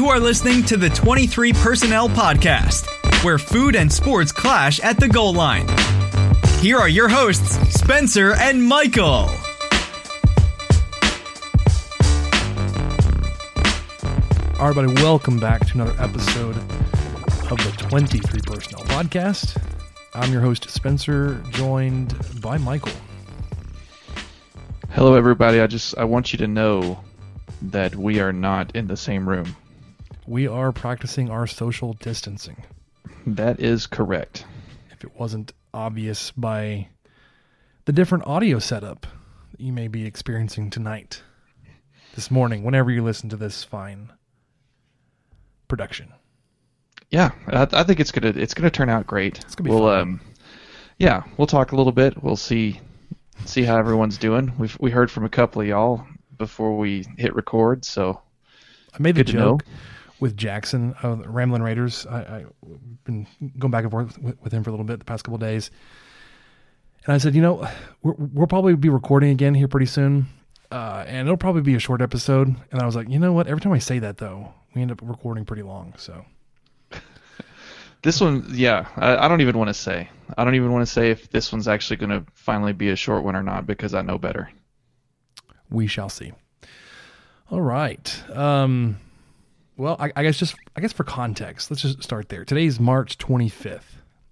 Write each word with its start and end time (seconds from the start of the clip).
You 0.00 0.08
are 0.08 0.18
listening 0.18 0.64
to 0.64 0.78
the 0.78 0.88
23 0.88 1.52
Personnel 1.52 2.08
Podcast, 2.08 2.86
where 3.22 3.36
food 3.36 3.76
and 3.76 3.92
sports 3.92 4.32
clash 4.32 4.80
at 4.80 4.98
the 4.98 5.06
goal 5.06 5.34
line. 5.34 5.68
Here 6.60 6.78
are 6.78 6.88
your 6.88 7.10
hosts, 7.10 7.58
Spencer 7.78 8.32
and 8.32 8.64
Michael. 8.64 9.04
All 9.04 9.28
right, 14.58 14.70
everybody, 14.70 15.02
welcome 15.02 15.38
back 15.38 15.66
to 15.66 15.74
another 15.74 16.02
episode 16.02 16.56
of 17.50 17.58
the 17.58 17.74
23 17.76 18.40
Personnel 18.40 18.86
Podcast. 18.86 19.62
I'm 20.14 20.32
your 20.32 20.40
host, 20.40 20.70
Spencer, 20.70 21.42
joined 21.50 22.16
by 22.40 22.56
Michael. 22.56 22.94
Hello, 24.92 25.12
everybody. 25.12 25.60
I 25.60 25.66
just 25.66 25.98
I 25.98 26.04
want 26.04 26.32
you 26.32 26.38
to 26.38 26.48
know 26.48 26.98
that 27.60 27.94
we 27.94 28.20
are 28.20 28.32
not 28.32 28.74
in 28.74 28.86
the 28.86 28.96
same 28.96 29.28
room. 29.28 29.54
We 30.30 30.46
are 30.46 30.70
practicing 30.70 31.28
our 31.28 31.48
social 31.48 31.94
distancing. 31.94 32.64
That 33.26 33.58
is 33.58 33.88
correct. 33.88 34.44
If 34.92 35.02
it 35.02 35.10
wasn't 35.18 35.52
obvious 35.74 36.30
by 36.30 36.86
the 37.84 37.92
different 37.92 38.28
audio 38.28 38.60
setup 38.60 39.08
that 39.50 39.60
you 39.60 39.72
may 39.72 39.88
be 39.88 40.06
experiencing 40.06 40.70
tonight, 40.70 41.20
this 42.14 42.30
morning, 42.30 42.62
whenever 42.62 42.92
you 42.92 43.02
listen 43.02 43.28
to 43.30 43.36
this 43.36 43.64
fine 43.64 44.12
production. 45.66 46.12
Yeah, 47.10 47.32
I, 47.48 47.66
I 47.72 47.82
think 47.82 47.98
it's 47.98 48.12
gonna 48.12 48.32
it's 48.36 48.54
gonna 48.54 48.70
turn 48.70 48.88
out 48.88 49.08
great. 49.08 49.40
It's 49.40 49.56
gonna 49.56 49.68
be 49.68 49.74
we'll 49.74 49.88
fun. 49.88 50.00
um, 50.00 50.20
yeah, 50.96 51.24
we'll 51.38 51.48
talk 51.48 51.72
a 51.72 51.76
little 51.76 51.90
bit. 51.90 52.22
We'll 52.22 52.36
see 52.36 52.80
see 53.46 53.64
how 53.64 53.78
everyone's 53.78 54.16
doing. 54.16 54.52
We've 54.60 54.76
we 54.78 54.92
heard 54.92 55.10
from 55.10 55.24
a 55.24 55.28
couple 55.28 55.60
of 55.60 55.66
y'all 55.66 56.06
before 56.38 56.76
we 56.76 57.04
hit 57.18 57.34
record, 57.34 57.84
so 57.84 58.22
I 58.94 59.02
made 59.02 59.16
the 59.16 59.24
Good 59.24 59.32
to 59.32 59.36
know. 59.36 59.58
With 60.20 60.36
Jackson 60.36 60.94
of 61.02 61.22
the 61.22 61.28
Ramblin' 61.28 61.62
Raiders. 61.62 62.06
I, 62.06 62.18
I 62.18 62.44
been 63.04 63.26
going 63.58 63.70
back 63.70 63.84
and 63.84 63.90
forth 63.90 64.18
with, 64.18 64.40
with 64.42 64.52
him 64.52 64.62
for 64.62 64.70
a 64.70 64.72
little 64.72 64.84
bit 64.84 64.98
the 64.98 65.04
past 65.04 65.24
couple 65.24 65.38
days, 65.38 65.70
and 67.04 67.14
I 67.14 67.18
said, 67.18 67.34
you 67.34 67.42
know, 67.42 67.66
we're, 68.02 68.14
we'll 68.16 68.46
probably 68.46 68.76
be 68.76 68.88
recording 68.88 69.30
again 69.30 69.54
here 69.54 69.68
pretty 69.68 69.86
soon, 69.86 70.26
uh, 70.70 71.04
and 71.06 71.26
it'll 71.26 71.36
probably 71.36 71.62
be 71.62 71.74
a 71.74 71.80
short 71.80 72.02
episode. 72.02 72.54
And 72.70 72.80
I 72.80 72.86
was 72.86 72.94
like, 72.94 73.08
you 73.08 73.18
know 73.18 73.32
what? 73.32 73.46
Every 73.46 73.60
time 73.60 73.72
I 73.72 73.78
say 73.78 73.98
that, 74.00 74.18
though, 74.18 74.52
we 74.74 74.82
end 74.82 74.92
up 74.92 75.00
recording 75.02 75.44
pretty 75.44 75.62
long. 75.62 75.94
So 75.96 76.24
this 78.02 78.20
one, 78.20 78.44
yeah, 78.50 78.86
I, 78.96 79.16
I 79.24 79.28
don't 79.28 79.40
even 79.40 79.56
want 79.56 79.68
to 79.68 79.74
say. 79.74 80.10
I 80.36 80.44
don't 80.44 80.54
even 80.54 80.72
want 80.72 80.86
to 80.86 80.92
say 80.92 81.10
if 81.10 81.30
this 81.30 81.50
one's 81.50 81.66
actually 81.66 81.96
gonna 81.96 82.24
finally 82.34 82.72
be 82.72 82.90
a 82.90 82.96
short 82.96 83.24
one 83.24 83.34
or 83.34 83.42
not 83.42 83.66
because 83.66 83.94
I 83.94 84.02
know 84.02 84.18
better. 84.18 84.50
we 85.70 85.86
shall 85.86 86.08
see. 86.08 86.32
All 87.50 87.60
right. 87.60 88.30
Um, 88.30 88.98
well, 89.80 89.96
I, 89.98 90.12
I 90.14 90.22
guess 90.22 90.38
just 90.38 90.54
I 90.76 90.80
guess 90.80 90.92
for 90.92 91.04
context, 91.04 91.70
let's 91.70 91.80
just 91.82 92.02
start 92.02 92.28
there. 92.28 92.44
Today's 92.44 92.78
March 92.78 93.16
25th. 93.16 93.80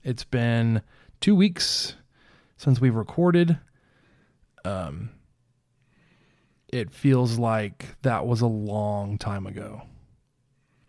It's 0.04 0.25
been 0.25 0.82
two 1.20 1.34
weeks 1.34 1.94
since 2.59 2.81
we've 2.81 2.94
recorded. 2.94 3.58
Um, 4.64 5.10
it 6.69 6.91
feels 6.92 7.38
like 7.38 7.87
that 8.03 8.26
was 8.26 8.42
a 8.42 8.47
long 8.47 9.16
time 9.16 9.47
ago. 9.47 9.82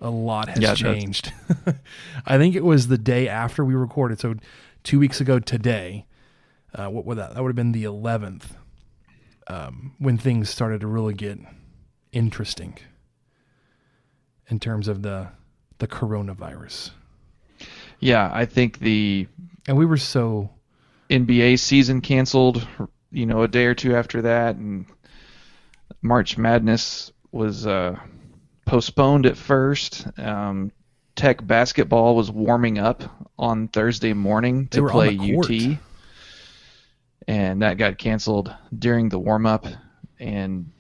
A 0.02 0.10
lot 0.10 0.50
has 0.50 0.60
Yeah, 0.60 0.76
changed. 0.76 1.32
I 2.26 2.38
think 2.38 2.56
it 2.56 2.64
was 2.66 2.88
the 2.90 2.98
day 2.98 3.30
after 3.30 3.64
we 3.64 3.76
recorded. 3.76 4.20
So 4.20 4.36
two 4.84 5.00
weeks 5.00 5.22
ago 5.22 5.40
today. 5.40 6.06
Uh, 6.76 6.88
what 6.88 7.06
would 7.06 7.18
that? 7.18 7.34
That 7.34 7.42
would 7.42 7.50
have 7.50 7.56
been 7.56 7.72
the 7.72 7.86
11th 7.86 8.44
um, 9.48 9.96
when 9.98 10.18
things 10.18 10.50
started 10.50 10.82
to 10.82 10.88
really 10.88 11.14
get 11.16 11.40
interesting 12.12 12.78
in 14.50 14.60
terms 14.60 14.88
of 14.88 15.02
the 15.02 15.28
the 15.80 15.88
coronavirus. 15.88 16.92
Yeah, 18.00 18.30
I 18.34 18.46
think 18.46 18.80
the 18.80 19.28
And 19.68 19.78
we 19.78 19.86
were 19.86 19.98
so 19.98 20.50
NBA 21.10 21.60
season 21.60 22.02
canceled, 22.02 22.66
you 23.12 23.26
know, 23.26 23.44
a 23.44 23.48
day 23.48 23.66
or 23.66 23.76
two 23.76 23.96
after 23.96 24.22
that, 24.24 24.56
and 24.56 24.86
March 26.02 26.38
Madness 26.38 27.12
was 27.32 27.66
uh, 27.68 27.98
postponed 28.66 29.26
at 29.26 29.38
first. 29.38 30.08
Um, 30.18 30.72
Tech 31.16 31.46
basketball 31.46 32.16
was 32.16 32.32
warming 32.32 32.80
up 32.80 33.04
on 33.38 33.68
Thursday 33.68 34.14
morning 34.14 34.68
to 34.68 34.88
play. 34.88 35.18
UT, 35.18 35.78
and 37.28 37.62
that 37.62 37.78
got 37.78 37.98
canceled 37.98 38.54
during 38.78 39.10
the 39.10 39.20
warm 39.20 39.46
up. 39.46 39.66
And 40.18 40.72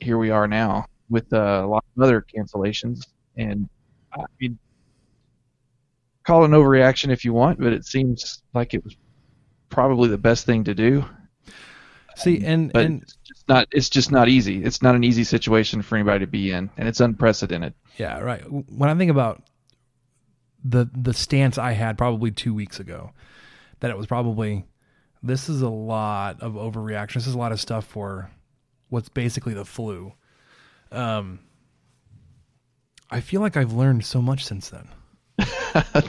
here 0.00 0.16
we 0.16 0.30
are 0.30 0.48
now 0.48 0.86
with 1.10 1.30
uh, 1.32 1.62
a 1.62 1.66
lot 1.66 1.84
of 1.94 2.02
other 2.02 2.24
cancellations. 2.34 3.06
And 3.36 3.68
I 4.14 4.24
mean, 4.40 4.58
call 6.24 6.42
it 6.42 6.46
an 6.46 6.52
overreaction 6.52 7.10
if 7.10 7.24
you 7.24 7.32
want, 7.32 7.58
but 7.58 7.72
it 7.72 7.84
seems 7.84 8.42
like 8.54 8.74
it 8.74 8.84
was 8.84 8.96
probably 9.68 10.08
the 10.08 10.18
best 10.18 10.44
thing 10.46 10.64
to 10.64 10.74
do. 10.74 11.04
see 12.16 12.44
and 12.44 12.72
But 12.72 12.84
and 12.84 13.02
it's 13.02 13.16
just 13.24 13.48
not. 13.48 13.68
It's 13.72 13.88
just 13.88 14.12
not 14.12 14.28
easy. 14.28 14.62
It's 14.62 14.82
not 14.82 14.94
an 14.94 15.02
easy 15.04 15.24
situation 15.24 15.82
for 15.82 15.96
anybody 15.96 16.20
to 16.24 16.30
be 16.30 16.50
in, 16.52 16.70
and 16.76 16.86
it's 16.88 17.00
unprecedented. 17.00 17.74
yeah, 17.96 18.18
right. 18.20 18.42
When 18.50 18.90
I 18.90 18.94
think 18.94 19.10
about 19.10 19.42
the 20.64 20.88
the 20.94 21.14
stance 21.14 21.58
I 21.58 21.72
had 21.72 21.98
probably 21.98 22.30
2 22.30 22.54
weeks 22.54 22.78
ago 22.78 23.10
that 23.80 23.90
it 23.90 23.96
was 23.96 24.06
probably 24.06 24.64
this 25.22 25.48
is 25.48 25.60
a 25.62 25.68
lot 25.68 26.40
of 26.40 26.52
overreaction. 26.52 27.14
This 27.14 27.26
is 27.26 27.34
a 27.34 27.38
lot 27.38 27.50
of 27.52 27.60
stuff 27.60 27.84
for 27.84 28.30
what's 28.90 29.08
basically 29.08 29.54
the 29.54 29.64
flu. 29.64 30.12
Um 30.92 31.40
I 33.12 33.20
feel 33.20 33.42
like 33.42 33.56
I've 33.58 33.74
learned 33.74 34.04
so 34.06 34.22
much 34.22 34.44
since 34.44 34.70
then. 34.70 34.88
I 35.38 36.00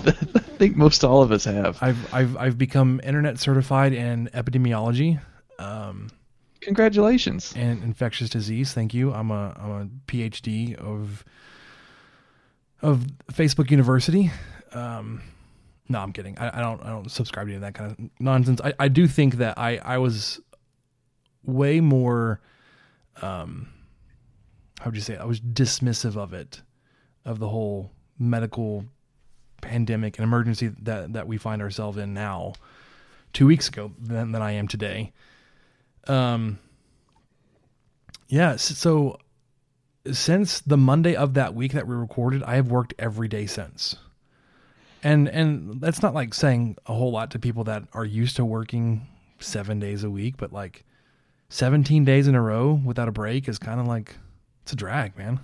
think 0.57 0.77
most 0.77 1.03
all 1.03 1.21
of 1.21 1.31
us 1.31 1.43
have. 1.43 1.77
I've 1.81 2.13
I've 2.13 2.37
I've 2.37 2.57
become 2.57 3.01
internet 3.03 3.39
certified 3.39 3.91
in 3.93 4.29
epidemiology 4.33 5.19
um, 5.59 6.09
Congratulations. 6.61 7.53
and 7.55 7.83
infectious 7.83 8.29
disease. 8.29 8.73
Thank 8.73 8.93
you. 8.93 9.13
I'm 9.13 9.31
a 9.31 9.53
I'm 9.59 9.71
a 9.71 9.89
PhD 10.07 10.75
of 10.75 11.25
of 12.81 13.05
Facebook 13.33 13.69
University. 13.69 14.31
Um, 14.71 15.21
no, 15.89 15.99
I'm 15.99 16.13
kidding. 16.13 16.37
I, 16.37 16.59
I 16.59 16.61
don't 16.61 16.81
I 16.83 16.89
don't 16.89 17.11
subscribe 17.11 17.47
to 17.47 17.51
any 17.51 17.55
of 17.55 17.61
that 17.61 17.73
kind 17.73 17.91
of 17.91 17.97
nonsense. 18.19 18.61
I, 18.63 18.73
I 18.79 18.87
do 18.87 19.07
think 19.07 19.35
that 19.35 19.57
I 19.57 19.77
I 19.77 19.97
was 19.97 20.39
way 21.43 21.81
more 21.81 22.39
um 23.21 23.67
how 24.79 24.85
would 24.85 24.95
you 24.95 25.01
say 25.01 25.15
it? 25.15 25.19
I 25.21 25.25
was 25.25 25.41
dismissive 25.41 26.15
of 26.15 26.33
it 26.33 26.61
of 27.25 27.39
the 27.39 27.47
whole 27.47 27.91
medical 28.19 28.85
pandemic 29.61 30.17
and 30.17 30.23
emergency 30.23 30.71
that 30.81 31.13
that 31.13 31.27
we 31.27 31.37
find 31.37 31.61
ourselves 31.61 31.97
in 31.97 32.13
now 32.13 32.53
two 33.31 33.47
weeks 33.47 33.67
ago 33.67 33.91
than, 33.99 34.31
than 34.31 34.41
I 34.41 34.51
am 34.51 34.67
today. 34.67 35.11
Um, 36.07 36.59
yeah, 38.27 38.55
so 38.57 39.17
since 40.11 40.61
the 40.61 40.77
Monday 40.77 41.15
of 41.15 41.33
that 41.35 41.55
week 41.55 41.73
that 41.73 41.87
we 41.87 41.95
recorded, 41.95 42.43
I 42.43 42.55
have 42.55 42.67
worked 42.67 42.93
every 42.99 43.27
day 43.27 43.45
since. 43.45 43.95
And 45.01 45.27
and 45.27 45.81
that's 45.81 46.01
not 46.01 46.13
like 46.13 46.33
saying 46.33 46.77
a 46.85 46.93
whole 46.93 47.11
lot 47.11 47.31
to 47.31 47.39
people 47.39 47.65
that 47.65 47.83
are 47.93 48.05
used 48.05 48.35
to 48.37 48.45
working 48.45 49.07
7 49.39 49.79
days 49.79 50.03
a 50.03 50.09
week, 50.09 50.35
but 50.37 50.53
like 50.53 50.85
17 51.49 52.05
days 52.05 52.27
in 52.27 52.35
a 52.35 52.41
row 52.41 52.81
without 52.85 53.07
a 53.07 53.11
break 53.11 53.49
is 53.49 53.59
kind 53.59 53.79
of 53.79 53.87
like 53.87 54.15
it's 54.61 54.73
a 54.73 54.77
drag, 54.77 55.17
man. 55.17 55.39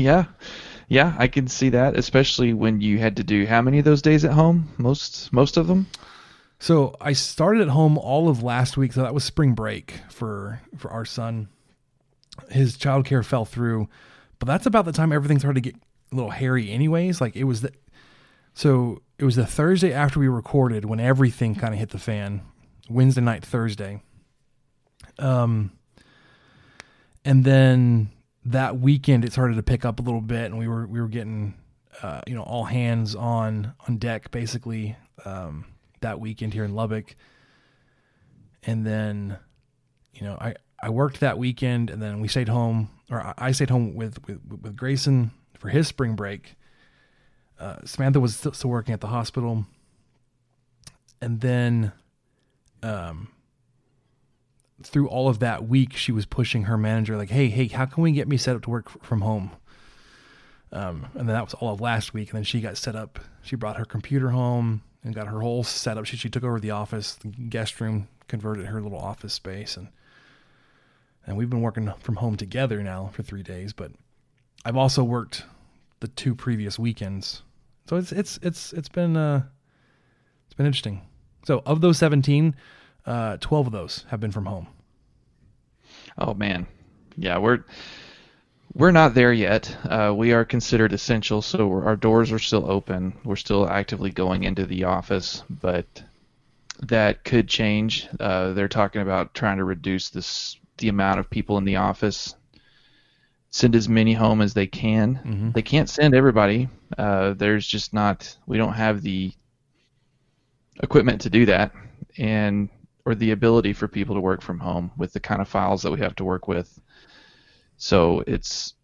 Yeah, 0.00 0.24
yeah, 0.88 1.14
I 1.18 1.28
can 1.28 1.46
see 1.46 1.68
that, 1.70 1.96
especially 1.96 2.52
when 2.52 2.80
you 2.80 2.98
had 2.98 3.16
to 3.16 3.24
do 3.24 3.46
how 3.46 3.62
many 3.62 3.78
of 3.78 3.84
those 3.84 4.02
days 4.02 4.24
at 4.24 4.32
home? 4.32 4.68
Most 4.76 5.32
most 5.32 5.56
of 5.56 5.66
them. 5.68 5.86
So 6.58 6.94
I 7.00 7.12
started 7.12 7.62
at 7.62 7.68
home 7.68 7.96
all 7.96 8.28
of 8.28 8.42
last 8.42 8.76
week. 8.76 8.92
So 8.92 9.02
that 9.02 9.14
was 9.14 9.24
spring 9.24 9.54
break 9.54 9.94
for 10.10 10.60
for 10.76 10.90
our 10.90 11.04
son. 11.04 11.48
His 12.50 12.76
childcare 12.76 13.24
fell 13.24 13.44
through, 13.44 13.88
but 14.38 14.46
that's 14.46 14.66
about 14.66 14.84
the 14.84 14.92
time 14.92 15.12
everything 15.12 15.38
started 15.38 15.62
to 15.62 15.70
get 15.70 15.80
a 16.10 16.14
little 16.14 16.30
hairy. 16.30 16.70
Anyways, 16.70 17.20
like 17.20 17.36
it 17.36 17.44
was 17.44 17.60
the 17.60 17.72
so 18.52 19.00
it 19.18 19.24
was 19.24 19.36
the 19.36 19.46
Thursday 19.46 19.92
after 19.92 20.18
we 20.18 20.28
recorded 20.28 20.84
when 20.84 21.00
everything 21.00 21.54
kind 21.54 21.72
of 21.72 21.78
hit 21.78 21.90
the 21.90 21.98
fan 21.98 22.42
Wednesday 22.88 23.20
night, 23.20 23.44
Thursday. 23.44 24.02
Um, 25.18 25.72
and 27.24 27.44
then 27.44 28.10
that 28.44 28.78
weekend 28.78 29.24
it 29.24 29.32
started 29.32 29.56
to 29.56 29.62
pick 29.62 29.84
up 29.84 30.00
a 30.00 30.02
little 30.02 30.20
bit, 30.20 30.46
and 30.46 30.58
we 30.58 30.68
were 30.68 30.86
we 30.86 31.00
were 31.00 31.08
getting 31.08 31.54
uh, 32.02 32.20
you 32.26 32.34
know 32.34 32.42
all 32.42 32.64
hands 32.64 33.14
on 33.14 33.74
on 33.86 33.98
deck 33.98 34.30
basically 34.30 34.96
um, 35.24 35.66
that 36.00 36.20
weekend 36.20 36.54
here 36.54 36.64
in 36.64 36.74
Lubbock. 36.74 37.14
And 38.62 38.86
then, 38.86 39.38
you 40.12 40.22
know, 40.22 40.36
I 40.40 40.54
I 40.82 40.90
worked 40.90 41.20
that 41.20 41.38
weekend, 41.38 41.90
and 41.90 42.02
then 42.02 42.20
we 42.20 42.28
stayed 42.28 42.48
home, 42.48 42.90
or 43.10 43.34
I 43.36 43.52
stayed 43.52 43.70
home 43.70 43.94
with 43.94 44.18
with 44.26 44.40
with 44.62 44.76
Grayson 44.76 45.30
for 45.58 45.68
his 45.68 45.88
spring 45.88 46.14
break. 46.14 46.56
Uh, 47.58 47.76
Samantha 47.84 48.20
was 48.20 48.36
still, 48.36 48.52
still 48.52 48.70
working 48.70 48.94
at 48.94 49.02
the 49.02 49.08
hospital, 49.08 49.66
and 51.20 51.40
then, 51.42 51.92
um, 52.82 53.28
through 54.82 55.08
all 55.08 55.28
of 55.28 55.38
that 55.40 55.66
week, 55.66 55.96
she 55.96 56.12
was 56.12 56.26
pushing 56.26 56.64
her 56.64 56.76
manager 56.76 57.16
like, 57.16 57.30
"Hey, 57.30 57.48
hey, 57.48 57.68
how 57.68 57.86
can 57.86 58.02
we 58.02 58.12
get 58.12 58.28
me 58.28 58.36
set 58.36 58.56
up 58.56 58.62
to 58.62 58.70
work 58.70 58.86
f- 58.88 58.98
from 59.02 59.20
home?" 59.20 59.50
Um, 60.72 61.06
and 61.14 61.28
then 61.28 61.34
that 61.34 61.44
was 61.44 61.54
all 61.54 61.72
of 61.72 61.80
last 61.80 62.14
week, 62.14 62.30
and 62.30 62.36
then 62.36 62.44
she 62.44 62.60
got 62.60 62.76
set 62.76 62.94
up. 62.94 63.18
She 63.42 63.56
brought 63.56 63.76
her 63.76 63.84
computer 63.84 64.30
home 64.30 64.82
and 65.02 65.14
got 65.14 65.26
her 65.26 65.40
whole 65.40 65.64
setup. 65.64 66.04
She 66.06 66.16
she 66.16 66.30
took 66.30 66.44
over 66.44 66.60
the 66.60 66.70
office, 66.70 67.14
the 67.14 67.28
guest 67.28 67.80
room, 67.80 68.08
converted 68.28 68.66
her 68.66 68.80
little 68.80 68.98
office 68.98 69.34
space, 69.34 69.76
and 69.76 69.88
and 71.26 71.36
we've 71.36 71.50
been 71.50 71.60
working 71.62 71.92
from 72.00 72.16
home 72.16 72.36
together 72.36 72.82
now 72.82 73.10
for 73.12 73.22
three 73.22 73.42
days. 73.42 73.72
But 73.72 73.92
I've 74.64 74.76
also 74.76 75.02
worked 75.02 75.44
the 76.00 76.08
two 76.08 76.34
previous 76.34 76.78
weekends, 76.78 77.42
so 77.88 77.96
it's 77.96 78.12
it's 78.12 78.38
it's 78.42 78.72
it's 78.72 78.88
been 78.88 79.16
uh, 79.16 79.42
it's 80.46 80.54
been 80.54 80.66
interesting. 80.66 81.02
So 81.44 81.62
of 81.66 81.80
those 81.80 81.98
seventeen, 81.98 82.54
uh, 83.06 83.36
twelve 83.40 83.66
of 83.66 83.72
those 83.72 84.04
have 84.08 84.20
been 84.20 84.32
from 84.32 84.46
home. 84.46 84.66
Oh 86.18 86.34
man, 86.34 86.66
yeah, 87.16 87.38
we're 87.38 87.64
we're 88.74 88.90
not 88.92 89.14
there 89.14 89.32
yet. 89.32 89.76
Uh, 89.84 90.12
we 90.16 90.32
are 90.32 90.44
considered 90.44 90.92
essential, 90.92 91.42
so 91.42 91.72
our 91.72 91.96
doors 91.96 92.30
are 92.30 92.38
still 92.38 92.70
open. 92.70 93.14
We're 93.24 93.36
still 93.36 93.68
actively 93.68 94.10
going 94.10 94.44
into 94.44 94.66
the 94.66 94.84
office, 94.84 95.42
but 95.48 96.02
that 96.82 97.24
could 97.24 97.48
change. 97.48 98.08
Uh, 98.18 98.52
they're 98.52 98.68
talking 98.68 99.02
about 99.02 99.34
trying 99.34 99.58
to 99.58 99.64
reduce 99.64 100.10
this 100.10 100.56
the 100.78 100.88
amount 100.88 101.20
of 101.20 101.28
people 101.28 101.58
in 101.58 101.64
the 101.64 101.76
office. 101.76 102.34
Send 103.50 103.74
as 103.74 103.88
many 103.88 104.12
home 104.12 104.40
as 104.40 104.54
they 104.54 104.68
can. 104.68 105.16
Mm-hmm. 105.16 105.50
They 105.50 105.62
can't 105.62 105.90
send 105.90 106.14
everybody. 106.14 106.68
Uh, 106.96 107.32
there's 107.32 107.66
just 107.66 107.92
not. 107.92 108.36
We 108.46 108.58
don't 108.58 108.74
have 108.74 109.02
the 109.02 109.32
equipment 110.82 111.22
to 111.22 111.30
do 111.30 111.46
that, 111.46 111.72
and 112.16 112.68
or 113.04 113.14
the 113.14 113.30
ability 113.30 113.72
for 113.72 113.88
people 113.88 114.14
to 114.14 114.20
work 114.20 114.42
from 114.42 114.58
home 114.58 114.90
with 114.96 115.12
the 115.12 115.20
kind 115.20 115.40
of 115.40 115.48
files 115.48 115.82
that 115.82 115.90
we 115.90 116.00
have 116.00 116.14
to 116.16 116.24
work 116.24 116.48
with. 116.48 116.80
So 117.76 118.22
it's 118.26 118.74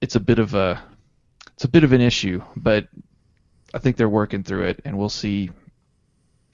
it's 0.00 0.16
a 0.16 0.20
bit 0.20 0.38
of 0.38 0.54
a 0.54 0.82
it's 1.54 1.64
a 1.64 1.68
bit 1.68 1.84
of 1.84 1.92
an 1.92 2.00
issue, 2.00 2.42
but 2.56 2.88
I 3.74 3.78
think 3.78 3.96
they're 3.96 4.08
working 4.08 4.42
through 4.42 4.64
it, 4.64 4.82
and 4.84 4.98
we'll 4.98 5.08
see 5.08 5.50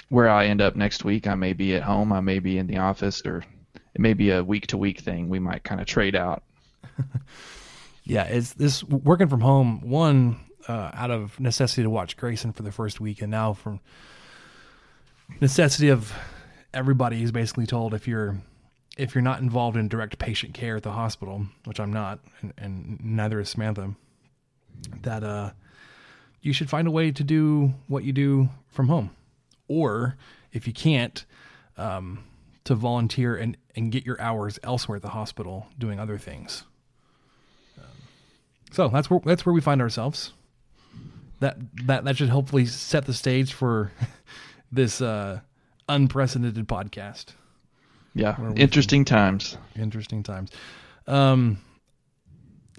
where 0.08 0.28
I 0.28 0.46
end 0.46 0.60
up 0.60 0.76
next 0.76 1.04
week. 1.04 1.26
I 1.26 1.34
may 1.34 1.52
be 1.52 1.74
at 1.74 1.82
home, 1.82 2.12
I 2.12 2.20
may 2.20 2.38
be 2.38 2.58
in 2.58 2.66
the 2.66 2.78
office, 2.78 3.22
or 3.24 3.44
it 3.94 4.00
may 4.00 4.14
be 4.14 4.30
a 4.30 4.42
week 4.42 4.68
to 4.68 4.78
week 4.78 5.00
thing. 5.00 5.28
We 5.28 5.38
might 5.38 5.64
kind 5.64 5.80
of 5.80 5.86
trade 5.86 6.16
out. 6.16 6.42
Yeah, 8.08 8.22
it's 8.22 8.54
this 8.54 8.82
working 8.82 9.28
from 9.28 9.42
home. 9.42 9.82
One 9.82 10.40
uh, 10.66 10.90
out 10.94 11.10
of 11.10 11.38
necessity 11.38 11.82
to 11.82 11.90
watch 11.90 12.16
Grayson 12.16 12.54
for 12.54 12.62
the 12.62 12.72
first 12.72 13.02
week, 13.02 13.20
and 13.20 13.30
now 13.30 13.52
from 13.52 13.80
necessity 15.42 15.90
of 15.90 16.10
everybody 16.74 17.22
is 17.22 17.32
basically 17.32 17.66
told 17.66 17.94
if 17.94 18.06
you're 18.06 18.38
if 18.96 19.14
you're 19.14 19.22
not 19.22 19.40
involved 19.40 19.76
in 19.76 19.88
direct 19.88 20.18
patient 20.18 20.54
care 20.54 20.76
at 20.76 20.82
the 20.82 20.90
hospital, 20.90 21.46
which 21.64 21.78
I'm 21.78 21.92
not, 21.92 22.18
and, 22.40 22.52
and 22.58 22.98
neither 23.00 23.38
is 23.38 23.48
Samantha, 23.48 23.94
that 25.02 25.22
uh, 25.22 25.52
you 26.42 26.52
should 26.52 26.68
find 26.68 26.88
a 26.88 26.90
way 26.90 27.12
to 27.12 27.22
do 27.22 27.74
what 27.86 28.02
you 28.02 28.12
do 28.12 28.48
from 28.66 28.88
home, 28.88 29.10
or 29.68 30.16
if 30.52 30.66
you 30.66 30.72
can't, 30.72 31.24
um, 31.76 32.24
to 32.64 32.74
volunteer 32.74 33.36
and 33.36 33.56
and 33.76 33.92
get 33.92 34.04
your 34.04 34.20
hours 34.20 34.58
elsewhere 34.62 34.96
at 34.96 35.02
the 35.02 35.10
hospital 35.10 35.68
doing 35.78 36.00
other 36.00 36.18
things. 36.18 36.64
So 38.72 38.88
that's 38.88 39.08
where 39.08 39.20
that's 39.24 39.46
where 39.46 39.52
we 39.52 39.60
find 39.60 39.80
ourselves. 39.80 40.32
That 41.40 41.56
that 41.86 42.04
that 42.04 42.16
should 42.16 42.28
hopefully 42.28 42.66
set 42.66 43.06
the 43.06 43.14
stage 43.14 43.52
for 43.52 43.92
this 44.72 45.00
uh, 45.00 45.40
unprecedented 45.88 46.66
podcast. 46.68 47.26
Yeah, 48.14 48.36
interesting 48.56 49.04
times. 49.04 49.56
Interesting 49.76 50.22
times. 50.22 50.50
Um, 51.06 51.58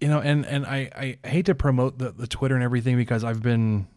you 0.02 0.08
know, 0.08 0.20
and 0.20 0.46
and 0.46 0.66
I 0.66 1.18
I 1.24 1.28
hate 1.28 1.46
to 1.48 1.56
promote 1.56 1.98
the 1.98 2.12
the 2.12 2.28
Twitter 2.28 2.56
and 2.56 2.64
everything 2.64 2.98
because 2.98 3.24
I've 3.24 3.42
been 3.42 3.88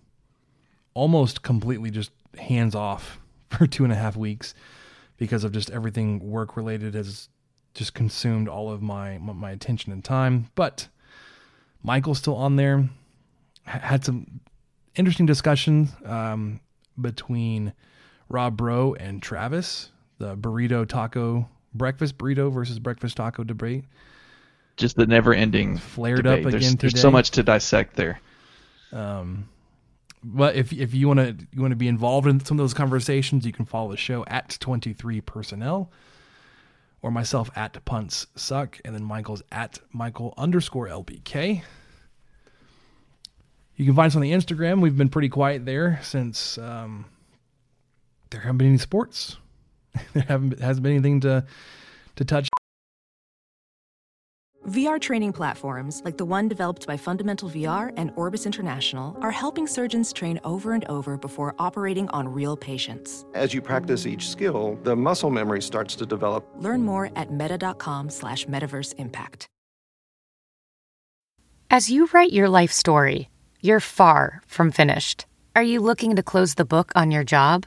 almost 0.94 1.42
completely 1.42 1.90
just 1.90 2.10
hands 2.38 2.74
off 2.74 3.18
for 3.50 3.66
two 3.66 3.84
and 3.84 3.92
a 3.92 3.96
half 3.96 4.16
weeks 4.16 4.54
because 5.16 5.44
of 5.44 5.52
just 5.52 5.70
everything 5.70 6.18
work 6.18 6.56
related 6.56 6.94
has 6.94 7.28
just 7.74 7.94
consumed 7.94 8.48
all 8.48 8.70
of 8.70 8.82
my 8.82 9.18
my 9.18 9.32
my 9.32 9.50
attention 9.50 9.92
and 9.92 10.04
time. 10.04 10.48
But 10.54 10.88
Michael's 11.82 12.18
still 12.18 12.36
on 12.36 12.56
there. 12.56 12.88
H- 13.66 13.80
had 13.82 14.04
some 14.04 14.40
interesting 14.94 15.26
discussions 15.26 15.90
um, 16.04 16.60
between 17.00 17.72
Rob 18.32 18.56
Bro 18.56 18.94
and 18.94 19.22
Travis, 19.22 19.90
the 20.18 20.36
burrito 20.36 20.88
taco 20.88 21.48
breakfast 21.74 22.18
burrito 22.18 22.52
versus 22.52 22.78
breakfast 22.78 23.16
taco 23.16 23.44
debate. 23.44 23.84
Just 24.76 24.96
the 24.96 25.06
never-ending 25.06 25.76
Flared 25.76 26.24
debate. 26.24 26.46
up 26.46 26.50
there's, 26.50 26.66
again 26.66 26.76
there's 26.80 26.92
today. 26.94 27.02
so 27.02 27.10
much 27.10 27.30
to 27.32 27.42
dissect 27.42 27.94
there. 27.94 28.20
Um, 28.92 29.48
but 30.24 30.54
if 30.54 30.72
if 30.72 30.94
you 30.94 31.08
want 31.08 31.20
to 31.20 31.46
you 31.52 31.60
want 31.60 31.72
to 31.72 31.76
be 31.76 31.88
involved 31.88 32.26
in 32.26 32.40
some 32.44 32.58
of 32.58 32.62
those 32.62 32.74
conversations, 32.74 33.44
you 33.44 33.52
can 33.52 33.66
follow 33.66 33.90
the 33.90 33.96
show 33.96 34.24
at 34.26 34.56
Twenty 34.60 34.92
Three 34.92 35.20
Personnel, 35.20 35.90
or 37.02 37.10
myself 37.10 37.50
at 37.54 37.84
Punts 37.84 38.26
Suck, 38.36 38.80
and 38.84 38.94
then 38.94 39.04
Michael's 39.04 39.42
at 39.52 39.78
Michael 39.92 40.32
underscore 40.38 40.88
LBK. 40.88 41.62
You 43.76 43.86
can 43.86 43.94
find 43.94 44.06
us 44.06 44.16
on 44.16 44.22
the 44.22 44.32
Instagram. 44.32 44.80
We've 44.80 44.96
been 44.96 45.08
pretty 45.08 45.28
quiet 45.28 45.66
there 45.66 45.98
since 46.02 46.56
um, 46.58 47.06
there 48.32 48.40
haven't 48.40 48.58
been 48.58 48.68
any 48.68 48.78
sports. 48.78 49.36
there 50.14 50.24
haven't 50.24 50.58
hasn't 50.58 50.82
been 50.82 50.92
anything 50.92 51.20
to 51.20 51.44
to 52.16 52.24
touch. 52.24 52.48
VR 54.68 55.00
training 55.00 55.32
platforms, 55.32 56.02
like 56.04 56.16
the 56.16 56.24
one 56.24 56.46
developed 56.46 56.86
by 56.86 56.96
Fundamental 56.96 57.50
VR 57.50 57.92
and 57.96 58.12
Orbis 58.14 58.46
International, 58.46 59.16
are 59.20 59.32
helping 59.32 59.66
surgeons 59.66 60.12
train 60.12 60.38
over 60.44 60.72
and 60.72 60.84
over 60.84 61.18
before 61.18 61.56
operating 61.58 62.08
on 62.10 62.28
real 62.28 62.56
patients. 62.56 63.26
As 63.34 63.52
you 63.52 63.60
practice 63.60 64.06
each 64.06 64.30
skill, 64.30 64.78
the 64.84 64.94
muscle 64.94 65.30
memory 65.30 65.60
starts 65.60 65.96
to 65.96 66.06
develop. 66.06 66.48
Learn 66.56 66.84
more 66.84 67.10
at 67.16 67.32
meta.com 67.32 68.08
slash 68.08 68.46
metaverse 68.46 68.94
impact. 68.98 69.46
As 71.68 71.90
you 71.90 72.08
write 72.12 72.32
your 72.32 72.48
life 72.48 72.70
story, 72.70 73.30
you're 73.60 73.80
far 73.80 74.42
from 74.46 74.70
finished. 74.70 75.26
Are 75.56 75.62
you 75.62 75.80
looking 75.80 76.14
to 76.14 76.22
close 76.22 76.54
the 76.54 76.64
book 76.64 76.92
on 76.94 77.10
your 77.10 77.24
job? 77.24 77.66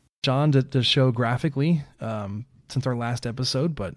John 0.23 0.51
to, 0.51 0.63
to 0.63 0.83
show 0.83 1.11
graphically 1.11 1.83
um, 1.99 2.45
since 2.69 2.85
our 2.85 2.95
last 2.95 3.25
episode, 3.25 3.75
but 3.75 3.95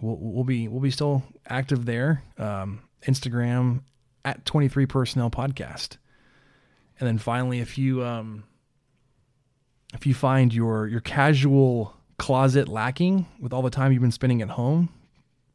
we'll, 0.00 0.18
we'll 0.20 0.44
be 0.44 0.68
we'll 0.68 0.80
be 0.80 0.90
still 0.90 1.22
active 1.46 1.86
there. 1.86 2.22
Um, 2.38 2.82
Instagram 3.06 3.82
at 4.24 4.44
twenty 4.44 4.68
three 4.68 4.86
personnel 4.86 5.30
podcast, 5.30 5.96
and 6.98 7.06
then 7.06 7.18
finally, 7.18 7.60
if 7.60 7.78
you 7.78 8.04
um, 8.04 8.44
if 9.94 10.06
you 10.06 10.14
find 10.14 10.52
your 10.52 10.86
your 10.86 11.00
casual 11.00 11.94
closet 12.18 12.68
lacking 12.68 13.26
with 13.40 13.52
all 13.52 13.62
the 13.62 13.70
time 13.70 13.92
you've 13.92 14.02
been 14.02 14.12
spending 14.12 14.42
at 14.42 14.50
home, 14.50 14.88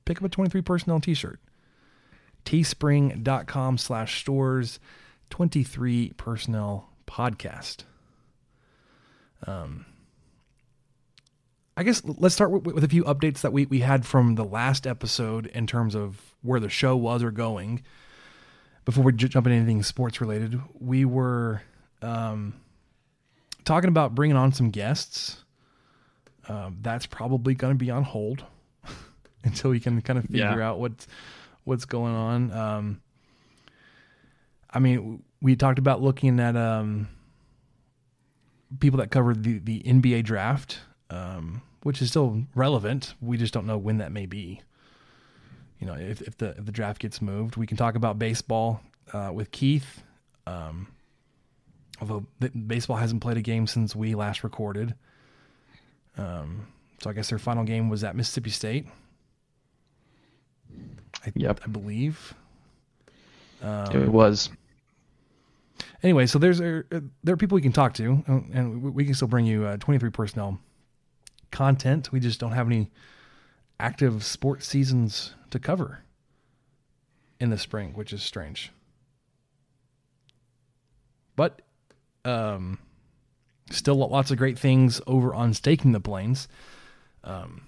pick 0.05 0.17
up 0.17 0.23
a 0.23 0.29
twenty 0.29 0.49
three 0.49 0.61
personnel 0.61 0.99
t 0.99 1.13
shirt. 1.13 1.39
Teespring.com 2.45 3.79
slash 3.79 4.21
stores 4.21 4.79
23 5.31 6.13
personnel 6.15 6.89
podcast. 7.07 7.83
Um, 9.47 9.85
I 11.77 11.83
guess 11.83 12.01
let's 12.05 12.33
start 12.33 12.51
with, 12.51 12.63
with 12.73 12.83
a 12.83 12.87
few 12.87 13.03
updates 13.03 13.41
that 13.41 13.51
we, 13.51 13.65
we 13.65 13.79
had 13.79 14.05
from 14.05 14.35
the 14.35 14.45
last 14.45 14.87
episode 14.87 15.47
in 15.47 15.67
terms 15.67 15.93
of 15.95 16.35
where 16.41 16.59
the 16.59 16.69
show 16.69 16.95
was 16.95 17.21
or 17.21 17.31
going. 17.31 17.83
Before 18.85 19.03
we 19.03 19.11
j- 19.13 19.27
jump 19.27 19.47
into 19.47 19.57
anything 19.57 19.83
sports 19.83 20.21
related, 20.21 20.59
we 20.79 21.05
were 21.05 21.61
um, 22.01 22.53
talking 23.65 23.89
about 23.89 24.15
bringing 24.15 24.37
on 24.37 24.53
some 24.53 24.69
guests. 24.69 25.43
Um, 26.47 26.77
that's 26.81 27.05
probably 27.07 27.55
going 27.55 27.73
to 27.73 27.77
be 27.77 27.89
on 27.89 28.03
hold 28.03 28.45
until 29.43 29.71
we 29.71 29.79
can 29.79 30.01
kind 30.01 30.19
of 30.19 30.25
figure 30.25 30.59
Yeah. 30.59 30.69
out 30.69 30.79
what's 30.79 31.07
what's 31.63 31.85
going 31.85 32.13
on. 32.13 32.51
Um, 32.51 33.01
I 34.69 34.77
mean, 34.79 35.23
we 35.41 35.55
talked 35.55 35.79
about 35.79 36.01
looking 36.01 36.39
at 36.39 36.55
um, 36.55 37.07
people 38.79 38.99
that 38.99 39.11
covered 39.11 39.43
the, 39.43 39.59
the 39.59 39.81
NBA 39.81 40.23
draft, 40.23 40.79
um, 41.09 41.61
which 41.83 42.01
is 42.01 42.09
still 42.09 42.43
relevant. 42.55 43.13
We 43.21 43.37
just 43.37 43.53
don't 43.53 43.65
know 43.65 43.77
when 43.77 43.97
that 43.97 44.11
may 44.11 44.25
be. 44.25 44.61
You 45.79 45.87
know, 45.87 45.93
if, 45.93 46.21
if 46.21 46.37
the 46.37 46.49
if 46.57 46.65
the 46.65 46.71
draft 46.71 46.99
gets 47.01 47.21
moved, 47.21 47.57
we 47.57 47.67
can 47.67 47.77
talk 47.77 47.95
about 47.95 48.17
baseball 48.17 48.81
uh, 49.13 49.31
with 49.33 49.51
Keith. 49.51 50.03
Um, 50.47 50.87
although 51.99 52.25
baseball 52.67 52.97
hasn't 52.97 53.21
played 53.21 53.37
a 53.37 53.41
game 53.41 53.67
since 53.67 53.95
we 53.95 54.15
last 54.15 54.43
recorded. 54.43 54.95
Um, 56.17 56.67
so 57.01 57.09
I 57.09 57.13
guess 57.13 57.29
their 57.29 57.39
final 57.39 57.63
game 57.63 57.89
was 57.89 58.03
at 58.03 58.15
Mississippi 58.15 58.49
State. 58.49 58.87
I, 61.25 61.31
Yep. 61.35 61.61
I 61.65 61.67
believe. 61.67 62.33
it 64.05 64.09
was. 64.09 64.49
Anyway, 66.03 66.25
so 66.25 66.39
there's 66.39 66.61
uh, 66.61 66.83
there 67.23 67.33
are 67.33 67.37
people 67.37 67.55
we 67.55 67.61
can 67.61 67.71
talk 67.71 67.93
to, 67.95 68.23
uh, 68.27 68.39
and 68.53 68.81
we- 68.81 68.89
we 68.91 69.05
can 69.05 69.13
still 69.13 69.27
bring 69.27 69.45
you 69.45 69.65
uh, 69.65 69.77
23 69.77 70.09
personnel 70.09 70.59
content. 71.51 72.11
We 72.11 72.19
just 72.19 72.39
don't 72.39 72.51
have 72.53 72.67
any 72.67 72.91
active 73.79 74.23
sports 74.23 74.67
seasons 74.67 75.33
to 75.51 75.59
cover 75.59 75.99
in 77.39 77.49
the 77.49 77.57
spring, 77.57 77.93
which 77.93 78.13
is 78.13 78.23
strange. 78.23 78.71
But 81.35 81.61
um, 82.23 82.79
still 83.71 83.95
lots 83.95 84.31
of 84.31 84.37
great 84.37 84.57
things 84.57 85.01
over 85.05 85.33
on 85.33 85.53
staking 85.53 85.91
the 85.91 85.99
plains. 85.99 86.47
Um, 87.23 87.67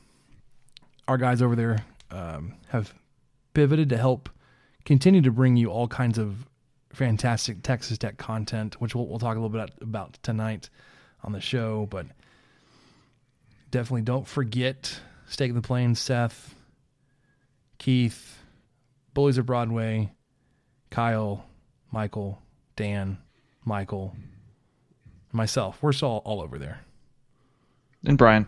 our 1.08 1.18
guys 1.18 1.42
over 1.42 1.56
there 1.56 1.80
um, 2.12 2.54
have 2.70 2.94
pivoted 3.54 3.90
to 3.90 3.98
help 3.98 4.30
continue 4.86 5.22
to 5.22 5.32
bring 5.32 5.58
you 5.58 5.70
all 5.70 5.88
kinds 5.88 6.18
of 6.18 6.48
fantastic 6.98 7.62
Texas 7.62 7.98
Tech 7.98 8.18
content, 8.18 8.82
which 8.82 8.96
we'll, 8.96 9.08
we'll 9.08 9.20
talk 9.20 9.38
a 9.38 9.40
little 9.40 9.50
bit 9.50 9.72
about 9.82 10.18
tonight 10.24 10.70
on 11.24 11.32
the 11.32 11.40
show. 11.40 11.86
But 11.90 12.08
definitely 13.72 14.02
don't 14.02 14.28
forget 14.28 15.00
Staking 15.28 15.56
the 15.56 15.62
Plains, 15.62 16.00
Seth, 16.00 16.56
Keith, 17.78 18.40
Bullies 19.14 19.38
of 19.38 19.46
Broadway, 19.46 20.12
Kyle, 20.90 21.46
Michael, 21.92 22.42
Dan, 22.76 23.20
Michael, 23.64 24.16
myself. 25.32 25.78
We're 25.82 25.94
all, 26.02 26.22
all 26.26 26.42
over 26.42 26.58
there. 26.58 26.82
And 28.06 28.18
Brian. 28.18 28.48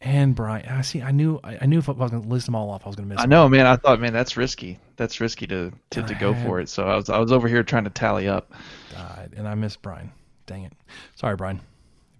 And 0.00 0.34
Brian, 0.34 0.66
I 0.66 0.80
see. 0.82 1.02
I 1.02 1.10
knew. 1.10 1.40
I, 1.44 1.58
I 1.62 1.66
knew 1.66 1.78
if 1.78 1.88
I 1.88 1.92
was 1.92 2.10
going 2.10 2.22
to 2.22 2.28
list 2.28 2.46
them 2.46 2.54
all 2.54 2.70
off, 2.70 2.86
I 2.86 2.88
was 2.88 2.96
going 2.96 3.08
to 3.08 3.14
miss. 3.14 3.20
I 3.20 3.24
them. 3.24 3.30
know, 3.30 3.48
man. 3.48 3.66
I 3.66 3.76
thought, 3.76 4.00
man, 4.00 4.12
that's 4.12 4.36
risky. 4.36 4.78
That's 5.00 5.18
risky 5.18 5.46
to, 5.46 5.72
to, 5.92 6.02
to 6.02 6.14
go 6.14 6.34
for 6.34 6.60
it. 6.60 6.68
So 6.68 6.86
I 6.86 6.94
was 6.94 7.08
I 7.08 7.16
was 7.16 7.32
over 7.32 7.48
here 7.48 7.62
trying 7.62 7.84
to 7.84 7.90
tally 7.90 8.28
up. 8.28 8.52
died, 8.92 9.32
and 9.34 9.48
I 9.48 9.54
missed 9.54 9.80
Brian. 9.80 10.12
Dang 10.44 10.64
it. 10.64 10.74
Sorry, 11.14 11.36
Brian. 11.36 11.62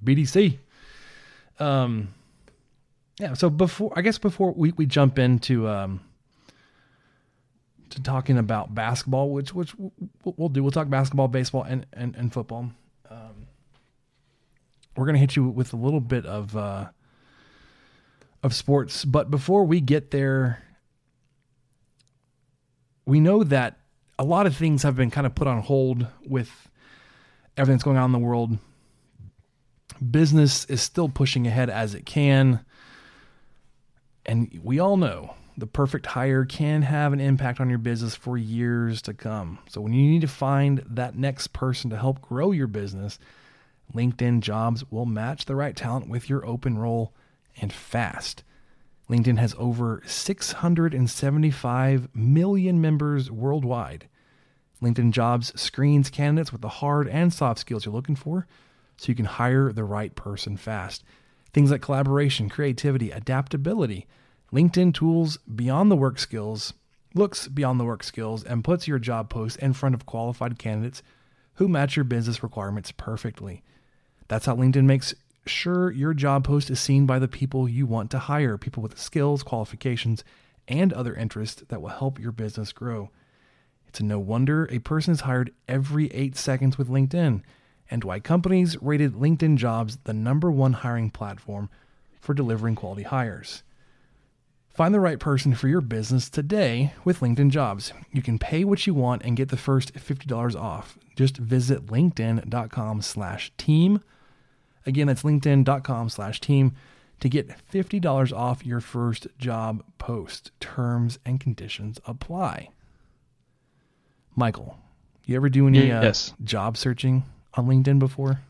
BDC. 0.03 0.57
Um, 1.59 2.15
yeah. 3.19 3.35
So 3.35 3.51
before, 3.51 3.93
I 3.95 4.01
guess 4.01 4.17
before 4.17 4.53
we, 4.53 4.73
we 4.73 4.87
jump 4.87 5.19
into 5.19 5.69
um 5.69 6.01
to 7.91 8.03
talking 8.03 8.39
about 8.39 8.75
basketball, 8.75 9.29
which 9.29 9.53
which 9.53 9.75
we'll 9.77 9.93
we'll 10.39 10.49
do, 10.49 10.63
we'll 10.63 10.73
talk 10.73 10.89
basketball, 10.89 11.29
baseball, 11.29 11.65
and 11.65 11.85
and, 11.93 12.17
and 12.17 12.33
football. 12.33 12.73
Um, 13.11 13.47
we're 14.97 15.05
gonna 15.05 15.19
hit 15.19 15.37
you 15.37 15.45
with 15.45 15.75
a 15.75 15.77
little 15.77 16.01
bit 16.01 16.25
of 16.25 16.57
uh 16.57 16.87
of 18.43 18.55
sports, 18.55 19.05
but 19.05 19.31
before 19.31 19.65
we 19.65 19.83
get 19.83 20.13
there, 20.13 20.63
we 23.07 23.21
know 23.21 23.45
that 23.45 23.79
a 24.19 24.25
lot 24.25 24.47
of 24.47 24.57
things 24.57 24.83
have 24.83 24.97
been 24.97 25.11
kind 25.11 25.27
of 25.27 25.35
put 25.35 25.47
on 25.47 25.63
hold 25.63 26.07
with 26.27 26.69
everything 27.57 27.77
that's 27.77 27.85
going 27.85 27.97
on 27.97 28.07
in 28.07 28.13
the 28.13 28.19
world. 28.19 28.59
Business 30.11 30.65
is 30.67 30.81
still 30.81 31.09
pushing 31.09 31.47
ahead 31.47 31.71
as 31.71 31.95
it 31.95 32.07
can. 32.07 32.65
And 34.27 34.61
we 34.63 34.79
all 34.79 34.97
know 34.97 35.35
the 35.57 35.67
perfect 35.67 36.07
hire 36.07 36.45
can 36.45 36.83
have 36.83 37.13
an 37.13 37.21
impact 37.21 37.61
on 37.61 37.69
your 37.69 37.79
business 37.79 38.15
for 38.15 38.37
years 38.37 39.03
to 39.03 39.15
come. 39.15 39.59
So 39.69 39.81
when 39.81 39.93
you 39.93 40.09
need 40.11 40.23
to 40.23 40.29
find 40.29 40.83
that 40.87 41.17
next 41.17 41.53
person 41.53 41.91
to 41.91 41.97
help 41.97 42.21
grow 42.21 42.51
your 42.51 42.67
business, 42.67 43.19
LinkedIn 43.95 44.41
jobs 44.41 44.85
will 44.91 45.07
match 45.07 45.45
the 45.45 45.57
right 45.57 45.77
talent 45.77 46.09
with 46.09 46.29
your 46.29 46.47
open 46.47 46.79
role 46.79 47.13
and 47.61 47.73
fast. 47.73 48.45
LinkedIn 49.11 49.39
has 49.39 49.57
over 49.59 50.03
675 50.07 52.09
million 52.15 52.81
members 52.81 53.29
worldwide. 53.29 54.07
LinkedIn 54.81 55.11
Jobs 55.11 55.61
screens 55.61 56.11
candidates 56.11 56.53
with 56.53 56.61
the 56.61 56.69
hard 56.69 57.09
and 57.09 57.33
soft 57.33 57.59
skills 57.59 57.85
you're 57.85 57.93
looking 57.93 58.15
for 58.15 58.47
so 58.97 59.09
you 59.09 59.17
can 59.17 59.25
hire 59.25 59.73
the 59.73 59.83
right 59.83 60.15
person 60.15 60.57
fast. 60.57 61.03
Things 61.53 61.73
like 61.73 61.83
collaboration, 61.83 62.49
creativity, 62.49 63.11
adaptability. 63.11 64.07
LinkedIn 64.53 64.95
tools 64.95 65.39
beyond 65.39 65.91
the 65.91 65.97
work 65.97 66.21
skills, 66.21 66.73
looks 67.13 67.49
beyond 67.49 67.81
the 67.81 67.85
work 67.85 68.05
skills, 68.05 68.45
and 68.45 68.63
puts 68.63 68.87
your 68.87 69.01
job 69.01 69.29
post 69.29 69.59
in 69.59 69.73
front 69.73 69.97
of 69.97 70.07
qualified 70.07 70.57
candidates 70.57 71.03
who 71.55 71.67
match 71.67 71.97
your 71.97 72.05
business 72.05 72.45
requirements 72.45 72.93
perfectly. 72.93 73.65
That's 74.29 74.47
how 74.47 74.55
LinkedIn 74.55 74.85
makes 74.85 75.17
sure 75.47 75.91
your 75.91 76.15
job 76.15 76.45
post 76.45 76.71
is 76.71 76.81
seen 76.81 77.07
by 77.07 77.19
the 77.19 77.29
people 77.29 77.69
you 77.69 77.87
want 77.87 78.11
to 78.11 78.19
hire, 78.19 78.59
people 78.59 78.83
with 78.83 78.99
skills, 78.99 79.43
qualifications, 79.43 80.25
and 80.69 80.93
other 80.93 81.15
interests 81.15 81.63
that 81.69 81.83
will 81.83 81.89
help 81.91 82.19
your 82.19 82.33
business 82.33 82.73
grow. 82.73 83.11
It's 83.89 84.01
no 84.01 84.19
wonder 84.19 84.69
a 84.71 84.79
person 84.79 85.13
is 85.13 85.23
hired 85.23 85.53
every 85.67 86.07
eight 86.09 86.37
seconds 86.37 86.79
with 86.79 86.89
LinkedIn, 86.89 87.43
and 87.91 88.05
why 88.05 88.21
companies 88.21 88.81
rated 88.81 89.15
LinkedIn 89.15 89.57
jobs 89.57 89.99
the 90.05 90.13
number 90.13 90.51
one 90.51 90.75
hiring 90.75 91.11
platform 91.11 91.69
for 92.21 92.35
delivering 92.35 92.77
quality 92.77 93.03
hires. 93.03 93.63
Find 94.69 94.95
the 94.95 95.01
right 95.01 95.19
person 95.19 95.55
for 95.55 95.67
your 95.67 95.81
business 95.81 96.31
today 96.31 96.95
with 97.05 97.21
LinkedIn 97.21 97.51
Jobs. 97.51 97.93
You 98.13 98.23
can 98.23 98.39
pay 98.39 98.65
what 98.65 98.87
you 98.87 98.95
want 98.95 99.23
and 99.25 99.37
get 99.37 99.49
the 99.49 99.57
first 99.57 99.93
$50 99.95 100.55
off. 100.55 100.97
Just 101.17 101.37
visit 101.37 101.87
linkedin.com 101.87 103.03
slash 103.03 103.53
team. 103.59 104.01
Again, 104.87 105.07
that's 105.09 105.23
linkedin.com 105.23 106.09
slash 106.09 106.41
team 106.41 106.73
to 107.21 107.29
get 107.29 107.51
$50 107.71 108.33
off 108.37 108.65
your 108.65 108.81
first 108.81 109.27
job 109.39 109.83
post. 109.99 110.51
Terms 110.61 111.19
and 111.25 111.39
conditions 111.39 111.99
apply. 112.07 112.71
Michael, 114.35 114.79
you 115.27 115.37
ever 115.37 115.49
do 115.49 115.67
any 115.69 115.93
uh, 115.93 116.03
Yes. 116.03 116.33
job 116.45 116.77
searching 116.77 117.25
on 117.55 117.67
LinkedIn 117.67 117.99
before? 117.99 118.41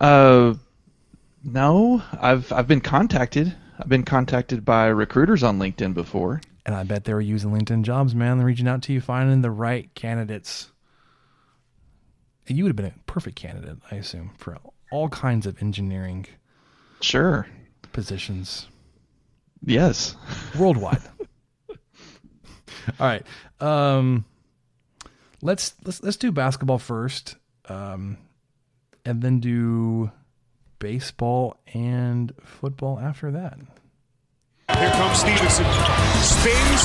Uh, 0.00 0.54
no, 1.44 2.02
I've 2.18 2.50
I've 2.52 2.66
been 2.68 2.80
contacted. 2.80 3.54
I've 3.78 3.88
been 3.88 4.04
contacted 4.04 4.64
by 4.64 4.86
recruiters 4.86 5.42
on 5.42 5.58
LinkedIn 5.58 5.92
before. 5.94 6.40
And 6.66 6.74
I 6.74 6.84
bet 6.84 7.04
they 7.04 7.14
were 7.14 7.20
using 7.20 7.50
LinkedIn 7.50 7.82
jobs, 7.82 8.14
man. 8.14 8.38
They're 8.38 8.46
reaching 8.46 8.68
out 8.68 8.82
to 8.82 8.92
you, 8.92 9.00
finding 9.00 9.40
the 9.42 9.50
right 9.50 9.92
candidates. 9.94 10.70
And 12.46 12.56
you 12.56 12.64
would 12.64 12.70
have 12.70 12.76
been 12.76 12.86
a 12.86 12.94
perfect 13.06 13.36
candidate, 13.36 13.78
I 13.90 13.96
assume, 13.96 14.32
for 14.36 14.58
all 14.90 15.08
kinds 15.08 15.46
of 15.46 15.60
engineering 15.62 16.26
Sure. 17.00 17.46
positions 17.92 18.66
Yes. 19.64 20.16
worldwide. 20.58 21.02
all 21.68 21.76
right. 23.00 23.24
Um, 23.60 24.24
let's 25.42 25.74
let's 25.84 26.02
let's 26.02 26.16
do 26.16 26.32
basketball 26.32 26.78
first, 26.78 27.36
um, 27.68 28.16
and 29.04 29.20
then 29.22 29.38
do 29.40 30.10
baseball 30.78 31.56
and 31.74 32.32
football 32.42 32.98
after 32.98 33.30
that. 33.32 33.58
Here 34.78 34.90
comes 34.92 35.18
Stevenson. 35.18 35.66
Spins. 36.22 36.82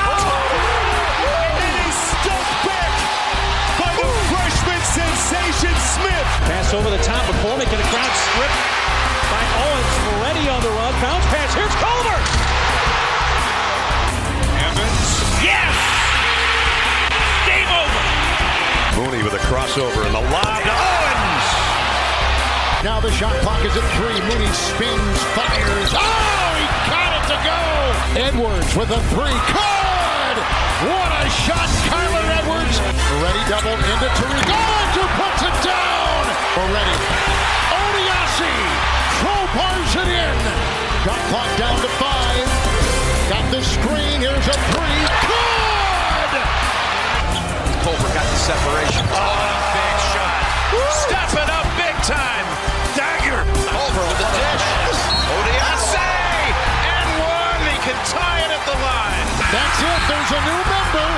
Oh! 0.00 0.44
Sensation 4.94 5.74
Smith. 5.96 6.28
Pass 6.48 6.72
over 6.72 6.88
the 6.88 7.02
top. 7.04 7.20
of 7.28 7.34
McCormick 7.36 7.68
in 7.68 7.78
a 7.80 7.88
crowd 7.92 8.14
stripped 8.32 8.62
by 9.28 9.42
Owens. 9.60 9.94
Moretti 10.08 10.44
on 10.48 10.60
the 10.62 10.72
run. 10.72 10.92
Bounce 11.04 11.26
pass. 11.28 11.52
Here's 11.52 11.74
Culver. 11.76 12.18
Evans. 14.64 15.08
Yes! 15.44 15.74
Game 17.44 17.68
over. 17.68 18.02
Mooney 18.96 19.22
with 19.22 19.34
a 19.34 19.42
crossover 19.44 20.06
and 20.06 20.14
the 20.14 20.24
lob 20.32 20.60
to 20.64 20.72
Owens. 20.72 21.46
Now 22.84 23.00
the 23.00 23.12
shot 23.12 23.34
clock 23.42 23.64
is 23.64 23.76
at 23.76 23.86
three. 23.98 24.16
Mooney 24.30 24.52
spins, 24.54 25.18
fires. 25.36 25.90
Oh, 25.92 26.48
he 26.56 26.64
got 26.88 27.10
it 27.18 27.24
to 27.28 27.38
go. 27.44 27.58
Edwards 28.24 28.72
with 28.76 28.90
a 28.90 29.00
three. 29.12 29.36
Good. 29.52 30.67
What 30.78 31.10
a 31.10 31.26
shot, 31.42 31.66
Kyler 31.90 32.22
Edwards. 32.38 32.78
Ready 33.18 33.42
double 33.50 33.74
into 33.74 34.08
Tariq. 34.14 34.46
Oh, 34.46 34.94
who 34.94 35.02
puts 35.18 35.42
it 35.42 35.56
down. 35.66 36.22
Already. 36.54 36.94
Odiase 37.74 38.54
crowbars 39.18 39.92
it 39.98 40.06
in. 40.06 40.38
Shot 41.02 41.18
clock 41.34 41.50
down 41.58 41.82
to 41.82 41.90
five. 41.98 42.46
Got 43.26 43.50
the 43.50 43.58
screen. 43.58 44.22
Here's 44.22 44.46
a 44.46 44.54
three. 44.70 45.02
Good. 45.26 46.32
Culver 47.82 48.10
got 48.14 48.26
the 48.30 48.38
separation. 48.38 49.02
Oh, 49.10 49.50
big 49.74 49.98
shot. 50.14 50.46
Stepping 50.94 51.50
up 51.58 51.66
big 51.74 51.96
time. 52.06 52.46
Dagger. 52.94 53.42
Culver 53.66 54.04
with 54.06 54.18
the 54.22 54.30
dish. 54.30 54.62
Odiase. 55.26 56.27
And 57.88 57.96
one. 57.96 58.04
He 58.04 58.04
can 58.04 58.04
tie 58.12 58.40
it 58.44 58.50
at 58.52 58.64
the 58.68 58.76
line. 58.76 59.28
That's 59.48 59.80
it. 59.80 60.00
There's 60.08 60.32
a 60.36 60.40
new 60.44 60.60
member 60.68 61.08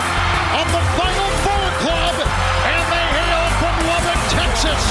of 0.61 0.67
the 0.71 0.83
Final 0.95 1.29
Four 1.43 1.67
Club, 1.83 2.15
and 2.71 2.83
they 2.95 3.07
hail 3.19 3.45
from 3.59 3.75
Lubbock, 3.91 4.21
Texas. 4.31 4.83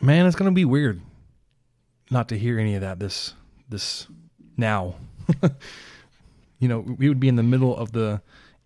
Man, 0.00 0.26
it's 0.26 0.36
gonna 0.36 0.52
be 0.52 0.64
weird 0.64 1.00
not 2.10 2.28
to 2.30 2.38
hear 2.38 2.58
any 2.58 2.74
of 2.74 2.80
that 2.80 2.98
this 2.98 3.34
this 3.68 4.06
now. 4.56 4.94
you 6.58 6.68
know, 6.68 6.80
we 6.80 7.08
would 7.08 7.20
be 7.20 7.28
in 7.28 7.36
the 7.36 7.42
middle 7.42 7.76
of 7.76 7.92
the 7.92 8.20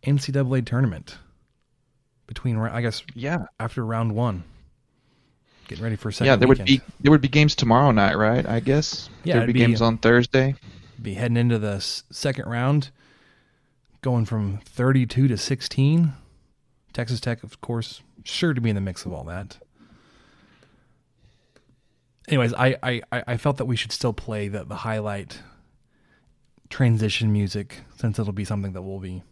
NCAA 0.05 0.65
tournament 0.65 1.19
between, 2.27 2.57
I 2.59 2.81
guess, 2.81 3.03
Yeah. 3.15 3.47
after 3.61 3.85
round 3.85 4.15
one, 4.15 4.45
getting 5.69 5.85
ready 5.85 5.97
for 5.97 6.09
a 6.09 6.13
second. 6.13 6.27
Yeah, 6.27 6.37
there 6.37 6.49
would 6.49 6.65
be 6.65 6.81
there 7.01 7.11
would 7.11 7.21
be 7.21 7.29
games 7.29 7.55
tomorrow 7.55 7.91
night, 7.91 8.17
right? 8.17 8.47
I 8.47 8.61
guess. 8.61 9.09
Yeah, 9.25 9.35
There'd 9.37 9.47
be, 9.49 9.53
be- 9.55 9.61
games 9.61 9.81
on 9.83 9.99
Thursday. 9.99 10.55
be 11.01 11.15
heading 11.15 11.37
into 11.37 11.59
the 11.59 11.81
second 11.81 12.47
round, 12.47 12.91
going 14.03 14.25
from 14.25 14.59
32 14.65 15.29
to 15.29 15.37
16. 15.37 16.13
Texas 16.93 17.21
Tech, 17.21 17.43
of 17.43 17.61
course, 17.61 18.03
sure 18.23 18.55
to 18.55 18.61
be 18.61 18.69
in 18.71 18.75
the 18.77 18.81
mix 18.81 19.05
of 19.05 19.13
all 19.13 19.25
that. 19.25 19.59
Anyways, 22.29 22.55
I, 22.55 22.77
I, 22.83 23.03
I 23.13 23.25
I 23.29 23.37
felt 23.37 23.59
that 23.59 23.67
we 23.67 23.77
should 23.77 23.93
still 23.93 24.13
play 24.15 24.49
the, 24.49 24.65
the 24.65 24.77
highlight 24.77 25.41
transition 26.71 27.33
music 27.33 27.81
since 27.97 28.19
it'll 28.19 28.33
be 28.33 28.45
something 28.45 28.73
that 28.73 28.83
will 28.83 28.99
be 29.01 29.23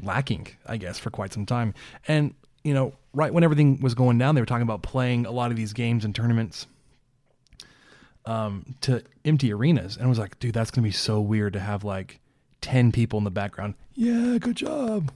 lacking, 0.00 0.48
I 0.66 0.78
guess, 0.78 0.98
for 0.98 1.10
quite 1.10 1.32
some 1.32 1.44
time. 1.46 1.74
And, 2.08 2.34
you 2.64 2.74
know, 2.74 2.92
right 3.12 3.32
when 3.32 3.44
everything 3.44 3.80
was 3.80 3.94
going 3.94 4.18
down, 4.18 4.34
they 4.34 4.40
were 4.40 4.46
talking 4.46 4.62
about 4.62 4.82
playing 4.82 5.26
a 5.26 5.30
lot 5.30 5.50
of 5.50 5.56
these 5.56 5.72
games 5.72 6.04
and 6.04 6.14
tournaments 6.14 6.66
um, 8.24 8.74
to 8.82 9.02
empty 9.24 9.52
arenas, 9.52 9.96
and 9.96 10.06
I 10.06 10.08
was 10.08 10.18
like, 10.18 10.38
dude, 10.38 10.54
that's 10.54 10.70
gonna 10.70 10.84
be 10.84 10.92
so 10.92 11.20
weird 11.20 11.54
to 11.54 11.60
have 11.60 11.84
like 11.84 12.20
ten 12.60 12.92
people 12.92 13.18
in 13.18 13.24
the 13.24 13.30
background. 13.30 13.74
Yeah, 13.94 14.38
good 14.38 14.56
job. 14.56 15.12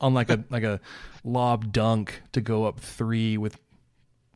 On 0.00 0.14
like 0.14 0.30
a 0.30 0.44
like 0.50 0.62
a 0.62 0.80
lob 1.24 1.72
dunk 1.72 2.22
to 2.32 2.40
go 2.40 2.64
up 2.64 2.80
three 2.80 3.38
with 3.38 3.58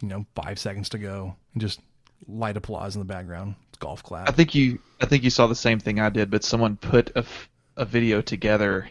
you 0.00 0.08
know 0.08 0.26
five 0.34 0.58
seconds 0.58 0.88
to 0.90 0.98
go, 0.98 1.36
and 1.52 1.60
just 1.60 1.80
light 2.26 2.56
applause 2.56 2.96
in 2.96 3.00
the 3.00 3.06
background. 3.06 3.56
It's 3.68 3.78
golf 3.78 4.02
clap. 4.02 4.28
I 4.28 4.32
think 4.32 4.54
you 4.54 4.78
I 5.00 5.06
think 5.06 5.22
you 5.22 5.30
saw 5.30 5.46
the 5.46 5.54
same 5.54 5.78
thing 5.78 6.00
I 6.00 6.08
did, 6.08 6.30
but 6.30 6.44
someone 6.44 6.76
put 6.76 7.10
a, 7.10 7.18
f- 7.18 7.48
a 7.76 7.84
video 7.84 8.22
together, 8.22 8.88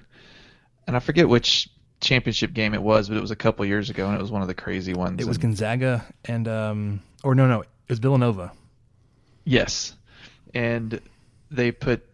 and 0.86 0.96
I 0.96 1.00
forget 1.00 1.27
which 1.27 1.70
championship 2.03 2.53
game 2.53 2.74
it 2.74 2.81
was, 2.83 3.07
but 3.10 3.17
it 3.17 3.22
was 3.22 3.31
a 3.31 3.36
couple 3.36 3.65
years 3.65 3.89
ago, 3.89 4.07
and 4.07 4.15
it 4.15 4.22
was 4.22 4.31
one 4.31 4.41
of 4.41 4.48
the 4.48 4.53
crazy 4.53 4.93
ones. 4.93 5.22
it 5.22 5.27
was 5.27 5.38
and- 5.38 5.41
Gonzaga 5.43 6.05
and 6.25 6.48
um 6.48 7.01
or 7.24 7.33
no 7.36 7.48
no 7.48 7.62
it 7.62 7.67
was 7.89 8.00
Villanova. 8.00 8.51
yes, 9.45 9.95
and 10.54 10.99
they 11.51 11.71
put 11.71 12.06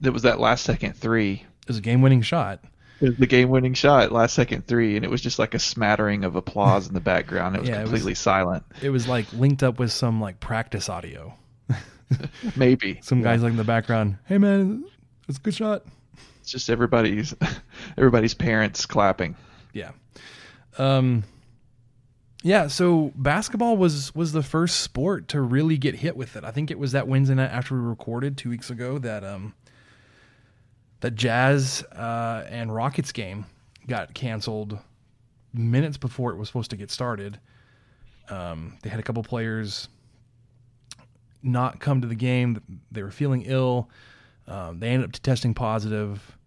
there 0.00 0.12
was 0.12 0.22
that 0.22 0.38
last 0.40 0.64
second 0.64 0.94
three. 0.96 1.44
It 1.62 1.68
was 1.68 1.78
a 1.78 1.82
game 1.82 2.02
winning 2.02 2.22
shot. 2.22 2.60
It 3.00 3.10
was 3.10 3.16
the 3.18 3.26
game 3.26 3.48
winning 3.48 3.74
shot, 3.74 4.10
last 4.10 4.34
second 4.34 4.66
three, 4.66 4.96
and 4.96 5.04
it 5.04 5.10
was 5.10 5.20
just 5.20 5.38
like 5.38 5.54
a 5.54 5.58
smattering 5.58 6.24
of 6.24 6.34
applause 6.34 6.88
in 6.88 6.94
the 6.94 7.00
background. 7.00 7.54
It 7.56 7.60
was 7.60 7.68
Yeah, 7.70 7.78
it 7.78 7.82
was- 7.82 7.90
completely 7.90 8.14
silent. 8.14 8.64
It 8.82 8.90
was 8.90 9.06
like 9.06 9.32
linked 9.32 9.62
up 9.62 9.78
with 9.78 9.92
some 9.92 10.20
like 10.20 10.40
practice 10.40 10.88
audio. 10.88 11.34
Maybe 12.56 12.98
Some 13.02 13.22
guys 13.22 13.42
like 13.42 13.50
in 13.50 13.56
the 13.56 13.64
background. 13.64 14.16
Hey 14.26 14.38
man, 14.38 14.84
it's 15.28 15.38
a 15.38 15.40
good 15.40 15.54
shot. 15.54 15.84
It's 16.48 16.52
just 16.52 16.70
everybody's 16.70 17.34
everybody's 17.98 18.32
parents 18.32 18.86
clapping. 18.86 19.36
Yeah. 19.74 19.90
Um 20.78 21.24
yeah, 22.42 22.68
so 22.68 23.12
basketball 23.16 23.76
was 23.76 24.14
was 24.14 24.32
the 24.32 24.42
first 24.42 24.80
sport 24.80 25.28
to 25.28 25.42
really 25.42 25.76
get 25.76 25.96
hit 25.96 26.16
with 26.16 26.36
it. 26.36 26.44
I 26.44 26.50
think 26.50 26.70
it 26.70 26.78
was 26.78 26.92
that 26.92 27.06
Wednesday 27.06 27.34
night 27.34 27.50
after 27.50 27.74
we 27.74 27.86
recorded 27.86 28.38
2 28.38 28.48
weeks 28.48 28.70
ago 28.70 28.98
that 28.98 29.24
um 29.24 29.52
that 31.00 31.16
Jazz 31.16 31.82
uh 31.92 32.46
and 32.48 32.74
Rockets 32.74 33.12
game 33.12 33.44
got 33.86 34.14
canceled 34.14 34.78
minutes 35.52 35.98
before 35.98 36.32
it 36.32 36.38
was 36.38 36.48
supposed 36.48 36.70
to 36.70 36.76
get 36.78 36.90
started. 36.90 37.38
Um 38.30 38.78
they 38.82 38.88
had 38.88 39.00
a 39.00 39.02
couple 39.02 39.22
players 39.22 39.88
not 41.42 41.78
come 41.78 42.00
to 42.00 42.08
the 42.08 42.14
game. 42.14 42.80
They 42.90 43.02
were 43.02 43.10
feeling 43.10 43.42
ill. 43.42 43.90
Um, 44.48 44.80
they 44.80 44.88
ended 44.88 45.10
up 45.10 45.22
testing 45.22 45.52
positive, 45.52 46.37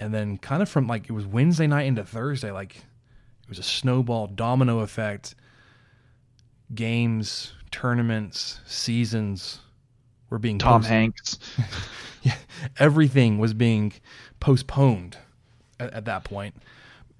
and 0.00 0.14
then 0.14 0.38
kind 0.38 0.62
of 0.62 0.68
from 0.68 0.86
like 0.86 1.08
it 1.08 1.12
was 1.12 1.26
Wednesday 1.26 1.66
night 1.66 1.86
into 1.86 2.04
Thursday, 2.04 2.50
like 2.50 2.76
it 2.76 3.48
was 3.48 3.58
a 3.58 3.62
snowball 3.62 4.26
domino 4.26 4.80
effect. 4.80 5.34
Games, 6.74 7.54
tournaments, 7.70 8.60
seasons 8.66 9.60
were 10.30 10.38
being 10.38 10.58
Tom 10.58 10.82
Hanks. 10.82 11.38
yeah, 12.22 12.36
everything 12.78 13.38
was 13.38 13.54
being 13.54 13.92
postponed 14.40 15.16
at, 15.80 15.92
at 15.92 16.04
that 16.04 16.24
point. 16.24 16.54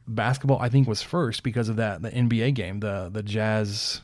Basketball, 0.07 0.61
I 0.61 0.69
think, 0.69 0.89
was 0.89 1.03
first 1.03 1.43
because 1.43 1.69
of 1.69 1.77
that 1.77 2.03
the 2.03 2.11
NBA 2.11 2.55
game, 2.55 2.81
the 2.81 3.09
the 3.13 3.23
Jazz 3.23 4.01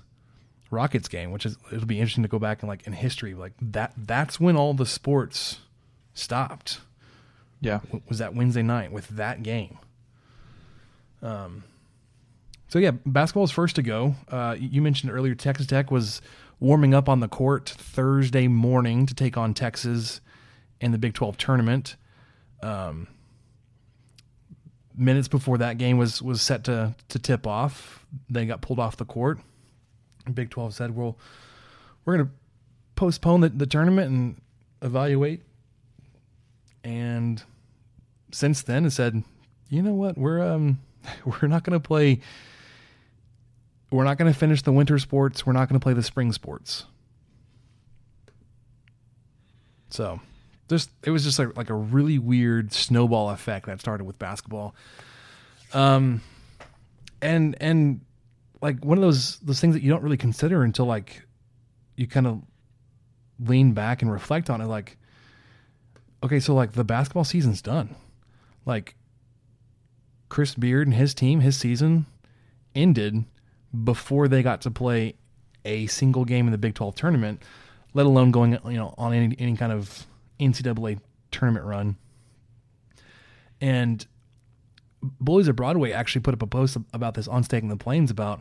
Rockets 0.71 1.09
game, 1.09 1.31
which 1.31 1.47
is 1.47 1.57
it'll 1.73 1.87
be 1.87 1.99
interesting 1.99 2.23
to 2.25 2.29
go 2.29 2.39
back 2.39 2.63
and 2.63 2.69
like 2.69 2.87
in 2.87 2.93
history, 2.93 3.35
like 3.35 3.53
that 3.61 3.93
that's 3.97 4.39
when 4.41 4.57
all 4.57 4.75
the 4.75 4.87
sports 4.87 5.59
stopped. 6.15 6.81
Yeah. 7.64 7.81
was 8.09 8.18
that 8.18 8.35
Wednesday 8.35 8.62
night 8.62 8.92
with 8.92 9.09
that 9.09 9.42
game. 9.42 9.79
Um, 11.22 11.64
so 12.68 12.79
yeah, 12.79 12.92
basketball 13.07 13.44
is 13.44 13.50
first 13.50 13.77
to 13.77 13.83
go. 13.83 14.14
Uh, 14.29 14.57
you 14.59 14.83
mentioned 14.83 15.12
earlier 15.12 15.35
Texas 15.35 15.66
Tech 15.66 15.90
was 15.90 16.20
warming 16.61 16.94
up 16.94 17.09
on 17.09 17.20
the 17.20 17.29
court 17.29 17.68
Thursday 17.68 18.48
morning 18.48 19.07
to 19.07 19.14
take 19.14 19.37
on 19.37 19.55
Texas 19.55 20.20
in 20.81 20.92
the 20.92 20.98
Big 20.98 21.14
12 21.14 21.37
tournament. 21.38 21.96
Um, 22.62 23.09
minutes 24.96 25.29
before 25.29 25.59
that 25.59 25.79
game 25.79 25.98
was 25.98 26.22
was 26.22 26.40
set 26.40 26.64
to 26.64 26.94
to 27.09 27.18
tip 27.18 27.46
off, 27.46 28.07
they 28.29 28.46
got 28.46 28.61
pulled 28.61 28.79
off 28.79 28.96
the 28.96 29.05
court. 29.05 29.38
Big 30.33 30.50
12 30.50 30.74
said, 30.74 30.96
"Well, 30.96 31.18
we're 32.05 32.16
going 32.16 32.27
to 32.27 32.33
postpone 32.96 33.40
the, 33.40 33.48
the 33.50 33.66
tournament 33.66 34.11
and 34.11 34.40
evaluate." 34.83 35.42
And 36.83 37.42
since 38.35 38.62
then, 38.62 38.85
it 38.85 38.90
said, 38.90 39.23
"You 39.68 39.83
know 39.83 39.94
what? 39.94 40.18
We're 40.18 40.42
um 40.42 40.81
we're 41.25 41.49
not 41.49 41.64
going 41.64 41.79
to 41.79 41.87
play 41.87 42.20
we're 43.90 44.05
not 44.05 44.18
going 44.18 44.33
to 44.33 44.37
finish 44.37 44.62
the 44.62 44.73
winter 44.73 44.99
sports. 44.99 45.47
We're 45.47 45.53
not 45.53 45.68
going 45.68 45.79
to 45.79 45.85
play 45.85 45.94
the 45.94 46.03
spring 46.03 46.33
sports." 46.33 46.85
So, 49.90 50.20
just 50.68 50.90
it 51.05 51.11
was 51.11 51.23
just 51.23 51.38
like, 51.38 51.57
like 51.57 51.70
a 51.70 51.75
really 51.75 52.18
weird 52.18 52.73
snowball 52.73 53.31
effect 53.31 53.66
that 53.66 53.81
started 53.81 54.05
with 54.05 54.18
basketball. 54.18 54.75
Um 55.73 56.20
and 57.23 57.57
and 57.61 58.01
like 58.61 58.85
one 58.85 58.99
of 58.99 59.03
those 59.03 59.38
those 59.40 59.61
things 59.61 59.75
that 59.75 59.83
you 59.83 59.90
don't 59.90 60.03
really 60.03 60.16
consider 60.16 60.62
until 60.62 60.87
like 60.87 61.23
you 61.97 62.07
kind 62.07 62.27
of 62.27 62.42
lean 63.40 63.73
back 63.73 64.03
and 64.03 64.12
reflect 64.12 64.49
on 64.51 64.61
it 64.61 64.66
like 64.66 64.97
okay 66.23 66.38
so 66.38 66.55
like 66.55 66.73
the 66.73 66.85
basketball 66.85 67.25
season's 67.25 67.61
done 67.61 67.97
like 68.66 68.94
chris 70.29 70.55
beard 70.55 70.87
and 70.87 70.96
his 70.96 71.14
team 71.14 71.40
his 71.40 71.57
season 71.57 72.07
ended 72.74 73.24
before 73.85 74.29
they 74.29 74.42
got 74.42 74.61
to 74.61 74.70
play 74.70 75.14
a 75.64 75.87
single 75.87 76.24
game 76.24 76.46
in 76.46 76.53
the 76.53 76.59
big 76.59 76.74
12 76.74 76.94
tournament 76.94 77.42
let 77.92 78.07
alone 78.07 78.31
going 78.31 78.59
you 78.66 78.77
know 78.77 78.94
on 78.98 79.12
any, 79.12 79.35
any 79.38 79.57
kind 79.57 79.72
of 79.72 80.07
ncaa 80.40 80.98
tournament 81.31 81.64
run 81.64 81.96
and 83.61 84.07
bullies 85.03 85.48
of 85.48 85.57
broadway 85.57 85.92
actually 85.92 86.20
put 86.20 86.35
up 86.35 86.42
a 86.42 86.46
post 86.46 86.77
about 86.92 87.14
this 87.14 87.29
on 87.29 87.42
staking 87.42 87.68
the 87.68 87.77
plains 87.77 88.11
about 88.11 88.40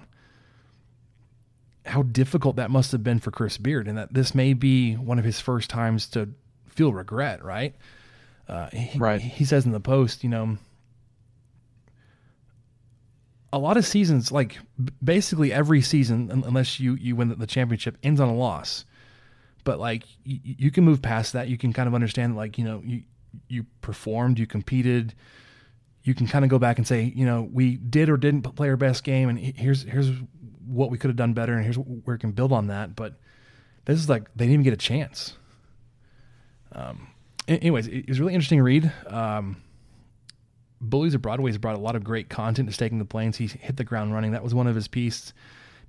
how 1.86 2.04
difficult 2.04 2.56
that 2.56 2.72
must 2.72 2.92
have 2.92 3.04
been 3.04 3.20
for 3.20 3.32
Chris 3.32 3.58
Beard, 3.58 3.88
and 3.88 3.98
that 3.98 4.14
this 4.14 4.34
may 4.34 4.54
be 4.54 4.94
one 4.94 5.20
of 5.20 5.26
his 5.26 5.40
first 5.40 5.70
times 5.70 6.08
to 6.10 6.30
feel 6.68 6.94
regret. 6.94 7.44
Right? 7.44 7.76
Uh, 8.48 8.70
he, 8.72 8.98
Right. 8.98 9.22
He 9.22 9.46
says 9.46 9.66
in 9.66 9.72
the 9.72 9.80
post, 9.80 10.24
you 10.24 10.30
know, 10.30 10.58
a 13.54 13.60
lot 13.60 13.78
of 13.78 13.86
seasons, 13.86 14.32
like 14.32 14.58
basically 15.04 15.54
every 15.54 15.82
season, 15.82 16.44
unless 16.46 16.80
you 16.80 16.96
you 16.96 17.16
win 17.16 17.30
the 17.38 17.48
championship, 17.48 17.98
ends 18.02 18.20
on 18.20 18.28
a 18.28 18.34
loss. 18.34 18.84
But 19.64 19.80
like 19.80 20.04
you, 20.24 20.40
you 20.44 20.72
can 20.72 20.84
move 20.84 21.02
past 21.02 21.34
that. 21.34 21.48
You 21.48 21.58
can 21.58 21.72
kind 21.72 21.88
of 21.88 21.94
understand, 21.94 22.36
like 22.36 22.58
you 22.58 22.66
know, 22.66 22.82
you 22.84 23.04
you 23.48 23.66
performed, 23.82 24.40
you 24.40 24.48
competed. 24.48 25.14
You 26.02 26.14
can 26.14 26.28
kind 26.28 26.44
of 26.44 26.50
go 26.50 26.60
back 26.60 26.80
and 26.80 26.88
say, 26.88 27.14
you 27.16 27.26
know, 27.26 27.48
we 27.50 27.78
did 27.78 28.10
or 28.10 28.18
didn't 28.18 28.42
play 28.42 28.68
our 28.70 28.76
best 28.76 29.04
game, 29.04 29.30
and 29.30 29.40
here's 29.40 29.84
here's 29.84 30.12
what 30.66 30.90
we 30.90 30.98
could 30.98 31.10
have 31.10 31.16
done 31.16 31.34
better, 31.34 31.54
and 31.54 31.64
here's 31.64 31.78
where 31.78 32.16
we 32.16 32.18
can 32.18 32.32
build 32.32 32.52
on 32.52 32.68
that. 32.68 32.96
But 32.96 33.20
this 33.86 34.00
is 34.00 34.10
like 34.10 34.24
they 34.36 34.46
didn't 34.46 34.54
even 34.54 34.64
get 34.64 34.74
a 34.74 34.78
chance. 34.78 35.38
Um, 36.72 37.08
anyways, 37.48 37.88
it 37.88 38.08
was 38.08 38.20
really 38.20 38.34
interesting 38.34 38.62
read. 38.62 38.92
Um, 39.08 39.58
Bullies 40.82 41.14
of 41.14 41.22
Broadway 41.22 41.50
has 41.50 41.58
brought 41.58 41.76
a 41.76 41.80
lot 41.80 41.96
of 41.96 42.04
great 42.04 42.30
content 42.30 42.68
to 42.68 42.74
Staking 42.74 43.00
the 43.00 43.06
Plains. 43.06 43.38
He 43.38 43.48
hit 43.48 43.78
the 43.78 43.84
ground 43.84 44.14
running. 44.14 44.32
That 44.32 44.44
was 44.44 44.54
one 44.54 44.68
of 44.68 44.76
his 44.76 44.88
piece, 44.88 45.34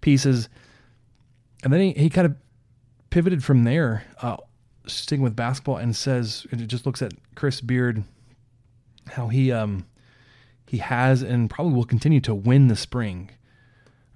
pieces. 0.01 0.49
And 1.63 1.73
then 1.73 1.81
he, 1.81 1.93
he 1.93 2.11
kind 2.11 2.27
of 2.27 2.37
pivoted 3.11 3.43
from 3.43 3.65
there, 3.65 4.05
uh, 4.23 4.37
sticking 4.87 5.23
with 5.23 5.35
basketball, 5.35 5.79
and 5.79 5.95
says, 5.95 6.47
and 6.51 6.61
it 6.61 6.67
just 6.67 6.87
looks 6.87 7.03
at 7.03 7.13
Chris 7.35 7.61
Beard, 7.61 8.05
how 9.09 9.29
he 9.29 9.51
um, 9.51 9.85
he 10.67 10.79
has 10.79 11.23
and 11.23 11.51
probably 11.51 11.75
will 11.75 11.85
continue 11.85 12.21
to 12.21 12.35
win 12.35 12.69
the 12.69 12.77
spring. 12.77 13.31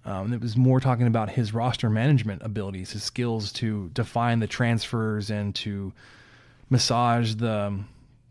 Um, 0.05 0.33
it 0.33 0.40
was 0.40 0.57
more 0.57 0.81
talking 0.81 1.07
about 1.07 1.31
his 1.31 1.53
roster 1.53 1.90
management 1.90 2.42
abilities, 2.42 2.92
his 2.92 3.03
skills 3.03 3.53
to 3.55 3.90
define 3.90 4.38
the 4.38 4.46
transfers 4.46 5.31
and 5.31 5.55
to 5.57 5.92
massage 6.70 7.35
the, 7.35 7.78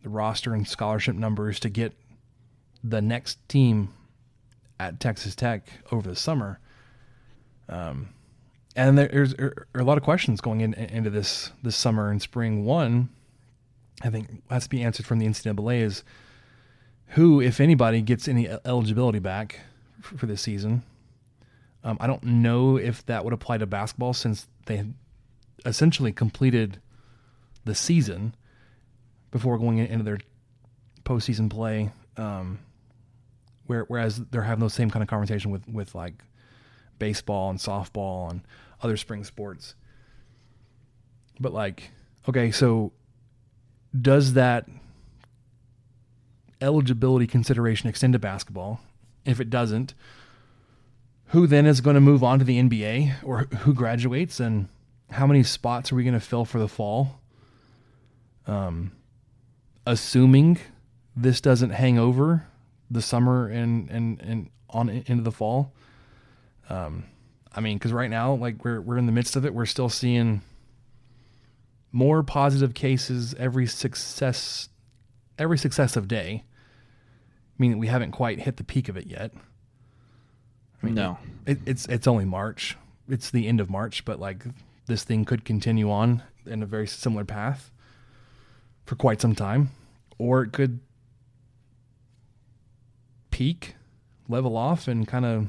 the 0.04 0.10
roster 0.10 0.54
and 0.54 0.68
scholarship 0.68 1.16
numbers 1.16 1.60
to 1.62 1.70
get 1.70 1.94
the 2.84 3.02
next 3.02 3.38
team 3.50 3.94
at 4.80 5.00
Texas 5.00 5.36
Tech 5.36 5.68
over 5.92 6.08
the 6.08 6.16
summer. 6.16 6.60
Um, 7.70 8.10
and 8.76 8.98
there's 8.98 9.34
there 9.34 9.68
are 9.74 9.82
a 9.82 9.84
lot 9.84 9.98
of 9.98 10.04
questions 10.04 10.40
going 10.40 10.62
in, 10.62 10.74
into 10.76 11.10
this 11.10 11.52
this 11.64 11.76
summer 11.76 12.12
and 12.12 12.22
spring. 12.22 12.64
One, 12.64 13.10
I 14.04 14.10
think 14.10 14.44
has 14.50 14.64
to 14.64 14.70
be 14.70 14.84
answered 14.84 15.06
from 15.06 15.20
the 15.20 15.26
NCAA 15.26 15.82
is 15.82 16.04
who, 17.12 17.42
if 17.42 17.60
anybody, 17.60 18.02
gets 18.02 18.28
any 18.28 18.48
eligibility 18.66 19.20
back 19.20 19.62
for, 20.02 20.18
for 20.18 20.26
this 20.28 20.42
season. 20.42 20.84
Um, 21.84 21.98
I 22.00 22.08
don't 22.08 22.24
know 22.24 22.78
if 22.78 23.06
that 23.08 23.24
would 23.24 23.34
apply 23.34 23.58
to 23.58 23.66
basketball 23.66 24.14
since 24.14 24.48
they 24.68 24.86
essentially 25.66 26.12
completed 26.12 26.80
the 27.68 27.76
season 27.76 28.34
before 29.32 29.58
going 29.60 29.78
into 29.78 30.04
their 30.04 30.20
postseason 31.04 31.50
play. 31.50 31.92
Um, 32.18 32.60
where, 33.68 33.84
whereas 33.84 34.18
they're 34.32 34.44
having 34.44 34.62
those 34.62 34.74
same 34.74 34.90
kind 34.90 35.04
of 35.04 35.10
conversation 35.10 35.52
with 35.52 35.68
with 35.68 35.94
like 35.94 36.24
baseball 36.98 37.50
and 37.50 37.60
softball 37.60 38.32
and 38.32 38.42
other 38.82 38.98
spring 38.98 39.24
sports. 39.24 39.76
But 41.40 41.54
like, 41.54 41.92
okay, 42.28 42.52
so 42.52 42.94
does 44.00 44.34
that 44.34 44.68
eligibility 46.62 47.28
consideration 47.28 47.90
extend 47.90 48.14
to 48.14 48.20
basketball? 48.20 48.82
If 49.26 49.40
it 49.40 49.50
doesn't, 49.50 49.94
who 51.28 51.48
then 51.48 51.66
is 51.66 51.82
going 51.82 51.96
to 51.96 52.02
move 52.02 52.24
on 52.24 52.40
to 52.40 52.46
the 52.46 52.60
NBA 52.60 53.24
or 53.24 53.40
who 53.40 53.74
graduates 53.74 54.40
and 54.40 54.70
how 55.12 55.28
many 55.28 55.44
spots 55.44 55.92
are 55.92 55.96
we 55.96 56.04
going 56.04 56.14
to 56.14 56.20
fill 56.20 56.46
for 56.46 56.60
the 56.60 56.68
fall? 56.68 57.20
Um, 58.48 58.94
assuming 59.86 60.58
this 61.16 61.42
doesn't 61.42 61.72
hang 61.72 62.00
over 62.00 62.46
the 62.90 63.02
summer 63.02 63.48
and 63.48 63.90
and 63.90 64.22
and 64.22 64.50
on 64.70 64.90
into 64.90 65.24
the 65.24 65.32
fall. 65.32 65.74
Um, 66.70 67.06
I 67.54 67.62
mean, 67.62 67.78
because 67.78 67.94
right 67.94 68.10
now, 68.10 68.34
like 68.34 68.64
we're 68.64 68.82
we're 68.82 68.98
in 68.98 69.06
the 69.06 69.12
midst 69.12 69.36
of 69.36 69.46
it, 69.46 69.54
we're 69.54 69.66
still 69.66 69.90
seeing 69.90 70.42
more 71.92 72.22
positive 72.22 72.74
cases 72.74 73.34
every 73.40 73.66
success 73.66 74.70
every 75.40 75.58
successive 75.58 76.08
day. 76.08 76.44
Meaning 77.58 77.80
we 77.80 77.88
haven't 77.88 78.12
quite 78.12 78.40
hit 78.40 78.58
the 78.58 78.64
peak 78.64 78.88
of 78.88 78.98
it 78.98 79.08
yet. 79.08 79.32
I 79.34 80.86
mean, 80.86 80.94
no, 80.94 81.18
it, 81.46 81.58
it's 81.66 81.88
it's 81.88 82.06
only 82.06 82.26
March. 82.26 82.78
It's 83.10 83.32
the 83.32 83.48
end 83.48 83.60
of 83.60 83.70
March, 83.70 84.06
but 84.06 84.20
like 84.20 84.44
this 84.86 85.04
thing 85.04 85.26
could 85.26 85.44
continue 85.44 85.90
on 85.90 86.22
in 86.46 86.62
a 86.62 86.66
very 86.66 86.88
similar 86.88 87.26
path 87.26 87.72
for 88.88 88.96
quite 88.96 89.22
some 89.22 89.36
time, 89.36 89.70
or 90.18 90.42
it 90.42 90.54
could 90.54 90.80
peak, 93.30 93.76
level 94.28 94.58
off, 94.58 94.88
and 94.88 95.08
kind 95.08 95.26
of 95.26 95.48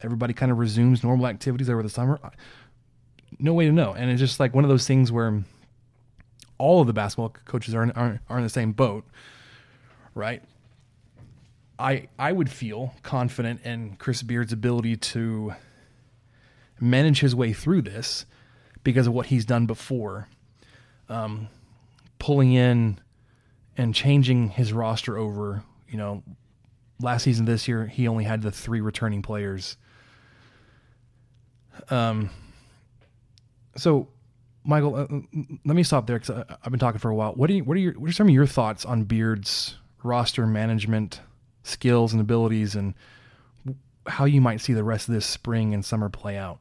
everybody 0.00 0.32
kind 0.34 0.50
of 0.50 0.58
resumes 0.58 1.04
normal 1.04 1.28
activities 1.28 1.70
over 1.70 1.82
the 1.82 1.88
summer. 1.88 2.18
No 3.38 3.54
way 3.54 3.66
to 3.66 3.72
know. 3.72 3.92
And 3.92 4.10
it's 4.10 4.18
just 4.18 4.40
like 4.40 4.54
one 4.54 4.64
of 4.64 4.70
those 4.70 4.86
things 4.86 5.12
where 5.12 5.44
all 6.58 6.80
of 6.80 6.86
the 6.86 6.92
basketball 6.92 7.34
coaches 7.44 7.74
are 7.74 7.82
in, 7.82 7.90
are, 7.92 8.20
are 8.28 8.38
in 8.38 8.42
the 8.42 8.50
same 8.50 8.72
boat, 8.72 9.04
right? 10.14 10.42
I 11.78 12.08
I 12.18 12.32
would 12.32 12.50
feel 12.50 12.94
confident 13.02 13.60
in 13.64 13.96
Chris 13.96 14.22
Beard's 14.22 14.52
ability 14.52 14.96
to 14.96 15.54
manage 16.80 17.20
his 17.20 17.34
way 17.34 17.52
through 17.52 17.82
this 17.82 18.26
because 18.84 19.06
of 19.06 19.12
what 19.12 19.26
he's 19.26 19.44
done 19.44 19.66
before, 19.66 20.28
um, 21.08 21.48
pulling 22.22 22.52
in 22.52 23.00
and 23.76 23.92
changing 23.92 24.48
his 24.48 24.72
roster 24.72 25.18
over. 25.18 25.64
You 25.88 25.98
know, 25.98 26.22
last 27.00 27.24
season, 27.24 27.46
this 27.46 27.66
year, 27.66 27.84
he 27.84 28.06
only 28.06 28.22
had 28.22 28.42
the 28.42 28.52
three 28.52 28.80
returning 28.80 29.22
players. 29.22 29.76
Um. 31.90 32.30
So, 33.76 34.08
Michael, 34.62 34.94
uh, 34.94 35.06
let 35.64 35.74
me 35.74 35.82
stop 35.82 36.06
there 36.06 36.18
because 36.18 36.44
I've 36.62 36.70
been 36.70 36.78
talking 36.78 37.00
for 37.00 37.10
a 37.10 37.14
while. 37.14 37.32
What 37.32 37.50
are 37.50 37.54
you, 37.54 37.64
what 37.64 37.76
are 37.76 37.80
your 37.80 37.94
what 37.94 38.08
are 38.08 38.12
some 38.12 38.28
of 38.28 38.34
your 38.34 38.46
thoughts 38.46 38.84
on 38.84 39.02
Beard's 39.02 39.74
roster 40.04 40.46
management 40.46 41.20
skills 41.64 42.12
and 42.12 42.20
abilities, 42.20 42.76
and 42.76 42.94
how 44.06 44.26
you 44.26 44.40
might 44.40 44.60
see 44.60 44.74
the 44.74 44.84
rest 44.84 45.08
of 45.08 45.14
this 45.14 45.26
spring 45.26 45.74
and 45.74 45.84
summer 45.84 46.08
play 46.08 46.36
out? 46.36 46.60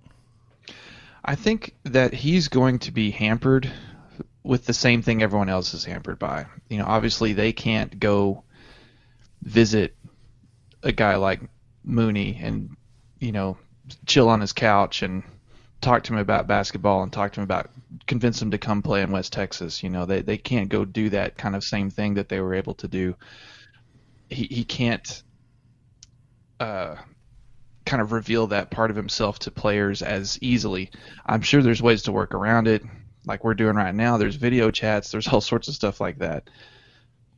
I 1.24 1.36
think 1.36 1.76
that 1.84 2.16
he's 2.16 2.48
going 2.48 2.80
to 2.80 2.92
be 2.92 3.12
hampered 3.12 3.72
with 4.44 4.66
the 4.66 4.74
same 4.74 5.02
thing 5.02 5.22
everyone 5.22 5.50
else 5.50 5.74
is 5.74 5.86
hampered 5.86 6.20
by. 6.20 6.46
You 6.70 6.80
know, 6.80 6.86
obviously 6.86 7.34
they 7.34 7.54
can't 7.54 8.00
go 8.00 8.44
visit 9.42 9.96
a 10.84 10.92
guy 10.92 11.16
like 11.16 11.42
Mooney 11.84 12.40
and 12.42 12.76
you 13.20 13.32
know 13.32 13.58
chill 14.06 14.30
on 14.30 14.42
his 14.42 14.54
couch 14.54 15.02
and 15.04 15.24
talk 15.82 16.04
to 16.04 16.14
him 16.14 16.20
about 16.20 16.48
basketball 16.48 17.04
and 17.04 17.12
talk 17.12 17.34
to 17.34 17.40
him 17.40 17.44
about 17.44 17.70
convince 18.08 18.42
him 18.42 18.52
to 18.52 18.58
come 18.58 18.82
play 18.82 19.02
in 19.02 19.12
West 19.12 19.34
Texas. 19.34 19.84
You 19.84 19.90
know, 19.90 20.06
they 20.06 20.22
they 20.22 20.38
can't 20.38 20.70
go 20.70 20.86
do 20.86 21.10
that 21.10 21.38
kind 21.38 21.56
of 21.56 21.64
same 21.64 21.90
thing 21.90 22.16
that 22.16 22.30
they 22.30 22.40
were 22.40 22.54
able 22.54 22.76
to 22.76 22.88
do. 22.88 23.16
He 24.30 24.46
he 24.46 24.64
can't 24.64 25.24
uh 26.60 26.96
kind 27.86 28.02
of 28.02 28.12
reveal 28.12 28.48
that 28.48 28.70
part 28.70 28.92
of 28.92 28.96
himself 28.96 29.40
to 29.40 29.52
players 29.52 30.02
as 30.02 30.38
easily. 30.42 30.92
I'm 31.26 31.42
sure 31.42 31.62
there's 31.62 31.82
ways 31.82 32.04
to 32.04 32.12
work 32.12 32.34
around 32.34 32.68
it, 32.68 32.84
like 33.26 33.44
we're 33.44 33.54
doing 33.54 33.76
right 33.76 33.94
now. 33.94 34.18
There's 34.18 34.36
video 34.36 34.72
chats, 34.72 35.12
there's 35.12 35.28
all 35.28 35.42
sorts 35.42 35.68
of 35.68 35.76
stuff 35.76 36.02
like 36.02 36.20
that. 36.20 36.50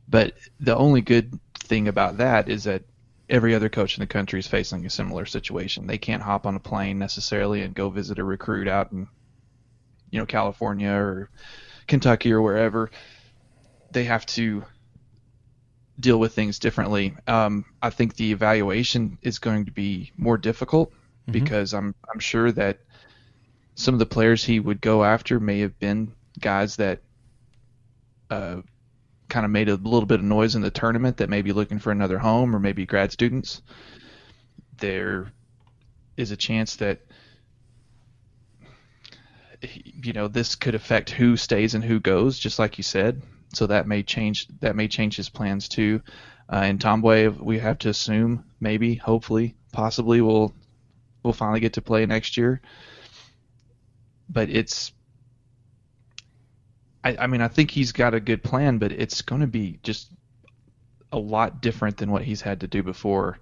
But 0.08 0.34
the 0.60 0.76
only 0.76 1.00
good 1.00 1.38
thing 1.58 1.88
about 1.88 2.18
that 2.18 2.48
is 2.48 2.64
that 2.64 2.82
every 3.28 3.54
other 3.54 3.68
coach 3.68 3.96
in 3.96 4.02
the 4.02 4.06
country 4.06 4.38
is 4.38 4.46
facing 4.46 4.84
a 4.84 4.90
similar 4.90 5.26
situation. 5.26 5.86
They 5.86 5.98
can't 5.98 6.22
hop 6.22 6.46
on 6.46 6.56
a 6.56 6.60
plane 6.60 6.98
necessarily 6.98 7.62
and 7.62 7.74
go 7.74 7.88
visit 7.88 8.18
a 8.18 8.24
recruit 8.24 8.68
out 8.68 8.92
in 8.92 9.08
you 10.10 10.18
know 10.18 10.26
California 10.26 10.90
or 10.90 11.30
Kentucky 11.86 12.32
or 12.32 12.42
wherever. 12.42 12.90
They 13.92 14.04
have 14.04 14.26
to 14.26 14.64
deal 15.98 16.18
with 16.18 16.34
things 16.34 16.58
differently. 16.58 17.16
Um, 17.26 17.64
I 17.80 17.90
think 17.90 18.16
the 18.16 18.32
evaluation 18.32 19.18
is 19.22 19.38
going 19.38 19.66
to 19.66 19.72
be 19.72 20.12
more 20.16 20.36
difficult 20.36 20.90
mm-hmm. 20.90 21.32
because 21.32 21.72
I'm 21.72 21.94
I'm 22.12 22.20
sure 22.20 22.52
that 22.52 22.80
some 23.74 23.94
of 23.94 23.98
the 23.98 24.06
players 24.06 24.44
he 24.44 24.60
would 24.60 24.80
go 24.80 25.04
after 25.04 25.40
may 25.40 25.60
have 25.60 25.78
been 25.78 26.12
guys 26.40 26.76
that 26.76 27.00
uh, 28.30 28.56
kind 29.28 29.44
of 29.44 29.50
made 29.50 29.68
a 29.68 29.74
little 29.74 30.06
bit 30.06 30.20
of 30.20 30.24
noise 30.24 30.54
in 30.54 30.62
the 30.62 30.70
tournament 30.70 31.16
that 31.16 31.28
may 31.28 31.42
be 31.42 31.52
looking 31.52 31.78
for 31.78 31.90
another 31.90 32.18
home 32.18 32.54
or 32.54 32.60
maybe 32.60 32.86
grad 32.86 33.12
students, 33.12 33.62
there 34.78 35.32
is 36.16 36.30
a 36.30 36.36
chance 36.36 36.76
that 36.76 37.00
you 39.82 40.12
know 40.12 40.28
this 40.28 40.54
could 40.54 40.74
affect 40.74 41.10
who 41.10 41.36
stays 41.36 41.74
and 41.74 41.84
who 41.84 41.98
goes, 41.98 42.38
just 42.38 42.58
like 42.58 42.76
you 42.78 42.84
said. 42.84 43.22
So 43.54 43.66
that 43.66 43.86
may 43.86 44.02
change 44.02 44.48
that 44.60 44.76
may 44.76 44.88
change 44.88 45.16
his 45.16 45.28
plans 45.28 45.68
too. 45.68 46.02
Uh, 46.48 46.62
Ntambwe, 46.62 47.40
we 47.40 47.58
have 47.60 47.78
to 47.78 47.88
assume 47.88 48.44
maybe, 48.60 48.96
hopefully, 48.96 49.54
possibly 49.72 50.20
we'll 50.20 50.54
we'll 51.22 51.32
finally 51.32 51.60
get 51.60 51.74
to 51.74 51.82
play 51.82 52.04
next 52.04 52.36
year. 52.36 52.60
But 54.28 54.50
it's 54.50 54.92
I, 57.04 57.16
I 57.20 57.26
mean, 57.26 57.40
I 57.42 57.48
think 57.48 57.70
he's 57.70 57.92
got 57.92 58.14
a 58.14 58.20
good 58.20 58.42
plan, 58.42 58.78
but 58.78 58.90
it's 58.92 59.22
going 59.22 59.42
to 59.42 59.46
be 59.46 59.78
just 59.82 60.10
a 61.12 61.18
lot 61.18 61.60
different 61.60 61.98
than 61.98 62.10
what 62.10 62.22
he's 62.22 62.40
had 62.40 62.60
to 62.60 62.66
do 62.66 62.82
before. 62.82 63.38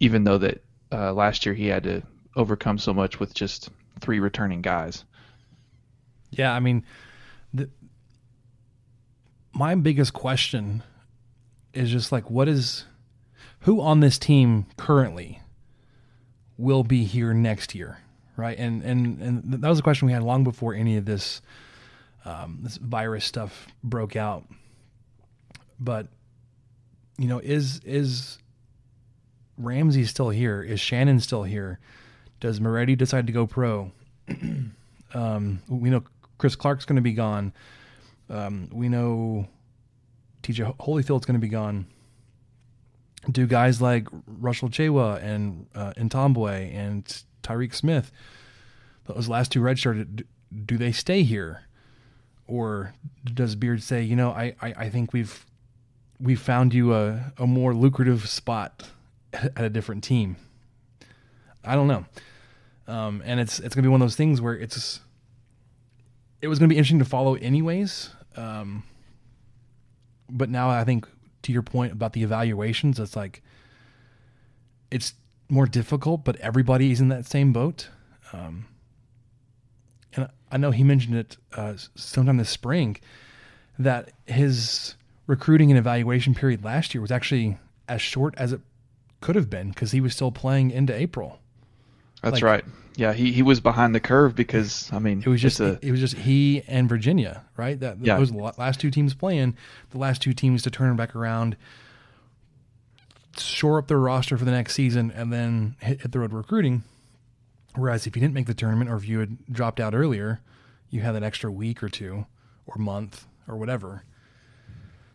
even 0.00 0.24
though 0.24 0.38
that 0.38 0.64
uh, 0.92 1.12
last 1.12 1.44
year 1.44 1.54
he 1.54 1.66
had 1.66 1.82
to 1.84 2.02
overcome 2.36 2.78
so 2.78 2.94
much 2.94 3.18
with 3.18 3.34
just 3.34 3.68
three 4.00 4.20
returning 4.20 4.62
guys. 4.62 5.04
Yeah, 6.30 6.52
I 6.52 6.60
mean, 6.60 6.84
the, 7.52 7.68
my 9.52 9.74
biggest 9.74 10.12
question 10.12 10.82
is 11.72 11.90
just 11.90 12.12
like, 12.12 12.30
what 12.30 12.48
is 12.48 12.84
who 13.60 13.80
on 13.80 14.00
this 14.00 14.18
team 14.18 14.66
currently 14.76 15.42
will 16.56 16.84
be 16.84 17.04
here 17.04 17.32
next 17.34 17.74
year, 17.74 17.98
right? 18.38 18.56
And 18.56 18.82
and 18.82 19.20
and 19.20 19.42
that 19.62 19.68
was 19.68 19.78
a 19.80 19.82
question 19.82 20.06
we 20.06 20.12
had 20.12 20.22
long 20.22 20.44
before 20.44 20.72
any 20.72 20.96
of 20.96 21.04
this 21.04 21.42
um, 22.24 22.60
this 22.62 22.76
virus 22.76 23.24
stuff 23.24 23.66
broke 23.82 24.16
out. 24.16 24.44
But 25.78 26.06
you 27.18 27.26
know, 27.26 27.40
is 27.40 27.80
is 27.84 28.38
Ramsey 29.58 30.04
still 30.04 30.30
here? 30.30 30.62
Is 30.62 30.80
Shannon 30.80 31.20
still 31.20 31.42
here? 31.42 31.80
Does 32.40 32.60
Moretti 32.60 32.94
decide 32.96 33.26
to 33.26 33.32
go 33.32 33.46
pro? 33.46 33.90
um, 35.14 35.62
we 35.68 35.90
know 35.90 36.04
Chris 36.38 36.54
Clarke's 36.54 36.84
going 36.84 36.96
to 36.96 37.02
be 37.02 37.12
gone. 37.12 37.52
Um, 38.30 38.68
we 38.72 38.88
know 38.88 39.48
TJ 40.44 40.76
Holyfield's 40.78 41.26
going 41.26 41.34
to 41.34 41.44
be 41.44 41.48
gone. 41.48 41.86
Do 43.30 43.46
guys 43.46 43.82
like 43.82 44.06
Russel 44.26 44.68
Tchewa 44.68 45.20
and 45.22 45.66
uh, 45.74 45.92
Ntambwe 45.96 46.72
and 46.72 47.22
Tyreek 47.48 47.74
Smith, 47.74 48.12
those 49.06 49.28
last 49.28 49.52
two 49.52 49.60
redshirted, 49.60 50.24
do 50.66 50.76
they 50.76 50.92
stay 50.92 51.22
here, 51.22 51.62
or 52.46 52.94
does 53.24 53.54
Beard 53.54 53.82
say, 53.82 54.02
you 54.02 54.16
know, 54.16 54.30
I, 54.30 54.54
I, 54.60 54.74
I 54.76 54.90
think 54.90 55.12
we've 55.12 55.44
we 56.20 56.34
found 56.34 56.74
you 56.74 56.94
a, 56.94 57.32
a 57.38 57.46
more 57.46 57.74
lucrative 57.74 58.28
spot 58.28 58.88
at 59.32 59.62
a 59.62 59.70
different 59.70 60.02
team. 60.02 60.36
I 61.64 61.74
don't 61.74 61.86
know. 61.86 62.04
Um, 62.86 63.22
and 63.24 63.38
it's 63.38 63.60
it's 63.60 63.74
gonna 63.74 63.86
be 63.86 63.90
one 63.90 64.00
of 64.00 64.06
those 64.06 64.16
things 64.16 64.40
where 64.40 64.54
it's 64.54 65.00
it 66.40 66.48
was 66.48 66.58
gonna 66.58 66.68
be 66.68 66.76
interesting 66.76 66.98
to 67.00 67.04
follow 67.04 67.34
anyways. 67.34 68.10
Um, 68.36 68.84
but 70.30 70.48
now 70.48 70.70
I 70.70 70.84
think 70.84 71.06
to 71.42 71.52
your 71.52 71.62
point 71.62 71.92
about 71.92 72.14
the 72.14 72.22
evaluations, 72.22 72.98
it's 72.98 73.14
like 73.14 73.42
it's 74.90 75.14
more 75.48 75.66
difficult, 75.66 76.24
but 76.24 76.36
everybody's 76.36 77.00
in 77.00 77.08
that 77.08 77.26
same 77.26 77.52
boat. 77.52 77.88
Um, 78.32 78.66
and 80.14 80.28
I 80.50 80.56
know 80.56 80.70
he 80.70 80.82
mentioned 80.84 81.16
it 81.16 81.36
uh, 81.54 81.74
sometime 81.94 82.36
this 82.36 82.50
spring 82.50 82.96
that 83.78 84.10
his 84.26 84.94
recruiting 85.26 85.70
and 85.70 85.78
evaluation 85.78 86.34
period 86.34 86.64
last 86.64 86.94
year 86.94 87.00
was 87.00 87.10
actually 87.10 87.58
as 87.88 88.00
short 88.02 88.34
as 88.36 88.52
it 88.52 88.60
could 89.20 89.36
have 89.36 89.48
been 89.50 89.68
because 89.70 89.92
he 89.92 90.00
was 90.00 90.14
still 90.14 90.32
playing 90.32 90.70
into 90.70 90.94
April. 90.94 91.38
That's 92.22 92.34
Like- 92.34 92.42
right. 92.42 92.64
Yeah, 92.96 93.12
he, 93.12 93.30
he 93.30 93.42
was 93.42 93.60
behind 93.60 93.94
the 93.94 94.00
curve 94.00 94.34
because 94.34 94.90
I 94.92 94.98
mean 94.98 95.20
It 95.24 95.28
was 95.28 95.40
just 95.40 95.60
a, 95.60 95.78
it 95.82 95.92
was 95.92 96.00
just 96.00 96.16
he 96.16 96.64
and 96.66 96.88
Virginia, 96.88 97.44
right? 97.56 97.78
That 97.78 97.98
Yeah. 98.04 98.18
those 98.18 98.32
last 98.32 98.80
two 98.80 98.90
teams 98.90 99.14
playing, 99.14 99.56
the 99.90 99.98
last 99.98 100.20
two 100.20 100.32
teams 100.32 100.62
to 100.64 100.70
turn 100.70 100.96
back 100.96 101.14
around, 101.14 101.56
shore 103.40 103.78
up 103.78 103.88
their 103.88 103.98
roster 103.98 104.36
for 104.36 104.44
the 104.44 104.50
next 104.50 104.74
season, 104.74 105.10
and 105.10 105.32
then 105.32 105.76
hit, 105.80 106.02
hit 106.02 106.12
the 106.12 106.20
road 106.20 106.32
recruiting. 106.32 106.84
Whereas 107.74 108.06
if 108.06 108.16
you 108.16 108.20
didn't 108.20 108.34
make 108.34 108.46
the 108.46 108.54
tournament 108.54 108.90
or 108.90 108.96
if 108.96 109.06
you 109.06 109.20
had 109.20 109.38
dropped 109.52 109.78
out 109.78 109.94
earlier, 109.94 110.40
you 110.90 111.00
had 111.00 111.14
that 111.14 111.22
extra 111.22 111.50
week 111.50 111.82
or 111.82 111.88
two 111.88 112.26
or 112.66 112.76
month 112.78 113.26
or 113.46 113.56
whatever. 113.56 114.04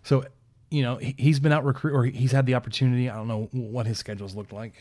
So, 0.03 0.25
you 0.69 0.81
know, 0.81 0.97
he, 0.97 1.15
he's 1.17 1.39
been 1.39 1.51
out 1.51 1.65
recruit 1.65 1.93
or 1.93 2.05
he's 2.05 2.31
had 2.31 2.45
the 2.45 2.55
opportunity. 2.55 3.09
I 3.09 3.15
don't 3.15 3.27
know 3.27 3.49
what 3.51 3.85
his 3.85 3.97
schedule's 3.97 4.35
looked 4.35 4.53
like. 4.53 4.73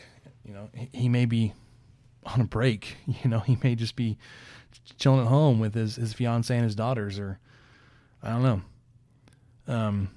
You 0.45 0.53
know, 0.53 0.69
he, 0.73 0.89
he 0.93 1.09
may 1.09 1.25
be 1.25 1.53
on 2.25 2.41
a 2.41 2.45
break. 2.45 2.97
You 3.23 3.29
know, 3.29 3.39
he 3.39 3.57
may 3.63 3.75
just 3.75 3.95
be 3.95 4.17
chilling 4.97 5.21
at 5.21 5.27
home 5.27 5.59
with 5.59 5.73
his 5.75 5.95
his 5.95 6.13
fiance 6.13 6.53
and 6.53 6.63
his 6.63 6.75
daughters, 6.75 7.19
or 7.19 7.39
I 8.21 8.29
don't 8.29 8.43
know. 8.43 8.61
Um, 9.67 10.09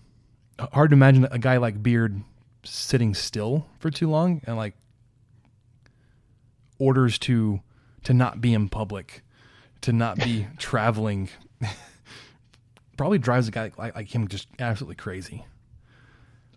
hard 0.73 0.91
to 0.91 0.95
imagine 0.95 1.27
a 1.31 1.39
guy 1.39 1.59
like 1.59 1.83
Beard 1.83 2.21
sitting 2.67 3.15
still 3.15 3.67
for 3.79 3.91
too 3.91 4.11
long 4.11 4.41
and 4.45 4.57
like 4.57 4.75
orders 6.79 7.19
to 7.21 7.61
to 8.05 8.15
not 8.15 8.41
be 8.41 8.55
in 8.55 8.69
public, 8.69 9.23
to 9.83 9.93
not 9.93 10.17
be 10.19 10.47
traveling. 10.59 11.29
Probably 12.97 13.19
drives 13.19 13.49
a 13.49 13.51
guy 13.51 13.73
like, 13.77 13.95
like 13.95 14.15
him 14.15 14.29
just 14.29 14.49
absolutely 14.59 14.97
crazy. 14.97 15.45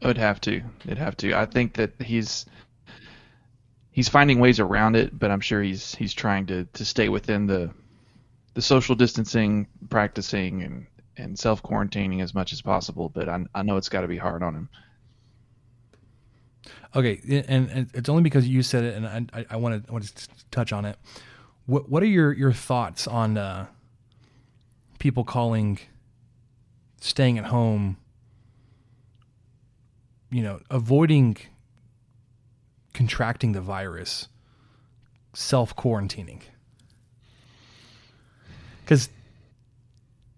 It'd 0.01 0.17
have 0.17 0.39
to. 0.41 0.61
It'd 0.85 0.97
have 0.97 1.17
to. 1.17 1.33
I 1.33 1.45
think 1.45 1.73
that 1.73 2.01
he's 2.01 2.45
he's 3.91 4.07
finding 4.07 4.39
ways 4.39 4.59
around 4.59 4.95
it, 4.95 5.17
but 5.17 5.31
I'm 5.31 5.41
sure 5.41 5.61
he's 5.61 5.93
he's 5.95 6.13
trying 6.13 6.45
to, 6.47 6.65
to 6.65 6.85
stay 6.85 7.09
within 7.09 7.47
the 7.47 7.71
the 8.53 8.61
social 8.61 8.95
distancing, 8.95 9.67
practicing, 9.89 10.63
and 10.63 10.87
and 11.17 11.37
self 11.37 11.61
quarantining 11.61 12.21
as 12.21 12.33
much 12.33 12.53
as 12.53 12.61
possible. 12.61 13.09
But 13.09 13.27
I 13.27 13.43
I 13.53 13.63
know 13.63 13.75
it's 13.75 13.89
got 13.89 14.01
to 14.01 14.07
be 14.07 14.17
hard 14.17 14.41
on 14.41 14.55
him. 14.55 14.69
Okay, 16.95 17.19
and, 17.47 17.69
and 17.69 17.89
it's 17.93 18.09
only 18.09 18.23
because 18.23 18.47
you 18.47 18.63
said 18.63 18.83
it, 18.83 18.95
and 18.95 19.29
I, 19.33 19.45
I, 19.51 19.55
want 19.57 19.85
to 19.85 19.91
want 19.91 20.05
to 20.05 20.27
touch 20.49 20.73
on 20.73 20.85
it. 20.85 20.97
What 21.65 21.89
what 21.89 22.01
are 22.01 22.07
your 22.07 22.33
your 22.33 22.51
thoughts 22.51 23.07
on 23.07 23.37
uh, 23.37 23.67
people 24.97 25.23
calling 25.23 25.79
staying 26.99 27.37
at 27.37 27.45
home? 27.45 27.97
You 30.31 30.43
know, 30.43 30.61
avoiding 30.69 31.37
contracting 32.93 33.51
the 33.51 33.61
virus, 33.61 34.27
self 35.33 35.75
quarantining. 35.75 36.41
Because 38.83 39.09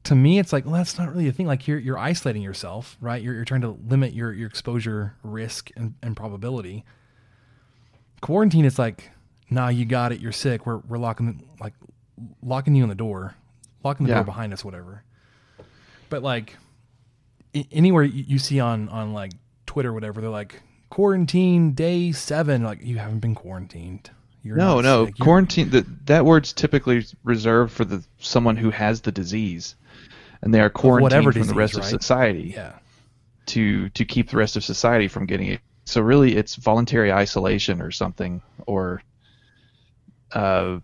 to 0.06 0.16
me, 0.16 0.40
it's 0.40 0.52
like, 0.52 0.66
well, 0.66 0.76
that's 0.76 0.98
not 0.98 1.10
really 1.10 1.28
a 1.28 1.32
thing. 1.32 1.46
Like 1.48 1.68
you're 1.68 1.78
you're 1.80 1.98
isolating 1.98 2.42
yourself, 2.42 2.98
right? 3.02 3.22
You're 3.22 3.36
you're 3.36 3.46
trying 3.46 3.62
to 3.62 3.78
limit 3.88 4.14
your 4.14 4.34
your 4.34 4.48
exposure 4.48 5.16
risk 5.24 5.70
and, 5.76 5.94
and 6.02 6.16
probability. 6.16 6.84
Quarantine, 8.22 8.66
it's 8.66 8.78
like, 8.80 9.10
nah, 9.50 9.70
you 9.70 9.86
got 9.86 10.12
it. 10.12 10.20
You're 10.20 10.32
sick. 10.32 10.66
We're 10.66 10.78
we're 10.78 10.98
locking 10.98 11.44
like 11.60 11.74
locking 12.44 12.76
you 12.76 12.84
in 12.84 12.90
the 12.90 12.96
door, 12.96 13.36
locking 13.84 14.06
the 14.06 14.12
Yeah. 14.12 14.18
door 14.18 14.26
behind 14.26 14.54
us, 14.54 14.64
whatever. 14.64 15.04
But 16.10 16.22
like 16.24 16.56
a- 17.56 17.68
anywhere 17.72 18.04
you 18.04 18.24
you 18.28 18.40
see 18.40 18.60
on 18.60 18.90
on 18.90 19.14
like 19.14 19.32
Twitter, 19.66 19.90
or 19.90 19.94
whatever, 19.94 20.22
they're 20.22 20.30
like 20.30 20.62
quarantine 20.90 21.72
day 21.74 22.12
seven. 22.12 22.64
Like 22.64 22.84
you 22.84 22.98
haven't 22.98 23.20
been 23.20 23.34
quarantined. 23.36 24.12
You're 24.44 24.58
no, 24.58 24.82
no. 24.82 25.06
sick. 25.06 25.20
Quarantine. 25.20 25.70
That 25.72 26.06
that 26.08 26.26
word's 26.26 26.54
typically 26.54 27.06
reserved 27.24 27.72
for 27.72 27.86
the 27.86 28.04
someone 28.20 28.58
who 28.58 28.70
has 28.72 29.02
the 29.02 29.12
disease, 29.12 29.76
and 30.42 30.54
they 30.54 30.60
are 30.60 30.70
quarantined 30.70 31.34
from 31.34 31.48
the 31.48 31.54
rest 31.54 31.76
right? 31.76 31.84
of 31.84 31.90
society. 31.90 32.54
Yeah. 32.56 32.74
To 33.48 33.90
to 33.90 34.06
keep 34.06 34.30
the 34.30 34.38
rest 34.38 34.56
of 34.56 34.64
society 34.64 35.08
from 35.08 35.26
getting 35.26 35.48
it. 35.48 35.62
So 35.86 36.02
really, 36.02 36.38
it's 36.38 36.56
voluntary 36.56 37.12
isolation 37.12 37.82
or 37.82 37.92
something, 37.92 38.42
or 38.68 39.02
uh, 40.32 40.78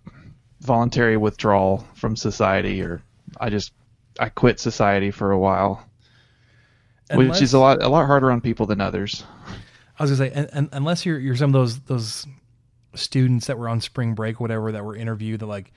voluntary 0.61 1.17
withdrawal 1.17 1.85
from 1.93 2.15
society, 2.15 2.81
or 2.81 3.01
I 3.39 3.49
just 3.49 3.73
I 4.19 4.29
quit 4.29 4.59
society 4.59 5.11
for 5.11 5.31
a 5.31 5.37
while, 5.37 5.87
which 7.13 7.41
is 7.41 7.53
a 7.53 7.59
lot 7.59 7.81
a 7.81 7.87
lot 7.87 8.07
harder 8.07 8.31
on 8.31 8.41
people 8.41 8.65
than 8.65 8.81
others. 8.81 9.23
I 9.99 10.03
was 10.03 10.11
gonna 10.11 10.29
say, 10.29 10.35
and, 10.35 10.49
and 10.51 10.69
unless 10.71 11.05
you're 11.05 11.19
you're 11.19 11.35
some 11.35 11.49
of 11.49 11.53
those 11.53 11.79
those 11.81 12.27
students 12.95 13.47
that 13.47 13.57
were 13.57 13.69
on 13.69 13.81
spring 13.81 14.15
break, 14.15 14.41
or 14.41 14.43
whatever, 14.43 14.71
that 14.71 14.83
were 14.83 14.95
interviewed, 14.95 15.39
that 15.39 15.45
like, 15.45 15.71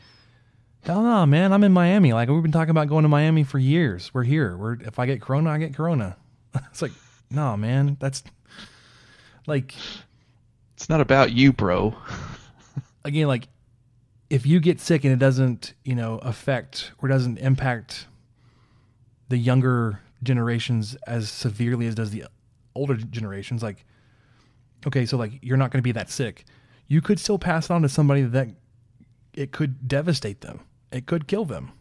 hell 0.84 1.02
no, 1.02 1.26
man, 1.26 1.52
I'm 1.52 1.64
in 1.64 1.72
Miami. 1.72 2.12
Like 2.12 2.28
we've 2.28 2.42
been 2.42 2.52
talking 2.52 2.70
about 2.70 2.88
going 2.88 3.02
to 3.02 3.08
Miami 3.08 3.44
for 3.44 3.58
years. 3.58 4.12
We're 4.14 4.24
here. 4.24 4.56
We're 4.56 4.74
if 4.74 4.98
I 4.98 5.06
get 5.06 5.20
corona, 5.20 5.50
I 5.50 5.58
get 5.58 5.74
corona. 5.74 6.16
it's 6.70 6.82
like, 6.82 6.92
no, 7.30 7.56
man, 7.56 7.96
that's 8.00 8.22
like 9.46 9.74
It's 10.74 10.88
not 10.88 11.00
about 11.00 11.32
you, 11.32 11.52
bro. 11.52 11.94
again, 13.04 13.26
like 13.26 13.48
if 14.30 14.46
you 14.46 14.60
get 14.60 14.80
sick 14.80 15.04
and 15.04 15.12
it 15.12 15.18
doesn't, 15.18 15.74
you 15.84 15.94
know, 15.94 16.18
affect 16.18 16.92
or 16.98 17.08
doesn't 17.08 17.38
impact 17.38 18.06
the 19.28 19.36
younger 19.36 20.00
generations 20.22 20.96
as 21.06 21.30
severely 21.30 21.86
as 21.86 21.94
does 21.94 22.10
the 22.10 22.24
older 22.74 22.96
generations, 22.96 23.62
like 23.62 23.84
okay, 24.86 25.04
so 25.04 25.16
like 25.16 25.32
you're 25.42 25.56
not 25.56 25.70
going 25.70 25.78
to 25.78 25.82
be 25.82 25.92
that 25.92 26.10
sick. 26.10 26.44
You 26.88 27.00
could 27.00 27.20
still 27.20 27.38
pass 27.38 27.66
it 27.66 27.70
on 27.72 27.82
to 27.82 27.88
somebody 27.88 28.22
that 28.22 28.48
it 29.34 29.52
could 29.52 29.86
devastate 29.86 30.40
them. 30.40 30.60
It 30.92 31.06
could 31.06 31.26
kill 31.26 31.44
them. 31.44 31.72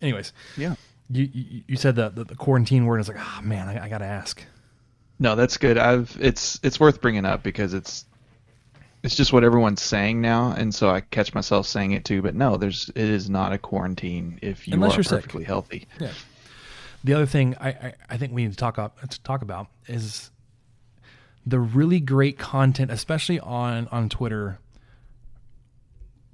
Anyways, 0.00 0.32
Yeah. 0.56 0.74
You 1.10 1.28
you, 1.32 1.62
you 1.66 1.76
said 1.76 1.96
the, 1.96 2.10
the 2.10 2.24
the 2.24 2.34
quarantine 2.34 2.84
word. 2.84 2.96
I 2.96 2.98
was 2.98 3.08
like, 3.08 3.16
oh 3.18 3.40
man, 3.42 3.66
I, 3.66 3.86
I 3.86 3.88
got 3.88 3.98
to 3.98 4.04
ask. 4.04 4.44
No, 5.18 5.34
that's 5.36 5.56
good. 5.56 5.78
I've 5.78 6.14
it's 6.20 6.60
it's 6.62 6.78
worth 6.78 7.00
bringing 7.00 7.24
up 7.24 7.42
because 7.42 7.72
it's 7.72 8.04
it's 9.02 9.16
just 9.16 9.32
what 9.32 9.42
everyone's 9.42 9.80
saying 9.80 10.20
now, 10.20 10.52
and 10.52 10.74
so 10.74 10.90
I 10.90 11.00
catch 11.00 11.32
myself 11.34 11.66
saying 11.66 11.92
it 11.92 12.04
too. 12.04 12.20
But 12.20 12.34
no, 12.34 12.58
there's 12.58 12.90
it 12.90 12.96
is 13.08 13.30
not 13.30 13.52
a 13.54 13.58
quarantine 13.58 14.38
if 14.42 14.68
you 14.68 14.74
Unless 14.74 14.92
are 14.92 14.96
you're 14.96 15.02
sick. 15.04 15.12
perfectly 15.22 15.44
healthy. 15.44 15.88
Yeah. 15.98 16.10
The 17.04 17.14
other 17.14 17.26
thing 17.26 17.56
I, 17.58 17.68
I, 17.68 17.94
I 18.10 18.16
think 18.18 18.32
we 18.34 18.42
need 18.42 18.50
to 18.50 18.56
talk 18.58 18.78
up 18.78 19.00
to 19.08 19.22
talk 19.22 19.40
about 19.40 19.68
is 19.86 20.30
the 21.46 21.58
really 21.58 22.00
great 22.00 22.38
content, 22.38 22.90
especially 22.90 23.40
on 23.40 23.88
on 23.88 24.10
Twitter, 24.10 24.58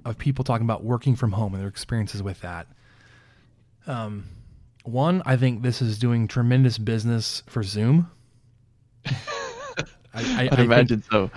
of 0.05 0.17
people 0.17 0.45
talking 0.45 0.65
about 0.65 0.83
working 0.83 1.15
from 1.15 1.31
home 1.31 1.53
and 1.53 1.61
their 1.61 1.67
experiences 1.67 2.23
with 2.23 2.39
that. 2.41 2.67
Um, 3.87 4.25
one, 4.83 5.23
I 5.25 5.35
think 5.35 5.63
this 5.63 5.81
is 5.81 5.97
doing 5.97 6.27
tremendous 6.27 6.77
business 6.77 7.43
for 7.47 7.63
Zoom. 7.63 8.09
I, 9.05 9.13
I, 10.13 10.49
I'd 10.51 10.59
I 10.59 10.63
imagine 10.63 11.01
think, 11.01 11.11
so. 11.11 11.31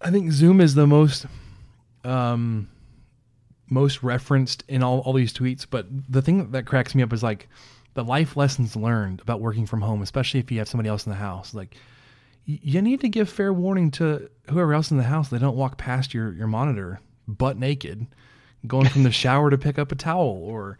I 0.00 0.10
think 0.10 0.30
Zoom 0.30 0.60
is 0.60 0.74
the 0.74 0.86
most 0.86 1.26
um, 2.04 2.68
most 3.70 4.02
referenced 4.02 4.62
in 4.68 4.82
all, 4.82 5.00
all 5.00 5.14
these 5.14 5.32
tweets. 5.32 5.66
But 5.68 5.86
the 6.08 6.22
thing 6.22 6.50
that 6.52 6.66
cracks 6.66 6.94
me 6.94 7.02
up 7.02 7.12
is 7.12 7.22
like 7.22 7.48
the 7.94 8.04
life 8.04 8.36
lessons 8.36 8.76
learned 8.76 9.20
about 9.22 9.40
working 9.40 9.66
from 9.66 9.80
home, 9.80 10.02
especially 10.02 10.40
if 10.40 10.52
you 10.52 10.58
have 10.58 10.68
somebody 10.68 10.88
else 10.88 11.06
in 11.06 11.10
the 11.10 11.16
house. 11.16 11.54
Like 11.54 11.76
you 12.44 12.82
need 12.82 13.00
to 13.00 13.08
give 13.08 13.30
fair 13.30 13.54
warning 13.54 13.90
to 13.92 14.28
whoever 14.50 14.74
else 14.74 14.90
in 14.90 14.98
the 14.98 15.04
house. 15.04 15.30
They 15.30 15.38
don't 15.38 15.56
walk 15.56 15.78
past 15.78 16.12
your, 16.12 16.32
your 16.32 16.46
monitor 16.46 17.00
butt 17.26 17.56
naked, 17.56 18.06
going 18.66 18.88
from 18.88 19.02
the 19.02 19.12
shower 19.22 19.50
to 19.50 19.58
pick 19.58 19.78
up 19.78 19.92
a 19.92 19.94
towel, 19.94 20.40
or 20.42 20.78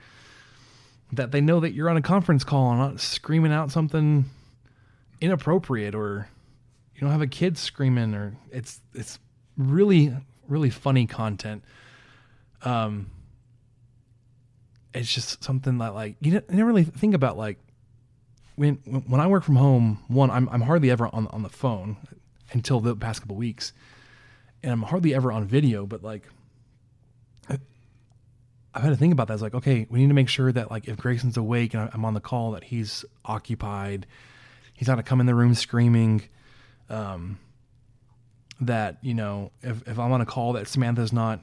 that 1.13 1.31
they 1.31 1.41
know 1.41 1.61
that 1.61 1.73
you're 1.73 1.91
on 1.91 1.97
a 1.97 2.03
conference 2.03 2.45
call 2.45 2.71
and 2.71 2.79
not 2.79 3.01
screaming 3.01 3.53
out 3.53 3.71
something 3.71 4.25
inappropriate, 5.21 5.95
or 5.95 6.29
you 6.95 7.01
don't 7.01 7.11
have 7.11 7.23
a 7.23 7.27
kid 7.27 7.59
screaming, 7.59 8.15
or 8.15 8.37
it's 8.51 8.81
it's 8.95 9.19
really 9.57 10.15
really 10.49 10.71
funny 10.71 11.07
content. 11.07 11.65
Um, 12.63 13.11
it's 14.95 15.13
just 15.13 15.43
something 15.43 15.79
that 15.79 15.95
like 15.95 16.17
you 16.21 16.43
never 16.49 16.69
really 16.69 16.85
think 16.85 17.15
about 17.15 17.37
like 17.37 17.59
when 18.57 18.75
when 18.77 19.21
I 19.21 19.27
work 19.27 19.45
from 19.45 19.57
home. 19.57 20.03
One, 20.09 20.31
I'm 20.31 20.49
I'm 20.51 20.63
hardly 20.63 20.91
ever 20.91 21.09
on 21.13 21.27
on 21.29 21.43
the 21.43 21.49
phone 21.49 21.97
until 22.53 22.81
the 22.81 22.95
past 22.95 23.21
couple 23.21 23.37
weeks, 23.37 23.73
and 24.63 24.73
I'm 24.73 24.83
hardly 24.83 25.15
ever 25.15 25.33
on 25.33 25.47
video. 25.47 25.87
But 25.87 26.03
like, 26.03 26.29
I've 28.75 28.83
had 28.83 28.91
to 28.91 28.97
think 28.97 29.13
about 29.13 29.29
that. 29.29 29.35
It's 29.35 29.43
like, 29.43 29.55
okay, 29.55 29.87
we 29.89 30.01
need 30.01 30.09
to 30.09 30.15
make 30.15 30.29
sure 30.29 30.51
that 30.51 30.71
like 30.71 30.89
if 30.89 30.97
Grayson's 30.97 31.37
awake 31.37 31.75
and 31.75 31.89
I'm 31.93 32.05
on 32.05 32.15
the 32.15 32.21
call, 32.21 32.53
that 32.53 32.65
he's 32.65 33.05
occupied. 33.25 34.07
He's 34.73 34.89
not 34.89 34.95
going 34.95 35.05
to 35.05 35.09
come 35.09 35.21
in 35.21 35.27
the 35.27 35.35
room 35.35 35.55
screaming. 35.55 36.23
Um, 36.91 37.39
that 38.61 38.99
you 39.03 39.15
know, 39.15 39.53
if 39.63 39.87
if 39.87 39.99
I'm 39.99 40.13
on 40.13 40.21
a 40.21 40.27
call, 40.27 40.55
that 40.55 40.67
Samantha's 40.69 41.13
not 41.13 41.41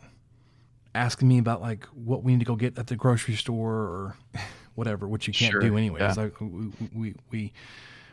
asking 0.93 1.27
me 1.27 1.37
about 1.37 1.61
like 1.61 1.85
what 1.87 2.23
we 2.23 2.33
need 2.33 2.39
to 2.39 2.45
go 2.45 2.55
get 2.55 2.77
at 2.77 2.87
the 2.87 2.95
grocery 2.95 3.35
store 3.35 3.73
or 3.73 4.17
whatever, 4.75 5.07
which 5.07 5.27
you 5.27 5.33
can't 5.33 5.51
sure, 5.51 5.61
do 5.61 5.77
anyway. 5.77 6.01
Yeah. 6.01 6.13
Like 6.17 6.39
we, 6.41 6.71
we, 6.93 7.15
we, 7.31 7.53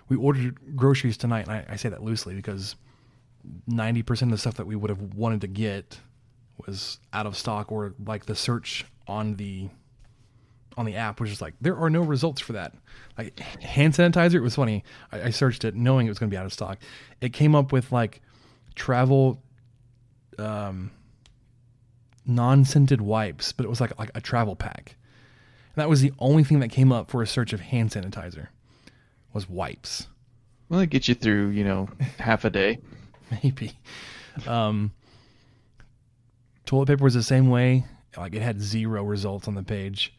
we 0.09 0.17
ordered 0.17 0.77
groceries 0.77 1.17
tonight. 1.17 1.49
And 1.49 1.53
I, 1.53 1.67
I 1.71 1.77
say 1.77 1.89
that 1.89 2.03
loosely 2.03 2.35
because 2.35 2.77
90% 3.71 4.23
of 4.23 4.31
the 4.31 4.39
stuff 4.39 4.55
that 4.55 4.67
we 4.67 4.77
would 4.77 4.91
have 4.91 5.15
wanted 5.15 5.41
to 5.43 5.47
get 5.47 5.99
was 6.67 6.99
out 7.13 7.27
of 7.27 7.37
stock 7.37 7.71
or 7.71 7.95
like 8.05 8.27
the 8.27 8.35
search 8.35 8.85
on 9.09 9.35
the, 9.37 9.69
on 10.77 10.85
the 10.87 10.95
app 10.95 11.21
was 11.21 11.31
just 11.31 11.43
like, 11.43 11.55
there 11.61 11.77
are 11.77 11.91
no 11.91 12.03
results 12.03 12.41
for 12.41 12.53
that. 12.53 12.73
Like 13.17 13.39
hand 13.41 13.95
sanitizer, 13.95 14.35
it 14.35 14.41
was 14.41 14.55
funny. 14.55 14.85
I, 15.11 15.23
I 15.23 15.31
searched 15.31 15.65
it 15.65 15.75
knowing 15.75 16.07
it 16.07 16.11
was 16.11 16.19
going 16.19 16.31
to 16.31 16.35
be 16.35 16.39
out 16.39 16.47
of 16.47 16.53
stock. 16.53 16.79
It 17.21 17.33
came 17.33 17.55
up 17.55 17.73
with 17.73 17.91
like 17.91 18.21
travel, 18.77 19.43
um, 20.39 20.93
non-scented 22.29 23.01
wipes, 23.01 23.53
but 23.53 23.65
it 23.65 23.69
was 23.69 23.81
like 23.81 23.99
like 23.99 24.11
a 24.15 24.21
travel 24.21 24.55
pack. 24.55 24.97
And 25.75 25.83
that 25.83 25.89
was 25.89 26.01
the 26.01 26.13
only 26.19 26.45
thing 26.45 26.61
that 26.61 26.69
came 26.69 26.93
up 26.93 27.11
for 27.11 27.23
a 27.23 27.27
search 27.27 27.53
of 27.53 27.61
hand 27.61 27.91
sanitizer 27.91 28.49
was 29.33 29.49
wipes. 29.49 30.07
Well, 30.69 30.81
it 30.81 30.91
gets 30.91 31.09
you 31.09 31.15
through, 31.15 31.49
you 31.49 31.65
know, 31.65 31.89
half 32.19 32.45
a 32.45 32.51
day. 32.51 32.79
Maybe. 33.43 33.73
Um, 34.47 34.93
toilet 36.67 36.87
paper 36.87 37.05
was 37.05 37.15
the 37.15 37.23
same 37.23 37.49
way. 37.49 37.85
Like 38.19 38.35
it 38.35 38.43
had 38.43 38.61
zero 38.61 39.03
results 39.05 39.49
on 39.49 39.55
the 39.55 39.63
page. 39.63 40.15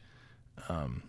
Um, 0.67 1.03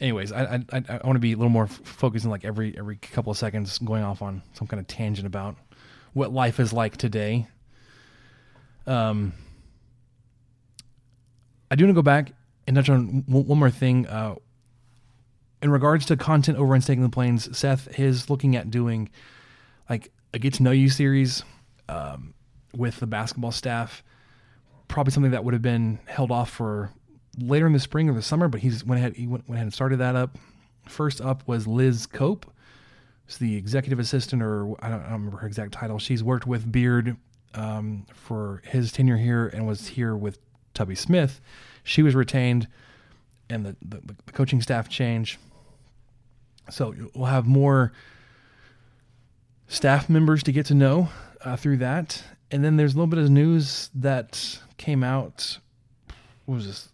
anyways, 0.00 0.32
I 0.32 0.64
I, 0.72 0.82
I 0.88 1.00
want 1.04 1.16
to 1.16 1.20
be 1.20 1.32
a 1.32 1.36
little 1.36 1.50
more 1.50 1.64
f- 1.64 1.80
focused 1.84 2.24
on 2.24 2.30
like 2.30 2.44
every 2.44 2.76
every 2.76 2.96
couple 2.96 3.30
of 3.30 3.38
seconds 3.38 3.78
going 3.78 4.02
off 4.02 4.22
on 4.22 4.42
some 4.54 4.66
kind 4.66 4.80
of 4.80 4.86
tangent 4.86 5.26
about 5.26 5.56
what 6.12 6.32
life 6.32 6.58
is 6.60 6.72
like 6.72 6.96
today 6.96 7.46
um, 8.86 9.32
I 11.70 11.74
do 11.74 11.84
want 11.84 11.90
to 11.90 11.94
go 11.94 12.02
back 12.02 12.32
and 12.66 12.76
touch 12.76 12.88
on 12.88 13.24
one 13.26 13.58
more 13.58 13.70
thing. 13.70 14.06
Uh, 14.06 14.36
in 15.62 15.70
regards 15.70 16.06
to 16.06 16.16
content 16.16 16.58
over 16.58 16.74
on 16.74 16.80
Staking 16.80 17.02
the 17.02 17.08
Plains, 17.08 17.56
Seth 17.56 17.98
is 17.98 18.30
looking 18.30 18.56
at 18.56 18.70
doing 18.70 19.08
like 19.90 20.12
a 20.32 20.38
get 20.38 20.54
to 20.54 20.62
know 20.62 20.70
you 20.70 20.88
series 20.88 21.42
um, 21.88 22.34
with 22.74 23.00
the 23.00 23.06
basketball 23.06 23.52
staff. 23.52 24.02
Probably 24.88 25.12
something 25.12 25.32
that 25.32 25.44
would 25.44 25.54
have 25.54 25.62
been 25.62 25.98
held 26.06 26.30
off 26.30 26.50
for 26.50 26.90
later 27.38 27.66
in 27.66 27.72
the 27.72 27.80
spring 27.80 28.08
or 28.08 28.14
the 28.14 28.22
summer, 28.22 28.48
but 28.48 28.60
he's 28.60 28.84
went 28.84 28.98
ahead 28.98 29.14
he 29.14 29.26
went, 29.26 29.48
went 29.48 29.56
ahead 29.56 29.66
and 29.66 29.74
started 29.74 29.98
that 29.98 30.16
up. 30.16 30.38
First 30.88 31.20
up 31.20 31.42
was 31.46 31.66
Liz 31.66 32.06
Cope, 32.06 32.50
who's 33.26 33.38
the 33.38 33.56
executive 33.56 33.98
assistant, 33.98 34.42
or 34.42 34.74
I 34.84 34.88
don't, 34.88 35.00
I 35.00 35.04
don't 35.04 35.12
remember 35.12 35.38
her 35.38 35.46
exact 35.46 35.72
title. 35.72 35.98
She's 35.98 36.22
worked 36.22 36.46
with 36.46 36.70
Beard 36.70 37.16
um, 37.54 38.06
for 38.14 38.62
his 38.64 38.92
tenure 38.92 39.16
here 39.16 39.48
and 39.48 39.66
was 39.66 39.88
here 39.88 40.14
with 40.16 40.38
Tubby 40.74 40.94
Smith. 40.94 41.40
She 41.82 42.02
was 42.02 42.14
retained, 42.14 42.68
and 43.50 43.66
the, 43.66 43.76
the, 43.82 44.14
the 44.26 44.32
coaching 44.32 44.60
staff 44.62 44.88
change. 44.88 45.38
So 46.70 46.94
we'll 47.14 47.26
have 47.26 47.46
more 47.46 47.92
staff 49.68 50.08
members 50.08 50.42
to 50.44 50.52
get 50.52 50.66
to 50.66 50.74
know 50.74 51.08
uh, 51.44 51.56
through 51.56 51.78
that. 51.78 52.22
And 52.50 52.64
then 52.64 52.76
there's 52.76 52.94
a 52.94 52.96
little 52.96 53.08
bit 53.08 53.18
of 53.18 53.30
news 53.30 53.90
that 53.94 54.60
came 54.76 55.02
out. 55.02 55.58
What 56.44 56.56
was 56.56 56.66
this? 56.66 56.88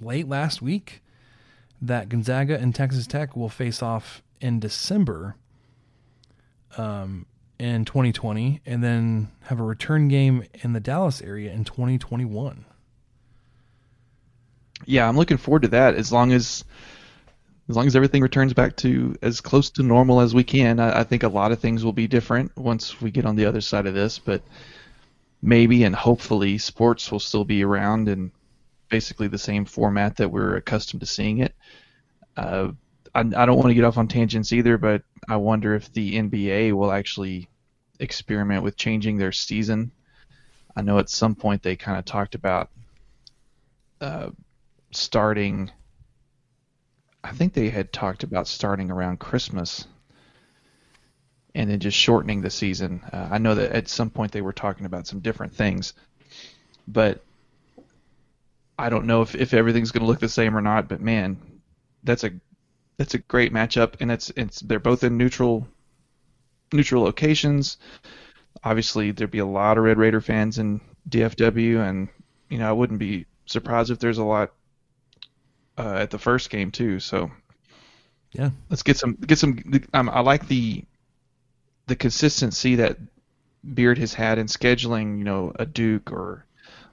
Late 0.00 0.28
last 0.28 0.62
week, 0.62 1.02
that 1.82 2.08
Gonzaga 2.08 2.58
and 2.58 2.74
Texas 2.74 3.06
Tech 3.06 3.36
will 3.36 3.48
face 3.48 3.82
off 3.82 4.22
in 4.40 4.60
December. 4.60 5.36
Um, 6.76 7.26
in 7.60 7.84
2020 7.84 8.62
and 8.64 8.82
then 8.82 9.30
have 9.42 9.60
a 9.60 9.62
return 9.62 10.08
game 10.08 10.44
in 10.62 10.72
the 10.72 10.80
Dallas 10.80 11.20
area 11.20 11.52
in 11.52 11.64
2021. 11.64 12.64
Yeah, 14.86 15.06
I'm 15.06 15.16
looking 15.16 15.36
forward 15.36 15.62
to 15.62 15.68
that 15.68 15.94
as 15.94 16.10
long 16.10 16.32
as 16.32 16.64
as 17.68 17.76
long 17.76 17.86
as 17.86 17.94
everything 17.94 18.22
returns 18.22 18.54
back 18.54 18.76
to 18.76 19.14
as 19.20 19.42
close 19.42 19.70
to 19.70 19.82
normal 19.82 20.20
as 20.20 20.34
we 20.34 20.42
can. 20.42 20.80
I, 20.80 21.00
I 21.00 21.04
think 21.04 21.22
a 21.22 21.28
lot 21.28 21.52
of 21.52 21.60
things 21.60 21.84
will 21.84 21.92
be 21.92 22.08
different 22.08 22.56
once 22.56 23.00
we 23.00 23.10
get 23.10 23.26
on 23.26 23.36
the 23.36 23.44
other 23.44 23.60
side 23.60 23.86
of 23.86 23.94
this, 23.94 24.18
but 24.18 24.42
maybe 25.42 25.84
and 25.84 25.94
hopefully 25.94 26.58
sports 26.58 27.10
will 27.10 27.20
still 27.20 27.44
be 27.44 27.64
around 27.64 28.08
in 28.08 28.30
basically 28.88 29.28
the 29.28 29.38
same 29.38 29.64
format 29.64 30.16
that 30.16 30.30
we're 30.30 30.56
accustomed 30.56 31.00
to 31.00 31.06
seeing 31.06 31.38
it. 31.38 31.54
Uh, 32.36 32.68
I, 33.14 33.20
I 33.20 33.46
don't 33.46 33.56
want 33.56 33.68
to 33.68 33.74
get 33.74 33.84
off 33.84 33.98
on 33.98 34.08
tangents 34.08 34.52
either, 34.52 34.76
but 34.78 35.02
I 35.28 35.36
wonder 35.36 35.74
if 35.74 35.92
the 35.92 36.14
NBA 36.14 36.72
will 36.72 36.92
actually 36.92 37.48
experiment 37.98 38.62
with 38.62 38.76
changing 38.76 39.16
their 39.16 39.32
season. 39.32 39.92
I 40.76 40.82
know 40.82 40.98
at 40.98 41.08
some 41.08 41.34
point 41.34 41.62
they 41.62 41.76
kind 41.76 41.98
of 41.98 42.04
talked 42.04 42.34
about 42.34 42.70
uh, 44.00 44.30
starting. 44.92 45.70
I 47.22 47.32
think 47.32 47.52
they 47.52 47.68
had 47.68 47.92
talked 47.92 48.22
about 48.22 48.48
starting 48.48 48.90
around 48.90 49.20
Christmas 49.20 49.86
and 51.54 51.70
then 51.70 51.80
just 51.80 51.96
shortening 51.96 52.40
the 52.40 52.50
season. 52.50 53.02
Uh, 53.12 53.28
I 53.30 53.38
know 53.38 53.54
that 53.54 53.72
at 53.72 53.88
some 53.88 54.10
point 54.10 54.32
they 54.32 54.42
were 54.42 54.52
talking 54.52 54.86
about 54.86 55.06
some 55.06 55.20
different 55.20 55.54
things, 55.54 55.94
but 56.86 57.22
I 58.78 58.88
don't 58.88 59.06
know 59.06 59.22
if, 59.22 59.34
if 59.34 59.52
everything's 59.52 59.90
going 59.90 60.02
to 60.02 60.06
look 60.06 60.20
the 60.20 60.28
same 60.28 60.56
or 60.56 60.60
not. 60.60 60.88
But 60.88 61.00
man, 61.00 61.36
that's 62.02 62.24
a 62.24 62.32
that's 62.96 63.14
a 63.14 63.18
great 63.18 63.52
matchup, 63.52 63.94
and 64.00 64.10
it's 64.10 64.30
it's 64.36 64.60
they're 64.60 64.78
both 64.78 65.04
in 65.04 65.16
neutral 65.16 65.66
neutral 66.72 67.02
locations. 67.02 67.76
Obviously, 68.64 69.10
there'd 69.10 69.30
be 69.30 69.38
a 69.38 69.46
lot 69.46 69.78
of 69.78 69.84
Red 69.84 69.98
Raider 69.98 70.20
fans 70.20 70.58
in 70.58 70.80
DFW, 71.08 71.88
and 71.88 72.08
you 72.48 72.58
know 72.58 72.68
I 72.68 72.72
wouldn't 72.72 72.98
be 72.98 73.26
surprised 73.46 73.90
if 73.90 73.98
there's 73.98 74.18
a 74.18 74.24
lot 74.24 74.52
uh, 75.76 75.94
at 75.94 76.10
the 76.10 76.18
first 76.18 76.50
game 76.50 76.70
too. 76.70 77.00
So 77.00 77.30
yeah, 78.32 78.50
let's 78.68 78.82
get 78.82 78.96
some 78.96 79.14
get 79.14 79.38
some. 79.38 79.58
Um, 79.92 80.08
I 80.08 80.20
like 80.20 80.46
the 80.46 80.84
the 81.90 81.96
consistency 81.96 82.76
that 82.76 82.96
Beard 83.74 83.98
has 83.98 84.14
had 84.14 84.38
in 84.38 84.46
scheduling. 84.46 85.18
You 85.18 85.24
know, 85.24 85.52
a 85.56 85.66
Duke 85.66 86.12
or 86.12 86.46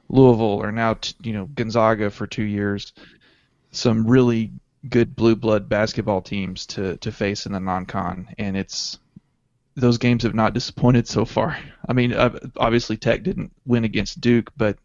Louisville 0.10 0.62
or 0.62 0.72
now 0.72 0.96
t- 0.96 1.16
you 1.24 1.34
know 1.34 1.46
Gonzaga 1.46 2.10
for 2.10 2.28
two 2.28 2.44
years. 2.44 2.92
Some 3.72 4.08
really 4.08 4.52
good 4.90 5.16
blue 5.16 5.36
blood 5.36 5.70
basketball 5.70 6.22
teams 6.22 6.66
to 6.68 6.98
to 6.98 7.12
face 7.12 7.46
in 7.46 7.52
the 7.54 7.60
non-con, 7.60 8.30
and 8.38 8.58
it's 8.58 8.98
those 9.76 10.00
games 10.00 10.24
have 10.24 10.34
not 10.34 10.56
disappointed 10.56 11.08
so 11.08 11.24
far. 11.24 11.58
I 11.88 11.94
mean, 11.94 12.14
obviously 12.58 12.98
Tech 12.98 13.22
didn't 13.22 13.52
win 13.66 13.84
against 13.84 14.20
Duke, 14.20 14.52
but 14.58 14.80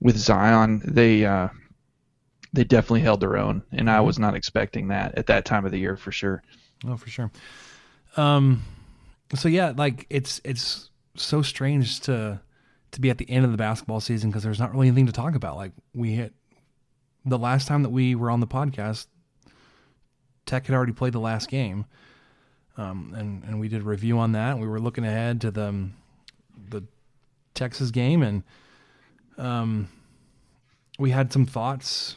with 0.00 0.16
Zion, 0.16 0.82
they 0.84 1.24
uh, 1.24 1.48
they 2.52 2.64
definitely 2.64 3.02
held 3.02 3.20
their 3.20 3.36
own, 3.36 3.62
and 3.70 3.88
I 3.88 3.98
mm-hmm. 3.98 4.06
was 4.06 4.18
not 4.18 4.34
expecting 4.34 4.88
that 4.88 5.16
at 5.16 5.26
that 5.26 5.44
time 5.44 5.64
of 5.64 5.70
the 5.70 5.78
year 5.78 5.96
for 5.96 6.10
sure. 6.10 6.42
Oh, 6.84 6.96
for 6.96 7.08
sure. 7.08 7.30
Um, 8.16 8.62
so 9.34 9.48
yeah, 9.48 9.72
like 9.76 10.06
it's 10.10 10.40
it's 10.44 10.90
so 11.16 11.42
strange 11.42 12.00
to 12.00 12.40
to 12.92 13.00
be 13.00 13.10
at 13.10 13.18
the 13.18 13.28
end 13.28 13.44
of 13.44 13.50
the 13.50 13.58
basketball 13.58 14.00
season 14.00 14.30
because 14.30 14.42
there's 14.42 14.58
not 14.58 14.72
really 14.72 14.88
anything 14.88 15.06
to 15.06 15.12
talk 15.12 15.34
about. 15.34 15.56
Like 15.56 15.72
we 15.94 16.12
hit 16.12 16.32
the 17.24 17.38
last 17.38 17.68
time 17.68 17.82
that 17.82 17.90
we 17.90 18.14
were 18.14 18.30
on 18.30 18.40
the 18.40 18.46
podcast, 18.46 19.06
Tech 20.46 20.66
had 20.66 20.74
already 20.74 20.92
played 20.92 21.12
the 21.12 21.20
last 21.20 21.50
game, 21.50 21.84
um, 22.76 23.14
and 23.16 23.44
and 23.44 23.60
we 23.60 23.68
did 23.68 23.82
a 23.82 23.84
review 23.84 24.18
on 24.18 24.32
that. 24.32 24.58
We 24.58 24.66
were 24.66 24.80
looking 24.80 25.04
ahead 25.04 25.42
to 25.42 25.50
the 25.50 25.90
the 26.70 26.84
Texas 27.54 27.90
game, 27.90 28.22
and 28.22 28.42
um, 29.36 29.88
we 30.98 31.10
had 31.10 31.32
some 31.32 31.44
thoughts 31.44 32.16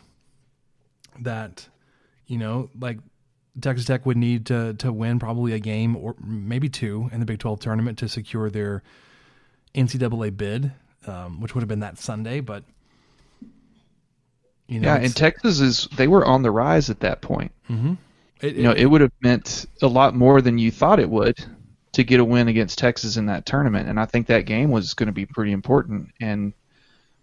that 1.20 1.68
you 2.28 2.38
know 2.38 2.70
like 2.80 3.00
Texas 3.60 3.86
Tech 3.86 4.06
would 4.06 4.18
need 4.18 4.46
to 4.48 4.74
to 4.76 4.94
win 4.94 5.20
probably 5.20 5.54
a 5.54 5.60
game 5.60 5.96
or 5.96 6.16
maybe 6.24 6.70
two 6.70 7.10
in 7.12 7.20
the 7.20 7.26
Big 7.26 7.40
12 7.40 7.60
tournament 7.60 7.98
to 8.00 8.08
secure 8.08 8.50
their 8.50 8.82
NCAA 9.76 10.36
bid, 10.36 10.72
um, 11.08 11.42
which 11.42 11.54
would 11.54 11.62
have 11.62 11.68
been 11.68 11.82
that 11.82 11.98
Sunday. 11.98 12.40
But 12.40 12.64
you 14.68 14.80
know, 14.80 14.94
yeah, 14.94 15.02
and 15.02 15.16
Texas 15.16 15.60
is 15.60 15.88
they 15.98 16.08
were 16.08 16.26
on 16.26 16.44
the 16.44 16.52
rise 16.52 16.90
at 16.90 17.02
that 17.02 17.22
point. 17.22 17.52
Mm-hmm. 17.70 17.96
It, 18.42 18.56
you 18.56 18.64
know, 18.64 18.72
it 18.72 18.86
would 18.86 19.02
have 19.02 19.12
meant 19.22 19.66
a 19.82 19.88
lot 19.88 20.16
more 20.16 20.42
than 20.42 20.58
you 20.58 20.72
thought 20.72 21.00
it 21.00 21.10
would 21.10 21.38
to 21.92 22.04
get 22.04 22.20
a 22.20 22.26
win 22.26 22.48
against 22.48 22.80
Texas 22.80 23.18
in 23.18 23.26
that 23.26 23.46
tournament, 23.46 23.90
and 23.90 24.00
I 24.00 24.06
think 24.06 24.28
that 24.28 24.46
game 24.46 24.72
was 24.72 24.94
going 24.94 25.08
to 25.08 25.14
be 25.14 25.26
pretty 25.26 25.52
important 25.52 26.10
and 26.22 26.54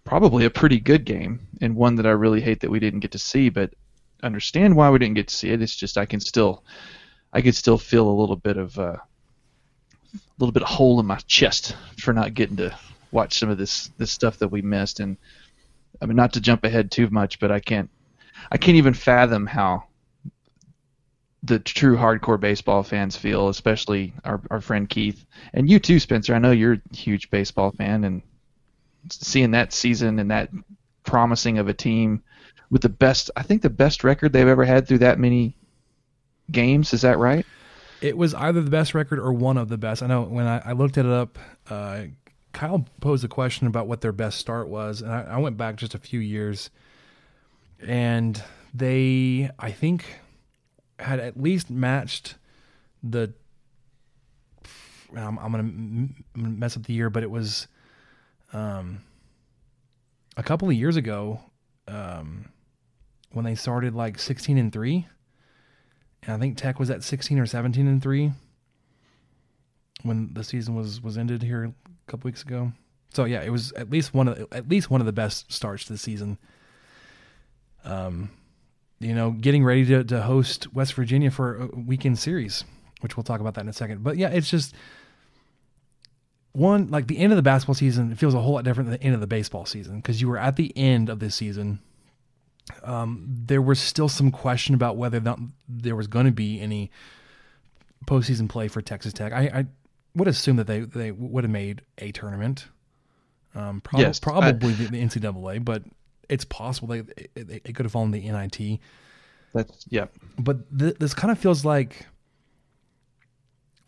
probably 0.05 0.45
a 0.45 0.51
pretty 0.51 0.79
good 0.79 1.05
game 1.05 1.41
and 1.61 1.74
one 1.74 1.97
that 1.97 2.07
I 2.07 2.11
really 2.11 2.41
hate 2.41 2.61
that 2.61 2.70
we 2.70 2.79
didn't 2.79 3.01
get 3.01 3.12
to 3.12 3.18
see, 3.18 3.49
but 3.51 3.74
understand 4.23 4.77
why 4.77 4.91
we 4.91 4.99
didn't 4.99 5.14
get 5.14 5.29
to 5.29 5.35
see 5.35 5.51
it. 5.51 5.62
It's 5.62 5.77
just 5.77 5.99
I 5.99 6.07
can 6.07 6.21
still 6.21 6.64
I 7.33 7.41
can 7.41 7.53
still 7.53 7.79
feel 7.79 8.09
a 8.09 8.19
little 8.19 8.37
bit 8.37 8.57
of 8.57 8.79
uh, 8.79 8.97
a 10.14 10.39
little 10.39 10.53
bit 10.53 10.62
of 10.62 10.69
hole 10.69 11.01
in 11.01 11.07
my 11.07 11.19
chest 11.27 11.77
for 11.99 12.12
not 12.12 12.35
getting 12.35 12.57
to 12.57 12.77
watch 13.11 13.39
some 13.39 13.51
of 13.51 13.59
this 13.59 13.91
this 13.99 14.11
stuff 14.11 14.39
that 14.39 14.49
we 14.49 14.62
missed 14.62 15.01
and 15.01 15.16
I 16.01 16.07
mean 16.07 16.16
not 16.16 16.35
to 16.35 16.41
jump 16.41 16.64
ahead 16.64 16.91
too 16.91 17.09
much, 17.11 17.39
but 17.39 17.51
I 17.51 17.61
can't 17.61 17.91
I 18.51 18.57
can't 18.57 18.77
even 18.77 18.95
fathom 18.95 19.47
how 19.47 19.85
the 21.43 21.59
true 21.59 21.97
hardcore 21.97 22.41
baseball 22.41 22.83
fans 22.83 23.16
feel, 23.16 23.49
especially 23.49 24.12
our, 24.25 24.41
our 24.51 24.61
friend 24.61 24.89
Keith 24.89 25.25
and 25.53 25.69
you 25.69 25.79
too, 25.79 26.01
Spencer. 26.01 26.35
I 26.35 26.39
know 26.39 26.51
you're 26.51 26.75
a 26.75 26.97
huge 26.97 27.31
baseball 27.31 27.71
fan, 27.71 28.05
and 28.05 28.23
seeing 29.11 29.53
that 29.53 29.73
season 29.73 30.19
and 30.19 30.31
that 30.31 30.51
promising 31.05 31.59
of 31.59 31.69
a 31.69 31.75
team 31.75 32.23
with 32.71 32.83
the 32.83 32.89
best, 32.89 33.31
I 33.37 33.43
think 33.43 33.62
the 33.62 33.71
best 33.71 34.05
record 34.05 34.33
they've 34.33 34.47
ever 34.47 34.64
had 34.64 34.87
through 34.87 34.99
that 34.99 35.19
many 35.19 35.57
games. 36.51 36.93
Is 36.93 37.03
that 37.03 37.19
right? 37.19 37.47
It 38.01 38.16
was 38.16 38.35
either 38.35 38.62
the 38.62 38.71
best 38.71 38.95
record 38.95 39.19
or 39.19 39.33
one 39.33 39.57
of 39.57 39.69
the 39.69 39.79
best. 39.79 40.03
I 40.03 40.07
know 40.07 40.23
when 40.23 40.47
I, 40.47 40.59
I 40.64 40.73
looked 40.73 40.99
it 40.99 41.07
up, 41.07 41.39
uh, 41.69 42.05
Kyle 42.53 42.85
posed 43.01 43.25
a 43.25 43.29
question 43.29 43.66
about 43.66 43.87
what 43.87 44.01
their 44.01 44.12
best 44.12 44.39
start 44.39 44.69
was, 44.69 45.03
and 45.03 45.12
I, 45.12 45.23
I 45.23 45.39
went 45.39 45.57
back 45.57 45.77
just 45.77 45.95
a 45.95 45.99
few 45.99 46.21
years, 46.21 46.71
and 47.81 48.43
they, 48.73 49.51
I 49.59 49.71
think, 49.71 50.05
had 50.99 51.21
at 51.21 51.41
least 51.41 51.71
matched 51.71 52.37
the. 53.03 53.33
I'm, 55.16 55.39
I'm 55.39 55.53
gonna 55.53 56.49
mess 56.51 56.77
up 56.77 56.85
the 56.85 56.93
year, 56.93 57.11
but 57.11 57.23
it 57.23 57.31
was, 57.31 57.66
um, 58.53 59.03
a 60.37 60.43
couple 60.43 60.69
of 60.69 60.75
years 60.75 60.97
ago, 60.97 61.41
um, 61.87 62.51
when 63.33 63.45
they 63.45 63.55
started 63.55 63.95
like 63.95 64.18
16 64.18 64.59
and 64.59 64.72
3 64.72 65.07
and 66.22 66.33
i 66.33 66.39
think 66.39 66.57
tech 66.57 66.79
was 66.79 66.91
at 66.91 67.03
16 67.03 67.39
or 67.39 67.47
17 67.47 67.87
and 67.87 68.03
3 68.03 68.33
when 70.03 70.31
the 70.33 70.45
season 70.45 70.74
was 70.74 71.03
was 71.03 71.18
ended 71.18 71.43
here 71.43 71.64
a 71.64 72.11
couple 72.11 72.29
weeks 72.29 72.43
ago. 72.43 72.72
So 73.12 73.24
yeah 73.24 73.43
it 73.43 73.51
was 73.51 73.72
at 73.72 73.91
least 73.91 74.14
one 74.14 74.29
of 74.29 74.39
the, 74.39 74.57
at 74.57 74.68
least 74.68 74.91
one 74.91 75.01
of 75.01 75.07
the 75.07 75.12
best 75.12 75.53
starts 75.53 75.85
to 75.87 75.93
the 75.93 75.99
season. 75.99 76.39
Um 77.85 78.31
you 79.01 79.14
know 79.14 79.31
getting 79.31 79.64
ready 79.64 79.85
to, 79.87 80.05
to 80.05 80.22
host 80.22 80.72
west 80.74 80.95
virginia 80.95 81.31
for 81.31 81.62
a 81.62 81.66
weekend 81.66 82.18
series 82.18 82.64
which 83.01 83.16
we'll 83.16 83.22
talk 83.22 83.41
about 83.41 83.55
that 83.55 83.61
in 83.62 83.68
a 83.68 83.72
second. 83.72 84.03
But 84.03 84.16
yeah 84.16 84.29
it's 84.29 84.51
just 84.51 84.74
one 86.53 86.89
like 86.89 87.07
the 87.07 87.18
end 87.18 87.33
of 87.33 87.37
the 87.37 87.43
basketball 87.43 87.74
season 87.74 88.12
it 88.12 88.18
feels 88.18 88.35
a 88.35 88.41
whole 88.41 88.55
lot 88.55 88.64
different 88.64 88.91
than 88.91 88.99
the 88.99 89.05
end 89.05 89.14
of 89.14 89.20
the 89.20 89.26
baseball 89.26 89.64
season 89.64 89.97
because 89.97 90.20
you 90.20 90.29
were 90.29 90.39
at 90.39 90.57
the 90.57 90.76
end 90.76 91.09
of 91.09 91.20
this 91.20 91.35
season 91.35 91.81
um, 92.83 93.25
there 93.29 93.62
was 93.62 93.79
still 93.79 94.09
some 94.09 94.31
question 94.31 94.75
about 94.75 94.97
whether 94.97 95.23
there 95.69 95.97
was 95.97 96.07
going 96.07 96.27
to 96.27 96.33
be 96.33 96.61
any 96.61 96.91
postseason 98.07 98.49
play 98.49 98.69
for 98.69 98.81
Texas 98.81 99.12
Tech. 99.12 99.33
I, 99.33 99.43
I, 99.43 99.66
would 100.14 100.27
assume 100.27 100.57
that 100.57 100.66
they, 100.66 100.81
they 100.81 101.12
would 101.12 101.45
have 101.45 101.51
made 101.51 101.83
a 101.99 102.11
tournament. 102.11 102.66
Um, 103.55 103.81
prob- 103.81 104.01
yes, 104.01 104.19
probably 104.19 104.73
I, 104.73 104.77
the, 104.77 104.85
the, 104.87 105.03
NCAA, 105.03 105.64
but 105.64 105.85
it's 106.29 106.45
possible 106.45 106.89
they, 106.89 107.03
they, 107.35 107.61
it 107.64 107.75
could 107.75 107.85
have 107.85 107.93
fallen 107.93 108.11
the 108.11 108.21
NIT. 108.21 108.81
That's 109.55 109.87
yeah. 109.89 110.07
But 110.39 110.77
th- 110.77 110.97
this 110.99 111.14
kind 111.14 111.31
of 111.31 111.39
feels 111.39 111.64
like 111.64 112.07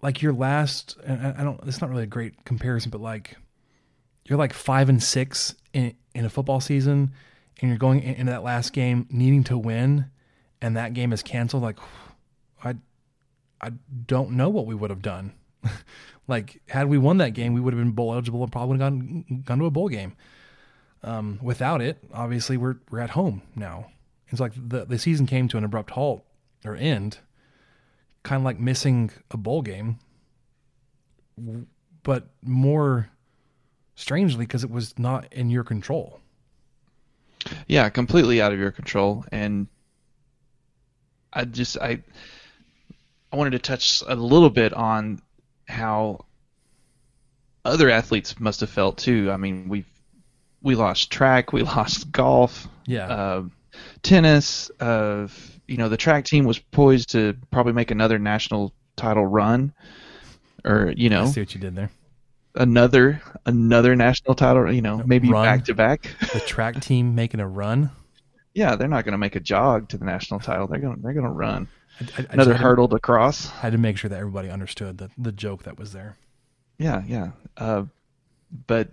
like 0.02 0.22
your 0.22 0.32
last. 0.32 0.96
I 1.06 1.42
don't. 1.42 1.60
It's 1.66 1.80
not 1.80 1.90
really 1.90 2.04
a 2.04 2.06
great 2.06 2.44
comparison, 2.44 2.90
but 2.90 3.00
like 3.00 3.36
you're 4.24 4.38
like 4.38 4.52
five 4.52 4.88
and 4.88 5.02
six 5.02 5.54
in 5.72 5.94
in 6.14 6.24
a 6.24 6.30
football 6.30 6.60
season, 6.60 7.12
and 7.60 7.68
you're 7.68 7.78
going 7.78 8.02
into 8.02 8.32
that 8.32 8.42
last 8.42 8.72
game 8.72 9.06
needing 9.10 9.44
to 9.44 9.58
win, 9.58 10.06
and 10.60 10.76
that 10.76 10.94
game 10.94 11.12
is 11.12 11.22
canceled, 11.22 11.62
like 11.62 11.78
I, 12.64 12.74
I 13.60 13.72
don't 14.06 14.32
know 14.32 14.48
what 14.48 14.66
we 14.66 14.74
would 14.74 14.90
have 14.90 15.02
done. 15.02 15.32
like 16.28 16.62
had 16.68 16.88
we 16.88 16.98
won 16.98 17.18
that 17.18 17.34
game, 17.34 17.52
we 17.52 17.60
would 17.60 17.74
have 17.74 17.80
been 17.80 17.92
bowl 17.92 18.12
eligible 18.12 18.42
and 18.42 18.52
probably 18.52 18.78
gone 18.78 19.42
gone 19.44 19.58
to 19.58 19.66
a 19.66 19.70
bowl 19.70 19.88
game. 19.88 20.16
Um, 21.02 21.38
without 21.42 21.80
it, 21.80 21.98
obviously 22.12 22.56
we're 22.56 22.76
we're 22.90 23.00
at 23.00 23.10
home 23.10 23.42
now. 23.54 23.90
It's 24.28 24.40
like 24.40 24.52
the 24.56 24.84
the 24.84 24.98
season 24.98 25.26
came 25.26 25.48
to 25.48 25.58
an 25.58 25.64
abrupt 25.64 25.90
halt 25.90 26.24
or 26.64 26.76
end, 26.76 27.18
kind 28.22 28.40
of 28.40 28.44
like 28.44 28.58
missing 28.58 29.10
a 29.30 29.36
bowl 29.36 29.62
game, 29.62 29.98
but 32.02 32.28
more 32.42 33.10
strangely 33.94 34.46
because 34.46 34.64
it 34.64 34.70
was 34.70 34.98
not 34.98 35.30
in 35.32 35.50
your 35.50 35.64
control. 35.64 36.20
Yeah, 37.68 37.88
completely 37.88 38.40
out 38.40 38.52
of 38.52 38.58
your 38.58 38.70
control. 38.70 39.24
And 39.32 39.66
I 41.32 41.44
just 41.44 41.78
I 41.78 42.00
I 43.32 43.36
wanted 43.36 43.50
to 43.50 43.58
touch 43.58 44.02
a 44.06 44.14
little 44.14 44.50
bit 44.50 44.72
on 44.72 45.20
how 45.68 46.24
other 47.64 47.90
athletes 47.90 48.38
must 48.40 48.60
have 48.60 48.70
felt 48.70 48.98
too. 48.98 49.30
I 49.30 49.36
mean, 49.36 49.68
we've 49.68 49.86
we 50.62 50.74
lost 50.74 51.10
track, 51.10 51.52
we 51.52 51.62
lost 51.76 52.10
golf, 52.10 52.68
yeah, 52.86 53.06
uh, 53.06 53.42
tennis. 54.02 54.70
Uh, 54.80 55.28
you 55.66 55.76
know, 55.76 55.88
the 55.88 55.96
track 55.96 56.24
team 56.24 56.44
was 56.44 56.58
poised 56.58 57.10
to 57.10 57.36
probably 57.50 57.72
make 57.72 57.90
another 57.90 58.18
national 58.18 58.72
title 58.96 59.26
run, 59.26 59.72
or 60.64 60.92
you 60.96 61.08
know, 61.08 61.22
I 61.22 61.26
see 61.26 61.40
what 61.40 61.54
you 61.54 61.60
did 61.60 61.76
there 61.76 61.90
another 62.54 63.22
another 63.46 63.96
national 63.96 64.34
title. 64.34 64.72
You 64.72 64.82
know, 64.82 65.02
maybe 65.04 65.30
run. 65.30 65.44
back 65.44 65.64
to 65.66 65.74
back. 65.74 66.10
The 66.32 66.40
track 66.40 66.80
team 66.80 67.14
making 67.14 67.40
a 67.40 67.48
run. 67.48 67.90
Yeah, 68.54 68.76
they're 68.76 68.88
not 68.88 69.04
going 69.04 69.12
to 69.12 69.18
make 69.18 69.36
a 69.36 69.40
jog 69.40 69.88
to 69.90 69.98
the 69.98 70.04
national 70.04 70.40
title. 70.40 70.66
They're 70.66 70.80
going 70.80 71.00
they're 71.02 71.12
going 71.12 71.26
to 71.26 71.30
run. 71.30 71.68
I, 72.00 72.22
I, 72.22 72.26
another 72.30 72.54
hurdle 72.54 72.88
to, 72.88 72.96
to 72.96 73.00
cross. 73.00 73.50
I 73.50 73.60
had 73.60 73.72
to 73.72 73.78
make 73.78 73.96
sure 73.96 74.08
that 74.08 74.18
everybody 74.18 74.50
understood 74.50 74.98
the 74.98 75.10
the 75.18 75.32
joke 75.32 75.64
that 75.64 75.78
was 75.78 75.92
there. 75.92 76.16
Yeah, 76.78 77.02
yeah. 77.06 77.30
Uh, 77.56 77.84
but 78.66 78.88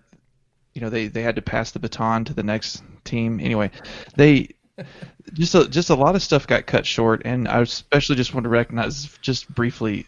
you 0.73 0.81
know 0.81 0.89
they, 0.89 1.07
they 1.07 1.23
had 1.23 1.35
to 1.37 1.41
pass 1.41 1.71
the 1.71 1.79
baton 1.79 2.25
to 2.25 2.33
the 2.33 2.43
next 2.43 2.83
team. 3.03 3.39
Anyway, 3.39 3.71
they 4.15 4.49
just 5.33 5.55
a, 5.55 5.67
just 5.67 5.89
a 5.89 5.95
lot 5.95 6.15
of 6.15 6.21
stuff 6.21 6.47
got 6.47 6.65
cut 6.65 6.85
short, 6.85 7.23
and 7.25 7.47
I 7.47 7.61
especially 7.61 8.15
just 8.15 8.33
want 8.33 8.43
to 8.43 8.49
recognize 8.49 9.05
just 9.21 9.53
briefly 9.53 10.07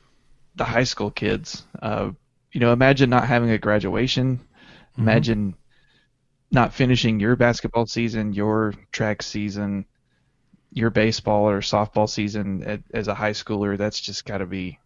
the 0.55 0.63
high 0.63 0.83
school 0.83 1.09
kids. 1.09 1.63
Uh, 1.81 2.11
you 2.51 2.59
know, 2.59 2.73
imagine 2.73 3.09
not 3.09 3.27
having 3.27 3.49
a 3.51 3.57
graduation. 3.57 4.37
Mm-hmm. 4.37 5.01
Imagine 5.01 5.55
not 6.51 6.73
finishing 6.73 7.19
your 7.19 7.35
basketball 7.35 7.85
season, 7.85 8.33
your 8.33 8.73
track 8.91 9.21
season, 9.21 9.85
your 10.71 10.89
baseball 10.89 11.49
or 11.49 11.61
softball 11.61 12.09
season 12.09 12.63
at, 12.63 12.81
as 12.93 13.07
a 13.07 13.13
high 13.13 13.31
schooler. 13.31 13.77
That's 13.77 13.99
just 13.99 14.25
got 14.25 14.39
to 14.39 14.45
be. 14.45 14.79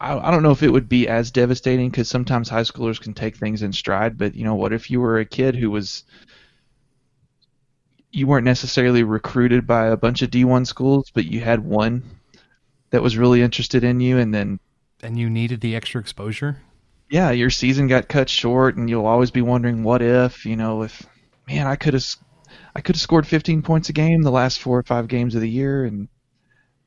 I, 0.00 0.18
I 0.18 0.30
don't 0.30 0.42
know 0.42 0.50
if 0.50 0.62
it 0.62 0.72
would 0.72 0.88
be 0.88 1.08
as 1.08 1.30
devastating 1.30 1.90
because 1.90 2.08
sometimes 2.08 2.48
high 2.48 2.62
schoolers 2.62 3.00
can 3.00 3.14
take 3.14 3.36
things 3.36 3.62
in 3.62 3.72
stride. 3.72 4.18
But 4.18 4.34
you 4.34 4.44
know, 4.44 4.54
what 4.54 4.72
if 4.72 4.90
you 4.90 5.00
were 5.00 5.18
a 5.18 5.24
kid 5.24 5.56
who 5.56 5.70
was 5.70 6.04
you 8.10 8.26
weren't 8.26 8.44
necessarily 8.44 9.02
recruited 9.02 9.66
by 9.66 9.86
a 9.86 9.96
bunch 9.96 10.22
of 10.22 10.30
D1 10.30 10.66
schools, 10.68 11.10
but 11.12 11.24
you 11.24 11.40
had 11.40 11.58
one 11.58 12.04
that 12.90 13.02
was 13.02 13.18
really 13.18 13.42
interested 13.42 13.82
in 13.82 13.98
you, 13.98 14.18
and 14.18 14.32
then 14.32 14.60
and 15.02 15.18
you 15.18 15.28
needed 15.30 15.60
the 15.60 15.76
extra 15.76 16.00
exposure. 16.00 16.56
Yeah, 17.10 17.30
your 17.30 17.50
season 17.50 17.86
got 17.86 18.08
cut 18.08 18.28
short, 18.28 18.76
and 18.76 18.88
you'll 18.88 19.06
always 19.06 19.30
be 19.30 19.42
wondering, 19.42 19.84
what 19.84 20.02
if? 20.02 20.46
You 20.46 20.56
know, 20.56 20.82
if 20.82 21.04
man, 21.46 21.66
I 21.66 21.76
could 21.76 21.94
have, 21.94 22.06
I 22.74 22.80
could 22.80 22.96
have 22.96 23.00
scored 23.02 23.26
15 23.26 23.62
points 23.62 23.88
a 23.88 23.92
game 23.92 24.22
the 24.22 24.30
last 24.30 24.58
four 24.60 24.78
or 24.78 24.82
five 24.82 25.06
games 25.08 25.34
of 25.34 25.40
the 25.42 25.48
year, 25.50 25.84
and 25.84 26.08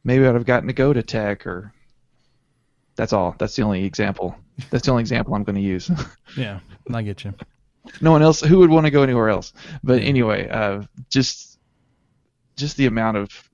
maybe 0.03 0.25
I'd 0.25 0.33
have 0.33 0.45
gotten 0.45 0.67
to 0.67 0.73
go 0.73 0.91
to 0.91 1.03
Tech 1.03 1.45
or 1.45 1.71
That's 2.95 3.13
all. 3.13 3.35
That's 3.37 3.55
the 3.55 3.61
only 3.61 3.85
example. 3.85 4.35
That's 4.71 4.85
the 4.85 4.91
only 4.91 5.01
example 5.01 5.35
I'm 5.35 5.43
going 5.43 5.55
to 5.55 5.61
use. 5.61 5.89
Yeah, 6.35 6.59
I 6.93 7.01
get 7.03 7.23
you. 7.23 7.33
no 8.01 8.11
one 8.11 8.21
else 8.21 8.41
who 8.41 8.59
would 8.59 8.69
want 8.69 8.85
to 8.85 8.91
go 8.91 9.01
anywhere 9.03 9.29
else. 9.29 9.53
But 9.83 10.01
anyway, 10.01 10.49
uh, 10.49 10.83
just 11.09 11.57
just 12.57 12.75
the 12.77 12.85
amount 12.87 13.17
of 13.17 13.49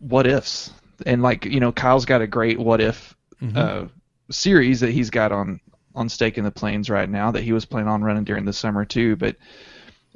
what 0.00 0.26
ifs 0.26 0.72
and 1.04 1.22
like 1.22 1.44
you 1.44 1.60
know 1.60 1.72
Kyle's 1.72 2.04
got 2.06 2.22
a 2.22 2.26
great 2.26 2.58
what 2.58 2.80
if 2.80 3.14
Mhm. 3.42 3.56
uh, 3.56 3.84
series 4.30 4.80
that 4.80 4.92
he's 4.92 5.10
got 5.10 5.32
on 5.32 5.60
on 5.94 6.08
Staking 6.08 6.44
the 6.44 6.50
Plains 6.50 6.90
right 6.90 7.08
now 7.08 7.30
that 7.30 7.42
he 7.42 7.52
was 7.52 7.64
planning 7.64 7.88
on 7.88 8.02
running 8.04 8.24
during 8.24 8.44
the 8.44 8.52
summer 8.52 8.84
too. 8.84 9.16
But 9.16 9.36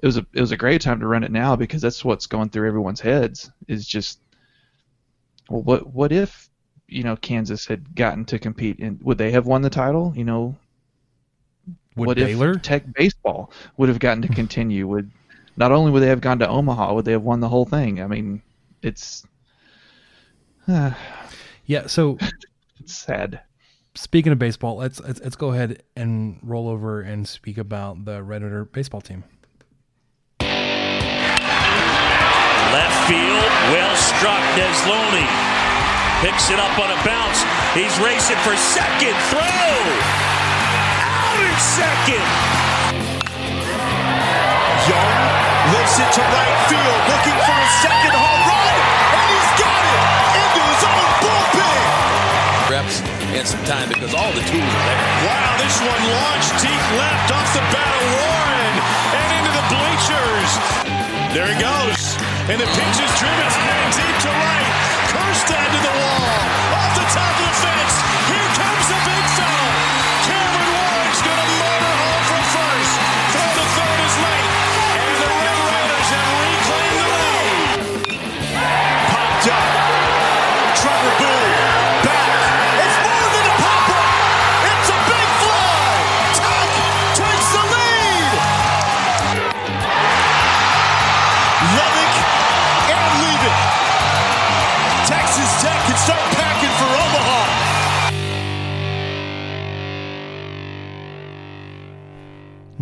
it 0.03 0.07
was 0.07 0.17
a 0.17 0.27
it 0.35 0.41
was 0.41 0.53
a 0.53 0.57
great 0.57 0.81
time 0.83 1.01
to 1.01 1.07
run 1.07 1.25
it 1.25 1.33
now 1.33 1.57
because 1.57 1.83
that's 1.83 2.05
what's 2.05 2.27
going 2.27 2.51
through 2.51 2.69
everyone's 2.69 3.01
heads 3.01 3.51
is 3.69 3.87
just 3.87 4.21
well 5.51 5.63
what 5.63 5.93
what 5.93 6.13
if 6.13 6.49
you 6.89 7.03
know 7.03 7.17
Kansas 7.17 7.67
had 7.67 7.95
gotten 7.95 8.25
to 8.27 8.39
compete 8.39 8.79
and 8.81 9.01
would 9.03 9.19
they 9.19 9.31
have 9.33 9.47
won 9.47 9.63
the 9.63 9.71
title? 9.71 10.13
You 10.17 10.25
know 10.25 10.57
Would 11.95 12.09
what 12.09 12.19
Baylor? 12.19 12.55
if 12.55 12.61
Tech 12.63 12.85
baseball 12.95 13.53
would 13.77 13.89
have 13.89 13.99
gotten 14.01 14.23
to 14.23 14.29
continue? 14.31 14.87
Would 14.89 15.11
not 15.57 15.73
only 15.73 15.91
would 15.93 16.01
they 16.03 16.09
have 16.09 16.21
gone 16.21 16.39
to 16.41 16.49
Omaha, 16.49 16.95
would 16.95 17.05
they 17.05 17.13
have 17.13 17.23
won 17.23 17.41
the 17.41 17.49
whole 17.49 17.65
thing? 17.67 18.01
I 18.01 18.07
mean, 18.07 18.43
it's 18.83 19.25
Yeah. 21.67 21.87
So 21.87 22.19
it's 22.81 22.95
sad. 22.97 23.41
speaking 23.95 24.33
of 24.33 24.39
baseball, 24.39 24.77
let's, 24.77 25.01
let's 25.01 25.21
let's 25.21 25.37
go 25.37 25.53
ahead 25.53 25.83
and 25.97 26.39
roll 26.43 26.69
over 26.69 27.01
and 27.01 27.27
speak 27.29 27.59
about 27.59 28.05
the 28.05 28.23
Red 28.23 28.43
Raider 28.43 28.65
baseball 28.65 29.01
team. 29.01 29.25
Left 32.71 32.99
field, 33.09 33.51
well 33.75 33.97
struck. 33.97 34.43
Desloni 34.55 35.27
picks 36.23 36.51
it 36.51 36.59
up 36.59 36.79
on 36.79 36.91
a 36.91 36.99
bounce. 37.05 37.43
He's 37.75 37.97
racing 37.99 38.37
for 38.43 38.55
second. 38.57 39.15
Throw 39.31 39.41
out 39.41 39.87
in 41.39 41.55
second. 41.59 42.27
Jung 44.91 45.15
lifts 45.71 45.97
it 46.03 46.11
to 46.19 46.23
right 46.25 46.59
field, 46.67 47.01
looking 47.15 47.39
for 47.47 47.57
his 47.63 47.73
second 47.85 48.15
home 48.17 48.43
run, 48.49 48.60
Reps 52.81 53.05
and 53.37 53.47
some 53.47 53.63
time 53.69 53.89
because 53.89 54.15
all 54.15 54.33
the 54.33 54.41
tools 54.41 54.73
are 54.73 54.87
there. 54.89 55.05
Wow, 55.29 55.53
this 55.61 55.77
one 55.85 56.03
launched 56.17 56.65
deep 56.65 56.85
left 56.97 57.29
off 57.29 57.49
the 57.53 57.61
bat 57.77 57.93
of 57.93 58.05
Warren 58.17 58.75
and 59.21 59.29
into 59.37 59.53
the 59.53 59.65
bleachers. 59.69 60.51
There 61.37 61.49
he 61.53 61.61
goes, 61.61 62.01
and 62.49 62.57
the 62.57 62.65
pitch 62.73 62.97
is 63.05 63.13
driven 63.21 63.49
high 63.53 63.85
and 63.85 63.93
deep 63.93 64.17
to 64.25 64.33
right. 64.33 64.71
Kirstad 65.13 65.69
to 65.77 65.81
the 65.85 65.93
wall, 65.93 66.41
off 66.73 66.93
the 66.97 67.07
top 67.13 67.35
of 67.37 67.45
the 67.45 67.57
fence. 67.61 67.95
Here 68.33 68.49
comes 68.57 68.87
the 68.89 69.01
big 69.05 69.25
fella. 69.37 70.00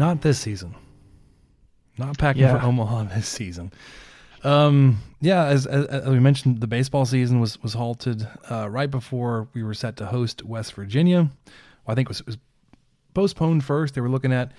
Not 0.08 0.22
this 0.22 0.38
season. 0.38 0.74
Not 1.98 2.16
packing 2.16 2.40
Yeah. 2.40 2.58
for 2.58 2.64
Omaha 2.64 3.02
this 3.14 3.28
season. 3.28 3.70
Um, 4.42 5.02
yeah, 5.20 5.44
as, 5.44 5.66
as, 5.66 5.84
as 5.84 6.08
we 6.08 6.18
mentioned, 6.18 6.62
the 6.62 6.66
baseball 6.66 7.04
season 7.04 7.40
was 7.40 7.62
was 7.62 7.74
halted 7.74 8.26
uh, 8.50 8.70
right 8.70 8.90
before 8.90 9.48
we 9.52 9.62
were 9.62 9.74
set 9.74 9.96
to 9.98 10.06
host 10.06 10.42
West 10.44 10.72
Virginia. 10.72 11.22
Well, 11.84 11.92
I 11.92 11.94
think 11.94 12.06
it 12.06 12.08
was, 12.08 12.20
it 12.20 12.26
was 12.26 12.38
postponed 13.12 13.64
first. 13.64 13.94
They 13.94 14.00
were 14.00 14.08
looking 14.08 14.32
at 14.32 14.52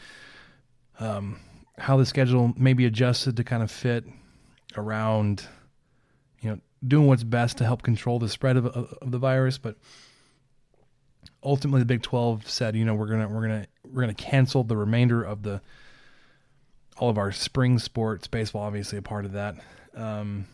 um, 0.99 1.39
how 1.79 1.97
the 1.97 2.05
schedule 2.05 2.53
may 2.55 2.73
be 2.73 2.85
adjusted 2.85 3.35
to 3.37 3.43
kind 3.43 3.63
of 3.63 3.71
fit 3.71 4.03
around, 4.77 5.47
you 6.41 6.51
know, 6.51 6.59
doing 6.87 7.07
what's 7.07 7.23
best 7.23 7.57
to 7.57 7.63
help 7.65 7.81
control 7.81 8.19
the 8.19 8.29
spread 8.29 8.55
of, 8.55 8.67
of, 8.67 8.93
of 9.01 9.09
the 9.09 9.17
virus. 9.17 9.57
But 9.57 9.77
ultimately, 11.41 11.79
the 11.79 11.85
Big 11.85 12.03
Twelve 12.03 12.47
said, 12.47 12.75
you 12.75 12.85
know, 12.85 12.93
we're 12.93 13.07
gonna 13.07 13.27
we're 13.29 13.41
gonna 13.47 13.65
we're 13.91 14.01
gonna 14.01 14.13
cancel 14.13 14.63
the 14.63 14.77
remainder 14.77 15.23
of 15.23 15.43
the 15.43 15.61
all 16.97 17.09
of 17.09 17.17
our 17.17 17.31
spring 17.31 17.79
sports, 17.79 18.27
baseball 18.27 18.61
obviously 18.61 18.97
a 18.97 19.01
part 19.01 19.25
of 19.25 19.31
that. 19.31 19.55
Um, 19.95 20.47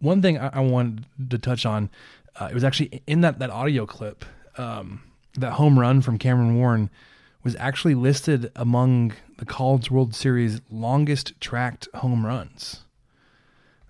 one 0.00 0.22
thing 0.22 0.38
I, 0.38 0.50
I 0.54 0.60
wanted 0.60 1.06
to 1.30 1.38
touch 1.38 1.64
on, 1.64 1.90
uh, 2.38 2.48
it 2.50 2.54
was 2.54 2.64
actually 2.64 3.02
in 3.06 3.22
that, 3.22 3.38
that 3.38 3.50
audio 3.50 3.86
clip, 3.86 4.24
um, 4.58 5.02
that 5.34 5.52
home 5.52 5.78
run 5.78 6.02
from 6.02 6.18
Cameron 6.18 6.56
Warren 6.56 6.90
was 7.42 7.56
actually 7.56 7.94
listed 7.94 8.50
among 8.54 9.14
the 9.38 9.46
College 9.46 9.90
World 9.90 10.14
Series 10.14 10.60
longest 10.70 11.40
tracked 11.40 11.88
home 11.94 12.26
runs. 12.26 12.84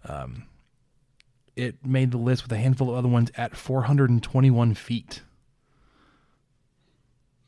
Um, 0.08 0.46
it 1.56 1.84
made 1.84 2.12
the 2.12 2.18
list 2.18 2.44
with 2.44 2.52
a 2.52 2.58
handful 2.58 2.90
of 2.90 2.96
other 2.96 3.08
ones 3.08 3.30
at 3.36 3.56
421 3.56 4.74
feet. 4.74 5.22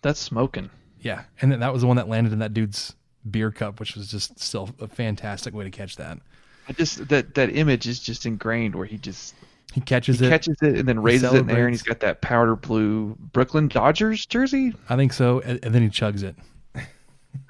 That's 0.02 0.20
smoking. 0.20 0.70
Yeah, 1.00 1.22
and 1.40 1.50
then 1.50 1.60
that 1.60 1.72
was 1.72 1.82
the 1.82 1.88
one 1.88 1.96
that 1.96 2.08
landed 2.08 2.32
in 2.32 2.38
that 2.40 2.54
dude's 2.54 2.94
beer 3.28 3.50
cup, 3.50 3.80
which 3.80 3.96
was 3.96 4.08
just 4.10 4.38
still 4.38 4.70
a 4.80 4.88
fantastic 4.88 5.54
way 5.54 5.64
to 5.64 5.70
catch 5.70 5.96
that. 5.96 6.18
I 6.68 6.72
just 6.72 7.08
that 7.08 7.34
that 7.34 7.56
image 7.56 7.88
is 7.88 7.98
just 7.98 8.26
ingrained 8.26 8.74
where 8.74 8.86
he 8.86 8.98
just 8.98 9.34
He 9.72 9.80
catches 9.80 10.20
he 10.20 10.26
it, 10.26 10.30
catches 10.30 10.56
it 10.62 10.78
and 10.78 10.88
then 10.88 10.96
he 10.98 11.02
raises 11.02 11.32
it 11.32 11.38
in 11.38 11.46
the 11.46 11.54
air 11.54 11.66
and 11.66 11.74
he's 11.74 11.82
got 11.82 12.00
that 12.00 12.20
powder 12.20 12.54
blue 12.54 13.16
Brooklyn 13.32 13.68
Dodgers 13.68 14.26
jersey. 14.26 14.74
I 14.88 14.96
think 14.96 15.12
so, 15.12 15.40
and, 15.40 15.58
and 15.64 15.74
then 15.74 15.82
he 15.82 15.88
chugs 15.88 16.22
it. 16.22 16.36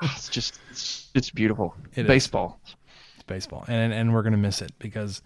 It's 0.01 0.29
just 0.29 0.61
it's, 0.71 1.11
it's 1.15 1.31
beautiful. 1.31 1.75
It 1.95 2.03
is. 2.03 2.07
Baseball. 2.07 2.61
It's 3.15 3.25
baseball, 3.27 3.65
and 3.67 3.93
and 3.93 4.15
we're 4.15 4.23
gonna 4.23 4.37
miss 4.37 4.63
it 4.63 4.73
because 4.79 5.21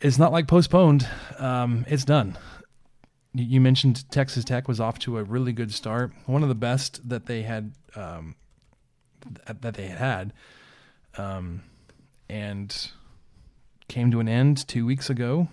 it's 0.00 0.18
not 0.18 0.32
like 0.32 0.48
postponed. 0.48 1.06
Um, 1.38 1.84
it's 1.88 2.04
done. 2.04 2.36
You, 3.38 3.60
mentioned 3.60 4.10
Texas 4.10 4.44
Tech 4.44 4.66
was 4.66 4.80
off 4.80 4.98
to 5.00 5.18
a 5.18 5.22
really 5.22 5.52
good 5.52 5.72
start, 5.72 6.12
one 6.24 6.42
of 6.42 6.48
the 6.48 6.54
best 6.54 7.06
that 7.08 7.26
they 7.26 7.42
had 7.42 7.72
um, 7.94 8.34
th- 9.22 9.58
that 9.60 9.74
they 9.74 9.88
had, 9.88 10.32
um, 11.18 11.62
and 12.30 12.90
came 13.88 14.10
to 14.10 14.20
an 14.20 14.28
end 14.28 14.66
two 14.66 14.86
weeks 14.86 15.10
ago. 15.10 15.48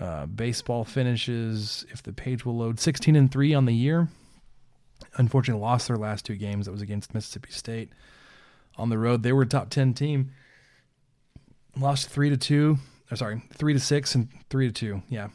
Uh, 0.00 0.26
baseball 0.26 0.84
finishes, 0.84 1.84
if 1.90 2.02
the 2.02 2.12
page 2.12 2.44
will 2.44 2.56
load, 2.56 2.80
sixteen 2.80 3.14
and 3.14 3.30
three 3.30 3.52
on 3.52 3.66
the 3.66 3.74
year. 3.74 4.08
Unfortunately, 5.16 5.60
lost 5.60 5.88
their 5.88 5.96
last 5.96 6.24
two 6.24 6.36
games. 6.36 6.66
That 6.66 6.72
was 6.72 6.82
against 6.82 7.14
Mississippi 7.14 7.50
State 7.50 7.90
on 8.76 8.88
the 8.88 8.98
road. 8.98 9.22
They 9.22 9.32
were 9.32 9.42
a 9.42 9.46
top 9.46 9.70
ten 9.70 9.92
team. 9.92 10.32
Lost 11.76 12.08
three 12.08 12.30
to 12.30 12.36
two. 12.36 12.78
Or 13.10 13.16
sorry, 13.16 13.42
three 13.52 13.74
to 13.74 13.80
six 13.80 14.14
and 14.14 14.28
three 14.48 14.66
to 14.66 14.72
two. 14.72 15.02
Yeah, 15.10 15.28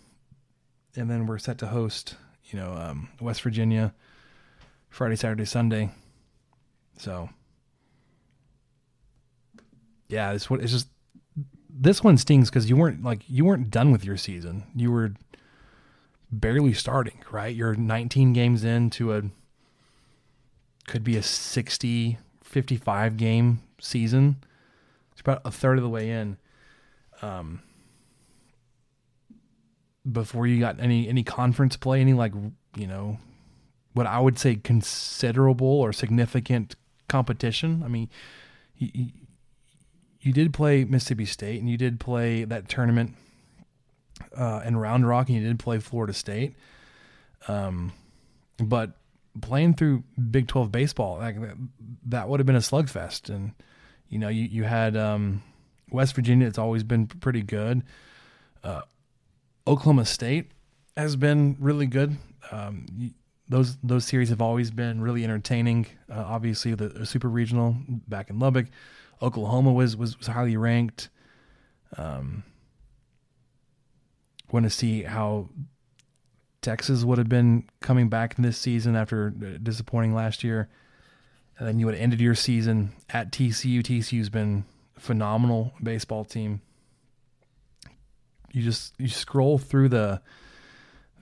and 0.95 1.09
then 1.09 1.25
we're 1.25 1.37
set 1.37 1.57
to 1.59 1.67
host. 1.67 2.15
You 2.45 2.59
know, 2.59 2.73
um, 2.73 3.09
West 3.21 3.41
Virginia 3.43 3.93
Friday, 4.89 5.15
Saturday, 5.15 5.45
Sunday. 5.45 5.91
So, 6.97 7.29
yeah, 10.07 10.31
it's 10.31 10.49
what 10.49 10.61
it's 10.61 10.71
just. 10.71 10.87
This 11.71 12.03
one 12.03 12.17
stings 12.17 12.49
because 12.49 12.69
you 12.69 12.75
weren't 12.75 13.03
like 13.03 13.21
you 13.29 13.45
weren't 13.45 13.69
done 13.69 13.91
with 13.91 14.03
your 14.03 14.17
season. 14.17 14.63
You 14.75 14.91
were 14.91 15.13
barely 16.31 16.73
starting, 16.73 17.23
right? 17.31 17.55
You're 17.55 17.75
19 17.75 18.33
games 18.33 18.63
into 18.63 19.13
a 19.13 19.23
could 20.87 21.03
be 21.03 21.15
a 21.15 21.23
60 21.23 22.17
55 22.43 23.15
game 23.17 23.61
season. 23.79 24.37
It's 25.11 25.21
about 25.21 25.41
a 25.45 25.51
third 25.51 25.77
of 25.77 25.83
the 25.83 25.89
way 25.89 26.09
in. 26.09 26.37
Um 27.21 27.61
before 30.09 30.47
you 30.47 30.59
got 30.59 30.79
any 30.79 31.07
any 31.07 31.23
conference 31.23 31.75
play, 31.77 32.01
any 32.01 32.13
like, 32.13 32.33
you 32.75 32.87
know, 32.87 33.19
what 33.93 34.07
I 34.07 34.19
would 34.19 34.37
say 34.39 34.55
considerable 34.55 35.67
or 35.67 35.91
significant 35.91 36.75
competition. 37.07 37.81
I 37.83 37.87
mean, 37.87 38.09
you, 38.77 39.07
you, 40.21 40.31
did 40.31 40.53
play 40.53 40.85
Mississippi 40.85 41.25
State 41.25 41.59
and 41.59 41.69
you 41.69 41.77
did 41.77 41.99
play 41.99 42.43
that 42.45 42.69
tournament 42.69 43.15
uh, 44.37 44.61
in 44.63 44.77
Round 44.77 45.07
Rock 45.07 45.27
and 45.27 45.37
you 45.37 45.45
did 45.45 45.59
play 45.59 45.79
Florida 45.79 46.13
State. 46.13 46.55
Um, 47.47 47.91
but 48.57 48.91
playing 49.41 49.73
through 49.73 50.03
Big 50.31 50.47
12 50.47 50.71
baseball, 50.71 51.17
like 51.17 51.41
that, 51.41 51.57
that 52.05 52.29
would 52.29 52.39
have 52.39 52.47
been 52.47 52.55
a 52.55 52.59
slugfest. 52.59 53.29
And, 53.29 53.53
you 54.07 54.19
know, 54.19 54.29
you, 54.29 54.43
you 54.43 54.63
had 54.63 54.95
um, 54.95 55.41
West 55.91 56.15
Virginia, 56.15 56.47
it's 56.47 56.57
always 56.57 56.83
been 56.83 57.07
pretty 57.07 57.41
good. 57.41 57.83
Uh, 58.63 58.81
Oklahoma 59.69 60.05
State 60.05 60.49
has 60.97 61.15
been 61.15 61.55
really 61.59 61.85
good. 61.85 62.17
Um, 62.51 63.13
those 63.47 63.77
those 63.83 64.03
series 64.03 64.29
have 64.29 64.41
always 64.41 64.71
been 64.71 64.99
really 64.99 65.23
entertaining. 65.23 65.85
Uh, 66.11 66.23
obviously, 66.25 66.73
the, 66.73 66.89
the, 66.89 67.05
super 67.05 67.29
regional 67.29 67.75
back 68.07 68.31
in 68.31 68.39
Lubbock, 68.39 68.65
Oklahoma 69.21 69.71
was 69.71 69.95
was, 69.95 70.17
was 70.17 70.25
highly 70.25 70.57
ranked. 70.57 71.09
Um, 71.97 72.43
want 74.51 74.63
to 74.63 74.71
see 74.71 75.03
how 75.03 75.49
Texas 76.61 77.03
would 77.03 77.19
have 77.19 77.29
been 77.29 77.69
coming 77.79 78.09
back 78.09 78.37
in 78.37 78.43
this 78.43 78.57
season 78.57 78.95
after 78.95 79.29
disappointing 79.29 80.15
last 80.15 80.43
year. 80.43 80.67
And 81.59 81.67
then 81.67 81.79
you 81.79 81.85
would 81.85 81.93
have 81.93 82.01
ended 82.01 82.21
your 82.21 82.33
season 82.33 82.93
at 83.11 83.31
TCU. 83.31 83.83
TCU's 83.83 84.29
been 84.29 84.65
phenomenal 84.97 85.73
baseball 85.83 86.25
team. 86.25 86.61
You 88.51 88.63
just 88.63 88.93
you 88.97 89.07
scroll 89.07 89.57
through 89.57 89.89
the 89.89 90.21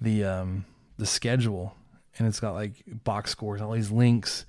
the 0.01 0.23
um 0.23 0.65
the 0.97 1.05
schedule 1.05 1.75
and 2.17 2.27
it's 2.27 2.39
got 2.39 2.53
like 2.53 2.83
box 3.03 3.31
scores, 3.31 3.61
all 3.61 3.71
these 3.71 3.91
links 3.91 4.45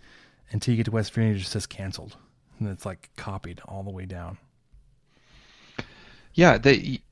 until 0.51 0.73
you 0.73 0.77
get 0.77 0.85
to 0.85 0.91
West 0.91 1.13
Virginia, 1.13 1.35
it 1.35 1.39
just 1.39 1.53
says 1.53 1.67
canceled. 1.67 2.17
And 2.59 2.69
it's 2.69 2.87
like 2.87 3.11
copied 3.17 3.61
all 3.67 3.83
the 3.83 3.91
way 3.91 4.07
down. 4.07 4.39
Yeah, 6.35 6.59
they 6.59 7.03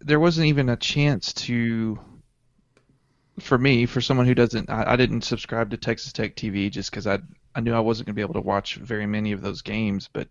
there 0.00 0.20
wasn't 0.20 0.46
even 0.46 0.68
a 0.68 0.76
chance 0.76 1.32
to 1.34 1.98
for 3.40 3.58
me, 3.58 3.84
for 3.84 4.00
someone 4.00 4.26
who 4.26 4.34
doesn't, 4.34 4.70
I, 4.70 4.92
I 4.92 4.96
didn't 4.96 5.22
subscribe 5.22 5.70
to 5.70 5.76
Texas 5.76 6.12
Tech 6.12 6.36
TV 6.36 6.70
just 6.70 6.90
because 6.90 7.06
I 7.06 7.18
I 7.54 7.60
knew 7.60 7.74
I 7.74 7.80
wasn't 7.80 8.06
going 8.06 8.14
to 8.14 8.16
be 8.16 8.22
able 8.22 8.34
to 8.34 8.40
watch 8.40 8.76
very 8.76 9.06
many 9.06 9.32
of 9.32 9.40
those 9.42 9.62
games. 9.62 10.08
But 10.12 10.28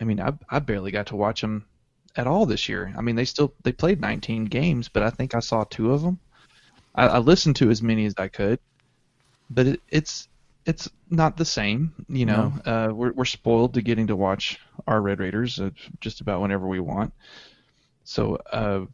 I 0.00 0.04
mean, 0.04 0.20
I 0.20 0.32
I 0.48 0.58
barely 0.58 0.90
got 0.90 1.08
to 1.08 1.16
watch 1.16 1.40
them 1.40 1.66
at 2.16 2.26
all 2.26 2.46
this 2.46 2.68
year. 2.68 2.92
I 2.96 3.00
mean, 3.00 3.16
they 3.16 3.24
still 3.24 3.54
they 3.62 3.72
played 3.72 4.00
19 4.00 4.46
games, 4.46 4.88
but 4.88 5.02
I 5.02 5.10
think 5.10 5.34
I 5.34 5.40
saw 5.40 5.64
two 5.64 5.92
of 5.92 6.02
them. 6.02 6.18
I, 6.94 7.06
I 7.06 7.18
listened 7.18 7.56
to 7.56 7.70
as 7.70 7.82
many 7.82 8.06
as 8.06 8.14
I 8.18 8.28
could, 8.28 8.58
but 9.50 9.66
it, 9.66 9.80
it's 9.88 10.28
it's 10.66 10.90
not 11.10 11.36
the 11.36 11.44
same. 11.44 11.94
You 12.08 12.26
know, 12.26 12.52
no. 12.66 12.72
uh, 12.72 12.92
we're 12.92 13.12
we're 13.12 13.24
spoiled 13.24 13.74
to 13.74 13.82
getting 13.82 14.08
to 14.08 14.16
watch 14.16 14.58
our 14.86 15.00
Red 15.00 15.20
Raiders 15.20 15.60
uh, 15.60 15.70
just 16.00 16.20
about 16.20 16.40
whenever 16.40 16.66
we 16.66 16.80
want. 16.80 17.12
So 18.04 18.36
uh, 18.52 18.86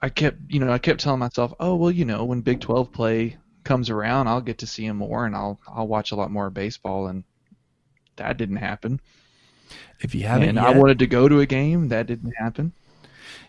I 0.00 0.08
kept, 0.08 0.38
you 0.48 0.60
know, 0.60 0.70
I 0.70 0.78
kept 0.78 1.00
telling 1.00 1.20
myself, 1.20 1.54
oh 1.60 1.76
well, 1.76 1.90
you 1.90 2.04
know, 2.04 2.24
when 2.24 2.40
Big 2.40 2.60
12 2.60 2.92
play 2.92 3.36
comes 3.64 3.90
around, 3.90 4.28
I'll 4.28 4.40
get 4.40 4.58
to 4.58 4.66
see 4.66 4.84
him 4.84 4.98
more, 4.98 5.26
and 5.26 5.34
I'll 5.34 5.60
I'll 5.66 5.88
watch 5.88 6.12
a 6.12 6.16
lot 6.16 6.30
more 6.30 6.50
baseball, 6.50 7.06
and 7.06 7.24
that 8.16 8.36
didn't 8.36 8.56
happen. 8.56 9.00
If 10.00 10.14
you 10.14 10.24
haven't, 10.24 10.50
and 10.50 10.56
yet, 10.56 10.66
I 10.66 10.78
wanted 10.78 10.98
to 11.00 11.06
go 11.06 11.28
to 11.28 11.40
a 11.40 11.46
game, 11.46 11.88
that 11.88 12.06
didn't 12.06 12.32
happen. 12.38 12.72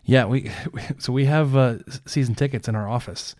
Yeah, 0.05 0.25
we 0.25 0.51
so 0.99 1.13
we 1.13 1.25
have 1.25 1.55
uh, 1.55 1.79
season 2.05 2.35
tickets 2.35 2.67
in 2.67 2.75
our 2.75 2.87
office, 2.87 3.35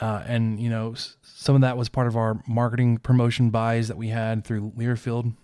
uh, 0.00 0.22
and 0.26 0.58
you 0.58 0.70
know 0.70 0.94
some 1.22 1.54
of 1.54 1.60
that 1.62 1.76
was 1.76 1.88
part 1.88 2.06
of 2.06 2.16
our 2.16 2.42
marketing 2.46 2.98
promotion 2.98 3.50
buys 3.50 3.88
that 3.88 3.96
we 3.96 4.08
had 4.08 4.44
through 4.44 4.72
Learfield. 4.76 5.34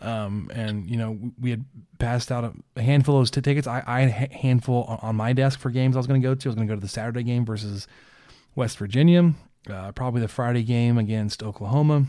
Um, 0.00 0.50
and 0.52 0.88
you 0.90 0.96
know, 0.96 1.18
we 1.40 1.50
had 1.50 1.64
passed 1.98 2.30
out 2.30 2.54
a 2.76 2.82
handful 2.82 3.18
of 3.18 3.30
tickets. 3.30 3.66
I, 3.66 3.82
I, 3.86 4.00
had 4.02 4.30
a 4.30 4.34
handful 4.34 4.84
on 5.00 5.16
my 5.16 5.32
desk 5.32 5.58
for 5.58 5.70
games 5.70 5.96
I 5.96 5.98
was 5.98 6.06
going 6.06 6.20
to 6.20 6.28
go 6.28 6.34
to. 6.34 6.48
I 6.48 6.50
was 6.50 6.56
going 6.56 6.68
to 6.68 6.70
go 6.70 6.76
to 6.76 6.80
the 6.80 6.88
Saturday 6.88 7.22
game 7.22 7.46
versus 7.46 7.86
West 8.54 8.76
Virginia, 8.76 9.32
uh, 9.70 9.92
probably 9.92 10.20
the 10.20 10.28
Friday 10.28 10.62
game 10.62 10.98
against 10.98 11.42
Oklahoma. 11.42 12.04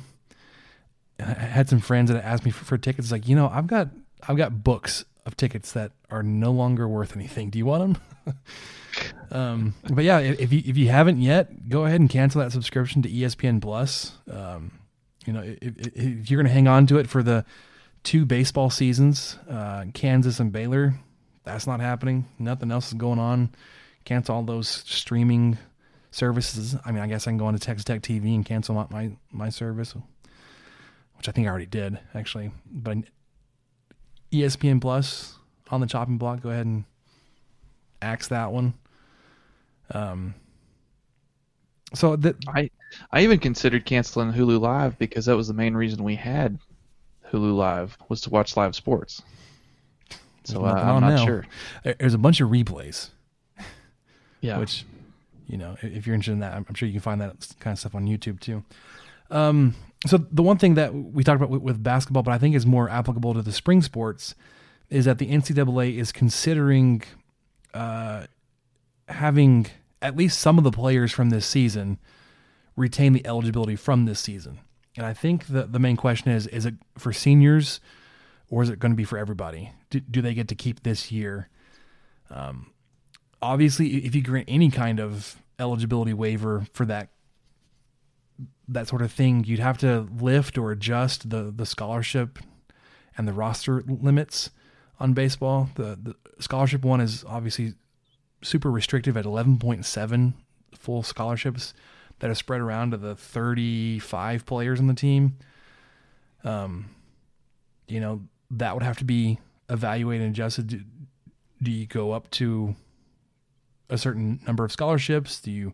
I 1.20 1.24
had 1.24 1.70
some 1.70 1.80
friends 1.80 2.12
that 2.12 2.24
asked 2.24 2.46
me 2.46 2.52
for, 2.52 2.66
for 2.66 2.78
tickets. 2.78 3.12
Like, 3.12 3.28
you 3.28 3.36
know, 3.36 3.48
I've 3.48 3.68
got 3.68 3.90
I've 4.28 4.38
got 4.38 4.64
books 4.64 5.06
of 5.26 5.38
tickets 5.38 5.72
that 5.74 5.92
are 6.12 6.24
no 6.24 6.52
longer 6.52 6.88
worth 6.88 7.16
anything. 7.16 7.50
Do 7.50 7.58
you 7.58 7.66
want 7.66 7.96
them? 8.26 8.36
um, 9.32 9.74
but 9.92 10.04
yeah, 10.04 10.20
if 10.20 10.52
you 10.52 10.62
if 10.66 10.78
you 10.78 10.90
haven't 10.90 11.22
yet, 11.22 11.70
go 11.70 11.86
ahead 11.86 12.00
and 12.00 12.10
cancel 12.10 12.42
that 12.42 12.52
subscription 12.52 13.02
to 13.04 13.10
ESPN 13.10 13.62
Plus. 13.62 14.14
Um, 14.30 14.72
you 15.26 15.34
know, 15.34 15.42
if, 15.44 15.78
if 15.78 16.30
you're 16.30 16.42
going 16.42 16.48
to 16.48 16.54
hang 16.54 16.68
on 16.68 16.86
to 16.88 16.98
it 16.98 17.10
for 17.10 17.24
the 17.24 17.46
two 18.04 18.26
baseball 18.26 18.70
seasons, 18.70 19.38
uh, 19.50 19.86
Kansas 19.94 20.40
and 20.40 20.52
Baylor. 20.52 20.96
That's 21.44 21.68
not 21.68 21.80
happening. 21.80 22.26
Nothing 22.40 22.72
else 22.72 22.88
is 22.88 22.94
going 22.94 23.20
on. 23.20 23.52
Cancel 24.04 24.36
all 24.36 24.44
those 24.44 24.68
streaming 24.68 25.58
services. 26.12 26.76
I 26.86 26.92
mean, 26.92 27.02
I 27.04 27.08
guess 27.08 27.28
I 27.28 27.32
can 27.32 27.38
go 27.38 27.46
on 27.46 27.54
to 27.54 27.60
Texas 27.60 27.84
Tech 27.84 28.02
TV 28.02 28.34
and 28.34 28.46
cancel 28.46 28.76
my, 28.76 28.86
my, 28.90 29.12
my 29.32 29.50
service, 29.50 29.96
which 31.26 31.30
I 31.30 31.36
think 31.36 31.48
I 31.48 31.50
already 31.50 31.66
did 31.66 31.98
actually. 32.14 32.52
But 32.72 32.98
ESPN 34.32 34.80
Plus 34.80 35.40
on 35.72 35.82
the 35.82 35.88
chopping 35.88 36.20
block, 36.20 36.42
go 36.42 36.50
ahead 36.50 36.68
and 36.68 36.86
axe 38.02 38.28
that 38.28 38.52
one. 38.52 38.76
Um, 39.92 40.36
so 41.96 42.16
that 42.18 42.36
I 42.48 42.70
I 43.12 43.22
even 43.22 43.40
considered 43.40 43.86
canceling 43.86 44.34
Hulu 44.34 44.60
Live 44.60 45.00
because 45.00 45.26
that 45.26 45.36
was 45.36 45.48
the 45.48 45.54
main 45.54 45.74
reason 45.74 46.04
we 46.04 46.16
had 46.16 46.60
Hulu 47.32 47.56
Live 47.56 47.98
was 48.08 48.22
to 48.22 48.30
watch 48.30 48.56
live 48.56 48.76
sports. 48.76 49.24
So 50.44 50.64
uh, 50.64 50.74
I'm 50.74 51.02
not 51.02 51.10
now. 51.10 51.26
sure. 51.26 51.46
There's 51.84 52.14
a 52.14 52.20
bunch 52.20 52.40
of 52.40 52.50
replays. 52.50 53.10
Yeah. 54.42 54.58
Which, 54.60 54.86
you 55.48 55.58
know, 55.58 55.76
if 55.82 56.06
you're 56.06 56.14
interested 56.14 56.34
in 56.34 56.40
that, 56.42 56.54
I'm 56.54 56.76
sure 56.76 56.88
you 56.88 56.94
can 56.94 57.02
find 57.02 57.20
that 57.22 57.48
kind 57.60 57.74
of 57.74 57.80
stuff 57.80 57.96
on 57.96 58.06
YouTube 58.06 58.40
too. 58.40 58.64
Um, 59.32 59.74
so 60.06 60.18
the 60.18 60.44
one 60.44 60.58
thing 60.58 60.76
that 60.76 60.94
we 60.94 61.24
talked 61.24 61.42
about 61.42 61.62
with, 61.62 61.82
basketball, 61.82 62.24
but 62.24 62.34
I 62.34 62.38
think 62.38 62.56
is 62.56 62.66
more 62.66 62.90
applicable 62.90 63.34
to 63.34 63.42
the 63.42 63.52
spring 63.52 63.82
sports, 63.82 64.36
is 64.90 65.06
that 65.06 65.18
the 65.18 65.28
NCAA 65.28 65.98
is 65.98 66.12
considering 66.12 67.04
uh, 67.74 68.26
having 69.08 69.68
at 70.02 70.16
least 70.16 70.40
some 70.40 70.58
of 70.58 70.64
the 70.64 70.72
players 70.72 71.12
from 71.12 71.30
this 71.30 71.46
season 71.46 71.98
retain 72.76 73.14
the 73.14 73.26
eligibility 73.26 73.76
from 73.76 74.06
this 74.06 74.20
season. 74.20 74.60
And 74.98 75.06
I 75.06 75.14
think 75.14 75.48
the 75.48 75.64
the 75.64 75.80
main 75.80 75.98
question 75.98 76.32
is: 76.32 76.48
is 76.48 76.66
it 76.66 76.76
for 76.98 77.12
seniors, 77.12 77.80
or 78.50 78.64
is 78.64 78.70
it 78.70 78.80
going 78.80 78.92
to 78.92 78.98
be 78.98 79.04
for 79.04 79.18
everybody? 79.18 79.72
Do, 79.90 80.00
do 80.00 80.22
they 80.22 80.34
get 80.34 80.48
to 80.50 80.56
keep 80.56 80.84
this 80.84 81.12
year? 81.12 81.50
Um, 82.30 82.72
obviously, 83.42 84.06
if 84.06 84.16
you 84.16 84.22
grant 84.22 84.46
any 84.48 84.72
kind 84.72 85.00
of 85.00 85.42
eligibility 85.60 86.14
waiver 86.14 86.66
for 86.74 86.86
that 86.86 87.10
that 88.68 88.88
sort 88.88 89.02
of 89.02 89.12
thing, 89.12 89.44
you'd 89.44 89.60
have 89.60 89.78
to 89.80 90.08
lift 90.20 90.58
or 90.58 90.72
adjust 90.72 91.30
the 91.30 91.52
the 91.56 91.66
scholarship 91.66 92.40
and 93.18 93.28
the 93.28 93.34
roster 93.34 93.84
limits 93.88 94.50
on 95.00 95.14
baseball. 95.14 95.70
The 95.76 95.98
the 96.02 96.16
scholarship 96.40 96.84
one 96.84 97.02
is 97.02 97.24
obviously 97.28 97.74
super 98.42 98.70
restrictive 98.70 99.18
at 99.18 99.26
11.7 99.26 100.34
full 100.78 101.04
scholarships 101.04 101.74
that 102.20 102.30
are 102.30 102.36
spread 102.36 102.62
around 102.62 102.92
to 102.92 102.98
the 102.98 103.16
35 103.16 104.46
players 104.46 104.80
on 104.80 104.88
the 104.88 104.94
team. 104.94 105.38
Um, 106.44 106.90
you 107.88 108.00
know, 108.00 108.22
that 108.52 108.74
would 108.74 108.84
have 108.84 108.98
to 108.98 109.06
be 109.06 109.40
evaluated 109.70 110.26
and 110.26 110.36
adjusted. 110.36 110.68
Do, 110.68 110.82
do 111.62 111.72
you 111.72 111.88
go 111.88 112.12
up 112.12 112.30
to 112.32 112.76
a 113.90 113.98
certain 113.98 114.40
number 114.46 114.64
of 114.64 114.72
scholarships? 114.72 115.40
Do 115.40 115.52
you 115.52 115.74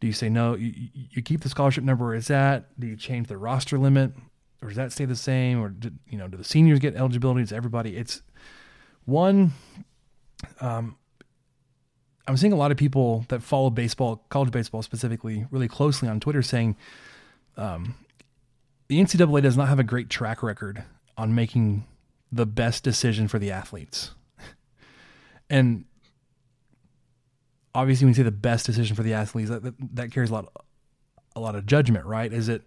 do 0.00 0.06
you 0.06 0.12
say 0.12 0.28
no? 0.28 0.54
You, 0.54 0.72
you 0.92 1.22
keep 1.22 1.40
the 1.40 1.48
scholarship 1.48 1.84
number 1.84 2.04
where 2.04 2.14
it's 2.14 2.30
at. 2.30 2.78
Do 2.78 2.86
you 2.86 2.96
change 2.96 3.28
the 3.28 3.36
roster 3.36 3.78
limit, 3.78 4.12
or 4.62 4.68
does 4.68 4.76
that 4.76 4.92
stay 4.92 5.04
the 5.04 5.16
same? 5.16 5.60
Or 5.60 5.70
do, 5.70 5.90
you 6.08 6.18
know, 6.18 6.28
do 6.28 6.36
the 6.36 6.44
seniors 6.44 6.78
get 6.78 6.94
eligibility? 6.94 7.40
Does 7.40 7.52
everybody? 7.52 7.96
It's 7.96 8.22
one. 9.04 9.52
Um, 10.60 10.96
I'm 12.28 12.36
seeing 12.36 12.52
a 12.52 12.56
lot 12.56 12.70
of 12.70 12.76
people 12.76 13.24
that 13.28 13.42
follow 13.42 13.70
baseball, 13.70 14.24
college 14.28 14.50
baseball 14.50 14.82
specifically, 14.82 15.46
really 15.50 15.68
closely 15.68 16.08
on 16.08 16.20
Twitter 16.20 16.42
saying 16.42 16.76
um, 17.56 17.94
the 18.88 19.00
NCAA 19.00 19.42
does 19.42 19.56
not 19.56 19.68
have 19.68 19.78
a 19.78 19.84
great 19.84 20.10
track 20.10 20.42
record 20.42 20.84
on 21.16 21.34
making 21.34 21.86
the 22.30 22.46
best 22.46 22.84
decision 22.84 23.28
for 23.28 23.38
the 23.38 23.50
athletes. 23.50 24.12
and 25.50 25.86
obviously, 27.78 28.04
when 28.04 28.10
you 28.10 28.16
say 28.16 28.22
the 28.24 28.30
best 28.32 28.66
decision 28.66 28.96
for 28.96 29.02
the 29.02 29.14
athletes, 29.14 29.50
that, 29.50 29.62
that, 29.62 29.74
that 29.94 30.12
carries 30.12 30.30
a 30.30 30.34
lot, 30.34 30.52
a 31.36 31.40
lot 31.40 31.54
of 31.54 31.64
judgment, 31.64 32.04
right? 32.06 32.32
Is 32.32 32.48
it, 32.48 32.62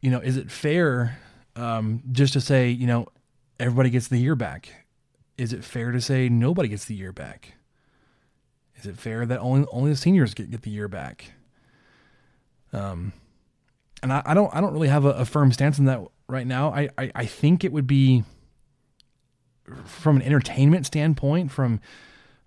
you 0.00 0.10
know, 0.10 0.20
is 0.20 0.36
it 0.36 0.50
fair 0.50 1.18
um, 1.56 2.02
just 2.12 2.32
to 2.34 2.40
say, 2.40 2.70
you 2.70 2.86
know, 2.86 3.08
everybody 3.58 3.90
gets 3.90 4.08
the 4.08 4.18
year 4.18 4.36
back? 4.36 4.86
Is 5.36 5.52
it 5.52 5.64
fair 5.64 5.90
to 5.90 6.00
say 6.00 6.28
nobody 6.28 6.68
gets 6.68 6.84
the 6.84 6.94
year 6.94 7.12
back? 7.12 7.54
Is 8.76 8.86
it 8.86 8.96
fair 8.96 9.26
that 9.26 9.40
only 9.40 9.66
only 9.72 9.90
the 9.90 9.96
seniors 9.96 10.34
get, 10.34 10.50
get 10.50 10.62
the 10.62 10.70
year 10.70 10.88
back? 10.88 11.32
Um, 12.72 13.12
and 14.02 14.12
I, 14.12 14.22
I 14.26 14.34
don't 14.34 14.54
I 14.54 14.60
don't 14.60 14.72
really 14.72 14.88
have 14.88 15.04
a, 15.04 15.10
a, 15.10 15.24
firm 15.24 15.52
stance 15.52 15.78
on 15.78 15.86
that 15.86 16.00
right 16.28 16.46
now. 16.46 16.70
I, 16.70 16.88
I, 16.98 17.10
I 17.14 17.26
think 17.26 17.64
it 17.64 17.72
would 17.72 17.86
be 17.86 18.24
from 19.84 20.16
an 20.16 20.22
entertainment 20.22 20.86
standpoint, 20.86 21.50
from 21.50 21.80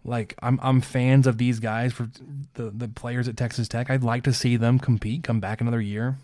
like 0.07 0.35
I'm 0.41 0.59
I'm 0.63 0.81
fans 0.81 1.27
of 1.27 1.37
these 1.37 1.59
guys 1.59 1.93
for 1.93 2.09
the 2.53 2.71
the 2.71 2.87
players 2.87 3.27
at 3.27 3.37
Texas 3.37 3.67
Tech. 3.67 3.89
I'd 3.89 4.03
like 4.03 4.23
to 4.23 4.33
see 4.33 4.55
them 4.55 4.79
compete, 4.79 5.23
come 5.23 5.39
back 5.39 5.61
another 5.61 5.81
year, 5.81 6.17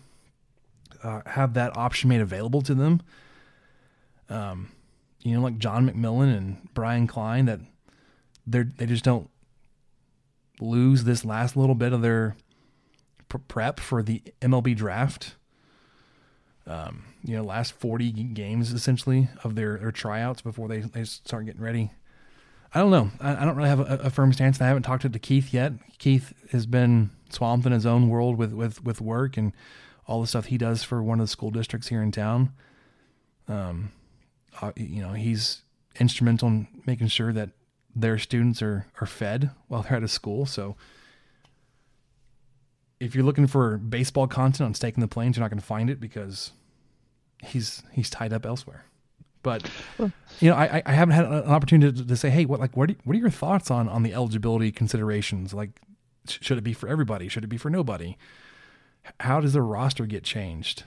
uh, 1.02 1.20
have 1.26 1.54
that 1.54 1.76
option 1.76 2.08
made 2.08 2.22
available 2.22 2.62
to 2.62 2.74
them. 2.74 3.02
Um, 4.30 4.70
you 5.20 5.34
know, 5.34 5.42
like 5.42 5.58
John 5.58 5.88
McMillon 5.88 6.34
and 6.36 6.68
Brian 6.72 7.06
Klein 7.06 7.44
that 7.44 7.60
they 8.46 8.62
they 8.62 8.86
just 8.86 9.04
don't 9.04 9.28
lose 10.60 11.04
this 11.04 11.24
last 11.24 11.56
little 11.56 11.74
bit 11.74 11.92
of 11.92 12.00
their 12.00 12.36
prep 13.48 13.80
for 13.80 14.02
the 14.02 14.22
MLB 14.40 14.76
draft. 14.76 15.34
Um, 16.66 17.04
you 17.22 17.36
know, 17.36 17.42
last 17.42 17.72
40 17.72 18.10
games 18.12 18.72
essentially 18.72 19.28
of 19.42 19.54
their, 19.54 19.76
their 19.76 19.92
tryouts 19.92 20.40
before 20.40 20.68
they, 20.68 20.80
they 20.80 21.04
start 21.04 21.44
getting 21.44 21.60
ready. 21.60 21.90
I 22.74 22.80
don't 22.80 22.90
know. 22.90 23.10
I, 23.20 23.36
I 23.36 23.44
don't 23.44 23.56
really 23.56 23.68
have 23.68 23.80
a, 23.80 24.00
a, 24.04 24.10
firm 24.10 24.32
stance. 24.32 24.60
I 24.60 24.66
haven't 24.66 24.82
talked 24.82 25.02
to, 25.02 25.08
to 25.08 25.18
Keith 25.18 25.54
yet. 25.54 25.72
Keith 25.98 26.32
has 26.50 26.66
been 26.66 27.10
swamped 27.30 27.66
in 27.66 27.72
his 27.72 27.86
own 27.86 28.08
world 28.08 28.36
with, 28.36 28.52
with, 28.52 28.84
with 28.84 29.00
work 29.00 29.36
and 29.36 29.52
all 30.06 30.20
the 30.20 30.26
stuff 30.26 30.46
he 30.46 30.58
does 30.58 30.82
for 30.82 31.02
one 31.02 31.20
of 31.20 31.24
the 31.24 31.30
school 31.30 31.50
districts 31.50 31.88
here 31.88 32.02
in 32.02 32.10
town. 32.10 32.52
Um, 33.46 33.92
uh, 34.60 34.72
you 34.76 35.02
know, 35.02 35.12
he's 35.12 35.62
instrumental 36.00 36.48
in 36.48 36.68
making 36.84 37.08
sure 37.08 37.32
that 37.32 37.50
their 37.94 38.18
students 38.18 38.60
are, 38.60 38.86
are 39.00 39.06
fed 39.06 39.50
while 39.68 39.82
they're 39.82 39.96
out 39.96 40.02
of 40.02 40.10
school. 40.10 40.44
So 40.44 40.76
if 42.98 43.14
you're 43.14 43.24
looking 43.24 43.46
for 43.46 43.78
baseball 43.78 44.26
content 44.26 44.66
on 44.66 44.74
Staking 44.74 45.00
the 45.00 45.08
Plains, 45.08 45.36
you're 45.36 45.44
not 45.44 45.50
going 45.50 45.60
to 45.60 45.66
find 45.66 45.90
it 45.90 46.00
because 46.00 46.52
he's 47.42 47.82
he's 47.92 48.10
tied 48.10 48.32
up 48.32 48.46
elsewhere. 48.46 48.84
But 49.44 49.70
you 50.40 50.50
know, 50.50 50.56
I, 50.56 50.82
I 50.84 50.92
haven't 50.92 51.14
had 51.14 51.26
an 51.26 51.44
opportunity 51.44 51.96
to, 51.96 52.08
to 52.08 52.16
say, 52.16 52.30
hey, 52.30 52.46
what 52.46 52.58
like 52.58 52.76
what 52.76 52.90
are, 52.90 52.96
what 53.04 53.14
are 53.14 53.20
your 53.20 53.30
thoughts 53.30 53.70
on 53.70 53.88
on 53.88 54.02
the 54.02 54.12
eligibility 54.12 54.72
considerations? 54.72 55.54
Like, 55.54 55.80
should 56.26 56.58
it 56.58 56.64
be 56.64 56.72
for 56.72 56.88
everybody? 56.88 57.28
Should 57.28 57.44
it 57.44 57.48
be 57.48 57.58
for 57.58 57.70
nobody? 57.70 58.16
How 59.20 59.40
does 59.40 59.52
the 59.52 59.62
roster 59.62 60.06
get 60.06 60.24
changed? 60.24 60.84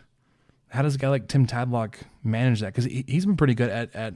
How 0.70 0.82
does 0.82 0.96
a 0.96 0.98
guy 0.98 1.08
like 1.08 1.30
Tim 1.30 1.46
Tadlock 1.46 1.96
manage 2.24 2.60
that? 2.60 2.74
Because 2.74 2.86
he, 2.86 3.06
he's 3.08 3.26
been 3.26 3.38
pretty 3.38 3.54
good 3.56 3.70
at 3.70 3.96
at 3.96 4.16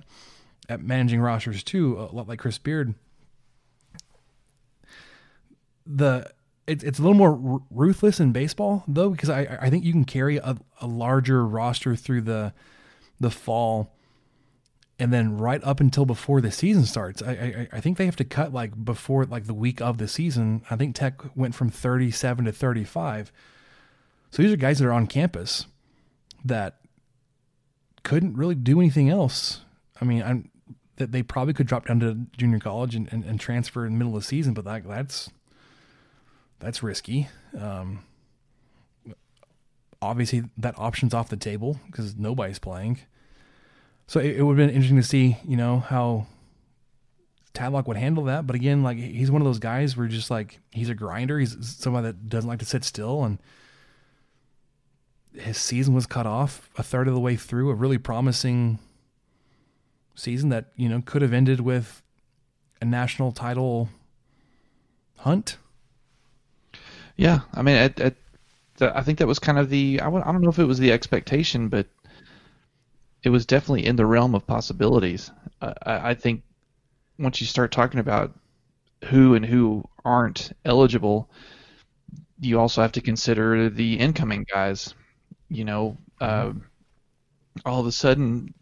at 0.68 0.82
managing 0.82 1.22
rosters 1.22 1.64
too, 1.64 1.98
a 1.98 2.14
lot 2.14 2.28
like 2.28 2.40
Chris 2.40 2.58
Beard. 2.58 2.96
The 5.86 6.32
it's 6.66 6.84
it's 6.84 6.98
a 6.98 7.02
little 7.02 7.18
more 7.18 7.40
r- 7.54 7.60
ruthless 7.70 8.20
in 8.20 8.32
baseball 8.32 8.84
though, 8.88 9.10
because 9.10 9.30
I 9.30 9.60
I 9.62 9.70
think 9.70 9.86
you 9.86 9.92
can 9.92 10.06
carry 10.06 10.38
a, 10.38 10.58
a 10.80 10.88
larger 10.88 11.46
roster 11.46 11.96
through 11.96 12.22
the 12.22 12.54
the 13.20 13.30
fall, 13.30 13.94
and 15.02 15.12
then 15.12 15.36
right 15.40 15.64
up 15.64 15.80
until 15.80 16.06
before 16.06 16.42
the 16.42 16.52
season 16.52 16.86
starts. 16.86 17.24
I 17.24 17.32
I, 17.32 17.78
I 17.78 17.82
think 17.82 17.98
they 17.98 18.06
have 18.06 18.16
to 18.18 18.24
cut 18.24 18.54
like 18.54 18.86
before 18.86 19.26
like 19.26 19.46
the 19.46 19.54
week 19.54 19.82
of 19.82 19.98
the 19.98 20.08
season. 20.08 20.62
I 20.70 20.76
think 20.76 20.96
Tech 20.96 21.20
went 21.36 21.56
from 21.56 21.72
thirty 21.72 22.12
seven 22.12 22.46
to 22.46 22.52
thirty 22.52 22.84
five. 22.84 23.32
So 24.30 24.44
these 24.44 24.54
are 24.54 24.58
guys 24.58 24.78
that 24.78 24.88
are 24.88 24.94
on 24.94 25.08
campus 25.08 25.66
that 26.46 26.78
couldn't 28.04 28.38
really 28.38 28.54
do 28.56 28.80
anything 28.80 29.10
else. 29.10 29.62
I 30.00 30.06
mean, 30.06 30.22
I'm, 30.22 30.52
that 30.98 31.12
they 31.12 31.24
probably 31.24 31.54
could 31.54 31.68
drop 31.68 31.88
down 31.88 32.00
to 32.02 32.28
junior 32.38 32.60
college 32.60 32.96
and, 32.96 33.12
and, 33.12 33.24
and 33.26 33.40
transfer 33.40 33.86
in 33.88 33.94
the 33.94 33.98
middle 33.98 34.16
of 34.16 34.22
the 34.22 34.28
season, 34.28 34.54
but 34.54 34.66
that, 34.66 34.88
that's 34.88 35.32
that's 36.60 36.84
risky. 36.84 37.28
Um, 37.60 38.04
obviously, 40.00 40.44
that 40.58 40.76
option's 40.78 41.16
off 41.16 41.28
the 41.30 41.38
table 41.38 41.80
because 41.88 42.16
nobody's 42.16 42.60
playing. 42.60 43.00
So 44.12 44.20
it, 44.20 44.36
it 44.36 44.44
would 44.44 44.60
have 44.60 44.68
been 44.68 44.76
interesting 44.76 44.98
to 44.98 45.08
see, 45.08 45.38
you 45.48 45.56
know, 45.56 45.80
how 45.80 46.28
Tadlock 47.54 47.88
would 47.88 47.96
handle 47.96 48.26
that. 48.26 48.46
But 48.46 48.58
again, 48.58 48.84
like 48.84 48.98
he's 48.98 49.32
one 49.32 49.42
of 49.42 49.46
those 49.46 49.58
guys 49.58 49.96
where 49.96 50.06
just 50.08 50.30
like 50.30 50.60
he's 50.72 50.90
a 50.90 50.94
grinder. 50.94 51.40
He's 51.40 51.56
somebody 51.78 52.08
that 52.08 52.28
doesn't 52.28 52.50
like 52.50 52.60
to 52.60 52.66
sit 52.66 52.84
still, 52.84 53.24
and 53.24 53.40
his 55.34 55.58
season 55.58 55.94
was 55.94 56.08
cut 56.08 56.26
off 56.26 56.70
a 56.78 56.84
third 56.84 57.08
of 57.08 57.14
the 57.14 57.22
way 57.22 57.38
through 57.38 57.70
a 57.70 57.74
really 57.74 57.98
promising 57.98 58.80
season 60.14 60.50
that 60.50 60.74
you 60.76 60.90
know 60.90 61.02
could 61.06 61.22
have 61.22 61.32
ended 61.32 61.62
with 61.62 62.04
a 62.82 62.86
national 62.86 63.32
title 63.32 63.88
hunt. 65.20 65.56
Yeah, 67.16 67.40
I 67.54 67.62
mean, 67.62 67.94
the, 67.96 68.92
I 68.94 69.04
think 69.04 69.20
that 69.20 69.28
was 69.28 69.40
kind 69.40 69.58
of 69.58 69.70
the 69.70 70.02
I 70.02 70.08
I 70.10 70.32
don't 70.34 70.42
know 70.42 70.50
if 70.50 70.60
it 70.60 70.66
was 70.66 70.80
the 70.80 70.92
expectation, 70.92 71.70
but 71.70 71.88
it 73.24 73.30
was 73.30 73.46
definitely 73.46 73.86
in 73.86 73.96
the 73.96 74.06
realm 74.06 74.36
of 74.36 74.48
possibilities. 74.48 75.32
Uh, 75.62 75.74
I, 75.86 76.10
I 76.12 76.14
think 76.16 76.44
once 77.20 77.42
you 77.42 77.48
start 77.48 77.72
talking 77.72 78.00
about 78.00 78.34
who 79.06 79.36
and 79.36 79.46
who 79.46 79.84
aren't 80.06 80.52
eligible, 80.66 81.30
you 82.40 82.60
also 82.60 82.82
have 82.82 82.92
to 82.94 83.02
consider 83.02 83.70
the 83.70 84.00
incoming 84.00 84.46
guys. 84.52 84.94
You 85.50 85.66
know, 85.66 85.98
uh, 86.22 86.54
all 87.66 87.80
of 87.80 87.88
a 87.88 87.92
sudden, 87.92 88.54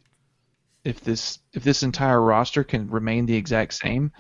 if 0.86 1.02
this 1.02 1.40
if 1.54 1.64
this 1.64 1.84
entire 1.84 2.22
roster 2.22 2.64
can 2.64 2.90
remain 2.90 3.26
the 3.28 3.36
exact 3.36 3.74
same, 3.76 4.12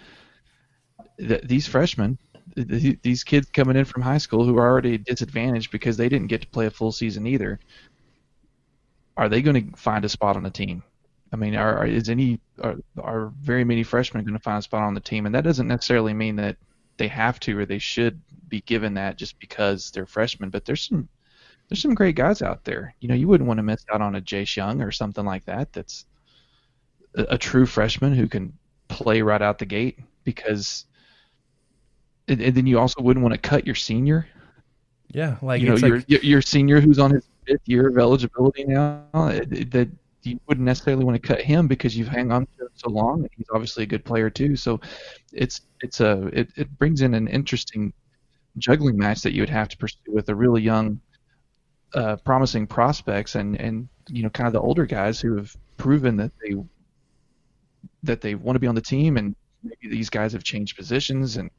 th- 1.17 1.43
these 1.43 1.67
freshmen 1.67 2.17
these 2.55 3.23
kids 3.23 3.47
coming 3.53 3.77
in 3.77 3.85
from 3.85 4.01
high 4.01 4.17
school 4.17 4.43
who 4.43 4.57
are 4.57 4.67
already 4.67 4.97
disadvantaged 4.97 5.71
because 5.71 5.95
they 5.97 6.09
didn't 6.09 6.27
get 6.27 6.41
to 6.41 6.47
play 6.47 6.65
a 6.65 6.71
full 6.71 6.91
season 6.91 7.27
either. 7.27 7.59
Are 9.19 9.27
they 9.27 9.41
going 9.41 9.71
to 9.71 9.77
find 9.77 10.05
a 10.05 10.09
spot 10.09 10.37
on 10.37 10.43
the 10.43 10.49
team? 10.49 10.81
I 11.33 11.35
mean, 11.35 11.53
are, 11.53 11.85
is 11.85 12.09
any 12.09 12.39
are, 12.63 12.75
are 12.97 13.33
very 13.41 13.65
many 13.65 13.83
freshmen 13.83 14.23
going 14.23 14.37
to 14.37 14.41
find 14.41 14.59
a 14.59 14.61
spot 14.61 14.83
on 14.83 14.93
the 14.93 15.01
team? 15.01 15.25
And 15.25 15.35
that 15.35 15.43
doesn't 15.43 15.67
necessarily 15.67 16.13
mean 16.13 16.37
that 16.37 16.55
they 16.95 17.09
have 17.09 17.37
to 17.41 17.59
or 17.59 17.65
they 17.65 17.79
should 17.79 18.21
be 18.47 18.61
given 18.61 18.93
that 18.93 19.17
just 19.17 19.37
because 19.37 19.91
they're 19.91 20.05
freshmen. 20.05 20.49
But 20.49 20.63
there's 20.63 20.87
some 20.87 21.09
there's 21.67 21.81
some 21.81 21.95
great 21.95 22.15
guys 22.15 22.41
out 22.41 22.63
there. 22.63 22.95
You 23.01 23.09
know, 23.09 23.13
you 23.13 23.27
wouldn't 23.27 23.47
want 23.47 23.57
to 23.57 23.63
miss 23.63 23.85
out 23.91 24.01
on 24.01 24.15
a 24.15 24.21
Jace 24.21 24.55
Jung 24.55 24.81
or 24.81 24.91
something 24.91 25.25
like 25.25 25.43
that. 25.45 25.73
That's 25.73 26.05
a, 27.15 27.23
a 27.31 27.37
true 27.37 27.65
freshman 27.65 28.15
who 28.15 28.27
can 28.29 28.57
play 28.87 29.21
right 29.21 29.41
out 29.41 29.59
the 29.59 29.65
gate 29.65 29.99
because 30.23 30.85
and, 32.29 32.41
and 32.41 32.55
then 32.55 32.67
you 32.67 32.79
also 32.79 33.01
wouldn't 33.01 33.21
want 33.21 33.33
to 33.33 33.49
cut 33.49 33.65
your 33.65 33.75
senior. 33.75 34.29
Yeah, 35.09 35.35
like 35.41 35.61
you 35.61 35.67
know 35.67 35.75
your 35.75 35.97
like... 35.97 36.23
your 36.23 36.41
senior 36.41 36.79
who's 36.79 36.99
on 36.99 37.11
his 37.11 37.25
fifth 37.49 37.67
year 37.67 37.87
of 37.87 37.97
eligibility 37.97 38.63
now. 38.65 39.05
That 39.13 39.89
you 40.23 40.39
wouldn't 40.47 40.65
necessarily 40.65 41.05
want 41.05 41.21
to 41.21 41.27
cut 41.27 41.41
him 41.41 41.67
because 41.67 41.97
you've 41.97 42.07
hung 42.07 42.31
on 42.31 42.45
to 42.45 42.65
him 42.65 42.69
so 42.75 42.89
long. 42.89 43.27
He's 43.35 43.47
obviously 43.53 43.83
a 43.83 43.87
good 43.87 44.05
player 44.05 44.29
too. 44.29 44.55
So 44.55 44.79
it's 45.33 45.61
it's 45.81 45.99
a 46.01 46.27
it, 46.33 46.49
it 46.57 46.77
brings 46.77 47.01
in 47.01 47.13
an 47.13 47.27
interesting 47.27 47.93
juggling 48.57 48.97
match 48.97 49.21
that 49.21 49.33
you 49.33 49.41
would 49.41 49.49
have 49.49 49.69
to 49.69 49.77
pursue 49.77 49.97
with 50.07 50.29
a 50.29 50.35
really 50.35 50.61
young, 50.61 50.99
uh, 51.93 52.17
promising 52.17 52.67
prospects 52.67 53.35
and 53.35 53.59
and 53.59 53.87
you 54.09 54.23
know 54.23 54.29
kind 54.29 54.47
of 54.47 54.53
the 54.53 54.61
older 54.61 54.85
guys 54.85 55.19
who 55.19 55.37
have 55.37 55.55
proven 55.77 56.17
that 56.17 56.31
they 56.43 56.55
that 58.03 58.21
they 58.21 58.35
want 58.35 58.55
to 58.55 58.59
be 58.59 58.67
on 58.67 58.75
the 58.75 58.81
team 58.81 59.17
and 59.17 59.35
maybe 59.63 59.93
these 59.93 60.09
guys 60.09 60.33
have 60.33 60.43
changed 60.43 60.75
positions 60.77 61.37
and 61.37 61.49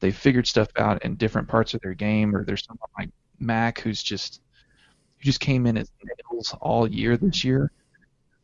they 0.00 0.10
figured 0.10 0.46
stuff 0.46 0.68
out 0.76 1.04
in 1.04 1.14
different 1.14 1.48
parts 1.48 1.74
of 1.74 1.80
their 1.80 1.94
game, 1.94 2.34
or 2.34 2.44
there's 2.44 2.64
someone 2.64 2.88
like 2.98 3.10
Mac 3.38 3.80
who's 3.80 4.02
just 4.02 4.40
who 5.22 5.26
just 5.26 5.40
came 5.40 5.66
in 5.66 5.76
as 5.76 5.90
nails 6.30 6.54
all 6.60 6.88
year 6.88 7.16
this 7.16 7.44
year. 7.44 7.70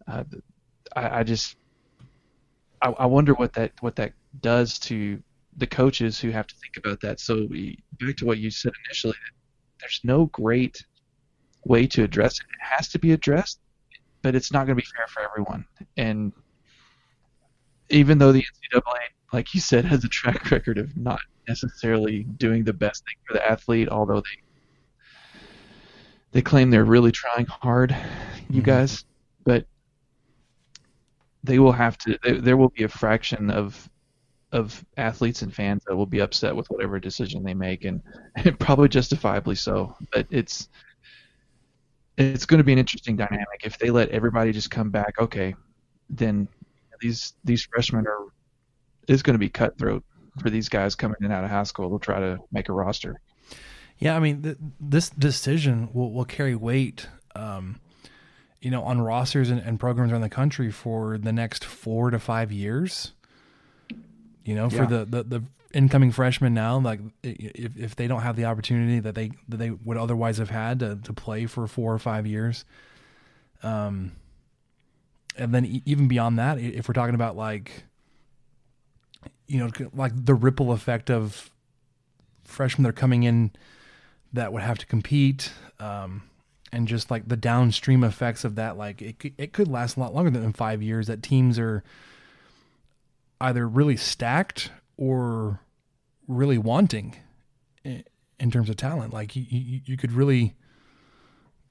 Uh, 0.06 0.24
I, 0.94 1.20
I 1.20 1.22
just 1.22 1.56
I, 2.80 2.90
I 2.90 3.06
wonder 3.06 3.34
what 3.34 3.52
that 3.54 3.72
what 3.80 3.96
that 3.96 4.12
does 4.40 4.78
to 4.80 5.20
the 5.56 5.66
coaches 5.66 6.20
who 6.20 6.30
have 6.30 6.46
to 6.46 6.54
think 6.56 6.76
about 6.76 7.00
that. 7.00 7.20
So 7.20 7.48
back 8.00 8.16
to 8.18 8.26
what 8.26 8.38
you 8.38 8.50
said 8.50 8.72
initially, 8.86 9.16
there's 9.80 10.00
no 10.04 10.26
great 10.26 10.84
way 11.64 11.86
to 11.88 12.04
address 12.04 12.38
it. 12.38 12.46
It 12.46 12.76
has 12.76 12.88
to 12.90 12.98
be 12.98 13.12
addressed, 13.12 13.58
but 14.22 14.34
it's 14.36 14.52
not 14.52 14.66
going 14.66 14.76
to 14.78 14.82
be 14.82 14.88
fair 14.96 15.06
for 15.08 15.22
everyone. 15.22 15.66
And 15.96 16.32
even 17.90 18.18
though 18.18 18.30
the 18.30 18.44
NCAA, 18.72 18.82
like 19.32 19.52
you 19.52 19.60
said, 19.60 19.84
has 19.84 20.04
a 20.04 20.08
track 20.08 20.50
record 20.50 20.78
of 20.78 20.96
not 20.96 21.20
necessarily 21.48 22.22
doing 22.22 22.62
the 22.62 22.72
best 22.72 23.04
thing 23.04 23.16
for 23.26 23.34
the 23.34 23.50
athlete, 23.50 23.88
although 23.88 24.20
they 24.20 24.42
they 26.32 26.42
claim 26.42 26.70
they're 26.70 26.84
really 26.84 27.12
trying 27.12 27.46
hard, 27.46 27.90
you 28.48 28.60
mm-hmm. 28.60 28.60
guys. 28.60 29.04
But 29.44 29.66
they 31.42 31.58
will 31.58 31.72
have 31.72 31.96
to. 31.98 32.18
They, 32.22 32.32
there 32.32 32.56
will 32.56 32.70
be 32.70 32.84
a 32.84 32.88
fraction 32.88 33.50
of 33.50 33.88
of 34.52 34.84
athletes 34.96 35.42
and 35.42 35.54
fans 35.54 35.82
that 35.86 35.94
will 35.94 36.06
be 36.06 36.20
upset 36.20 36.56
with 36.56 36.68
whatever 36.70 36.98
decision 36.98 37.44
they 37.44 37.54
make, 37.54 37.84
and, 37.84 38.02
and 38.36 38.58
probably 38.58 38.88
justifiably 38.88 39.54
so. 39.54 39.94
But 40.12 40.26
it's 40.30 40.68
it's 42.16 42.46
going 42.46 42.58
to 42.58 42.64
be 42.64 42.72
an 42.72 42.78
interesting 42.78 43.16
dynamic 43.16 43.62
if 43.64 43.78
they 43.78 43.90
let 43.90 44.10
everybody 44.10 44.52
just 44.52 44.70
come 44.70 44.90
back. 44.90 45.14
Okay, 45.18 45.54
then 46.10 46.48
these 47.00 47.34
these 47.44 47.64
freshmen 47.64 48.06
are 48.06 48.26
is 49.06 49.22
going 49.22 49.34
to 49.34 49.38
be 49.38 49.48
cutthroat 49.48 50.04
for 50.40 50.50
these 50.50 50.68
guys 50.68 50.94
coming 50.94 51.16
in 51.22 51.32
out 51.32 51.44
of 51.44 51.50
high 51.50 51.62
school 51.62 51.98
to 51.98 52.04
try 52.04 52.20
to 52.20 52.38
make 52.52 52.68
a 52.68 52.72
roster. 52.72 53.20
Yeah, 53.98 54.16
I 54.16 54.20
mean, 54.20 54.42
th- 54.42 54.56
this 54.80 55.10
decision 55.10 55.88
will, 55.92 56.12
will 56.12 56.24
carry 56.24 56.54
weight, 56.54 57.08
um, 57.34 57.80
you 58.60 58.70
know, 58.70 58.82
on 58.82 59.00
rosters 59.00 59.50
and, 59.50 59.60
and, 59.60 59.78
programs 59.78 60.12
around 60.12 60.20
the 60.20 60.28
country 60.28 60.70
for 60.70 61.18
the 61.18 61.32
next 61.32 61.64
four 61.64 62.10
to 62.10 62.18
five 62.18 62.52
years. 62.52 63.12
You 64.44 64.54
know, 64.54 64.70
for 64.70 64.82
yeah. 64.82 64.86
the, 64.86 65.04
the, 65.04 65.22
the 65.24 65.44
incoming 65.74 66.12
freshmen 66.12 66.54
now, 66.54 66.78
like 66.78 67.00
if, 67.22 67.76
if 67.76 67.96
they 67.96 68.06
don't 68.06 68.22
have 68.22 68.36
the 68.36 68.46
opportunity 68.46 69.00
that 69.00 69.14
they 69.14 69.32
that 69.48 69.58
they 69.58 69.70
would 69.70 69.96
otherwise 69.96 70.38
have 70.38 70.50
had 70.50 70.80
to, 70.80 70.96
to 71.04 71.12
play 71.12 71.46
for 71.46 71.66
four 71.66 71.92
or 71.92 71.98
five 71.98 72.26
years, 72.26 72.64
um, 73.62 74.12
and 75.36 75.54
then 75.54 75.82
even 75.84 76.08
beyond 76.08 76.38
that, 76.38 76.58
if 76.58 76.88
we're 76.88 76.94
talking 76.94 77.14
about 77.14 77.36
like 77.36 77.84
you 79.46 79.58
know, 79.58 79.88
like 79.94 80.12
the 80.14 80.34
ripple 80.34 80.72
effect 80.72 81.10
of 81.10 81.50
freshmen 82.44 82.84
that 82.84 82.90
are 82.90 82.92
coming 82.92 83.24
in 83.24 83.50
that 84.32 84.52
would 84.52 84.62
have 84.62 84.78
to 84.78 84.86
compete, 84.86 85.52
um, 85.80 86.22
and 86.72 86.86
just 86.86 87.10
like 87.10 87.28
the 87.28 87.36
downstream 87.36 88.04
effects 88.04 88.44
of 88.44 88.56
that. 88.56 88.76
Like 88.76 89.00
it, 89.00 89.32
it 89.38 89.52
could 89.52 89.68
last 89.68 89.96
a 89.96 90.00
lot 90.00 90.14
longer 90.14 90.30
than 90.30 90.52
five 90.52 90.82
years. 90.82 91.06
That 91.06 91.22
teams 91.22 91.58
are 91.58 91.82
either 93.40 93.66
really 93.66 93.96
stacked 93.96 94.70
or 94.96 95.60
really 96.26 96.58
wanting 96.58 97.16
in 97.84 98.50
terms 98.50 98.68
of 98.68 98.76
talent. 98.76 99.12
Like 99.12 99.34
you, 99.34 99.44
you, 99.84 99.96
could 99.96 100.12
really, 100.12 100.54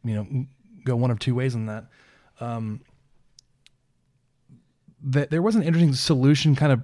you 0.04 0.16
know, 0.16 0.46
go 0.84 0.96
one 0.96 1.12
of 1.12 1.20
two 1.20 1.36
ways 1.36 1.56
on 1.56 1.68
that. 1.68 1.86
Um, 2.40 2.82
that 5.04 5.30
there 5.30 5.42
was 5.42 5.56
an 5.56 5.64
interesting 5.64 5.94
solution 5.94 6.56
kind 6.56 6.72
of 6.72 6.82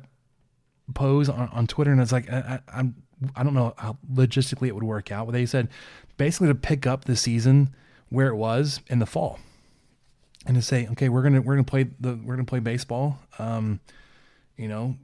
pose 0.93 1.29
on, 1.29 1.49
on 1.49 1.67
Twitter, 1.67 1.91
and 1.91 2.01
it's 2.01 2.11
like 2.11 2.31
I, 2.31 2.59
I'm 2.67 2.95
I 3.35 3.43
don't 3.43 3.53
know 3.53 3.73
how 3.77 3.97
logistically 4.11 4.67
it 4.67 4.75
would 4.75 4.83
work 4.83 5.11
out, 5.11 5.25
but 5.25 5.33
they 5.33 5.45
said 5.45 5.69
basically 6.17 6.47
to 6.47 6.55
pick 6.55 6.85
up 6.87 7.05
the 7.05 7.15
season 7.15 7.73
where 8.09 8.27
it 8.27 8.35
was 8.35 8.81
in 8.87 8.99
the 8.99 9.05
fall, 9.05 9.39
and 10.45 10.55
to 10.55 10.61
say, 10.61 10.87
okay, 10.91 11.09
we're 11.09 11.23
gonna 11.23 11.41
we're 11.41 11.55
gonna 11.55 11.63
play 11.63 11.83
the 11.99 12.19
we're 12.23 12.35
gonna 12.35 12.45
play 12.45 12.59
baseball. 12.59 13.19
Um, 13.39 13.79
you 14.57 14.67
know, 14.67 14.95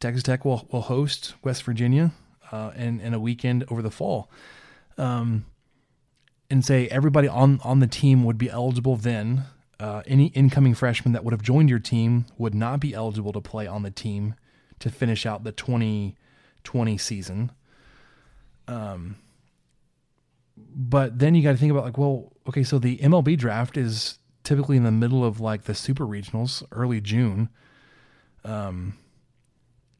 Texas 0.00 0.22
Tech 0.22 0.44
will 0.44 0.66
will 0.70 0.82
host 0.82 1.34
West 1.42 1.62
Virginia, 1.62 2.12
uh, 2.52 2.72
in 2.76 3.00
in 3.00 3.14
a 3.14 3.20
weekend 3.20 3.64
over 3.70 3.82
the 3.82 3.90
fall. 3.90 4.30
Um, 4.98 5.46
and 6.50 6.64
say 6.64 6.88
everybody 6.88 7.28
on 7.28 7.60
on 7.62 7.80
the 7.80 7.86
team 7.86 8.24
would 8.24 8.38
be 8.38 8.50
eligible 8.50 8.96
then. 8.96 9.44
Uh, 9.78 10.02
any 10.06 10.28
incoming 10.28 10.74
freshmen 10.74 11.12
that 11.12 11.22
would 11.22 11.32
have 11.32 11.42
joined 11.42 11.68
your 11.68 11.78
team 11.78 12.24
would 12.38 12.54
not 12.54 12.80
be 12.80 12.94
eligible 12.94 13.32
to 13.32 13.42
play 13.42 13.66
on 13.66 13.82
the 13.82 13.90
team 13.90 14.34
to 14.78 14.88
finish 14.88 15.26
out 15.26 15.44
the 15.44 15.52
2020 16.66 16.98
season. 16.98 17.52
Um, 18.68 19.16
but 20.56 21.18
then 21.18 21.34
you 21.34 21.42
got 21.42 21.52
to 21.52 21.56
think 21.56 21.70
about 21.70 21.84
like, 21.84 21.96
well, 21.96 22.32
okay, 22.48 22.62
so 22.62 22.78
the 22.78 22.98
MLB 22.98 23.38
draft 23.38 23.76
is 23.76 24.18
typically 24.42 24.76
in 24.76 24.84
the 24.84 24.90
middle 24.92 25.24
of 25.24 25.40
like 25.40 25.64
the 25.64 25.74
super 25.74 26.04
regionals, 26.04 26.62
early 26.72 27.00
June. 27.00 27.48
Um, 28.44 28.98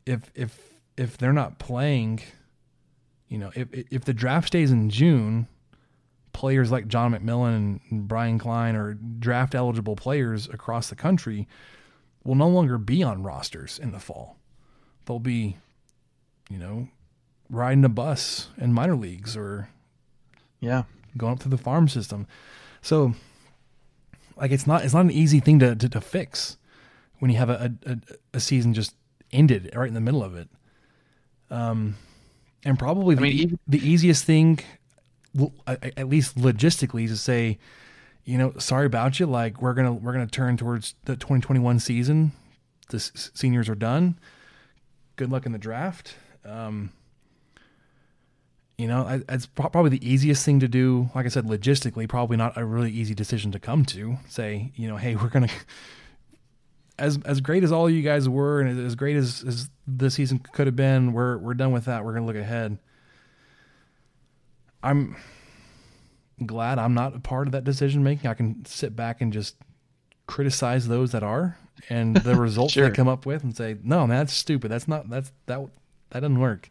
if 0.05 0.31
if 0.35 0.59
if 0.97 1.19
they're 1.19 1.33
not 1.33 1.59
playing, 1.59 2.21
you 3.29 3.39
know, 3.39 3.51
if 3.55 3.69
if 3.73 4.05
the 4.05 4.15
draft 4.15 4.49
stays 4.49 4.71
in 4.71 4.91
June, 4.91 5.49
players 6.33 6.71
like 6.71 6.87
John 6.89 7.13
McMillon 7.13 7.81
and 7.91 8.09
Brian 8.09 8.39
Klein 8.39 8.77
or 8.77 8.95
draft 8.95 9.55
eligible 9.55 9.97
players 9.97 10.49
across 10.49 10.89
the 10.89 10.97
country 10.97 11.49
will 12.25 12.35
no 12.35 12.49
longer 12.49 12.77
be 12.77 13.03
on 13.03 13.23
rosters 13.23 13.79
in 13.79 13.93
the 13.93 14.01
fall. 14.01 14.37
They'll 15.07 15.21
be, 15.21 15.57
you 16.51 16.59
know, 16.59 16.89
riding 17.51 17.85
a 17.85 17.89
bus 17.89 18.49
in 18.59 18.73
minor 18.73 18.97
leagues 18.97 19.37
or 19.37 19.69
yeah, 20.61 20.85
going 21.17 21.35
up 21.35 21.41
to 21.41 21.49
the 21.49 21.59
farm 21.59 21.89
system. 21.89 22.27
So 22.83 23.15
like 24.37 24.51
it's 24.51 24.67
not 24.67 24.85
it's 24.85 24.95
not 24.95 25.05
an 25.05 25.11
easy 25.11 25.41
thing 25.41 25.59
to 25.61 25.75
to, 25.75 25.89
to 25.89 26.01
fix 26.01 26.57
when 27.19 27.31
you 27.31 27.39
have 27.39 27.51
a, 27.51 27.73
a 27.85 27.99
a 28.35 28.41
season 28.41 28.75
just 28.75 28.95
ended 29.33 29.71
right 29.75 29.89
in 29.89 29.95
the 29.95 30.01
middle 30.01 30.23
of 30.23 30.37
it. 30.37 30.49
Um 31.51 31.97
and 32.65 32.79
probably 32.79 33.15
the, 33.15 33.21
mean, 33.21 33.59
the 33.67 33.89
easiest 33.89 34.25
thing 34.25 34.61
at 35.67 36.09
least 36.09 36.37
logistically 36.37 37.05
is 37.05 37.11
to 37.11 37.17
say 37.17 37.59
you 38.25 38.39
know 38.39 38.53
sorry 38.59 38.87
about 38.87 39.21
you 39.21 39.27
like 39.27 39.61
we're 39.61 39.75
gonna 39.75 39.93
we're 39.93 40.13
gonna 40.13 40.27
turn 40.27 40.57
towards 40.57 40.95
the 41.05 41.15
2021 41.15 41.79
season 41.79 42.33
the 42.89 42.97
s- 42.97 43.31
seniors 43.35 43.69
are 43.69 43.75
done 43.75 44.19
good 45.17 45.31
luck 45.31 45.45
in 45.47 45.53
the 45.53 45.59
draft 45.59 46.17
um 46.47 46.91
you 48.79 48.87
know 48.87 49.03
I, 49.03 49.21
it's 49.29 49.47
pro- 49.47 49.69
probably 49.71 49.91
the 49.91 50.07
easiest 50.09 50.45
thing 50.45 50.61
to 50.61 50.69
do 50.69 51.09
like 51.15 51.25
i 51.27 51.29
said 51.29 51.45
logistically 51.47 52.09
probably 52.09 52.37
not 52.37 52.57
a 52.57 52.65
really 52.65 52.91
easy 52.91 53.15
decision 53.15 53.51
to 53.53 53.59
come 53.59 53.85
to. 53.87 54.17
Say 54.29 54.73
you 54.77 54.87
know 54.89 54.97
hey 54.97 55.17
we're 55.17 55.29
gonna 55.29 55.49
as 56.99 57.19
as 57.25 57.41
great 57.41 57.63
as 57.65 57.73
all 57.73 57.89
you 57.91 58.03
guys 58.03 58.29
were 58.29 58.61
and 58.61 58.79
as 58.87 58.95
great 58.95 59.17
as, 59.17 59.45
as 59.47 59.71
the 59.87 60.11
season 60.11 60.39
could 60.39 60.67
have 60.67 60.77
been 60.77 61.13
we're 61.13 61.39
we're 61.39 61.55
done 61.55 61.73
with 61.73 61.85
that. 61.87 62.05
We're 62.05 62.15
gonna 62.15 62.27
look 62.27 62.37
ahead. 62.37 62.79
I'm 64.83 65.17
glad 66.45 66.79
i'm 66.79 66.93
not 66.93 67.17
a 67.17 67.19
part 67.19 67.49
of 67.49 67.53
that 67.53 67.65
decision 67.65 68.05
making. 68.05 68.29
I 68.31 68.35
can 68.35 68.65
sit 68.67 68.95
back 68.95 69.21
and 69.23 69.33
just 69.33 69.57
criticize 70.27 70.87
those 70.87 71.13
that 71.13 71.23
are 71.23 71.57
and 71.89 72.15
the 72.17 72.35
results 72.41 72.75
Sure. 72.75 72.89
they 72.89 72.95
come 72.95 73.09
up 73.09 73.25
with 73.25 73.43
and 73.43 73.57
say 73.57 73.77
no 73.83 74.07
man 74.07 74.19
that's 74.19 74.33
stupid. 74.35 74.71
That's 74.71 74.87
not 74.87 75.09
that's 75.09 75.33
that 75.47 75.61
that 76.17 76.29
doesn't 76.29 76.41
work. 76.41 76.71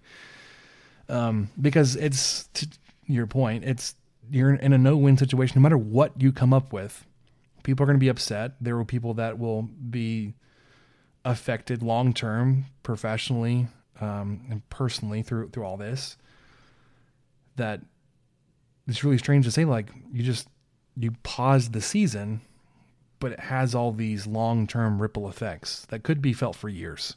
Um, 1.08 1.50
because 1.60 1.96
it's 1.96 2.48
to 2.56 2.68
your 3.06 3.28
point 3.28 3.64
it's 3.64 3.96
you're 4.32 4.56
in 4.56 4.74
a 4.74 4.78
no-win 4.78 5.18
situation. 5.18 5.62
No 5.62 5.62
matter 5.62 5.78
what 5.78 6.20
you 6.20 6.32
come 6.32 6.52
up 6.52 6.74
with 6.74 7.06
people 7.66 7.84
are 7.84 7.88
going 7.88 7.98
to 7.98 8.04
be 8.04 8.08
upset. 8.08 8.54
There 8.62 8.78
will 8.78 8.86
people 8.86 9.16
that 9.16 9.38
will 9.38 9.64
be 9.64 10.36
affected 11.26 11.84
long 11.84 12.14
term 12.14 12.66
professionally 12.84 13.68
um, 14.00 14.46
and 14.50 14.70
personally 14.70 15.24
through 15.24 15.50
through 15.50 15.66
all 15.66 15.76
this 15.76 16.18
that 17.56 17.82
it's 18.88 19.04
really 19.04 19.18
strange 19.18 19.44
to 19.46 19.52
say 19.52 19.66
like 19.66 19.90
you 20.12 20.22
just 20.22 20.48
you 20.96 21.12
paused 21.24 21.74
the 21.74 21.82
season 21.82 22.42
but 23.20 23.32
it 23.32 23.40
has 23.40 23.74
all 23.74 23.92
these 23.92 24.28
long-term 24.28 25.02
ripple 25.02 25.28
effects 25.28 25.88
that 25.90 26.04
could 26.04 26.22
be 26.22 26.32
felt 26.32 26.56
for 26.56 26.70
years 26.70 27.16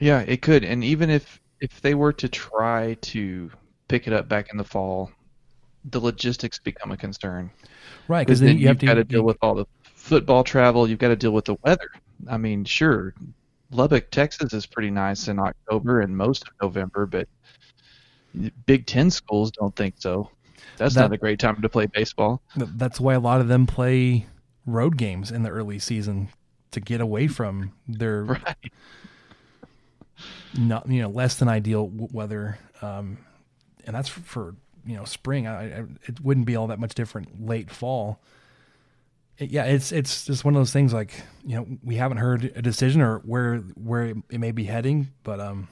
Yeah, 0.00 0.20
it 0.20 0.42
could. 0.42 0.64
And 0.64 0.82
even 0.82 1.10
if 1.10 1.40
if 1.60 1.80
they 1.82 1.94
were 1.94 2.12
to 2.14 2.28
try 2.28 2.94
to 3.02 3.50
pick 3.88 4.06
it 4.06 4.12
up 4.12 4.28
back 4.28 4.48
in 4.50 4.56
the 4.56 4.64
fall, 4.64 5.10
the 5.84 6.00
logistics 6.00 6.58
become 6.58 6.90
a 6.90 6.96
concern. 6.96 7.50
Right, 8.08 8.26
Because 8.26 8.40
then 8.40 8.48
then 8.50 8.58
you 8.58 8.68
have 8.68 8.78
got 8.78 8.94
to 8.94 9.04
deal 9.04 9.22
with 9.22 9.36
all 9.42 9.54
the 9.54 9.66
football 9.82 10.42
travel. 10.42 10.88
You've 10.88 10.98
got 10.98 11.08
to 11.08 11.16
deal 11.16 11.32
with 11.32 11.44
the 11.44 11.56
weather. 11.62 11.90
I 12.28 12.36
mean, 12.38 12.64
sure, 12.64 13.14
Lubbock, 13.70 14.10
Texas 14.10 14.52
is 14.52 14.66
pretty 14.66 14.90
nice 14.90 15.28
in 15.28 15.38
October 15.38 16.00
and 16.00 16.16
most 16.16 16.42
of 16.44 16.48
November, 16.62 17.06
but 17.06 17.28
Big 18.66 18.86
Ten 18.86 19.10
schools 19.10 19.50
don't 19.50 19.74
think 19.76 19.94
so. 19.98 20.30
That's 20.76 20.94
That- 20.94 21.02
not 21.02 21.12
a 21.12 21.18
great 21.18 21.38
time 21.38 21.60
to 21.62 21.68
play 21.68 21.86
baseball. 21.86 22.42
That's 22.56 23.00
why 23.00 23.14
a 23.14 23.20
lot 23.20 23.40
of 23.40 23.48
them 23.48 23.66
play 23.66 24.26
road 24.66 24.96
games 24.96 25.30
in 25.30 25.42
the 25.42 25.50
early 25.50 25.78
season 25.78 26.28
to 26.70 26.80
get 26.80 27.00
away 27.00 27.26
from 27.26 27.72
their 27.88 28.22
right. 28.24 28.72
Not 30.58 30.88
you 30.88 31.00
know 31.02 31.08
less 31.08 31.36
than 31.36 31.48
ideal 31.48 31.86
w- 31.88 32.08
weather 32.12 32.58
um, 32.82 33.18
and 33.86 33.94
that's 33.94 34.08
for, 34.08 34.20
for 34.20 34.54
you 34.86 34.96
know 34.96 35.04
spring. 35.04 35.46
I, 35.46 35.64
I, 35.80 35.84
it 36.06 36.20
wouldn't 36.22 36.46
be 36.46 36.56
all 36.56 36.68
that 36.68 36.78
much 36.80 36.94
different 36.94 37.44
late 37.44 37.70
fall. 37.70 38.20
It- 39.38 39.50
yeah 39.50 39.64
it's 39.64 39.92
it's 39.92 40.24
just 40.26 40.44
one 40.44 40.54
of 40.54 40.60
those 40.60 40.72
things 40.72 40.92
like 40.92 41.12
you 41.44 41.56
know 41.56 41.66
we 41.82 41.96
haven't 41.96 42.18
heard 42.18 42.52
a 42.56 42.62
decision 42.62 43.00
or 43.00 43.18
where 43.20 43.58
where 43.58 44.14
it 44.30 44.38
may 44.40 44.52
be 44.52 44.64
heading 44.64 45.08
but 45.22 45.40
um 45.40 45.68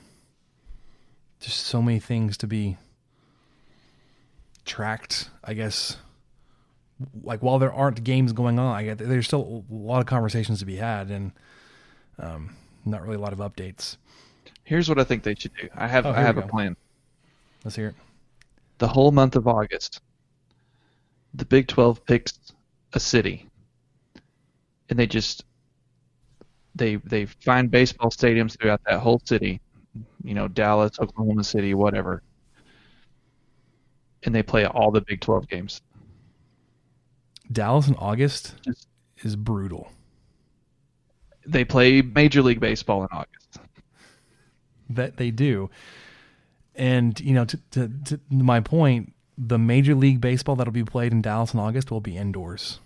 just 1.41 1.59
so 1.67 1.81
many 1.83 1.99
things 2.01 2.37
to 2.39 2.47
be 2.47 2.77
tracked 4.65 5.31
i 5.45 5.55
guess. 5.55 5.97
Like 7.23 7.43
while 7.45 7.59
there 7.61 7.73
aren't 7.73 8.03
games 8.03 8.33
going 8.33 8.59
on 8.59 8.75
i 8.75 8.83
get 8.83 8.99
there's 8.99 9.27
still 9.27 9.65
a 9.71 9.75
lot 9.75 10.01
of 10.01 10.07
conversations 10.07 10.59
to 10.61 10.67
be 10.67 10.77
had 10.77 11.11
and 11.11 11.33
um 12.19 12.57
not 12.85 13.03
really 13.03 13.17
a 13.17 13.21
lot 13.21 13.33
of 13.33 13.39
updates 13.39 13.97
Here's 14.69 14.87
what 14.87 14.99
I 14.99 15.05
think 15.05 15.23
they 15.23 15.35
should 15.35 15.55
do. 15.55 15.67
I 15.75 15.89
have 15.89 16.05
Oh, 16.05 16.11
I 16.11 16.21
have 16.21 16.37
a 16.37 16.43
go. 16.43 16.49
plan. 16.49 16.77
let's 17.65 17.75
hear 17.77 17.89
it 17.89 17.95
the 18.77 18.87
whole 18.87 19.11
month 19.11 19.35
of 19.35 19.49
August, 19.49 20.01
the 21.35 21.47
Big 21.47 21.67
12 21.69 22.05
picks 22.05 22.39
a 22.93 23.01
city, 23.01 23.47
and 24.91 24.99
they 24.99 25.07
just 25.07 25.45
they 26.75 26.97
they 26.97 27.25
find 27.25 27.71
baseball 27.71 28.11
stadiums 28.11 28.59
throughout 28.61 28.83
that 28.87 29.01
whole 29.01 29.21
city, 29.25 29.61
you 30.23 30.35
know, 30.35 30.49
Dallas, 30.49 31.01
Oklahoma 31.01 31.45
City, 31.45 31.73
whatever, 31.75 32.23
and 34.23 34.35
they 34.35 34.43
play 34.43 34.67
all 34.67 34.91
the 34.91 35.01
Big 35.01 35.21
12 35.23 35.49
games. 35.49 35.81
Dallas 37.51 37.89
in 37.89 37.95
August 37.95 38.55
is 39.25 39.35
brutal. 39.35 39.91
They 41.47 41.65
play 41.65 42.03
Major 42.03 42.43
League 42.43 42.61
Baseball 42.61 43.03
in 43.03 43.09
August. 43.11 43.59
That 44.91 45.17
they 45.17 45.31
do. 45.31 45.71
And, 46.75 47.19
you 47.21 47.35
know, 47.35 47.45
to, 47.45 47.59
to, 47.73 47.89
to 48.07 48.21
my 48.31 48.61
point, 48.61 49.13
the 49.37 49.59
Major 49.59 49.95
League 49.95 50.21
Baseball 50.21 50.57
that'll 50.57 50.73
be 50.73 50.85
played 50.85 51.13
in 51.13 51.23
Dallas 51.23 51.55
in 51.55 51.61
August 51.61 51.91
will 51.91 52.01
be 52.01 52.17
indoors. 52.17 52.81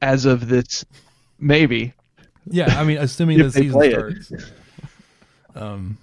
As 0.00 0.24
of 0.24 0.48
this, 0.48 0.84
maybe. 1.38 1.94
Yeah, 2.48 2.78
I 2.78 2.84
mean, 2.84 2.98
assuming 2.98 3.38
the 3.42 3.50
season 3.50 3.72
play 3.72 3.88
it. 3.88 3.92
starts. 3.92 4.32
Um, 5.54 5.98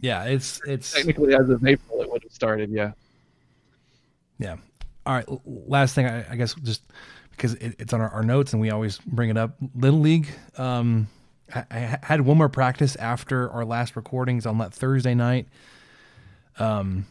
yeah, 0.00 0.24
it's 0.24 0.60
it's 0.66 0.92
Technically, 0.92 1.34
as 1.34 1.48
of 1.48 1.64
April, 1.64 2.02
it 2.02 2.10
would 2.10 2.22
have 2.22 2.32
started. 2.32 2.70
Yeah. 2.70 2.92
Yeah. 4.38 4.56
All 5.06 5.14
right. 5.14 5.26
Last 5.44 5.94
thing, 5.94 6.06
I, 6.06 6.32
I 6.32 6.36
guess, 6.36 6.54
just 6.54 6.82
because 7.30 7.54
it, 7.54 7.76
it's 7.78 7.92
on 7.92 8.00
our, 8.00 8.08
our, 8.10 8.22
notes 8.22 8.52
and 8.52 8.60
we 8.60 8.70
always 8.70 8.98
bring 8.98 9.30
it 9.30 9.36
up. 9.36 9.56
Little 9.74 10.00
League. 10.00 10.28
Um, 10.56 11.08
I, 11.54 11.98
had 12.02 12.22
one 12.22 12.38
more 12.38 12.48
practice 12.48 12.96
after 12.96 13.50
our 13.50 13.64
last 13.64 13.96
recordings 13.96 14.46
on 14.46 14.58
that 14.58 14.72
Thursday 14.72 15.14
night. 15.14 15.48
Um, 16.58 17.06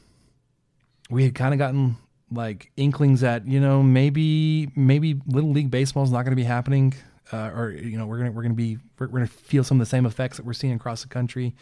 we 1.10 1.24
had 1.24 1.36
kind 1.36 1.54
of 1.54 1.58
gotten 1.58 1.98
like 2.32 2.72
inklings 2.78 3.22
that 3.22 3.48
you 3.48 3.60
know 3.60 3.82
maybe 3.82 4.70
maybe 4.76 5.20
Little 5.28 5.52
League 5.52 5.72
baseball 5.72 6.04
is 6.04 6.12
not 6.12 6.24
going 6.24 6.32
to 6.32 6.36
be 6.36 6.44
happening, 6.44 6.94
uh, 7.32 7.52
or 7.56 7.72
you 7.72 7.98
know 7.98 8.06
we're 8.06 8.20
gonna 8.20 8.32
we're 8.32 8.44
gonna 8.44 8.54
be 8.54 8.78
we're, 8.98 9.08
we're, 9.08 9.20
gonna 9.20 9.28
feel 9.28 9.64
some 9.64 9.80
of 9.80 9.86
the 9.86 9.90
same 9.90 10.06
effects 10.06 10.38
that 10.38 10.46
we're 10.46 10.54
seeing 10.54 10.74
across 10.74 11.02
the 11.02 11.10
country 11.10 11.56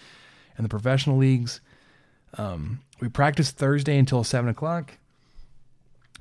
and 0.57 0.65
the 0.65 0.69
professional 0.69 1.17
leagues. 1.17 1.61
Um, 2.37 2.81
we 2.99 3.07
practiced 3.07 3.57
Thursday 3.57 3.97
until 3.97 4.23
seven 4.23 4.49
o'clock 4.49 4.97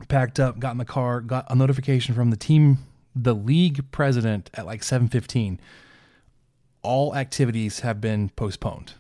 packed 0.09 0.39
up, 0.39 0.59
got 0.59 0.73
in 0.73 0.79
the 0.79 0.85
car, 0.85 1.21
got 1.21 1.47
a 1.51 1.55
notification 1.55 2.15
from 2.15 2.31
the 2.31 2.37
team, 2.37 2.79
the 3.15 3.35
league 3.35 3.91
president 3.93 4.51
at 4.55 4.67
like 4.67 4.83
7:15. 4.83 5.59
All 6.87 7.15
activities 7.15 7.81
have 7.81 8.01
been 8.01 8.31
postponed. 8.31 8.95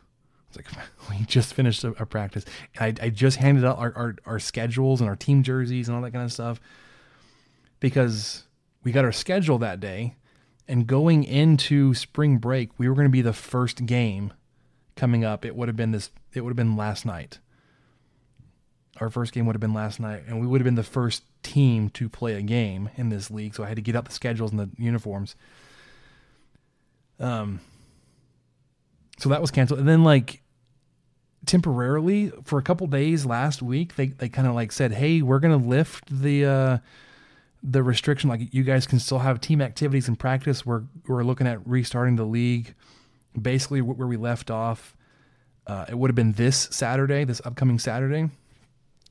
It's 0.48 0.56
like 0.56 0.66
we 1.10 1.24
just 1.24 1.54
finished 1.54 1.84
a, 1.84 1.90
a 2.02 2.06
practice. 2.06 2.44
I, 2.78 2.94
I, 3.00 3.10
just 3.10 3.38
handed 3.38 3.64
out 3.64 3.78
our, 3.78 3.92
our, 3.94 4.16
our 4.26 4.38
schedules 4.38 5.00
and 5.00 5.08
our 5.08 5.16
team 5.16 5.42
jerseys 5.42 5.88
and 5.88 5.96
all 5.96 6.02
that 6.02 6.12
kind 6.12 6.24
of 6.24 6.32
stuff 6.32 6.60
because 7.80 8.44
we 8.82 8.92
got 8.92 9.04
our 9.04 9.12
schedule 9.12 9.58
that 9.58 9.80
day. 9.80 10.16
And 10.68 10.86
going 10.86 11.22
into 11.22 11.94
spring 11.94 12.38
break, 12.38 12.70
we 12.76 12.88
were 12.88 12.96
going 12.96 13.06
to 13.06 13.12
be 13.12 13.22
the 13.22 13.32
first 13.32 13.86
game 13.86 14.32
coming 14.96 15.24
up. 15.24 15.44
It 15.44 15.54
would 15.54 15.68
have 15.68 15.76
been 15.76 15.92
this. 15.92 16.10
It 16.34 16.40
would 16.40 16.50
have 16.50 16.56
been 16.56 16.76
last 16.76 17.06
night 17.06 17.38
our 19.00 19.10
first 19.10 19.32
game 19.32 19.46
would 19.46 19.54
have 19.54 19.60
been 19.60 19.74
last 19.74 20.00
night, 20.00 20.24
and 20.26 20.40
we 20.40 20.46
would 20.46 20.60
have 20.60 20.64
been 20.64 20.74
the 20.74 20.82
first 20.82 21.22
team 21.42 21.90
to 21.90 22.08
play 22.08 22.34
a 22.34 22.42
game 22.42 22.90
in 22.96 23.08
this 23.08 23.30
league. 23.30 23.54
So 23.54 23.64
I 23.64 23.68
had 23.68 23.76
to 23.76 23.82
get 23.82 23.94
out 23.96 24.04
the 24.04 24.12
schedules 24.12 24.50
and 24.50 24.60
the 24.60 24.70
uniforms. 24.78 25.36
Um, 27.20 27.60
so 29.18 29.28
that 29.28 29.40
was 29.40 29.50
canceled, 29.50 29.80
and 29.80 29.88
then 29.88 30.04
like 30.04 30.42
temporarily 31.46 32.32
for 32.44 32.58
a 32.58 32.62
couple 32.62 32.86
days 32.86 33.24
last 33.24 33.62
week, 33.62 33.96
they 33.96 34.08
they 34.08 34.28
kind 34.28 34.48
of 34.48 34.54
like 34.54 34.72
said, 34.72 34.92
"Hey, 34.92 35.22
we're 35.22 35.38
gonna 35.38 35.56
lift 35.56 36.08
the 36.08 36.44
uh, 36.44 36.78
the 37.62 37.82
restriction. 37.82 38.28
Like 38.28 38.52
you 38.52 38.62
guys 38.62 38.86
can 38.86 38.98
still 38.98 39.20
have 39.20 39.40
team 39.40 39.60
activities 39.60 40.08
and 40.08 40.18
practice. 40.18 40.66
We're 40.66 40.84
we're 41.06 41.24
looking 41.24 41.46
at 41.46 41.66
restarting 41.66 42.16
the 42.16 42.24
league, 42.24 42.74
basically 43.40 43.80
where 43.80 44.06
we 44.06 44.16
left 44.16 44.50
off." 44.50 44.96
Uh, 45.66 45.84
it 45.88 45.98
would 45.98 46.08
have 46.10 46.14
been 46.14 46.32
this 46.32 46.68
Saturday, 46.70 47.24
this 47.24 47.42
upcoming 47.44 47.78
Saturday. 47.78 48.30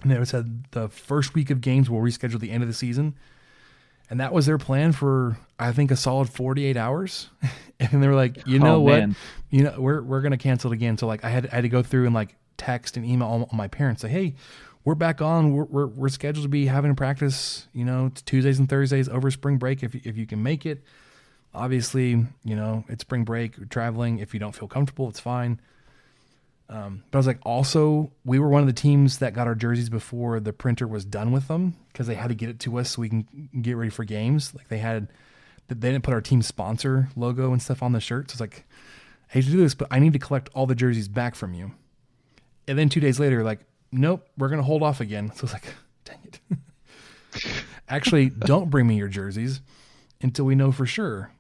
And 0.01 0.11
they 0.11 0.23
said 0.25 0.65
the 0.71 0.87
first 0.87 1.33
week 1.33 1.49
of 1.49 1.61
games 1.61 1.89
will 1.89 1.99
reschedule 1.99 2.39
the 2.39 2.51
end 2.51 2.63
of 2.63 2.69
the 2.69 2.73
season. 2.73 3.15
And 4.09 4.19
that 4.19 4.33
was 4.33 4.45
their 4.45 4.57
plan 4.57 4.91
for 4.91 5.37
I 5.57 5.71
think 5.71 5.91
a 5.91 5.95
solid 5.95 6.29
48 6.29 6.77
hours. 6.77 7.29
and 7.79 8.03
they 8.03 8.07
were 8.07 8.15
like, 8.15 8.45
you 8.47 8.59
know 8.59 8.75
oh, 8.75 8.81
what? 8.81 8.99
Man. 8.99 9.15
You 9.49 9.63
know, 9.63 9.75
we're 9.77 10.01
we're 10.01 10.21
gonna 10.21 10.37
cancel 10.37 10.71
it 10.71 10.75
again. 10.75 10.97
So 10.97 11.07
like 11.07 11.23
I 11.23 11.29
had 11.29 11.47
I 11.47 11.55
had 11.55 11.61
to 11.61 11.69
go 11.69 11.83
through 11.83 12.05
and 12.05 12.13
like 12.13 12.35
text 12.57 12.97
and 12.97 13.05
email 13.05 13.27
all, 13.27 13.41
all 13.43 13.49
my 13.53 13.67
parents 13.67 14.01
say, 14.01 14.09
hey, 14.09 14.35
we're 14.83 14.95
back 14.95 15.21
on. 15.21 15.53
We're, 15.53 15.63
we're, 15.65 15.87
we're 15.87 16.09
scheduled 16.09 16.43
to 16.43 16.49
be 16.49 16.67
having 16.67 16.95
practice, 16.95 17.67
you 17.73 17.83
know, 17.83 18.11
Tuesdays 18.25 18.59
and 18.59 18.69
Thursdays 18.69 19.09
over 19.09 19.31
spring 19.31 19.57
break 19.57 19.83
if 19.83 19.95
if 19.95 20.15
you 20.17 20.25
can 20.25 20.43
make 20.43 20.65
it. 20.65 20.83
Obviously, 21.53 22.25
you 22.43 22.55
know, 22.55 22.83
it's 22.89 23.01
spring 23.01 23.23
break, 23.23 23.69
traveling. 23.69 24.19
If 24.19 24.33
you 24.33 24.39
don't 24.39 24.53
feel 24.53 24.67
comfortable, 24.67 25.09
it's 25.09 25.19
fine. 25.19 25.59
Um, 26.67 27.03
but 27.11 27.17
I 27.17 27.19
was 27.19 27.27
like, 27.27 27.39
also, 27.43 28.11
we 28.23 28.39
were 28.39 28.49
one 28.49 28.61
of 28.61 28.67
the 28.67 28.73
teams 28.73 29.19
that 29.19 29.33
got 29.33 29.47
our 29.47 29.55
jerseys 29.55 29.89
before 29.89 30.39
the 30.39 30.51
printer 30.51 30.87
was 30.87 31.05
done 31.05 31.31
with 31.31 31.47
them 31.47 31.75
because 31.91 32.07
they 32.07 32.15
had 32.15 32.29
to 32.29 32.35
get 32.35 32.49
it 32.49 32.59
to 32.61 32.79
us 32.79 32.91
so 32.91 33.01
we 33.01 33.09
can 33.09 33.49
get 33.61 33.77
ready 33.77 33.91
for 33.91 34.03
games. 34.03 34.53
Like 34.55 34.67
they 34.67 34.79
had, 34.79 35.07
they 35.67 35.75
didn't 35.75 36.03
put 36.03 36.13
our 36.13 36.21
team 36.21 36.41
sponsor 36.41 37.09
logo 37.15 37.51
and 37.51 37.61
stuff 37.61 37.83
on 37.83 37.91
the 37.91 37.99
shirt. 37.99 38.31
So 38.31 38.33
it's 38.33 38.41
like, 38.41 38.65
I 39.29 39.33
hate 39.33 39.45
to 39.45 39.51
do 39.51 39.57
this, 39.57 39.75
but 39.75 39.87
I 39.91 39.99
need 39.99 40.13
to 40.13 40.19
collect 40.19 40.49
all 40.53 40.65
the 40.65 40.75
jerseys 40.75 41.07
back 41.07 41.35
from 41.35 41.53
you. 41.53 41.71
And 42.67 42.79
then 42.79 42.89
two 42.89 42.99
days 42.99 43.19
later, 43.19 43.43
like, 43.43 43.59
nope, 43.91 44.27
we're 44.37 44.49
gonna 44.49 44.63
hold 44.63 44.81
off 44.81 45.01
again. 45.01 45.31
So 45.35 45.43
it's 45.43 45.53
like, 45.53 45.65
dang 46.05 46.17
it. 46.23 46.39
Actually, 47.87 48.29
don't 48.29 48.71
bring 48.71 48.87
me 48.87 48.97
your 48.97 49.07
jerseys 49.07 49.61
until 50.21 50.45
we 50.45 50.55
know 50.55 50.71
for 50.71 50.87
sure. 50.87 51.31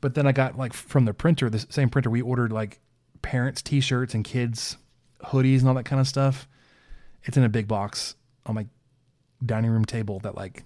But 0.00 0.14
then 0.14 0.26
I 0.26 0.32
got 0.32 0.56
like 0.56 0.72
from 0.72 1.04
the 1.04 1.12
printer, 1.12 1.50
the 1.50 1.58
same 1.68 1.90
printer, 1.90 2.08
we 2.08 2.22
ordered 2.22 2.52
like 2.52 2.80
parents' 3.22 3.62
t-shirts 3.62 4.14
and 4.14 4.24
kids' 4.24 4.76
hoodies 5.24 5.60
and 5.60 5.68
all 5.68 5.74
that 5.74 5.84
kind 5.84 6.00
of 6.00 6.08
stuff. 6.08 6.48
It's 7.24 7.36
in 7.36 7.44
a 7.44 7.48
big 7.48 7.68
box 7.68 8.14
on 8.46 8.54
my 8.54 8.66
dining 9.44 9.70
room 9.70 9.84
table 9.84 10.20
that 10.20 10.34
like, 10.34 10.64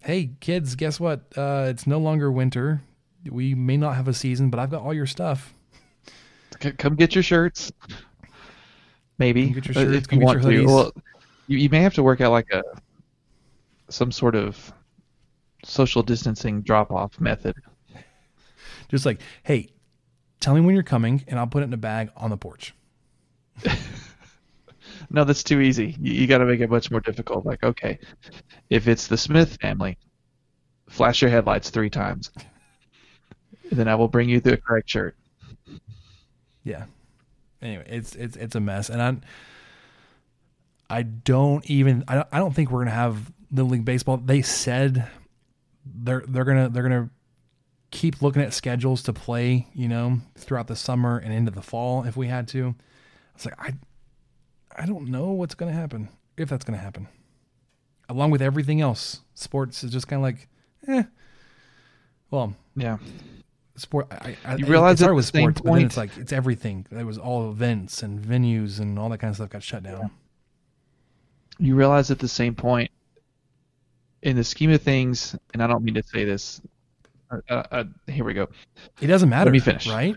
hey 0.00 0.30
kids, 0.40 0.74
guess 0.74 1.00
what? 1.00 1.20
Uh, 1.36 1.66
it's 1.68 1.86
no 1.86 1.98
longer 1.98 2.30
winter. 2.30 2.82
We 3.30 3.54
may 3.54 3.76
not 3.76 3.94
have 3.94 4.08
a 4.08 4.14
season, 4.14 4.50
but 4.50 4.58
I've 4.58 4.70
got 4.70 4.82
all 4.82 4.92
your 4.92 5.06
stuff. 5.06 5.54
Come 6.78 6.96
get 6.96 7.14
your 7.14 7.22
shirts. 7.22 7.72
Maybe 9.18 9.46
come 9.46 9.54
get 9.54 9.66
your 9.66 9.74
shirts. 9.74 10.06
Come 10.06 10.20
you 10.20 10.26
hoodies. 10.26 10.66
To. 10.66 10.66
Well, 10.66 10.92
you, 11.46 11.58
you 11.58 11.68
may 11.68 11.80
have 11.80 11.94
to 11.94 12.02
work 12.02 12.20
out 12.20 12.32
like 12.32 12.50
a 12.52 12.62
some 13.88 14.10
sort 14.10 14.34
of 14.34 14.72
social 15.64 16.02
distancing 16.02 16.62
drop 16.62 16.90
off 16.90 17.20
method. 17.20 17.56
Just 18.88 19.06
like, 19.06 19.20
hey, 19.44 19.68
Tell 20.42 20.54
me 20.54 20.60
when 20.60 20.74
you're 20.74 20.82
coming, 20.82 21.22
and 21.28 21.38
I'll 21.38 21.46
put 21.46 21.62
it 21.62 21.66
in 21.66 21.72
a 21.72 21.76
bag 21.76 22.10
on 22.16 22.30
the 22.30 22.36
porch. 22.36 22.74
no, 25.08 25.22
that's 25.22 25.44
too 25.44 25.60
easy. 25.60 25.96
You, 26.00 26.12
you 26.14 26.26
got 26.26 26.38
to 26.38 26.44
make 26.44 26.58
it 26.58 26.68
much 26.68 26.90
more 26.90 26.98
difficult. 26.98 27.46
Like, 27.46 27.62
okay, 27.62 28.00
if 28.68 28.88
it's 28.88 29.06
the 29.06 29.16
Smith 29.16 29.56
family, 29.60 29.98
flash 30.88 31.22
your 31.22 31.30
headlights 31.30 31.70
three 31.70 31.90
times. 31.90 32.32
then 33.70 33.86
I 33.86 33.94
will 33.94 34.08
bring 34.08 34.28
you 34.28 34.40
the 34.40 34.56
correct 34.56 34.90
shirt. 34.90 35.14
Yeah. 36.64 36.86
Anyway, 37.62 37.86
it's 37.88 38.16
it's 38.16 38.36
it's 38.36 38.56
a 38.56 38.60
mess, 38.60 38.90
and 38.90 39.00
I 40.90 40.98
I 40.98 41.02
don't 41.02 41.64
even 41.70 42.02
I 42.08 42.16
don't, 42.16 42.28
I 42.32 42.38
don't 42.40 42.52
think 42.52 42.72
we're 42.72 42.80
gonna 42.80 42.90
have 42.90 43.30
little 43.52 43.70
league 43.70 43.84
baseball. 43.84 44.16
They 44.16 44.42
said 44.42 45.08
they're 45.86 46.24
they're 46.26 46.44
gonna 46.44 46.68
they're 46.68 46.82
gonna 46.82 47.10
keep 47.92 48.22
looking 48.22 48.42
at 48.42 48.52
schedules 48.52 49.02
to 49.04 49.12
play, 49.12 49.68
you 49.74 49.86
know, 49.86 50.18
throughout 50.36 50.66
the 50.66 50.74
summer 50.74 51.18
and 51.18 51.32
into 51.32 51.52
the 51.52 51.62
fall 51.62 52.02
if 52.04 52.16
we 52.16 52.26
had 52.26 52.48
to. 52.48 52.74
It's 53.36 53.44
like, 53.44 53.54
I, 53.60 53.74
I 54.76 54.86
don't 54.86 55.08
know 55.08 55.30
what's 55.30 55.54
going 55.54 55.72
to 55.72 55.78
happen 55.78 56.08
if 56.36 56.48
that's 56.48 56.64
going 56.64 56.76
to 56.76 56.82
happen. 56.82 57.06
Along 58.08 58.30
with 58.30 58.42
everything 58.42 58.80
else, 58.80 59.20
sports 59.34 59.84
is 59.84 59.92
just 59.92 60.08
kind 60.08 60.18
of 60.18 60.22
like, 60.24 60.48
eh. 60.88 61.04
Well, 62.30 62.54
yeah. 62.74 62.96
Sport. 63.76 64.08
I, 64.10 64.36
I, 64.44 64.56
you 64.56 64.66
realize 64.66 65.00
it 65.00 65.14
with 65.14 65.26
sports, 65.26 65.60
point, 65.60 65.64
but 65.64 65.74
then 65.74 65.86
it's 65.86 65.96
like 65.96 66.16
it's 66.16 66.32
everything. 66.32 66.86
It 66.90 67.04
was 67.04 67.18
all 67.18 67.50
events 67.50 68.02
and 68.02 68.20
venues 68.20 68.80
and 68.80 68.98
all 68.98 69.08
that 69.10 69.18
kind 69.18 69.30
of 69.30 69.36
stuff 69.36 69.50
got 69.50 69.62
shut 69.62 69.82
down. 69.82 70.00
Yeah. 70.00 70.08
You 71.58 71.74
realize 71.74 72.10
at 72.10 72.18
the 72.18 72.28
same 72.28 72.54
point, 72.54 72.90
in 74.22 74.36
the 74.36 74.44
scheme 74.44 74.70
of 74.70 74.82
things, 74.82 75.36
and 75.52 75.62
I 75.62 75.66
don't 75.66 75.84
mean 75.84 75.94
to 75.94 76.02
say 76.02 76.24
this 76.24 76.60
uh, 77.48 77.62
uh, 77.70 77.84
here 78.06 78.24
we 78.24 78.34
go. 78.34 78.48
It 79.00 79.06
doesn't 79.06 79.28
matter. 79.28 79.46
Let 79.46 79.52
me 79.52 79.60
finish. 79.60 79.88
Right? 79.88 80.16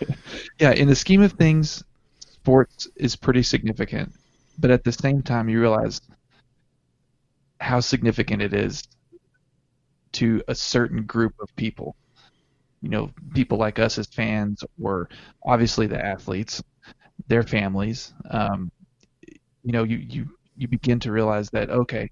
yeah, 0.58 0.72
in 0.72 0.88
the 0.88 0.96
scheme 0.96 1.22
of 1.22 1.32
things, 1.32 1.84
sports 2.18 2.88
is 2.96 3.16
pretty 3.16 3.42
significant, 3.42 4.12
but 4.58 4.70
at 4.70 4.84
the 4.84 4.92
same 4.92 5.22
time, 5.22 5.48
you 5.48 5.60
realize 5.60 6.00
how 7.60 7.80
significant 7.80 8.42
it 8.42 8.52
is 8.52 8.84
to 10.12 10.42
a 10.48 10.54
certain 10.54 11.04
group 11.04 11.34
of 11.40 11.54
people. 11.56 11.96
You 12.82 12.90
know, 12.90 13.10
people 13.34 13.58
like 13.58 13.78
us 13.78 13.98
as 13.98 14.06
fans, 14.06 14.62
or 14.80 15.08
obviously 15.44 15.86
the 15.86 16.04
athletes, 16.04 16.62
their 17.26 17.42
families. 17.42 18.12
Um, 18.30 18.70
you 19.62 19.72
know, 19.72 19.82
you 19.82 19.96
you 19.96 20.28
you 20.56 20.68
begin 20.68 21.00
to 21.00 21.12
realize 21.12 21.50
that 21.50 21.70
okay, 21.70 22.10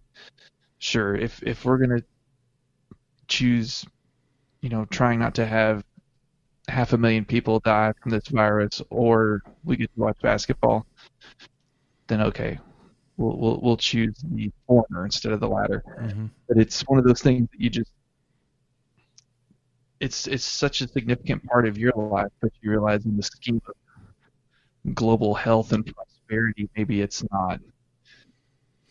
sure, 0.78 1.14
if 1.14 1.42
if 1.42 1.64
we're 1.64 1.78
gonna 1.78 2.02
choose 3.28 3.86
you 4.64 4.70
know, 4.70 4.86
trying 4.86 5.18
not 5.18 5.34
to 5.34 5.44
have 5.44 5.84
half 6.68 6.94
a 6.94 6.96
million 6.96 7.26
people 7.26 7.60
die 7.60 7.92
from 8.00 8.10
this 8.10 8.28
virus, 8.28 8.80
or 8.88 9.42
we 9.62 9.76
get 9.76 9.92
to 9.92 10.00
watch 10.00 10.16
basketball, 10.22 10.86
then 12.06 12.22
okay, 12.22 12.58
we'll 13.18 13.36
we'll, 13.36 13.60
we'll 13.60 13.76
choose 13.76 14.14
the 14.32 14.50
former 14.66 15.04
instead 15.04 15.32
of 15.32 15.40
the 15.40 15.46
latter. 15.46 15.84
Mm-hmm. 16.00 16.26
But 16.48 16.56
it's 16.56 16.80
one 16.88 16.98
of 16.98 17.04
those 17.04 17.20
things 17.20 17.46
that 17.52 17.60
you 17.60 17.68
just 17.68 17.92
it's 20.00 20.26
it's 20.26 20.44
such 20.44 20.80
a 20.80 20.88
significant 20.88 21.44
part 21.44 21.68
of 21.68 21.76
your 21.76 21.92
life, 21.94 22.32
but 22.40 22.50
you 22.62 22.70
realize 22.70 23.04
in 23.04 23.18
the 23.18 23.22
scheme 23.22 23.60
of 23.68 24.94
global 24.94 25.34
health 25.34 25.74
and 25.74 25.84
prosperity, 25.94 26.70
maybe 26.74 27.02
it's 27.02 27.22
not. 27.30 27.60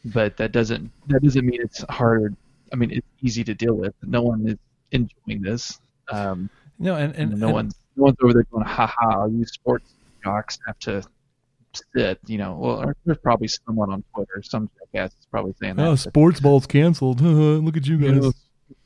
But 0.05 0.37
that 0.37 0.51
doesn't 0.51 0.91
that 1.07 1.23
doesn't 1.23 1.43
mean 1.43 1.61
it's 1.63 1.83
hard. 1.89 2.35
I 2.71 2.75
mean, 2.75 2.91
it's 2.91 3.07
easy 3.23 3.43
to 3.45 3.55
deal 3.55 3.73
with. 3.73 3.95
No 4.03 4.21
one 4.21 4.47
is 4.47 4.59
enjoying 4.93 5.41
this. 5.41 5.79
Um, 6.09 6.49
no, 6.79 6.95
and, 6.95 7.13
and 7.15 7.39
no 7.39 7.47
and, 7.47 7.53
one's 7.53 7.75
no 7.95 8.03
one's 8.03 8.17
over 8.23 8.33
there 8.33 8.43
going, 8.43 8.65
"Ha 8.65 8.87
ha!" 8.87 9.25
You 9.25 9.45
sports 9.45 9.93
jocks 10.23 10.59
have 10.65 10.79
to 10.79 11.03
sit. 11.95 12.19
You 12.25 12.37
know, 12.37 12.57
well, 12.59 12.93
there's 13.05 13.17
probably 13.17 13.47
someone 13.47 13.91
on 13.91 14.03
Twitter, 14.13 14.41
some 14.43 14.69
jackass 14.79 15.11
is 15.11 15.27
probably 15.29 15.53
saying 15.59 15.75
that. 15.75 15.87
Oh, 15.87 15.95
sports 15.95 16.39
ball's 16.39 16.65
canceled. 16.65 17.21
Look 17.21 17.77
at 17.77 17.85
you 17.85 17.97
guys. 17.97 18.33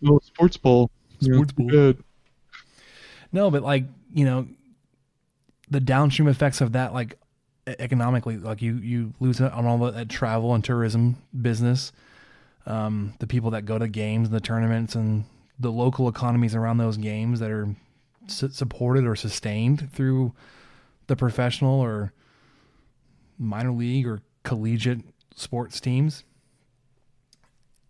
Oh, 0.06 0.20
sports 0.20 0.58
ball. 0.58 0.92
Sports 1.20 1.52
ball. 1.54 1.68
Good. 1.68 2.04
No, 3.32 3.52
but 3.52 3.64
like 3.64 3.86
you 4.14 4.26
know, 4.26 4.48
the 5.70 5.80
downstream 5.80 6.28
effects 6.28 6.62
of 6.62 6.74
that, 6.74 6.94
like 6.94 7.18
e- 7.68 7.76
economically, 7.80 8.38
like 8.38 8.62
you 8.62 8.76
you 8.76 9.14
lose 9.20 9.42
out 9.42 9.54
on 9.54 9.66
all 9.66 9.78
the 9.78 9.92
that 9.92 10.10
travel 10.10 10.54
and 10.54 10.64
tourism 10.64 11.18
business, 11.42 11.92
um, 12.66 13.14
the 13.20 13.28
people 13.28 13.52
that 13.52 13.66
go 13.66 13.78
to 13.78 13.88
games 13.88 14.28
and 14.28 14.36
the 14.36 14.42
tournaments 14.42 14.96
and 14.96 15.26
the 15.60 15.72
local 15.72 16.08
economies 16.08 16.56
around 16.56 16.78
those 16.78 16.98
games 16.98 17.40
that 17.40 17.52
are 17.52 17.76
su- 18.28 18.50
supported 18.50 19.06
or 19.06 19.16
sustained 19.16 19.92
through 19.92 20.34
the 21.08 21.16
professional 21.16 21.80
or 21.80 22.14
minor 23.40 23.72
league 23.72 24.08
or 24.08 24.22
collegiate 24.44 25.02
sports 25.36 25.80
teams. 25.80 26.24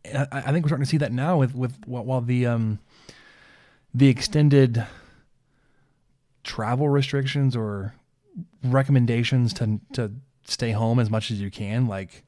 I, 0.05 0.27
I 0.31 0.51
think 0.51 0.63
we're 0.63 0.69
starting 0.69 0.85
to 0.85 0.89
see 0.89 0.97
that 0.97 1.11
now 1.11 1.37
with 1.37 1.53
with 1.53 1.77
while 1.85 2.05
while 2.05 2.21
the 2.21 2.45
um 2.45 2.79
the 3.93 4.07
extended 4.07 4.85
travel 6.43 6.87
restrictions 6.87 7.55
or 7.55 7.93
recommendations 8.63 9.53
to 9.53 9.81
to 9.93 10.13
stay 10.45 10.71
home 10.71 10.99
as 10.99 11.09
much 11.09 11.29
as 11.29 11.41
you 11.41 11.51
can 11.51 11.87
like 11.87 12.23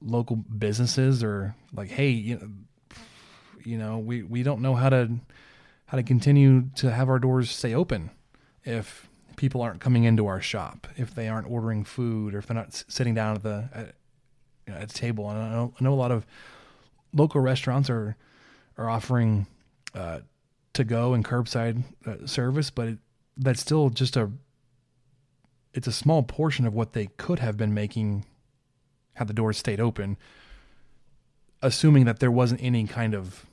local 0.00 0.36
businesses 0.36 1.24
or 1.24 1.54
like 1.72 1.88
hey 1.88 2.10
you 2.10 2.36
know 2.36 2.48
you 3.66 3.76
know 3.76 3.98
we 3.98 4.22
we 4.22 4.42
don't 4.42 4.62
know 4.62 4.74
how 4.74 4.88
to 4.88 5.10
how 5.86 5.96
to 5.96 6.02
continue 6.02 6.64
to 6.76 6.90
have 6.90 7.08
our 7.08 7.18
doors 7.18 7.50
stay 7.50 7.74
open 7.74 8.10
if 8.64 9.08
people 9.36 9.60
aren't 9.60 9.80
coming 9.80 10.04
into 10.04 10.26
our 10.26 10.40
shop 10.40 10.86
if 10.96 11.14
they 11.14 11.28
aren't 11.28 11.48
ordering 11.50 11.84
food 11.84 12.34
or 12.34 12.38
if 12.38 12.46
they're 12.46 12.56
not 12.56 12.84
sitting 12.88 13.14
down 13.14 13.36
at 13.36 13.42
the 13.42 13.68
at, 13.72 13.94
you 14.66 14.72
know, 14.72 14.78
at 14.80 14.88
table. 14.90 15.30
And 15.30 15.38
I 15.38 15.50
know, 15.50 15.74
I 15.78 15.84
know 15.84 15.92
a 15.92 15.94
lot 15.94 16.10
of 16.10 16.26
local 17.12 17.40
restaurants 17.40 17.88
are 17.88 18.16
are 18.76 18.90
offering 18.90 19.46
uh, 19.94 20.20
to 20.74 20.84
go 20.84 21.14
and 21.14 21.24
curbside 21.24 21.82
uh, 22.06 22.26
service, 22.26 22.70
but 22.70 22.88
it, 22.88 22.98
that's 23.36 23.60
still 23.60 23.90
just 23.90 24.16
a 24.16 24.30
it's 25.72 25.86
a 25.86 25.92
small 25.92 26.22
portion 26.22 26.66
of 26.66 26.74
what 26.74 26.92
they 26.94 27.06
could 27.16 27.38
have 27.38 27.56
been 27.56 27.74
making 27.74 28.24
had 29.14 29.28
the 29.28 29.34
doors 29.34 29.56
stayed 29.56 29.80
open, 29.80 30.16
assuming 31.62 32.04
that 32.04 32.18
there 32.18 32.30
wasn't 32.30 32.62
any 32.62 32.86
kind 32.86 33.14
of 33.14 33.46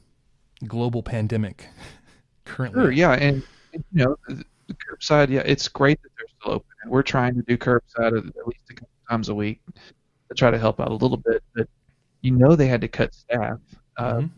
global 0.68 1.04
pandemic 1.04 1.68
currently. 2.46 2.82
Sure, 2.84 2.92
yeah, 2.92 3.14
and 3.14 3.44
you 3.74 3.82
know, 4.06 4.16
the 4.28 4.44
curbside, 4.74 5.30
yeah, 5.30 5.42
it's 5.46 5.68
great 5.68 6.02
that 6.04 6.10
they're 6.18 6.28
still 6.40 6.52
open. 6.54 6.68
And 6.84 6.92
we're 6.92 7.02
trying 7.04 7.36
to 7.36 7.42
do 7.42 7.58
curbside 7.58 8.18
at 8.18 8.48
least 8.48 8.62
a 8.70 8.74
couple 8.74 8.90
times 9.10 9.30
a 9.30 9.36
week 9.36 9.62
to 10.30 10.36
try 10.36 10.52
to 10.52 10.58
help 10.60 10.80
out 10.80 10.90
a 10.90 10.94
little 10.96 11.18
bit. 11.18 11.44
But 11.56 11.68
you 12.22 12.32
know, 12.32 12.56
they 12.56 12.68
had 12.68 12.82
to 12.82 12.88
cut 12.88 13.14
staff. 13.14 13.60
Um, 13.98 14.32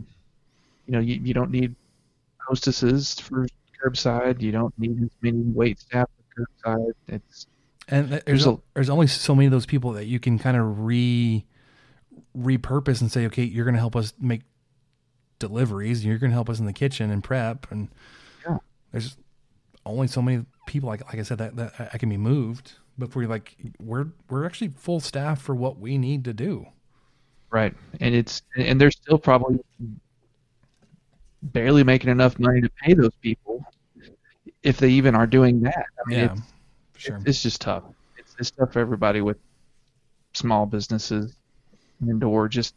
You 0.88 0.94
know, 0.94 1.00
you, 1.00 1.16
you 1.16 1.34
don't 1.34 1.52
need 1.52 1.76
hostesses 2.40 3.20
for 3.20 3.48
curbside. 3.84 4.42
You 4.42 4.52
don't 4.52 4.78
need 4.78 5.02
as 5.04 5.10
many 5.22 5.42
wait 5.42 5.80
staff 5.80 6.08
for 6.36 6.46
curbside. 6.46 6.92
It's 7.08 7.48
And 7.88 8.10
There's 8.10 8.24
there's 8.26 8.48
a- 8.48 8.60
there's 8.74 8.90
only 8.90 9.08
so 9.08 9.36
many 9.36 9.46
of 9.48 9.52
those 9.52 9.66
people 9.66 9.92
that 9.94 10.06
you 10.06 10.20
can 10.20 10.38
kind 10.40 10.58
of 10.58 10.80
re 10.86 11.46
repurpose 12.38 13.02
and 13.02 13.12
say, 13.12 13.26
okay, 13.28 13.44
you're 13.44 13.66
going 13.66 13.76
to 13.76 13.80
help 13.80 13.96
us 13.96 14.14
make 14.20 14.42
deliveries. 15.40 16.06
You're 16.06 16.18
going 16.18 16.32
to 16.32 16.36
help 16.36 16.50
us 16.50 16.60
in 16.60 16.66
the 16.66 16.74
kitchen 16.74 17.12
and 17.12 17.24
prep. 17.24 17.70
And 17.72 17.90
Yeah. 18.48 18.58
there's 18.92 19.18
only 19.86 20.08
so 20.08 20.22
many 20.22 20.46
people, 20.66 20.88
like 20.90 21.06
like 21.06 21.16
I 21.20 21.24
said, 21.24 21.38
that, 21.40 21.56
that 21.58 21.90
I 21.94 21.98
can 21.98 22.10
be 22.10 22.18
moved 22.18 22.74
before 22.98 23.22
you're 23.22 23.30
like, 23.30 23.56
we're 23.80 24.08
we're 24.30 24.46
actually 24.46 24.70
full 24.78 25.00
staff 25.00 25.42
for 25.42 25.54
what 25.56 25.78
we 25.80 25.98
need 25.98 26.24
to 26.26 26.34
do. 26.34 26.66
right, 27.52 27.74
and 28.00 28.16
it's 28.16 28.42
and 28.58 28.80
they're 28.80 28.92
still 28.92 29.18
probably 29.20 29.60
barely 31.42 31.84
making 31.84 32.10
enough 32.10 32.40
money 32.40 32.62
to 32.62 32.70
pay 32.84 32.94
those 32.94 33.14
people 33.22 33.64
if 34.64 34.78
they 34.78 34.90
even 34.90 35.14
are 35.16 35.28
doing 35.28 35.62
that. 35.62 35.86
I 36.06 36.10
mean, 36.10 36.20
Yeah, 36.20 36.34
it's, 36.34 36.42
sure. 36.98 37.16
it's, 37.18 37.26
it's 37.28 37.44
just 37.44 37.62
tough. 37.62 37.84
It's, 38.18 38.36
it's 38.40 38.52
tough 38.52 38.74
for 38.74 38.80
everybody 38.80 39.22
with 39.22 39.38
small 40.34 40.66
businesses 40.66 41.36
and 42.02 42.24
or 42.24 42.48
just 42.48 42.76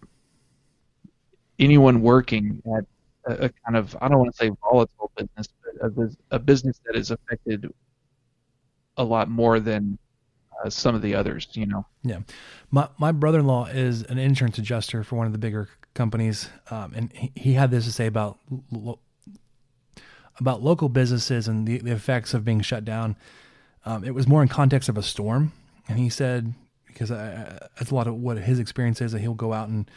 anyone 1.59 2.03
working 2.03 2.63
at 2.77 2.85
a, 3.27 3.45
a 3.45 3.49
kind 3.49 3.77
of 3.77 3.97
I 4.01 4.09
don't 4.09 4.19
want 4.19 4.33
to 4.33 4.37
say 4.37 4.51
volatile 4.63 5.11
business, 5.17 5.49
but 5.65 5.91
a, 5.99 6.37
a 6.37 6.39
business 6.39 6.81
that 6.87 6.97
is 6.97 7.11
affected 7.11 7.73
a 8.97 9.05
lot 9.05 9.29
more 9.29 9.61
than 9.61 9.99
uh, 10.65 10.71
some 10.71 10.95
of 10.95 11.03
the 11.03 11.15
others. 11.15 11.49
You 11.53 11.67
know. 11.67 11.87
Yeah, 12.03 12.21
my 12.71 12.89
my 12.99 13.13
brother 13.13 13.41
in 13.41 13.47
law 13.47 13.67
is 13.67 14.03
an 14.05 14.19
insurance 14.19 14.59
adjuster 14.59 15.03
for 15.05 15.17
one 15.17 15.27
of 15.27 15.33
the 15.33 15.39
bigger 15.39 15.69
companies, 15.95 16.49
um, 16.71 16.93
and 16.95 17.13
he, 17.13 17.33
he 17.35 17.53
had 17.55 17.71
this 17.71 17.85
to 17.85 17.93
say 17.93 18.07
about 18.07 18.39
lo- 18.71 19.01
about 20.39 20.63
local 20.63 20.89
businesses 20.89 21.49
and 21.49 21.67
the, 21.67 21.79
the 21.79 21.93
effects 21.93 22.33
of 22.33 22.45
being 22.45 22.61
shut 22.61 22.85
down. 22.85 23.17
Um, 23.85 24.05
it 24.05 24.15
was 24.15 24.29
more 24.29 24.43
in 24.43 24.49
context 24.49 24.89
of 24.89 24.97
a 24.97 25.03
storm, 25.03 25.53
and 25.89 25.99
he 25.99 26.09
said 26.09 26.55
because 26.87 27.11
I, 27.13 27.69
that's 27.77 27.91
a 27.91 27.95
lot 27.95 28.07
of 28.07 28.15
what 28.17 28.39
his 28.39 28.59
experience 28.59 29.01
is 29.01 29.13
that 29.13 29.21
he'll 29.21 29.35
go 29.35 29.53
out 29.53 29.69
and 29.69 29.89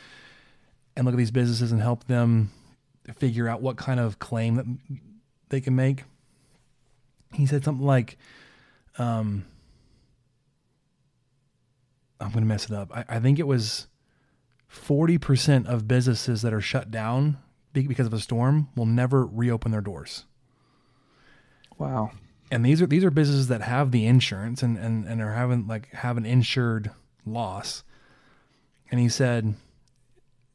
and 0.96 1.06
look 1.06 1.14
at 1.14 1.18
these 1.18 1.32
businesses 1.32 1.72
and 1.72 1.82
help 1.82 2.06
them 2.06 2.52
figure 3.16 3.48
out 3.48 3.62
what 3.62 3.78
kind 3.78 4.00
of 4.00 4.20
claim 4.20 4.56
that 4.56 4.66
they 5.50 5.62
can 5.62 5.76
make. 5.76 6.04
He 7.34 7.46
said 7.46 7.64
something 7.64 7.86
like. 7.86 8.18
Um, 8.98 9.46
I'm 12.20 12.30
going 12.30 12.44
to 12.44 12.48
mess 12.48 12.66
it 12.66 12.72
up. 12.72 12.92
I, 12.96 13.06
I 13.10 13.20
think 13.20 13.40
it 13.40 13.48
was 13.48 13.88
40% 14.72 15.66
of 15.66 15.88
businesses 15.88 16.44
that 16.44 16.54
are 16.54 16.62
shut 16.62 16.92
down 16.92 17.38
because 17.74 18.06
of 18.06 18.14
a 18.14 18.20
storm 18.20 18.70
will 18.76 18.86
never 18.86 19.26
reopen 19.26 19.72
their 19.72 19.82
doors. 19.82 20.26
Wow. 21.78 22.12
And 22.52 22.66
these 22.66 22.82
are 22.82 22.86
these 22.86 23.04
are 23.04 23.10
businesses 23.10 23.48
that 23.48 23.62
have 23.62 23.92
the 23.92 24.06
insurance 24.06 24.62
and, 24.62 24.78
and, 24.78 25.06
and 25.08 25.22
are 25.22 25.34
having 25.34 25.68
like 25.68 25.90
have 25.94 26.18
an 26.18 26.26
insured 26.26 26.92
loss. 27.26 27.84
And 28.92 29.00
he 29.00 29.10
said 29.10 29.56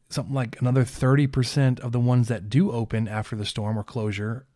something 0.09 0.35
like 0.35 0.61
another 0.61 0.85
30% 0.85 1.81
of 1.81 1.93
the 1.93 2.01
ones 2.01 2.29
that 2.29 2.49
do 2.49 2.71
open 2.71 3.09
after 3.09 3.37
the 3.37 3.47
storm 3.47 3.79
or 3.79 3.85
closure 3.85 4.47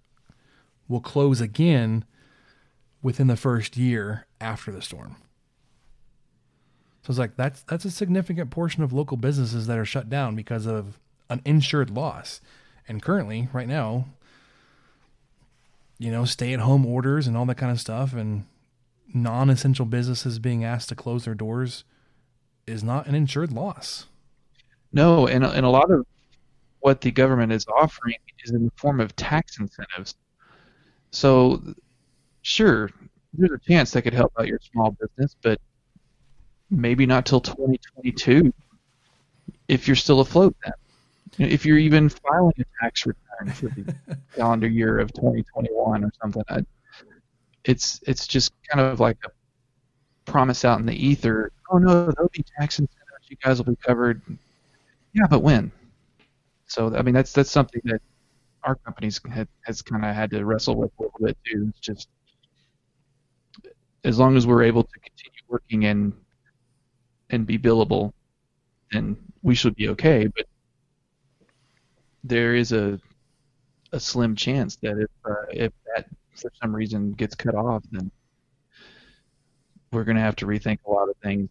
will 0.89 1.01
close 1.01 1.41
again 1.41 2.05
within 3.03 3.27
the 3.27 3.37
first 3.37 3.77
year 3.77 4.27
after 4.41 4.71
the 4.71 4.83
storm. 4.83 5.17
So 7.03 7.13
it's 7.13 7.19
like 7.19 7.37
that's 7.37 7.63
that's 7.63 7.85
a 7.85 7.91
significant 7.91 8.51
portion 8.51 8.83
of 8.83 8.93
local 8.93 9.17
businesses 9.17 9.67
that 9.67 9.79
are 9.79 9.87
shut 9.87 10.11
down 10.11 10.37
because 10.37 10.67
of 10.67 10.99
an 11.31 11.41
insured 11.45 11.91
loss. 11.91 12.41
And 12.87 13.03
currently, 13.03 13.49
right 13.53 13.69
now, 13.69 14.07
you 15.99 16.11
know, 16.11 16.25
stay 16.25 16.53
at 16.53 16.61
home 16.61 16.85
orders 16.85 17.27
and 17.27 17.37
all 17.37 17.47
that 17.47 17.57
kind 17.57 17.73
of 17.73 17.81
stuff 17.81 18.13
and 18.13 18.45
non-essential 19.13 19.87
businesses 19.87 20.39
being 20.39 20.65
asked 20.65 20.89
to 20.89 20.95
close 20.95 21.25
their 21.25 21.35
doors 21.35 21.85
is 22.67 22.85
not 22.85 23.07
an 23.07 23.15
insured 23.15 23.53
loss. 23.53 24.07
No, 24.93 25.27
and 25.27 25.45
and 25.45 25.65
a 25.67 25.71
lot 25.71 25.91
of 25.91 26.07
what 26.81 27.01
the 27.01 27.11
government 27.11 27.53
is 27.53 27.67
offering 27.69 28.17
is 28.45 28.51
in 28.53 28.65
the 28.65 28.73
form 28.77 29.01
of 29.01 29.15
tax 29.17 29.59
incentives. 29.59 30.15
So, 31.13 31.63
sure, 32.43 32.91
there's 33.35 33.53
a 33.53 33.59
chance 33.59 33.93
that 33.93 34.03
could 34.03 34.15
help 34.15 34.33
out 34.39 34.49
your 34.49 34.61
small 34.73 34.93
business, 34.93 35.37
but 35.43 35.61
maybe 36.71 37.07
not 37.07 37.27
till 37.27 37.41
2022 37.41 38.53
if 39.69 39.87
you're 39.87 39.97
still 39.97 40.21
afloat 40.21 40.57
then. 40.65 40.73
You 41.39 41.47
know, 41.47 41.53
If 41.53 41.65
you're 41.67 41.79
even 41.79 42.09
filing 42.09 42.55
a 42.59 42.65
tax 42.83 43.07
return 43.07 43.53
for 43.55 43.69
the 43.69 43.95
calendar 44.37 44.69
year 44.69 44.99
of 44.99 45.13
2021 45.13 46.05
or 46.05 46.13
something, 46.21 46.43
I, 46.49 46.65
it's 47.65 48.01
it's 48.07 48.27
just 48.27 48.53
kind 48.71 48.87
of 48.87 49.01
like 49.01 49.19
a 49.25 49.31
promise 50.31 50.65
out 50.65 50.81
in 50.81 50.87
the 50.87 50.95
ether. 50.95 51.53
Oh 51.71 51.79
no, 51.79 52.11
there'll 52.11 52.31
be 52.33 52.45
tax 52.59 52.79
incentives. 52.79 53.29
You 53.29 53.37
guys 53.43 53.59
will 53.59 53.73
be 53.73 53.77
covered. 53.77 54.23
Yeah, 55.13 55.27
but 55.29 55.41
when? 55.43 55.73
So 56.67 56.95
I 56.97 57.03
mean, 57.03 57.15
that's 57.15 57.33
that's 57.33 57.51
something 57.51 57.81
that 57.87 58.01
our 58.65 58.77
companies 58.77 59.21
had, 59.31 59.49
has 59.65 59.83
kind 59.83 60.05
of 60.05 60.15
had 60.15 60.31
to 60.33 60.45
wrestle 60.45 60.77
with 60.77 60.93
a 60.99 61.03
little 61.05 61.19
bit 61.23 61.39
too. 61.47 61.69
It's 61.71 61.81
just 61.81 62.09
as 64.05 64.19
long 64.19 64.37
as 64.37 64.47
we're 64.47 64.63
able 64.63 64.83
to 64.85 64.99
continue 65.01 65.41
working 65.49 65.85
and 65.87 66.13
and 67.31 67.47
be 67.47 67.59
billable, 67.59 68.13
then 68.93 69.17
we 69.43 69.55
should 69.55 69.77
be 69.77 69.89
okay. 69.91 70.29
But 70.29 70.47
there 72.25 72.55
is 72.55 72.73
a 72.73 72.99
a 73.93 74.01
slim 74.01 74.37
chance 74.37 74.77
that 74.79 74.99
if 74.99 75.11
uh, 75.25 75.47
if 75.53 75.73
that 75.95 76.07
for 76.37 76.51
some 76.63 76.75
reason 76.77 77.13
gets 77.13 77.35
cut 77.37 77.55
off, 77.57 77.85
then 77.93 78.11
we're 79.93 80.05
going 80.05 80.17
to 80.17 80.23
have 80.23 80.37
to 80.37 80.47
rethink 80.47 80.79
a 80.87 80.91
lot 80.91 81.09
of 81.09 81.17
things 81.23 81.49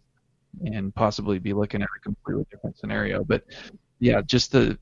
and 0.64 0.94
possibly 0.94 1.38
be 1.38 1.52
looking 1.52 1.82
at 1.82 1.88
a 1.96 2.00
completely 2.00 2.46
different 2.50 2.76
scenario. 2.78 3.24
But 3.24 3.44
yeah, 3.98 4.20
just 4.22 4.52
the 4.52 4.78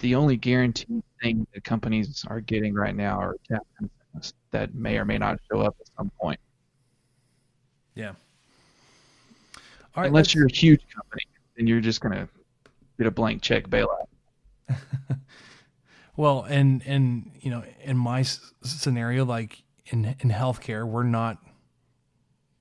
the 0.00 0.14
only 0.14 0.36
guaranteed 0.36 1.02
thing 1.20 1.46
that 1.52 1.64
companies 1.64 2.24
are 2.28 2.40
getting 2.40 2.74
right 2.74 2.94
now 2.94 3.18
are 3.18 3.36
tax 3.48 4.32
that 4.52 4.74
may 4.74 4.98
or 4.98 5.04
may 5.04 5.18
not 5.18 5.38
show 5.50 5.60
up 5.60 5.76
at 5.80 5.86
some 5.96 6.10
point. 6.20 6.38
Yeah. 7.94 8.12
Right, 9.96 10.06
Unless 10.06 10.12
let's- 10.12 10.34
you're 10.34 10.46
a 10.46 10.52
huge 10.52 10.82
company, 10.94 11.22
then 11.56 11.66
you're 11.66 11.80
just 11.80 12.00
going 12.00 12.14
to 12.14 12.28
get 12.98 13.06
a 13.06 13.10
blank 13.10 13.42
check 13.42 13.68
bailout. 13.68 14.06
well, 16.16 16.44
and 16.48 16.82
and 16.86 17.30
you 17.40 17.50
know, 17.50 17.64
in 17.82 17.96
my 17.96 18.20
s- 18.20 18.52
scenario, 18.62 19.24
like 19.24 19.62
in 19.86 20.04
in 20.20 20.30
healthcare, 20.30 20.86
we're 20.86 21.02
not 21.02 21.38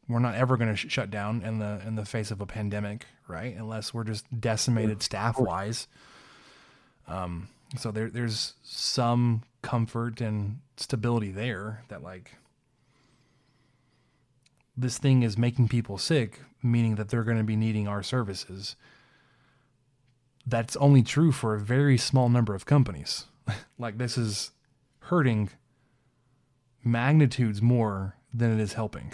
we're 0.09 0.19
not 0.19 0.35
ever 0.35 0.57
going 0.57 0.71
to 0.71 0.75
sh- 0.75 0.91
shut 0.91 1.11
down 1.11 1.43
in 1.43 1.59
the 1.59 1.81
in 1.85 1.95
the 1.95 2.03
face 2.03 2.31
of 2.31 2.41
a 2.41 2.45
pandemic, 2.45 3.05
right? 3.27 3.55
Unless 3.55 3.93
we're 3.93 4.03
just 4.03 4.25
decimated 4.41 5.03
staff 5.03 5.39
wise. 5.39 5.87
Um, 7.07 7.47
so 7.77 7.91
there 7.91 8.09
there's 8.09 8.55
some 8.63 9.43
comfort 9.61 10.19
and 10.19 10.59
stability 10.77 11.31
there 11.31 11.83
that 11.89 12.01
like 12.01 12.33
this 14.75 14.97
thing 14.97 15.23
is 15.23 15.37
making 15.37 15.67
people 15.67 15.97
sick, 15.97 16.39
meaning 16.63 16.95
that 16.95 17.09
they're 17.09 17.23
going 17.23 17.37
to 17.37 17.43
be 17.43 17.55
needing 17.55 17.87
our 17.87 18.01
services. 18.01 18.75
That's 20.47 20.75
only 20.77 21.03
true 21.03 21.31
for 21.31 21.53
a 21.53 21.59
very 21.59 21.97
small 21.97 22.29
number 22.29 22.55
of 22.55 22.65
companies. 22.65 23.25
like 23.77 23.97
this 23.99 24.17
is 24.17 24.51
hurting 25.01 25.49
magnitudes 26.83 27.61
more 27.61 28.15
than 28.33 28.57
it 28.57 28.61
is 28.61 28.73
helping. 28.73 29.13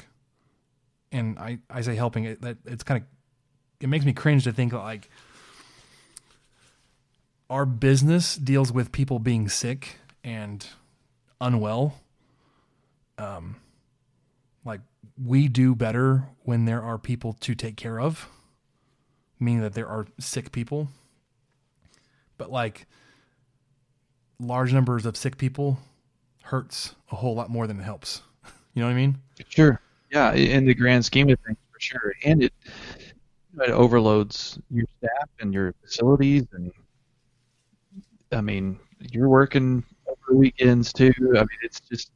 And 1.16 1.40
I, 1.40 1.60
I 1.70 1.80
say 1.80 1.96
helping 1.96 2.26
it 2.26 2.42
that 2.42 2.58
it's 2.66 2.84
kind 2.84 3.02
of 3.02 3.08
it 3.80 3.88
makes 3.88 4.04
me 4.04 4.12
cringe 4.12 4.44
to 4.44 4.52
think 4.52 4.74
like 4.74 5.10
our 7.50 7.66
business 7.66 8.36
deals 8.36 8.72
with 8.72 8.92
people 8.92 9.20
being 9.20 9.48
sick 9.48 9.98
and 10.26 10.68
unwell. 11.40 12.02
Um 13.18 13.56
like 14.66 14.82
we 15.24 15.48
do 15.48 15.74
better 15.74 16.28
when 16.44 16.66
there 16.66 16.84
are 16.84 16.98
people 16.98 17.32
to 17.32 17.56
take 17.56 17.78
care 17.78 17.98
of, 18.00 18.28
meaning 19.40 19.62
that 19.62 19.74
there 19.74 19.88
are 19.88 20.08
sick 20.20 20.52
people. 20.52 20.90
But 22.38 22.52
like 22.52 22.88
large 24.38 24.74
numbers 24.74 25.06
of 25.06 25.16
sick 25.16 25.38
people 25.38 25.80
hurts 26.44 26.94
a 27.10 27.16
whole 27.16 27.36
lot 27.36 27.50
more 27.50 27.68
than 27.68 27.80
it 27.80 27.84
helps. 27.84 28.22
You 28.74 28.82
know 28.82 28.88
what 28.88 28.92
I 28.92 28.98
mean? 28.98 29.18
Sure. 29.48 29.80
Yeah, 30.16 30.32
in 30.32 30.66
the 30.66 30.74
grand 30.74 31.04
scheme 31.04 31.30
of 31.30 31.38
things, 31.46 31.58
for 31.74 31.80
sure, 31.82 32.14
and 32.24 32.42
it 32.42 32.54
it 33.60 33.70
overloads 33.70 34.58
your 34.72 34.86
staff 34.98 35.30
and 35.42 35.54
your 35.54 35.74
facilities, 35.82 36.46
and 36.54 36.72
I 38.32 38.40
mean, 38.40 38.80
you're 39.12 39.28
working 39.28 39.84
over 40.08 40.38
weekends 40.38 40.94
too. 40.94 41.12
I 41.20 41.40
mean, 41.40 41.60
it's 41.64 41.82
just 41.82 42.12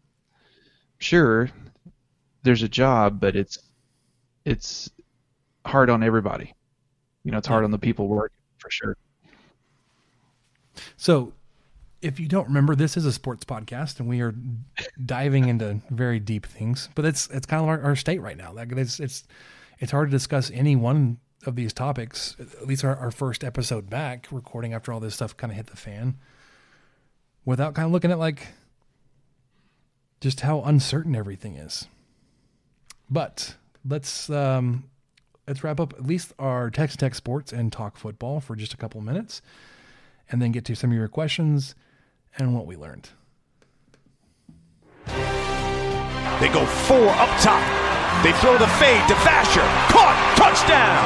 sure 0.99 1.49
there's 2.43 2.63
a 2.63 2.69
job, 2.69 3.19
but 3.19 3.35
it's 3.35 3.59
it's 4.45 4.89
hard 5.65 5.89
on 5.89 6.01
everybody. 6.01 6.53
You 7.25 7.31
know, 7.31 7.37
it's 7.37 7.47
hard 7.47 7.65
on 7.65 7.71
the 7.71 7.77
people 7.77 8.07
working 8.07 8.39
for 8.59 8.71
sure. 8.71 8.95
So, 10.95 11.33
if 12.01 12.19
you 12.19 12.27
don't 12.27 12.47
remember, 12.47 12.75
this 12.75 12.95
is 12.95 13.05
a 13.05 13.11
sports 13.11 13.43
podcast, 13.43 13.99
and 13.99 14.07
we 14.07 14.21
are 14.21 14.33
diving 15.05 15.49
into 15.49 15.81
very 15.89 16.19
deep 16.19 16.45
things. 16.45 16.89
But 16.95 17.05
it's 17.05 17.27
it's 17.29 17.45
kind 17.45 17.61
of 17.61 17.69
our, 17.69 17.81
our 17.81 17.95
state 17.95 18.21
right 18.21 18.37
now. 18.37 18.53
Like 18.53 18.71
it's 18.71 18.99
it's 18.99 19.25
it's 19.79 19.91
hard 19.91 20.09
to 20.09 20.11
discuss 20.11 20.51
any 20.51 20.75
one 20.75 21.17
of 21.45 21.55
these 21.55 21.73
topics. 21.73 22.35
At 22.39 22.67
least 22.67 22.85
our, 22.85 22.95
our 22.95 23.11
first 23.11 23.43
episode 23.43 23.89
back, 23.89 24.27
recording 24.31 24.73
after 24.73 24.93
all 24.93 24.99
this 24.99 25.15
stuff 25.15 25.35
kind 25.35 25.51
of 25.51 25.57
hit 25.57 25.67
the 25.67 25.77
fan, 25.77 26.17
without 27.45 27.75
kind 27.75 27.85
of 27.85 27.91
looking 27.91 28.11
at 28.11 28.19
like 28.19 28.47
just 30.21 30.41
how 30.41 30.61
uncertain 30.61 31.15
everything 31.15 31.55
is. 31.55 31.87
But 33.09 33.55
let's 33.87 34.29
um, 34.29 34.85
let's 35.47 35.63
wrap 35.65 35.81
up 35.81 35.93
at 35.93 36.05
least 36.05 36.31
our 36.39 36.69
Tex 36.69 36.95
Tech 36.95 37.13
sports 37.13 37.51
and 37.51 37.73
talk 37.73 37.97
football 37.97 38.39
for 38.39 38.55
just 38.55 38.73
a 38.73 38.77
couple 38.77 39.01
minutes, 39.01 39.41
and 40.31 40.41
then 40.41 40.53
get 40.53 40.63
to 40.65 40.75
some 40.75 40.91
of 40.91 40.95
your 40.95 41.09
questions 41.09 41.75
and 42.39 42.55
what 42.55 42.65
we 42.65 42.75
learned. 42.75 43.09
They 46.39 46.47
go 46.47 46.63
four 46.87 47.09
up 47.19 47.31
top. 47.43 47.59
They 48.23 48.31
throw 48.39 48.55
the 48.57 48.67
fade 48.79 49.03
to 49.11 49.15
Vasher. 49.27 49.67
Caught. 49.91 50.15
Touchdown. 50.39 51.03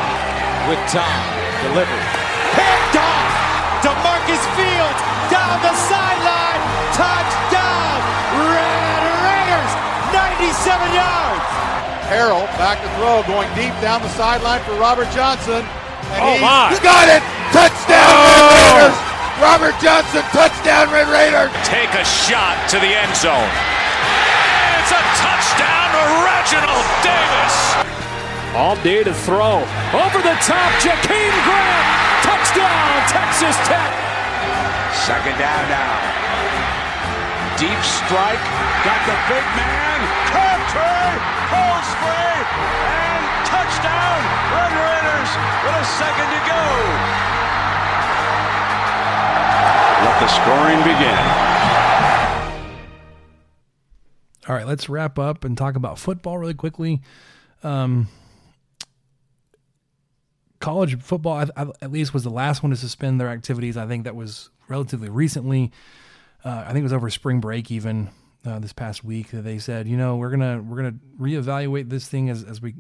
With 0.69 0.77
time. 0.93 1.25
Delivered. 1.65 2.05
Picked 2.53 2.95
off. 3.01 3.33
DeMarcus 3.81 4.43
Fields 4.53 5.01
down 5.33 5.57
the 5.65 5.73
sideline. 5.89 6.61
Touchdown. 6.93 7.97
Red 8.53 9.01
Raiders. 9.25 9.73
97 10.13 10.93
yards. 10.93 11.49
Harrell 12.13 12.45
back 12.61 12.77
to 12.85 12.89
throw, 13.01 13.25
going 13.25 13.49
deep 13.57 13.73
down 13.81 14.01
the 14.05 14.13
sideline 14.13 14.61
for 14.69 14.73
Robert 14.77 15.09
Johnson. 15.09 15.65
And 16.13 16.21
Oh, 16.21 16.33
he 16.37 16.41
my. 16.45 16.77
got 16.83 17.09
it! 17.09 17.23
Touchdown, 17.49 18.05
Red 18.05 18.37
oh. 18.37 18.77
Raiders! 18.77 19.12
Robert 19.41 19.73
Johnson, 19.81 20.21
touchdown, 20.29 20.93
Red 20.93 21.09
Raiders! 21.09 21.49
Take 21.65 21.89
a 21.97 22.05
shot 22.05 22.53
to 22.69 22.77
the 22.77 22.93
end 22.93 23.13
zone. 23.17 23.49
It's 24.77 24.93
a 24.93 25.01
touchdown 25.17 25.87
to 25.89 26.03
Reginald 26.21 26.85
Davis. 27.01 27.55
All 28.53 28.77
day 28.85 29.01
to 29.01 29.13
throw. 29.25 29.65
Over 29.89 30.19
the 30.21 30.37
top, 30.45 30.69
Jakeem 30.77 31.33
Grant. 31.49 31.87
Touchdown, 32.21 32.93
Texas 33.09 33.57
Tech. 33.65 33.89
Second 34.93 35.33
down 35.41 35.65
now. 35.65 35.97
Deep 37.57 37.81
strike. 37.81 38.43
Got 38.85 39.01
the 39.09 39.17
big 39.33 39.45
man. 39.57 39.99
Crabtree. 40.29 41.17
Pulls 41.49 41.89
free. 42.05 42.37
And 42.85 43.23
touchdown. 43.49 44.19
Red 44.53 44.73
Raiders 44.77 45.31
with 45.65 45.81
a 45.81 45.85
second 45.97 46.29
to 46.29 46.41
go. 46.45 46.63
The 50.23 50.29
scoring 50.29 50.77
begin. 50.83 51.17
All 54.47 54.55
right, 54.55 54.65
let's 54.65 54.87
wrap 54.87 55.19
up 55.19 55.43
and 55.43 55.57
talk 55.57 55.75
about 55.75 55.99
football 55.99 56.37
really 56.37 56.53
quickly. 56.53 57.01
Um, 57.61 58.07
college 60.61 60.97
football, 61.01 61.33
I, 61.33 61.47
I, 61.61 61.65
at 61.81 61.91
least, 61.91 62.13
was 62.13 62.23
the 62.23 62.29
last 62.29 62.63
one 62.63 62.69
to 62.69 62.77
suspend 62.77 63.19
their 63.19 63.27
activities. 63.27 63.75
I 63.75 63.85
think 63.85 64.05
that 64.05 64.15
was 64.15 64.49
relatively 64.69 65.09
recently. 65.09 65.73
Uh, 66.45 66.63
I 66.67 66.67
think 66.67 66.79
it 66.79 66.83
was 66.83 66.93
over 66.93 67.09
spring 67.09 67.41
break, 67.41 67.69
even 67.69 68.07
uh, 68.45 68.59
this 68.59 68.71
past 68.71 69.03
week, 69.03 69.31
that 69.31 69.41
they 69.41 69.59
said, 69.59 69.89
you 69.89 69.97
know, 69.97 70.15
we're 70.15 70.31
gonna 70.31 70.61
we're 70.61 70.77
gonna 70.77 70.95
reevaluate 71.19 71.89
this 71.89 72.07
thing 72.07 72.29
as 72.29 72.45
as 72.45 72.61
we 72.61 72.75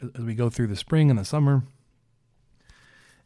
as 0.00 0.24
we 0.24 0.34
go 0.34 0.48
through 0.48 0.68
the 0.68 0.76
spring 0.76 1.10
and 1.10 1.18
the 1.18 1.26
summer, 1.26 1.62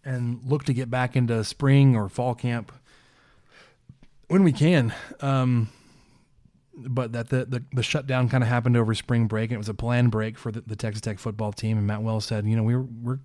and 0.04 0.40
look 0.44 0.64
to 0.64 0.74
get 0.74 0.90
back 0.90 1.14
into 1.14 1.44
spring 1.44 1.94
or 1.94 2.08
fall 2.08 2.34
camp 2.34 2.72
when 4.34 4.42
we 4.42 4.50
can. 4.50 4.92
Um, 5.20 5.68
but 6.74 7.12
that 7.12 7.28
the, 7.28 7.44
the, 7.44 7.62
the 7.72 7.84
shutdown 7.84 8.28
kind 8.28 8.42
of 8.42 8.48
happened 8.48 8.76
over 8.76 8.92
spring 8.92 9.28
break 9.28 9.50
and 9.50 9.54
it 9.54 9.58
was 9.58 9.68
a 9.68 9.74
planned 9.74 10.10
break 10.10 10.36
for 10.36 10.50
the, 10.50 10.60
the 10.60 10.74
Texas 10.74 11.00
Tech 11.02 11.20
football 11.20 11.52
team. 11.52 11.78
And 11.78 11.86
Matt 11.86 12.02
Wells 12.02 12.24
said, 12.24 12.44
you 12.44 12.56
know, 12.56 12.64
we 12.64 12.74
were, 12.74 12.88
we're, 13.00 13.18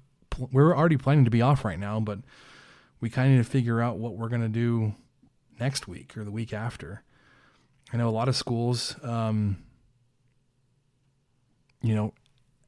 we're 0.52 0.78
already 0.78 0.98
planning 0.98 1.26
to 1.26 1.32
be 1.32 1.42
off 1.42 1.66
right 1.66 1.80
now, 1.80 2.00
but 2.00 2.20
we 3.02 3.10
kind 3.10 3.28
of 3.28 3.38
need 3.38 3.44
to 3.44 3.50
figure 3.50 3.82
out 3.82 3.98
what 3.98 4.18
we're 4.18 4.30
going 4.30 4.44
to 4.44 4.50
do 4.50 4.94
next 5.60 5.88
week 5.88 6.16
or 6.16 6.24
the 6.24 6.30
week 6.30 6.54
after. 6.54 7.02
I 7.92 7.98
know 7.98 8.08
a 8.08 8.12
lot 8.12 8.28
of 8.28 8.36
schools, 8.36 8.96
um, 9.02 9.58
you 11.82 11.96
know, 11.96 12.14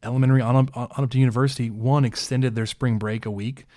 elementary 0.01 0.41
on 0.41 0.55
up, 0.55 0.75
on 0.75 1.03
up 1.03 1.11
to 1.11 1.19
university, 1.19 1.69
one 1.69 2.05
extended 2.05 2.55
their 2.55 2.65
spring 2.65 2.97
break 2.97 3.27
a 3.27 3.31
week, 3.31 3.67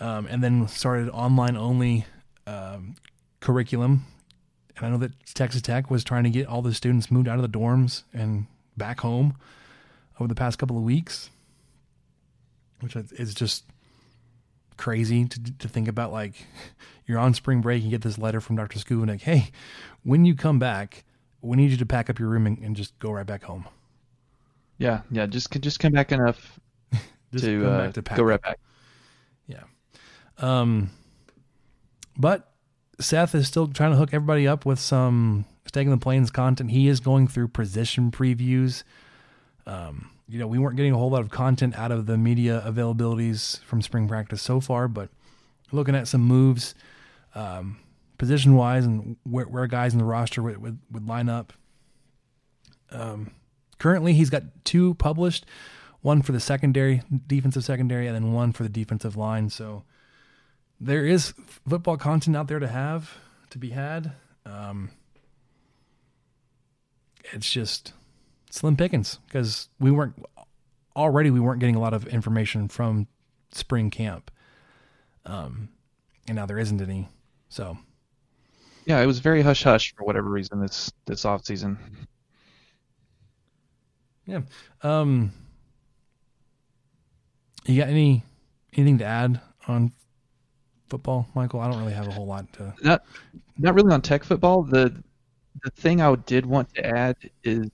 um, 0.00 0.26
and 0.26 0.42
then 0.42 0.66
started 0.66 1.10
online 1.10 1.56
only 1.56 2.06
um, 2.48 2.96
curriculum 3.44 4.06
and 4.76 4.86
I 4.86 4.90
know 4.90 4.98
that 4.98 5.12
Texas 5.34 5.62
Tech 5.62 5.90
was 5.90 6.02
trying 6.02 6.24
to 6.24 6.30
get 6.30 6.46
all 6.46 6.62
the 6.62 6.74
students 6.74 7.10
moved 7.10 7.28
out 7.28 7.38
of 7.38 7.42
the 7.42 7.58
dorms 7.58 8.02
and 8.12 8.46
back 8.76 9.00
home 9.00 9.36
over 10.18 10.26
the 10.26 10.34
past 10.34 10.58
couple 10.58 10.76
of 10.76 10.82
weeks, 10.82 11.30
which 12.80 12.96
is 12.96 13.34
just 13.34 13.64
crazy 14.76 15.26
to, 15.26 15.40
to 15.58 15.68
think 15.68 15.86
about. 15.86 16.12
Like, 16.12 16.34
you're 17.06 17.18
on 17.18 17.34
spring 17.34 17.60
break, 17.60 17.84
you 17.84 17.90
get 17.90 18.02
this 18.02 18.18
letter 18.18 18.40
from 18.40 18.56
Dr. 18.56 18.78
Schovanec, 18.78 19.20
hey, 19.20 19.50
when 20.02 20.24
you 20.24 20.34
come 20.34 20.58
back, 20.58 21.04
we 21.40 21.56
need 21.56 21.70
you 21.70 21.76
to 21.76 21.86
pack 21.86 22.10
up 22.10 22.18
your 22.18 22.28
room 22.28 22.46
and, 22.46 22.58
and 22.58 22.74
just 22.74 22.98
go 22.98 23.12
right 23.12 23.26
back 23.26 23.44
home. 23.44 23.66
Yeah, 24.78 25.02
yeah. 25.10 25.26
Just 25.26 25.52
just 25.60 25.78
come 25.78 25.92
back 25.92 26.10
enough 26.10 26.58
to, 27.36 27.62
come 27.62 27.66
uh, 27.66 27.78
back 27.78 27.94
to 27.94 28.02
pack 28.02 28.16
go 28.16 28.24
right 28.24 28.42
back. 28.42 28.58
Yeah. 29.46 29.62
Um, 30.38 30.90
but 32.16 32.53
Seth 33.04 33.34
is 33.34 33.46
still 33.46 33.68
trying 33.68 33.90
to 33.92 33.96
hook 33.96 34.10
everybody 34.12 34.48
up 34.48 34.64
with 34.64 34.78
some 34.78 35.44
Staking 35.66 35.90
the 35.90 35.98
Plains 35.98 36.30
content. 36.30 36.70
He 36.70 36.88
is 36.88 37.00
going 37.00 37.28
through 37.28 37.48
position 37.48 38.10
previews. 38.10 38.82
Um, 39.66 40.10
you 40.28 40.38
know, 40.38 40.46
we 40.46 40.58
weren't 40.58 40.76
getting 40.76 40.92
a 40.92 40.98
whole 40.98 41.10
lot 41.10 41.20
of 41.20 41.30
content 41.30 41.76
out 41.76 41.92
of 41.92 42.06
the 42.06 42.16
media 42.16 42.62
availabilities 42.66 43.62
from 43.64 43.82
spring 43.82 44.08
practice 44.08 44.40
so 44.40 44.60
far, 44.60 44.88
but 44.88 45.10
looking 45.70 45.94
at 45.94 46.08
some 46.08 46.22
moves, 46.22 46.74
um, 47.34 47.78
position 48.18 48.54
wise, 48.54 48.84
and 48.84 49.16
where, 49.24 49.46
where 49.46 49.66
guys 49.66 49.92
in 49.92 49.98
the 49.98 50.04
roster 50.04 50.42
would, 50.42 50.58
would, 50.58 50.78
would 50.90 51.06
line 51.06 51.28
up. 51.28 51.52
Um, 52.90 53.32
currently, 53.78 54.14
he's 54.14 54.30
got 54.30 54.42
two 54.64 54.94
published 54.94 55.46
one 56.00 56.20
for 56.20 56.32
the 56.32 56.40
secondary, 56.40 57.02
defensive 57.26 57.64
secondary, 57.64 58.06
and 58.06 58.14
then 58.14 58.32
one 58.32 58.52
for 58.52 58.62
the 58.62 58.68
defensive 58.68 59.16
line. 59.16 59.48
So 59.48 59.84
there 60.84 61.06
is 61.06 61.32
football 61.66 61.96
content 61.96 62.36
out 62.36 62.46
there 62.46 62.58
to 62.58 62.68
have 62.68 63.16
to 63.50 63.58
be 63.58 63.70
had. 63.70 64.12
Um, 64.44 64.90
it's 67.32 67.50
just 67.50 67.94
slim 68.50 68.76
pickings 68.76 69.18
because 69.26 69.68
we 69.80 69.90
weren't 69.90 70.14
already 70.94 71.30
we 71.30 71.40
weren't 71.40 71.60
getting 71.60 71.74
a 71.74 71.80
lot 71.80 71.94
of 71.94 72.06
information 72.06 72.68
from 72.68 73.06
spring 73.50 73.90
camp, 73.90 74.30
um, 75.24 75.70
and 76.28 76.36
now 76.36 76.44
there 76.44 76.58
isn't 76.58 76.82
any. 76.82 77.08
So 77.48 77.78
Yeah, 78.84 79.00
it 79.00 79.06
was 79.06 79.20
very 79.20 79.40
hush 79.40 79.62
hush 79.62 79.94
for 79.96 80.04
whatever 80.04 80.28
reason 80.28 80.60
this 80.60 80.92
this 81.06 81.24
off 81.24 81.46
season. 81.46 81.78
yeah, 84.26 84.42
um, 84.82 85.32
you 87.64 87.80
got 87.80 87.88
any 87.88 88.22
anything 88.74 88.98
to 88.98 89.04
add 89.06 89.40
on 89.66 89.90
football, 90.88 91.28
Michael? 91.34 91.60
I 91.60 91.70
don't 91.70 91.80
really 91.80 91.92
have 91.92 92.08
a 92.08 92.12
whole 92.12 92.26
lot 92.26 92.52
to. 92.54 92.74
Not 92.82 93.04
not 93.58 93.74
really 93.74 93.92
on 93.92 94.02
tech 94.02 94.24
football. 94.24 94.62
The 94.62 94.94
the 95.62 95.70
thing 95.70 96.00
I 96.00 96.14
did 96.14 96.46
want 96.46 96.72
to 96.74 96.86
add 96.86 97.16
is 97.42 97.70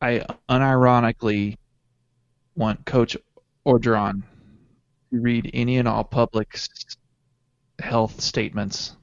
I 0.00 0.24
unironically 0.48 1.56
want 2.56 2.84
Coach 2.84 3.16
Orgeron 3.66 4.22
to 5.10 5.20
read 5.20 5.50
any 5.54 5.78
and 5.78 5.88
all 5.88 6.04
public 6.04 6.58
health 7.78 8.20
statements 8.20 8.96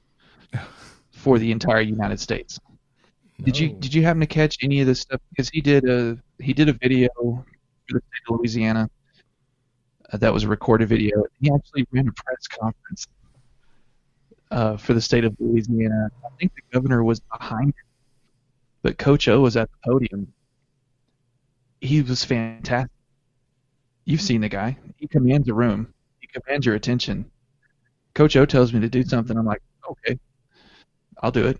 for 1.10 1.38
the 1.38 1.50
entire 1.50 1.80
United 1.80 2.20
States. 2.20 2.58
Did 3.42 3.58
you 3.58 3.70
did 3.70 3.92
you 3.92 4.02
happen 4.02 4.20
to 4.20 4.26
catch 4.26 4.56
any 4.62 4.80
of 4.80 4.86
this 4.86 5.00
stuff? 5.00 5.20
Because 5.30 5.48
he 5.48 5.60
did 5.60 5.88
a 5.88 6.16
he 6.38 6.52
did 6.52 6.68
a 6.68 6.72
video 6.74 7.08
for 7.16 7.44
the 7.88 8.00
state 8.00 8.22
of 8.28 8.38
Louisiana 8.38 8.90
that 10.18 10.32
was 10.32 10.44
a 10.44 10.48
recorded 10.48 10.88
video. 10.88 11.24
He 11.40 11.50
actually 11.52 11.86
ran 11.90 12.08
a 12.08 12.12
press 12.12 12.46
conference 12.48 13.06
uh, 14.50 14.76
for 14.76 14.94
the 14.94 15.00
state 15.00 15.24
of 15.24 15.34
Louisiana. 15.38 16.10
I 16.24 16.28
think 16.38 16.52
the 16.54 16.62
governor 16.72 17.02
was 17.02 17.20
behind 17.20 17.68
him, 17.68 17.86
but 18.82 18.98
Coach 18.98 19.28
O 19.28 19.40
was 19.40 19.56
at 19.56 19.70
the 19.70 19.90
podium. 19.90 20.32
He 21.80 22.02
was 22.02 22.24
fantastic. 22.24 22.90
You've 24.04 24.20
seen 24.20 24.40
the 24.40 24.48
guy. 24.48 24.76
He 24.96 25.08
commands 25.08 25.48
a 25.48 25.54
room. 25.54 25.92
He 26.20 26.26
commands 26.26 26.66
your 26.66 26.74
attention. 26.74 27.30
Coach 28.14 28.36
O 28.36 28.44
tells 28.44 28.72
me 28.72 28.80
to 28.80 28.88
do 28.88 29.02
something. 29.04 29.36
I'm 29.36 29.46
like, 29.46 29.62
okay, 29.90 30.18
I'll 31.22 31.30
do 31.30 31.46
it. 31.46 31.58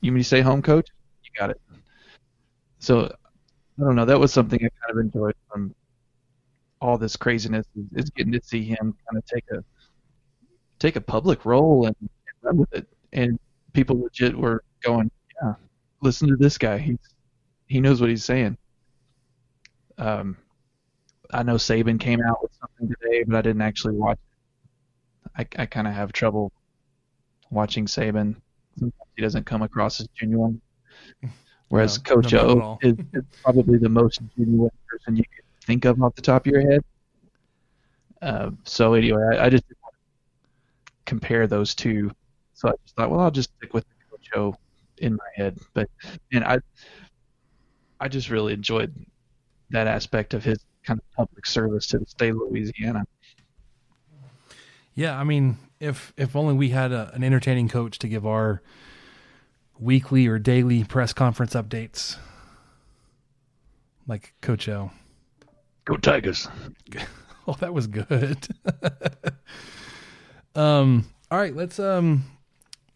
You 0.00 0.10
mean 0.12 0.22
to 0.22 0.26
stay 0.26 0.40
home, 0.40 0.62
Coach? 0.62 0.88
You 1.22 1.30
got 1.38 1.50
it. 1.50 1.60
So 2.80 3.14
I 3.78 3.82
don't 3.82 3.94
know. 3.94 4.04
That 4.04 4.18
was 4.18 4.32
something 4.32 4.58
I 4.58 4.68
kind 4.86 4.90
of 4.90 4.98
enjoyed 4.98 5.34
from 5.50 5.74
all 6.80 6.98
this 6.98 7.16
craziness. 7.16 7.66
Is, 7.76 8.04
is 8.04 8.10
getting 8.10 8.32
to 8.32 8.40
see 8.42 8.64
him 8.64 8.76
kind 8.78 9.16
of 9.16 9.24
take 9.26 9.44
a 9.52 9.64
take 10.78 10.96
a 10.96 11.00
public 11.00 11.44
role 11.44 11.86
and, 11.86 11.96
and 12.00 12.10
run 12.42 12.56
with 12.56 12.72
it. 12.74 12.86
And 13.12 13.38
people 13.72 14.00
legit 14.00 14.36
were 14.36 14.64
going, 14.82 15.10
yeah, 15.42 15.54
listen 16.02 16.28
to 16.28 16.36
this 16.36 16.58
guy. 16.58 16.78
He's 16.78 16.98
he 17.66 17.80
knows 17.80 18.00
what 18.00 18.10
he's 18.10 18.24
saying. 18.24 18.56
Um, 19.98 20.36
I 21.32 21.42
know 21.42 21.54
Saban 21.54 21.98
came 21.98 22.20
out 22.22 22.42
with 22.42 22.52
something 22.60 22.94
today, 23.00 23.24
but 23.26 23.36
I 23.36 23.42
didn't 23.42 23.62
actually 23.62 23.94
watch. 23.94 24.18
It. 25.36 25.46
I 25.58 25.62
I 25.62 25.66
kind 25.66 25.86
of 25.86 25.94
have 25.94 26.12
trouble 26.12 26.52
watching 27.50 27.86
Saban. 27.86 28.36
Sometimes 28.78 29.10
he 29.16 29.22
doesn't 29.22 29.44
come 29.44 29.62
across 29.62 30.00
as 30.00 30.08
genuine. 30.08 30.60
Whereas 31.68 31.98
No, 31.98 32.14
Coach 32.14 32.32
no, 32.32 32.38
not 32.38 32.50
at 32.50 32.62
O 32.62 32.78
is, 32.82 32.94
is 33.14 33.24
probably 33.42 33.78
the 33.78 33.88
most 33.88 34.20
genuine 34.36 34.70
person 34.86 35.16
you 35.16 35.24
can 35.24 35.43
think 35.66 35.84
of 35.84 36.02
off 36.02 36.14
the 36.14 36.22
top 36.22 36.46
of 36.46 36.52
your 36.52 36.60
head. 36.60 36.80
Uh, 38.22 38.50
so 38.64 38.94
anyway, 38.94 39.22
I, 39.32 39.46
I 39.46 39.48
just 39.50 39.66
didn't 39.68 39.82
want 39.82 39.94
to 39.94 40.92
compare 41.04 41.46
those 41.46 41.74
two. 41.74 42.10
So 42.54 42.68
I 42.68 42.72
just 42.84 42.96
thought, 42.96 43.10
well, 43.10 43.20
I'll 43.20 43.30
just 43.30 43.50
stick 43.56 43.74
with 43.74 43.84
Coach 44.32 44.56
in 44.98 45.14
my 45.14 45.28
head. 45.34 45.58
But 45.72 45.88
and 46.32 46.44
I, 46.44 46.58
I 48.00 48.08
just 48.08 48.30
really 48.30 48.52
enjoyed 48.52 48.94
that 49.70 49.86
aspect 49.86 50.34
of 50.34 50.44
his 50.44 50.64
kind 50.84 51.00
of 51.00 51.10
public 51.16 51.46
service 51.46 51.86
to 51.88 51.98
the 51.98 52.06
state 52.06 52.30
of 52.30 52.36
Louisiana. 52.36 53.04
Yeah, 54.94 55.18
I 55.18 55.24
mean, 55.24 55.58
if 55.80 56.12
if 56.16 56.36
only 56.36 56.54
we 56.54 56.70
had 56.70 56.92
a, 56.92 57.10
an 57.14 57.24
entertaining 57.24 57.68
coach 57.68 57.98
to 57.98 58.08
give 58.08 58.26
our 58.26 58.62
weekly 59.78 60.26
or 60.26 60.38
daily 60.38 60.84
press 60.84 61.12
conference 61.12 61.54
updates, 61.54 62.16
like 64.06 64.34
Coach 64.40 64.68
O. 64.68 64.90
Go 65.84 65.96
Tigers! 65.96 66.48
Oh, 67.46 67.52
that 67.60 67.74
was 67.74 67.86
good. 67.86 68.38
um, 70.54 71.04
all 71.30 71.38
right, 71.38 71.54
let's 71.54 71.78
um, 71.78 72.24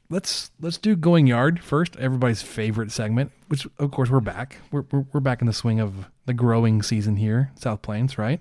let's 0.08 0.50
let's 0.58 0.78
do 0.78 0.96
going 0.96 1.26
yard 1.26 1.60
first. 1.62 1.96
Everybody's 1.96 2.40
favorite 2.40 2.90
segment, 2.90 3.30
which 3.48 3.66
of 3.78 3.90
course 3.90 4.08
we're 4.08 4.20
back. 4.20 4.56
We're 4.70 4.84
we're, 4.90 5.04
we're 5.12 5.20
back 5.20 5.42
in 5.42 5.46
the 5.46 5.52
swing 5.52 5.80
of 5.80 6.06
the 6.24 6.32
growing 6.32 6.80
season 6.80 7.16
here, 7.16 7.50
South 7.56 7.82
Plains, 7.82 8.16
right? 8.16 8.40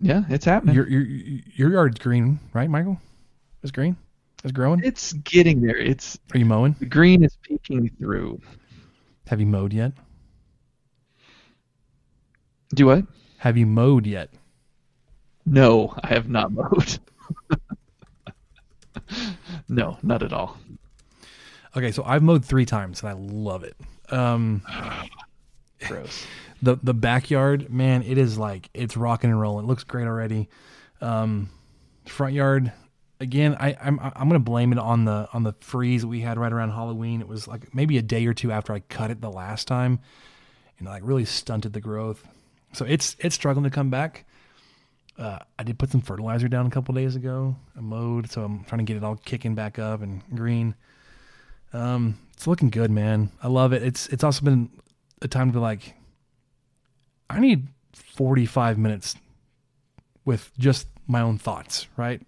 Yeah, 0.00 0.24
it's 0.28 0.44
happening. 0.44 0.74
Your 0.74 0.88
your 0.88 1.02
your 1.02 1.70
yard's 1.70 2.00
green, 2.00 2.40
right, 2.52 2.68
Michael? 2.68 3.00
It's 3.62 3.70
green. 3.70 3.96
It's 4.42 4.50
growing. 4.52 4.82
It's 4.82 5.12
getting 5.12 5.60
there. 5.60 5.76
It's 5.76 6.18
Are 6.34 6.38
you 6.38 6.44
mowing? 6.44 6.74
the 6.80 6.86
green 6.86 7.22
is 7.22 7.36
peeking 7.42 7.88
through. 8.00 8.40
Have 9.28 9.38
you 9.38 9.46
mowed 9.46 9.72
yet? 9.72 9.92
Do 12.74 12.86
what? 12.86 13.04
Have 13.38 13.56
you 13.56 13.66
mowed 13.66 14.06
yet? 14.06 14.30
No, 15.44 15.94
I 16.02 16.08
have 16.08 16.28
not 16.28 16.52
mowed. 16.52 16.98
no, 19.68 19.98
not 20.02 20.22
at 20.22 20.32
all. 20.32 20.56
Okay, 21.76 21.90
so 21.90 22.04
I've 22.04 22.22
mowed 22.22 22.44
three 22.44 22.66
times 22.66 23.02
and 23.02 23.10
I 23.10 23.12
love 23.14 23.64
it. 23.64 23.76
Um, 24.10 24.62
Gross. 25.86 26.26
the 26.62 26.76
the 26.82 26.94
backyard, 26.94 27.70
man, 27.70 28.02
it 28.02 28.18
is 28.18 28.38
like 28.38 28.70
it's 28.72 28.96
rocking 28.96 29.30
and 29.30 29.40
rolling. 29.40 29.64
It 29.64 29.68
looks 29.68 29.84
great 29.84 30.06
already. 30.06 30.48
Um, 31.00 31.50
front 32.06 32.34
yard, 32.34 32.72
again, 33.20 33.56
I 33.58 33.76
I'm 33.80 33.98
I'm 34.00 34.28
gonna 34.28 34.38
blame 34.38 34.72
it 34.72 34.78
on 34.78 35.04
the 35.04 35.28
on 35.32 35.42
the 35.42 35.54
freeze 35.60 36.06
we 36.06 36.20
had 36.20 36.38
right 36.38 36.52
around 36.52 36.70
Halloween. 36.70 37.20
It 37.20 37.28
was 37.28 37.48
like 37.48 37.74
maybe 37.74 37.98
a 37.98 38.02
day 38.02 38.26
or 38.26 38.34
two 38.34 38.52
after 38.52 38.72
I 38.72 38.80
cut 38.80 39.10
it 39.10 39.20
the 39.20 39.30
last 39.30 39.66
time, 39.66 39.98
and 40.78 40.86
like 40.86 41.02
really 41.04 41.24
stunted 41.24 41.72
the 41.72 41.80
growth. 41.80 42.24
So 42.72 42.84
it's 42.84 43.16
it's 43.18 43.34
struggling 43.34 43.64
to 43.64 43.70
come 43.70 43.90
back. 43.90 44.24
Uh, 45.18 45.38
I 45.58 45.62
did 45.62 45.78
put 45.78 45.90
some 45.90 46.00
fertilizer 46.00 46.48
down 46.48 46.66
a 46.66 46.70
couple 46.70 46.94
days 46.94 47.16
ago. 47.16 47.54
I 47.76 47.80
mowed, 47.80 48.30
so 48.30 48.44
I'm 48.44 48.64
trying 48.64 48.78
to 48.78 48.84
get 48.84 48.96
it 48.96 49.04
all 49.04 49.16
kicking 49.16 49.54
back 49.54 49.78
up 49.78 50.00
and 50.02 50.22
green. 50.34 50.74
Um, 51.74 52.18
it's 52.32 52.46
looking 52.46 52.70
good, 52.70 52.90
man. 52.90 53.30
I 53.42 53.48
love 53.48 53.72
it. 53.72 53.82
It's 53.82 54.06
it's 54.08 54.24
also 54.24 54.44
been 54.44 54.70
a 55.20 55.28
time 55.28 55.48
to 55.48 55.52
be 55.52 55.58
like, 55.60 55.94
I 57.30 57.40
need 57.40 57.68
45 57.94 58.78
minutes 58.78 59.16
with 60.24 60.50
just 60.58 60.88
my 61.06 61.20
own 61.20 61.38
thoughts, 61.38 61.86
right? 61.96 62.20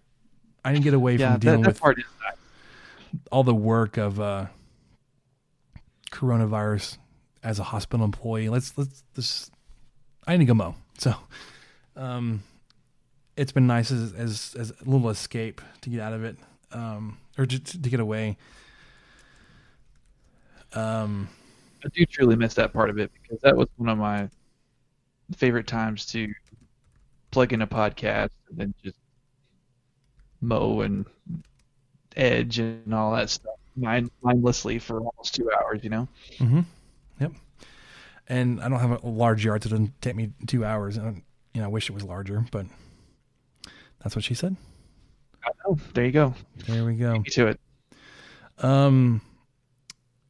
I 0.65 0.73
to 0.75 0.81
get 0.81 0.95
away 0.95 1.17
Yeah, 1.19 1.33
from 1.33 1.41
dealing 1.41 1.63
that 1.63 1.69
with 1.83 1.99
is 1.99 2.05
nice. 2.23 3.23
all 3.33 3.45
the 3.45 3.55
work 3.55 3.97
of 3.97 4.21
uh, 4.21 4.47
coronavirus 6.11 6.99
as 7.43 7.59
a 7.59 7.65
hospital 7.65 8.05
employee. 8.05 8.49
Let's 8.49 8.77
let's 8.77 9.05
this. 9.15 9.51
I 10.27 10.37
need 10.37 10.45
to 10.45 10.49
go 10.49 10.55
mow. 10.55 10.75
So, 10.99 11.15
um, 11.97 12.43
it's 13.37 13.53
been 13.53 13.67
nice 13.67 13.91
as 13.91 14.13
as 14.15 14.55
as 14.59 14.71
a 14.71 14.89
little 14.89 15.11
escape 15.11 15.61
to 15.83 15.91
get 15.91 16.01
out 16.01 16.13
of 16.13 16.25
it, 16.25 16.37
um, 16.73 17.19
or 17.39 17.47
to, 17.47 17.59
to 17.59 17.91
get 17.91 18.01
away. 18.01 18.37
Um, 20.73 21.29
I 21.85 21.89
do 21.89 22.05
truly 22.07 22.37
miss 22.37 22.55
that 22.55 22.73
part 22.73 22.91
of 22.91 22.99
it 22.99 23.11
because 23.23 23.41
that 23.43 23.57
was 23.57 23.69
one 23.77 23.89
of 23.89 23.99
my 23.99 24.29
favorite 25.37 25.67
times 25.67 26.07
to 26.07 26.33
plug 27.31 27.53
in 27.53 27.63
a 27.63 27.67
podcast 27.67 28.31
and 28.49 28.59
then 28.59 28.75
just 28.83 28.97
mow 30.41 30.81
and 30.81 31.07
edge 32.17 32.59
and 32.59 32.95
all 32.95 33.15
that 33.15 33.31
stuff 33.31 33.55
mind, 33.77 34.11
mindlessly 34.23 34.79
for 34.79 35.01
almost 35.01 35.35
two 35.35 35.51
hours, 35.53 35.81
you 35.83 35.91
know? 35.91 36.09
Mm-hmm. 36.39 36.61
Yep. 37.21 37.33
And 38.29 38.61
I 38.61 38.69
don't 38.69 38.81
have 38.81 39.03
a 39.05 39.09
large 39.09 39.45
yard, 39.45 39.63
so 39.63 39.69
it 39.69 39.71
doesn't 39.71 40.01
take 40.01 40.17
me 40.17 40.31
two 40.47 40.65
hours. 40.65 40.97
And 40.97 41.23
you 41.53 41.61
know, 41.61 41.67
I 41.67 41.71
wish 41.71 41.91
it 41.91 41.93
was 41.93 42.05
larger, 42.05 42.45
but 42.51 42.67
that's 44.03 44.17
what 44.17 44.25
she 44.25 44.35
said. 44.35 44.57
I 45.45 45.51
know. 45.67 45.79
There 45.93 46.05
you 46.05 46.13
go. 46.13 46.35
There 46.67 46.85
we 46.85 46.95
go. 46.95 47.13
Beat 47.13 47.23
me 47.25 47.31
to 47.31 47.47
it. 47.49 47.61
Um, 48.59 49.21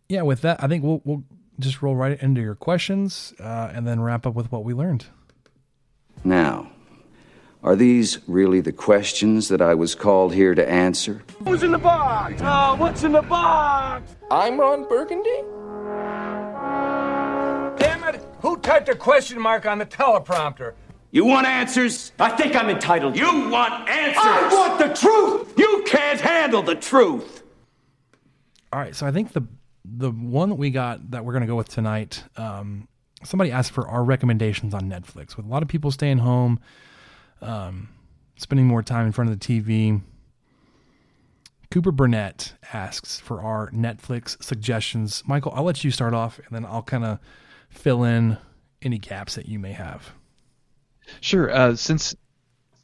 yeah. 0.09 0.23
With 0.23 0.43
that, 0.43 0.63
I 0.63 0.67
think 0.67 0.83
we'll 0.83 1.03
we'll 1.05 1.23
just 1.61 1.83
roll 1.83 1.95
right 1.95 2.21
into 2.21 2.41
your 2.41 2.57
questions, 2.57 3.33
uh, 3.39 3.71
and 3.73 3.87
then 3.87 4.01
wrap 4.01 4.27
up 4.27 4.35
with 4.35 4.51
what 4.51 4.65
we 4.65 4.75
learned. 4.75 5.07
Now, 6.25 6.73
are 7.63 7.77
these 7.77 8.19
really 8.27 8.61
the 8.61 8.73
questions 8.73 9.49
that 9.49 9.63
I 9.63 9.75
was 9.75 9.95
called 9.95 10.35
here 10.35 10.55
to 10.55 10.69
answer? 10.69 11.23
Who's 11.45 11.63
in 11.63 11.73
the 11.73 11.79
box? 11.79 12.41
Oh, 12.45 12.75
what's 12.77 13.05
in 13.05 13.13
the 13.13 13.23
box? 13.23 14.17
I'm 14.31 14.59
Ron 14.59 14.89
Burgundy. 14.89 15.43
Damn 18.45 18.53
it! 18.53 18.57
Who 18.57 18.61
typed 18.61 18.89
a 18.89 18.95
question 18.95 19.41
mark 19.41 19.67
on 19.67 19.79
the 19.79 19.87
teleprompter? 19.87 20.75
You 21.11 21.25
want 21.25 21.47
answers? 21.47 22.13
I 22.19 22.31
think 22.31 22.57
I'm 22.57 22.69
entitled. 22.69 23.17
You 23.17 23.49
want 23.49 23.89
answers? 23.89 24.23
I 24.25 24.49
want 24.53 24.79
the 24.79 24.95
truth! 24.95 25.55
You 25.57 25.85
can't 25.87 26.21
handle 26.21 26.63
the 26.63 26.75
truth! 26.75 27.43
All 28.73 28.81
right, 28.81 28.95
so 28.95 29.07
I 29.07 29.13
think 29.13 29.33
the 29.33 29.47
the 29.85 30.11
one 30.11 30.49
that 30.49 30.55
we 30.57 30.71
got 30.71 31.11
that 31.11 31.25
we're 31.25 31.33
going 31.33 31.43
to 31.43 31.47
go 31.47 31.57
with 31.57 31.69
tonight, 31.69 32.25
um, 32.37 32.89
somebody 33.23 33.53
asked 33.53 33.71
for 33.71 33.87
our 33.87 34.03
recommendations 34.03 34.75
on 34.75 34.83
Netflix. 34.83 35.37
With 35.37 35.47
a 35.47 35.49
lot 35.49 35.63
of 35.63 35.69
people 35.69 35.91
staying 35.91 36.19
home, 36.19 36.59
um, 37.43 37.89
spending 38.37 38.67
more 38.67 38.83
time 38.83 39.07
in 39.07 39.13
front 39.13 39.31
of 39.31 39.39
the 39.39 39.47
TV, 39.47 40.01
Cooper 41.71 41.93
Burnett 41.93 42.55
asks 42.73 43.21
for 43.21 43.43
our 43.43 43.71
Netflix 43.71 44.43
suggestions. 44.43 45.23
Michael, 45.27 45.53
I'll 45.55 45.65
let 45.65 45.85
you 45.85 45.91
start 45.91 46.15
off, 46.15 46.39
and 46.39 46.49
then 46.51 46.65
I'll 46.65 46.83
kind 46.83 47.05
of 47.05 47.19
fill 47.75 48.05
in 48.05 48.39
any 48.83 48.99
gaps 48.99 49.35
that 49.35 49.47
you 49.47 49.59
may 49.59 49.73
have. 49.73 50.13
Sure. 51.21 51.51
Uh, 51.51 51.77
since 51.77 52.15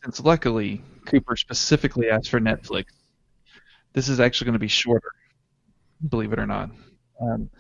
since 0.05 0.21
luckily 0.21 0.83
Cooper 1.07 1.37
specifically 1.37 2.09
asked 2.11 2.31
for 2.31 2.41
Netflix, 2.41 2.87
this 3.93 4.09
is 4.09 4.21
actually 4.21 4.47
going 4.47 4.55
to 4.55 4.59
be 4.59 4.69
shorter, 4.69 5.13
believe 6.09 6.33
it 6.33 6.39
or 6.39 6.47
not. 6.47 6.71
Um, 7.21 7.51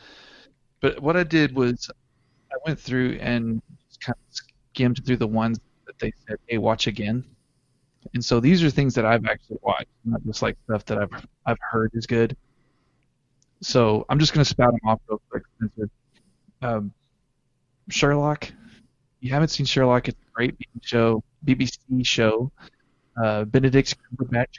but 0.81 1.01
what 1.01 1.17
I 1.17 1.23
did 1.25 1.55
was 1.55 1.91
I 2.53 2.57
went 2.67 2.79
through 2.81 3.19
and 3.21 3.63
kind 4.01 4.17
of 4.17 4.37
skimmed 4.75 5.05
through 5.05 5.19
the 5.19 5.27
ones 5.27 5.61
that 5.87 5.99
they 5.99 6.13
said, 6.27 6.39
"Hey, 6.47 6.59
watch 6.59 6.87
again." 6.87 7.25
And 8.15 8.25
so 8.25 8.41
these 8.41 8.63
are 8.65 8.71
things 8.71 8.95
that 8.95 9.05
I've 9.05 9.27
actually 9.27 9.59
watched, 9.63 9.89
not 10.05 10.23
just 10.25 10.43
like 10.43 10.57
stuff 10.65 10.85
that 10.87 10.99
I've 10.99 11.27
I've 11.47 11.59
heard 11.61 11.91
is 11.95 12.07
good. 12.07 12.37
So 13.63 14.07
I'm 14.09 14.19
just 14.19 14.33
going 14.33 14.43
to 14.45 14.49
spout 14.49 14.73
them 14.73 14.81
off 14.89 15.01
real 15.09 15.21
quick. 15.31 15.43
Um, 16.63 16.93
Sherlock. 17.91 18.51
You 19.21 19.33
haven't 19.33 19.49
seen 19.49 19.67
Sherlock? 19.67 20.09
It's 20.09 20.19
a 20.19 20.33
great 20.33 20.57
show. 20.83 21.23
BBC 21.45 22.07
show. 22.07 22.51
Uh, 23.23 23.45
Benedict 23.45 23.95
Cumberbatch, 24.17 24.55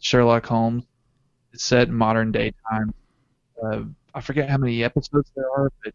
Sherlock 0.00 0.46
Holmes. 0.46 0.84
It's 1.52 1.64
set 1.64 1.88
in 1.88 1.94
modern 1.94 2.32
day 2.32 2.54
times. 2.70 2.94
Uh, 3.62 3.82
I 4.14 4.20
forget 4.20 4.48
how 4.48 4.56
many 4.58 4.82
episodes 4.82 5.30
there 5.36 5.50
are, 5.50 5.70
but 5.84 5.94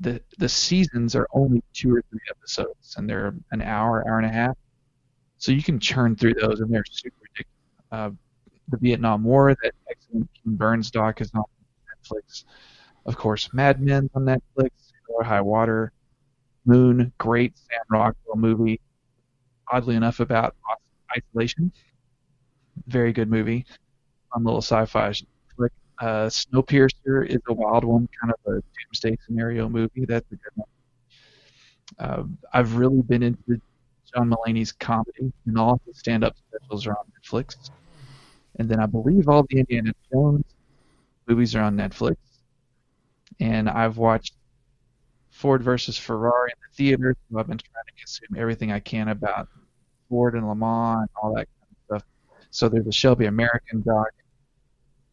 the 0.00 0.22
the 0.38 0.48
seasons 0.48 1.14
are 1.14 1.26
only 1.32 1.62
two 1.72 1.94
or 1.94 2.02
three 2.10 2.20
episodes, 2.30 2.94
and 2.96 3.08
they're 3.08 3.34
an 3.50 3.62
hour, 3.62 4.06
hour 4.08 4.18
and 4.18 4.26
a 4.26 4.32
half. 4.32 4.56
So 5.38 5.52
you 5.52 5.62
can 5.62 5.80
churn 5.80 6.16
through 6.16 6.34
those, 6.34 6.60
and 6.60 6.72
they're 6.72 6.84
super 6.90 7.16
ridiculous. 7.22 7.56
Uh, 7.90 8.10
the 8.68 8.76
Vietnam 8.76 9.24
War, 9.24 9.56
that 9.62 9.72
excellent 9.90 10.30
Ken 10.34 10.54
Burns 10.54 10.90
doc 10.90 11.20
is 11.20 11.30
on 11.34 11.42
Netflix. 11.90 12.44
Of 13.06 13.16
course, 13.16 13.52
Mad 13.52 13.80
Men's 13.80 14.10
on 14.14 14.24
Netflix. 14.24 14.70
Or 15.10 15.24
High 15.24 15.40
Water. 15.40 15.92
Moon, 16.64 17.12
great 17.18 17.58
Sam 17.58 17.80
Rockwell 17.90 18.36
movie. 18.36 18.80
Oddly 19.72 19.96
enough, 19.96 20.20
about 20.20 20.54
isolation. 21.16 21.72
Very 22.86 23.12
good 23.12 23.30
movie. 23.30 23.66
Fun 24.32 24.44
little 24.44 24.62
sci-fi 24.62 25.12
flick. 25.56 25.72
Uh, 25.98 26.26
Snowpiercer 26.28 27.26
is 27.26 27.40
a 27.48 27.52
wild 27.52 27.84
one, 27.84 28.08
kind 28.20 28.32
of 28.32 28.52
a 28.52 28.62
doomsday 28.78 29.16
scenario 29.26 29.68
movie. 29.68 30.04
That's 30.04 30.30
a 30.32 30.36
good 30.36 30.52
one. 30.54 30.68
Uh, 31.98 32.22
I've 32.52 32.76
really 32.76 33.02
been 33.02 33.22
into 33.22 33.60
John 34.14 34.30
Mulaney's 34.30 34.72
comedy, 34.72 35.32
and 35.46 35.58
all 35.58 35.74
of 35.74 35.80
his 35.86 35.98
stand-up 35.98 36.36
specials 36.48 36.86
are 36.86 36.92
on 36.92 37.04
Netflix. 37.18 37.70
And 38.58 38.68
then 38.68 38.80
I 38.80 38.86
believe 38.86 39.28
all 39.28 39.44
the 39.48 39.58
Indiana 39.58 39.92
Jones 40.12 40.44
movies 41.26 41.54
are 41.54 41.62
on 41.62 41.76
Netflix. 41.76 42.16
And 43.38 43.68
I've 43.68 43.96
watched 43.96 44.34
Ford 45.40 45.62
versus 45.62 45.96
Ferrari 45.96 46.50
in 46.50 46.60
the 46.60 46.76
theater, 46.76 47.16
so 47.30 47.38
I've 47.38 47.46
been 47.46 47.56
trying 47.56 47.84
to 47.86 47.92
consume 47.98 48.36
everything 48.36 48.72
I 48.72 48.78
can 48.78 49.08
about 49.08 49.48
Ford 50.10 50.34
and 50.34 50.46
Le 50.46 50.54
Mans 50.54 51.00
and 51.00 51.08
all 51.22 51.34
that 51.34 51.46
kind 51.46 51.70
of 51.70 52.02
stuff. 52.02 52.08
So 52.50 52.68
there's 52.68 52.86
a 52.86 52.92
Shelby 52.92 53.24
American 53.24 53.80
doc 53.80 54.08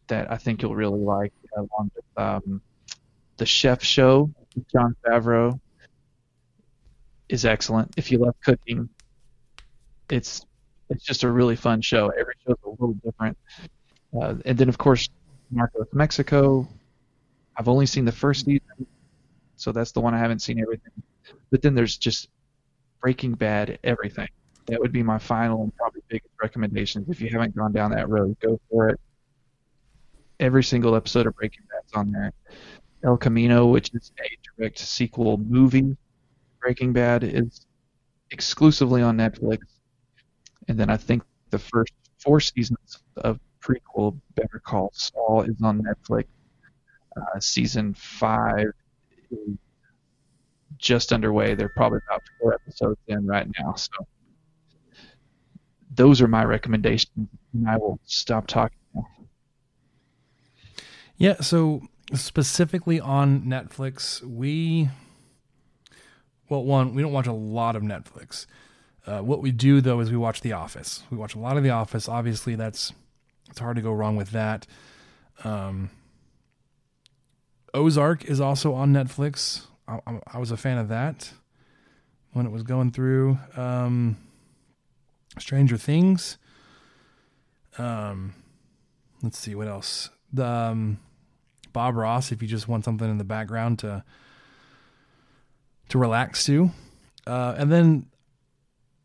that 0.08 0.30
I 0.30 0.36
think 0.36 0.62
you'll 0.62 0.76
really 0.76 1.00
like, 1.00 1.32
along 1.56 1.92
with 1.96 2.06
um, 2.18 2.62
the 3.38 3.46
Chef 3.46 3.82
Show 3.82 4.30
Jon 4.74 4.96
Favreau 5.06 5.58
is 7.30 7.46
excellent. 7.46 7.94
If 7.96 8.12
you 8.12 8.18
love 8.18 8.36
cooking, 8.44 8.90
it's 10.10 10.46
it's 10.90 11.06
just 11.06 11.24
a 11.24 11.32
really 11.32 11.56
fun 11.56 11.82
show. 11.82 12.10
Every 12.10 12.34
show 12.46 12.52
is 12.52 12.60
a 12.66 12.70
little 12.70 12.98
different. 13.04 13.38
Uh, 14.14 14.36
and 14.44 14.58
then 14.58 14.68
of 14.68 14.78
course, 14.78 15.08
Narcos 15.54 15.94
Mexico. 15.94 16.68
I've 17.56 17.70
only 17.70 17.86
seen 17.86 18.04
the 18.04 18.12
first 18.12 18.46
season, 18.46 18.88
so 19.58 19.72
that's 19.72 19.92
the 19.92 20.00
one 20.00 20.14
I 20.14 20.20
haven't 20.20 20.42
seen 20.42 20.62
everything. 20.62 20.94
But 21.52 21.62
then 21.62 21.76
there's 21.76 21.98
just 21.98 22.30
Breaking 23.02 23.34
Bad, 23.34 23.80
everything. 23.84 24.30
That 24.68 24.80
would 24.80 24.92
be 24.92 25.04
my 25.04 25.18
final 25.18 25.64
and 25.64 25.76
probably 25.76 26.02
biggest 26.08 26.34
recommendations. 26.42 27.10
If 27.10 27.22
you 27.22 27.30
haven't 27.30 27.56
gone 27.56 27.74
down 27.74 27.92
that 27.92 28.08
road, 28.10 28.38
go 28.40 28.60
for 28.70 28.90
it. 28.90 29.00
Every 30.40 30.64
single 30.64 30.96
episode 30.96 31.26
of 31.26 31.36
Breaking 31.36 31.64
Bad's 31.70 31.94
on 31.94 32.12
there. 32.12 32.32
El 33.04 33.18
Camino, 33.18 33.68
which 33.68 33.94
is 33.94 34.12
a 34.20 34.30
direct 34.58 34.80
sequel 34.80 35.38
movie, 35.38 35.98
Breaking 36.62 36.94
Bad, 36.94 37.24
is 37.24 37.66
exclusively 38.32 39.02
on 39.02 39.18
Netflix. 39.18 39.60
And 40.68 40.80
then 40.80 40.90
I 40.90 40.98
think 40.98 41.24
the 41.50 41.60
first 41.60 41.94
four 42.20 42.40
seasons 42.40 43.00
of 43.18 43.40
prequel 43.62 44.20
Better 44.36 44.62
Call 44.64 44.92
Saul 44.94 45.44
is 45.44 45.56
on 45.64 45.82
Netflix. 45.82 46.26
Uh, 47.16 47.40
season 47.40 47.96
five 47.96 48.68
just 50.78 51.14
underway. 51.14 51.56
They're 51.56 51.70
probably 51.70 52.00
about 52.08 52.24
four 52.40 52.54
episodes 52.54 53.00
in 53.08 53.26
right 53.26 53.48
now. 53.60 53.74
So 53.76 53.92
those 55.94 56.22
are 56.22 56.28
my 56.28 56.44
recommendations, 56.44 57.28
and 57.54 57.68
I 57.68 57.78
will 57.78 58.00
stop 58.06 58.48
talking. 58.48 58.78
Yeah, 61.18 61.42
so 61.42 61.82
specifically 62.14 63.00
on 63.00 63.42
Netflix, 63.42 64.22
we 64.22 64.90
well, 66.50 66.64
one, 66.64 66.94
we 66.94 67.02
don't 67.02 67.12
watch 67.12 67.28
a 67.28 67.34
lot 67.34 67.76
of 67.76 67.84
Netflix. 67.84 68.46
Uh, 69.06 69.20
what 69.20 69.42
we 69.42 69.52
do 69.52 69.82
though 69.82 70.00
is 70.00 70.12
we 70.12 70.18
watch 70.18 70.42
The 70.42 70.54
Office. 70.54 71.04
We 71.10 71.18
watch 71.18 71.36
a 71.36 71.40
lot 71.40 71.58
of 71.58 71.64
The 71.64 71.70
Office. 71.72 72.08
Obviously, 72.08 72.56
that's 72.56 72.94
it's 73.50 73.60
hard 73.60 73.78
to 73.78 73.82
go 73.82 73.92
wrong 73.92 74.16
with 74.16 74.32
that. 74.32 74.68
Um, 75.44 75.90
Ozark 77.78 78.26
is 78.26 78.42
also 78.42 78.74
on 78.74 78.92
Netflix. 78.92 79.66
I, 79.88 80.00
I, 80.34 80.40
was 80.40 80.52
a 80.52 80.58
fan 80.58 80.78
of 80.78 80.90
that 80.90 81.32
when 82.34 82.46
it 82.46 82.52
was 82.52 82.64
going 82.64 82.92
through. 82.92 83.38
Um, 83.56 84.18
Stranger 85.40 85.78
Things. 85.78 86.38
Um, 87.78 88.34
let's 89.22 89.38
see 89.38 89.56
what 89.56 89.68
else. 89.68 90.10
The 90.34 90.46
um, 90.46 91.00
Bob 91.72 91.96
Ross. 91.96 92.32
If 92.32 92.42
you 92.42 92.48
just 92.48 92.68
want 92.68 92.84
something 92.84 93.10
in 93.10 93.18
the 93.18 93.24
background 93.24 93.80
to 93.80 94.04
to 95.90 95.98
relax 95.98 96.46
to, 96.46 96.72
uh, 97.28 97.56
and 97.58 97.72
then 97.72 98.08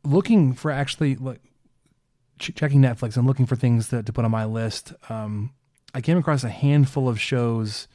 looking 0.03 0.53
for 0.55 0.71
actually 0.71 1.15
like 1.15 1.41
ch- 2.39 2.55
checking 2.55 2.81
Netflix 2.81 3.17
and 3.17 3.27
looking 3.27 3.47
for 3.47 3.55
things 3.55 3.89
to, 3.91 4.03
to 4.03 4.13
put 4.13 4.25
on 4.25 4.31
my 4.31 4.47
list. 4.47 4.95
Um, 5.09 5.53
I 5.95 6.01
came 6.01 6.17
across 6.17 6.43
a 6.43 6.49
handful 6.49 7.09
of 7.09 7.21
shows 7.21 7.87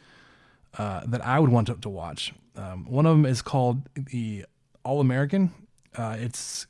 uh, 0.77 1.01
that 1.07 1.25
I 1.25 1.39
would 1.39 1.49
want 1.49 1.67
to, 1.67 1.75
to 1.75 1.89
watch. 1.89 2.33
Um, 2.55 2.85
one 2.85 3.05
of 3.05 3.15
them 3.15 3.25
is 3.25 3.41
called 3.41 3.89
the 3.95 4.45
All 4.83 4.99
American. 4.99 5.53
Uh, 5.95 6.17
it's 6.19 6.67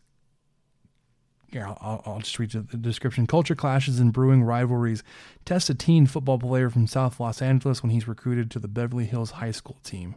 here, 1.52 1.66
I'll, 1.66 2.04
I'll, 2.06 2.20
just 2.20 2.38
read 2.40 2.52
the 2.52 2.78
description. 2.78 3.26
Culture 3.26 3.56
clashes 3.56 4.00
and 4.00 4.12
brewing 4.12 4.44
rivalries 4.44 5.02
test 5.46 5.70
a 5.70 5.74
teen 5.74 6.06
football 6.06 6.38
player 6.38 6.70
from 6.70 6.88
South 6.88 7.20
Los 7.20 7.42
Angeles 7.42 7.82
when 7.82 7.90
he's 7.90 8.08
recruited 8.08 8.52
to 8.52 8.60
the 8.60 8.68
Beverly 8.68 9.06
Hills 9.06 9.32
High 9.32 9.52
School 9.52 9.78
team. 9.84 10.16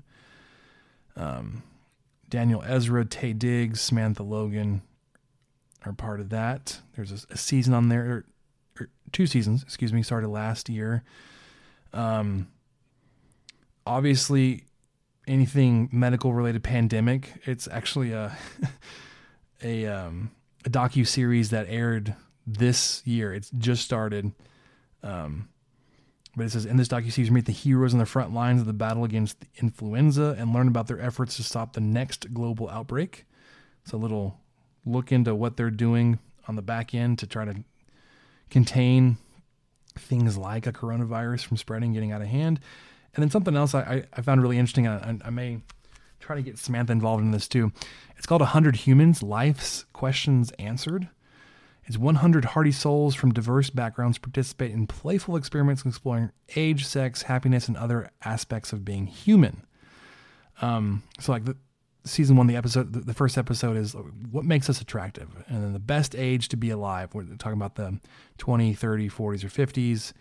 Um, 1.17 1.63
Daniel 2.29 2.63
Ezra, 2.67 3.05
Taye 3.05 3.39
Diggs, 3.39 3.81
Samantha 3.81 4.23
Logan 4.23 4.83
are 5.85 5.93
part 5.93 6.21
of 6.21 6.31
that. 6.31 6.81
There's 6.97 7.13
a, 7.13 7.35
a 7.35 7.37
season 7.37 7.75
on 7.75 7.89
there, 7.89 8.03
or, 8.03 8.25
or, 8.81 8.89
two 9.13 9.27
seasons, 9.27 9.63
excuse 9.63 9.93
me, 9.93 10.03
started 10.03 10.29
last 10.29 10.69
year. 10.69 11.05
Um, 11.93 12.49
obviously, 13.91 14.65
anything 15.27 15.89
medical 15.91 16.33
related 16.33 16.63
pandemic. 16.63 17.33
It's 17.45 17.67
actually 17.69 18.13
a 18.13 18.37
a 19.63 19.87
um, 19.87 20.31
a 20.65 20.71
docu 20.71 21.07
series 21.07 21.51
that 21.51 21.67
aired 21.69 22.15
this 22.47 23.03
year. 23.05 23.35
It's 23.35 23.51
just 23.51 23.85
started. 23.85 24.33
Um, 25.03 25.49
but 26.37 26.47
it 26.47 26.53
says 26.53 26.67
in 26.67 26.77
this 26.77 26.87
docu 26.87 27.11
series, 27.11 27.31
meet 27.31 27.47
the 27.47 27.53
heroes 27.53 27.93
on 27.93 27.99
the 27.99 28.07
front 28.07 28.33
lines 28.33 28.61
of 28.61 28.67
the 28.69 28.73
battle 28.73 29.03
against 29.03 29.41
the 29.41 29.47
influenza 29.57 30.37
and 30.39 30.53
learn 30.53 30.69
about 30.69 30.87
their 30.87 31.01
efforts 31.01 31.37
to 31.37 31.43
stop 31.43 31.73
the 31.73 31.81
next 31.81 32.33
global 32.33 32.69
outbreak. 32.69 33.27
It's 33.83 33.93
a 33.93 33.97
little 33.97 34.39
look 34.87 35.11
into 35.11 35.35
what 35.35 35.57
they're 35.57 35.71
doing 35.71 36.21
on 36.47 36.55
the 36.55 36.63
back 36.63 36.95
end 36.95 37.19
to 37.19 37.27
try 37.27 37.45
to 37.45 37.65
contain 38.49 39.19
things 39.99 40.39
like 40.39 40.69
a 40.69 40.73
coronavirus 40.73 41.45
from 41.45 41.57
spreading, 41.57 41.93
getting 41.93 42.13
out 42.13 42.23
of 42.23 42.29
hand. 42.29 42.61
And 43.15 43.23
then 43.23 43.31
something 43.31 43.57
else 43.57 43.75
I, 43.75 44.05
I 44.13 44.23
found 44.23 44.43
really 44.43 44.59
interesting. 44.59 44.87
I, 44.87 45.19
I 45.25 45.31
may 45.31 45.61
try 46.21 46.37
to 46.37 46.43
get 46.43 46.59
Samantha 46.59 46.93
involved 46.93 47.23
in 47.23 47.31
this 47.33 47.49
too. 47.49 47.73
It's 48.17 48.27
called 48.27 48.43
100 48.43 48.77
Humans 48.77 49.23
Life's 49.23 49.85
Questions 49.93 50.53
Answered. 50.59 51.09
It's 51.85 51.99
100 51.99 52.45
hearty 52.45 52.71
souls 52.71 53.17
from 53.17 53.33
diverse 53.33 53.71
backgrounds 53.71 54.19
participate 54.19 54.71
in 54.71 54.87
playful 54.87 55.35
experiments 55.35 55.85
exploring 55.85 56.31
age, 56.55 56.87
sex, 56.87 57.23
happiness, 57.23 57.67
and 57.67 57.77
other 57.77 58.11
aspects 58.25 58.73
of 58.73 58.85
being 58.85 59.07
human. 59.07 59.65
Um, 60.63 61.03
so, 61.19 61.33
like 61.33 61.47
the 61.47 61.57
season 62.05 62.37
one, 62.37 62.47
the 62.47 62.57
episode, 62.57 62.93
the, 62.93 63.01
the 63.01 63.15
first 63.15 63.37
episode 63.37 63.77
is 63.77 63.97
what 64.31 64.45
makes 64.45 64.71
us 64.71 64.81
attractive, 64.81 65.29
and 65.49 65.65
then 65.65 65.73
the 65.73 65.79
best 65.81 66.15
age 66.15 66.49
to 66.51 66.57
be 66.57 66.71
alive. 66.71 67.13
We're 67.15 67.25
talking 67.25 67.59
about 67.59 67.75
the 67.75 67.99
20, 68.39 68.75
30, 68.75 69.09
40s, 69.09 69.45
or 69.45 69.49
50s. 69.49 70.13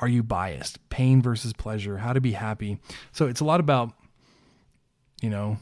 Are 0.00 0.08
you 0.08 0.22
biased? 0.22 0.86
Pain 0.90 1.22
versus 1.22 1.52
pleasure. 1.52 1.98
How 1.98 2.12
to 2.12 2.20
be 2.20 2.32
happy. 2.32 2.78
So 3.12 3.26
it's 3.26 3.40
a 3.40 3.44
lot 3.44 3.60
about, 3.60 3.92
you 5.20 5.30
know, 5.30 5.58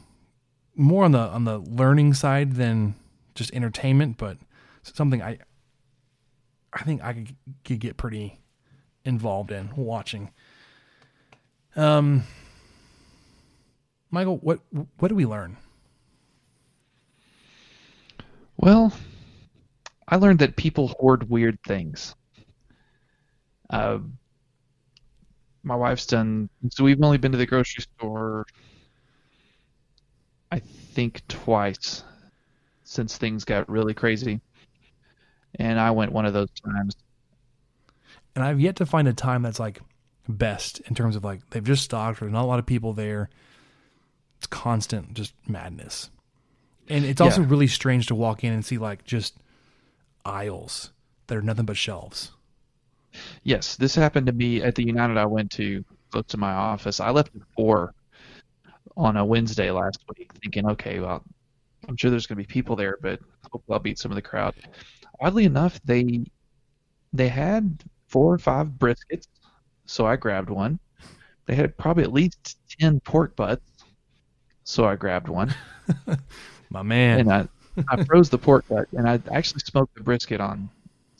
more 0.75 1.03
on 1.03 1.11
the 1.11 1.19
on 1.19 1.43
the 1.43 1.57
learning 1.57 2.13
side 2.13 2.53
than 2.53 2.95
just 3.35 3.53
entertainment, 3.53 4.17
but 4.17 4.37
something 4.83 5.21
I 5.21 5.39
I 6.73 6.83
think 6.83 7.03
I 7.03 7.13
could, 7.13 7.35
could 7.65 7.79
get 7.79 7.97
pretty 7.97 8.39
involved 9.05 9.51
in 9.51 9.71
watching. 9.75 10.31
Um, 11.75 12.23
Michael, 14.11 14.37
what 14.37 14.59
what 14.97 15.07
do 15.07 15.15
we 15.15 15.25
learn? 15.25 15.57
Well, 18.57 18.91
I 20.07 20.15
learned 20.15 20.39
that 20.39 20.55
people 20.55 20.89
hoard 20.99 21.29
weird 21.29 21.59
things. 21.65 22.15
Uh, 23.69 23.99
my 25.67 25.75
wife's 25.75 26.05
done, 26.05 26.49
so 26.69 26.83
we've 26.83 27.01
only 27.03 27.17
been 27.17 27.33
to 27.33 27.37
the 27.37 27.45
grocery 27.45 27.83
store, 27.83 28.45
I 30.51 30.59
think, 30.59 31.21
twice 31.27 32.03
since 32.83 33.17
things 33.17 33.43
got 33.43 33.69
really 33.69 33.93
crazy. 33.93 34.39
And 35.55 35.79
I 35.79 35.91
went 35.91 36.13
one 36.13 36.25
of 36.25 36.33
those 36.33 36.49
times. 36.65 36.95
And 38.35 38.45
I've 38.45 38.59
yet 38.59 38.77
to 38.77 38.85
find 38.85 39.07
a 39.07 39.13
time 39.13 39.41
that's 39.41 39.59
like 39.59 39.81
best 40.29 40.79
in 40.81 40.95
terms 40.95 41.15
of 41.15 41.23
like 41.23 41.47
they've 41.49 41.63
just 41.63 41.83
stocked, 41.83 42.19
there's 42.19 42.31
not 42.31 42.43
a 42.43 42.47
lot 42.47 42.59
of 42.59 42.65
people 42.65 42.93
there. 42.93 43.29
It's 44.37 44.47
constant, 44.47 45.13
just 45.13 45.33
madness. 45.47 46.09
And 46.87 47.03
it's 47.03 47.19
also 47.19 47.41
yeah. 47.41 47.47
really 47.49 47.67
strange 47.67 48.07
to 48.07 48.15
walk 48.15 48.43
in 48.43 48.53
and 48.53 48.63
see 48.63 48.77
like 48.77 49.03
just 49.03 49.35
aisles 50.23 50.91
that 51.27 51.37
are 51.37 51.41
nothing 51.41 51.65
but 51.65 51.75
shelves. 51.75 52.31
Yes, 53.43 53.75
this 53.75 53.95
happened 53.95 54.27
to 54.27 54.33
me 54.33 54.61
at 54.61 54.75
the 54.75 54.85
United 54.85 55.17
I 55.17 55.25
went 55.25 55.51
to 55.51 55.83
close 56.11 56.25
to 56.27 56.37
my 56.37 56.53
office. 56.53 56.99
I 56.99 57.09
left 57.11 57.35
at 57.35 57.41
four 57.55 57.93
on 58.95 59.17
a 59.17 59.25
Wednesday 59.25 59.71
last 59.71 59.99
week, 60.17 60.31
thinking, 60.41 60.67
okay, 60.71 60.99
well, 60.99 61.23
I'm 61.87 61.95
sure 61.95 62.09
there's 62.09 62.25
going 62.25 62.41
to 62.41 62.47
be 62.47 62.51
people 62.51 62.75
there, 62.75 62.97
but 63.01 63.19
hopefully 63.51 63.75
I'll 63.75 63.79
beat 63.79 63.99
some 63.99 64.11
of 64.11 64.15
the 64.15 64.21
crowd. 64.21 64.55
Oddly 65.19 65.45
enough, 65.45 65.79
they 65.83 66.25
they 67.13 67.29
had 67.29 67.83
four 68.07 68.33
or 68.33 68.37
five 68.37 68.67
briskets, 68.67 69.27
so 69.85 70.05
I 70.05 70.15
grabbed 70.15 70.49
one. 70.49 70.79
They 71.45 71.55
had 71.55 71.77
probably 71.77 72.03
at 72.03 72.13
least 72.13 72.57
ten 72.79 72.99
pork 72.99 73.35
butts, 73.35 73.63
so 74.63 74.85
I 74.85 74.95
grabbed 74.95 75.29
one. 75.29 75.53
My 76.69 76.81
man. 76.81 77.21
And 77.21 77.31
I, 77.31 77.47
I 77.89 78.03
froze 78.03 78.29
the 78.29 78.37
pork 78.37 78.67
butt, 78.67 78.87
and 78.91 79.07
I 79.07 79.21
actually 79.31 79.61
smoked 79.61 79.95
the 79.95 80.03
brisket 80.03 80.41
on 80.41 80.69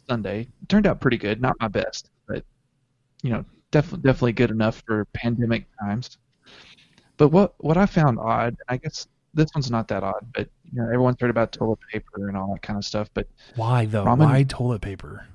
Sunday. 0.10 0.48
It 0.62 0.70
turned 0.70 0.88
out 0.88 1.00
pretty 1.00 1.18
good. 1.18 1.42
Not 1.42 1.56
my 1.60 1.68
best, 1.68 2.10
but 2.28 2.44
you 3.24 3.32
know, 3.32 3.46
definitely 3.72 4.02
definitely 4.04 4.34
good 4.34 4.52
enough 4.52 4.82
for 4.86 5.06
pandemic 5.14 5.66
times. 5.80 6.18
But 7.18 7.30
what 7.30 7.56
what 7.58 7.78
I 7.78 7.86
found 7.86 8.20
odd, 8.20 8.50
and 8.50 8.58
I 8.68 8.78
guess 8.78 9.08
this 9.34 9.50
one's 9.54 9.72
not 9.72 9.88
that 9.90 10.04
odd, 10.04 10.26
but 10.34 10.50
you 10.72 10.82
know, 10.82 10.86
everyone's 10.86 11.18
heard 11.20 11.30
about 11.30 11.52
toilet 11.52 11.80
paper 11.92 12.28
and 12.28 12.38
all 12.38 12.54
that 12.54 12.62
kind 12.62 12.78
of 12.78 12.86
stuff. 12.86 13.10
But 13.14 13.28
why 13.56 13.86
though? 13.86 14.06
Ramen, 14.06 14.20
why 14.20 14.44
toilet 14.44 14.82
paper? 14.82 15.26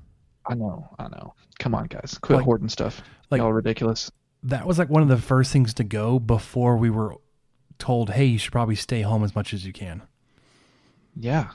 I 0.46 0.54
know, 0.54 0.88
I 0.98 1.08
know. 1.08 1.34
Come 1.58 1.74
on, 1.74 1.86
guys, 1.86 2.18
quit 2.20 2.38
like, 2.38 2.44
hoarding 2.44 2.68
stuff. 2.68 3.02
Like 3.30 3.40
all 3.40 3.52
ridiculous. 3.52 4.10
That 4.42 4.66
was 4.66 4.78
like 4.78 4.88
one 4.88 5.02
of 5.02 5.08
the 5.08 5.18
first 5.18 5.52
things 5.52 5.74
to 5.74 5.84
go 5.84 6.18
before 6.18 6.76
we 6.76 6.90
were 6.90 7.14
told, 7.78 8.10
"Hey, 8.10 8.24
you 8.24 8.38
should 8.38 8.52
probably 8.52 8.74
stay 8.74 9.02
home 9.02 9.22
as 9.22 9.34
much 9.34 9.54
as 9.54 9.64
you 9.64 9.72
can." 9.72 10.02
Yeah, 11.14 11.50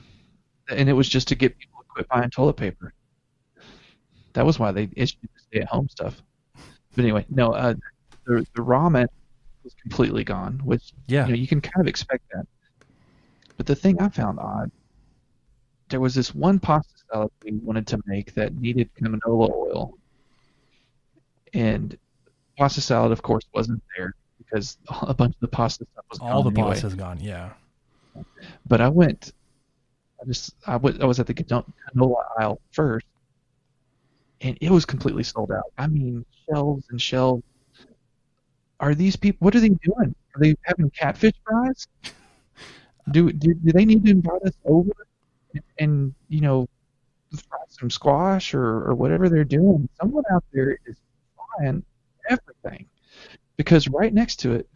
and 0.70 0.88
it 0.88 0.94
was 0.94 1.08
just 1.08 1.28
to 1.28 1.34
get 1.34 1.58
people 1.58 1.80
to 1.82 1.88
quit 1.88 2.08
buying 2.08 2.30
toilet 2.30 2.56
paper. 2.56 2.94
That 4.38 4.46
was 4.46 4.56
why 4.60 4.70
they 4.70 4.88
issued 4.94 5.18
the 5.22 5.40
stay-at-home 5.48 5.88
stuff. 5.88 6.22
But 6.94 7.02
anyway, 7.02 7.26
no, 7.28 7.50
uh, 7.54 7.74
the 8.24 8.46
the 8.54 8.62
ramen 8.62 9.08
was 9.64 9.74
completely 9.82 10.22
gone, 10.22 10.60
which 10.62 10.92
yeah, 11.08 11.26
you, 11.26 11.32
know, 11.32 11.38
you 11.38 11.48
can 11.48 11.60
kind 11.60 11.80
of 11.80 11.88
expect 11.88 12.22
that. 12.32 12.46
But 13.56 13.66
the 13.66 13.74
thing 13.74 14.00
I 14.00 14.08
found 14.08 14.38
odd, 14.38 14.70
there 15.88 15.98
was 15.98 16.14
this 16.14 16.36
one 16.36 16.60
pasta 16.60 16.94
salad 17.10 17.32
we 17.42 17.54
wanted 17.54 17.88
to 17.88 18.00
make 18.06 18.32
that 18.34 18.54
needed 18.54 18.88
canola 18.94 19.50
oil, 19.50 19.98
and 21.52 21.98
pasta 22.56 22.80
salad, 22.80 23.10
of 23.10 23.22
course, 23.22 23.42
wasn't 23.52 23.82
there 23.96 24.14
because 24.38 24.78
a 25.02 25.14
bunch 25.14 25.34
of 25.34 25.40
the 25.40 25.48
pasta 25.48 25.84
stuff 25.92 26.04
was 26.10 26.20
gone. 26.20 26.30
all 26.30 26.44
the 26.44 26.50
anyway. 26.50 26.74
pasta's 26.74 26.94
gone. 26.94 27.18
Yeah. 27.18 27.54
But 28.68 28.80
I 28.80 28.88
went. 28.88 29.32
I 30.22 30.26
just 30.26 30.54
I 30.64 30.76
was 30.76 31.00
I 31.00 31.06
was 31.06 31.18
at 31.18 31.26
the 31.26 31.34
canola 31.34 32.22
aisle 32.38 32.60
first, 32.70 33.08
and 34.40 34.56
it 34.60 34.70
was 34.70 34.84
completely 34.86 35.22
sold 35.22 35.50
out. 35.52 35.72
I 35.78 35.86
mean, 35.86 36.24
shelves 36.48 36.86
and 36.90 37.00
shelves. 37.00 37.42
Are 38.80 38.94
these 38.94 39.16
people? 39.16 39.44
What 39.44 39.54
are 39.56 39.60
they 39.60 39.68
doing? 39.68 40.14
Are 40.34 40.40
they 40.40 40.54
having 40.64 40.90
catfish 40.90 41.34
fries? 41.44 41.86
Do 43.10 43.32
do, 43.32 43.54
do 43.54 43.72
they 43.72 43.84
need 43.84 44.04
to 44.04 44.10
invite 44.10 44.42
us 44.42 44.54
over 44.64 44.90
and, 45.54 45.62
and 45.78 46.14
you 46.28 46.40
know 46.42 46.68
fry 47.48 47.58
some 47.68 47.90
squash 47.90 48.54
or 48.54 48.88
or 48.88 48.94
whatever 48.94 49.28
they're 49.28 49.44
doing? 49.44 49.88
Someone 50.00 50.24
out 50.32 50.44
there 50.52 50.78
is 50.86 50.96
buying 51.58 51.84
everything 52.28 52.86
because 53.56 53.88
right 53.88 54.14
next 54.14 54.36
to 54.40 54.54
it, 54.54 54.68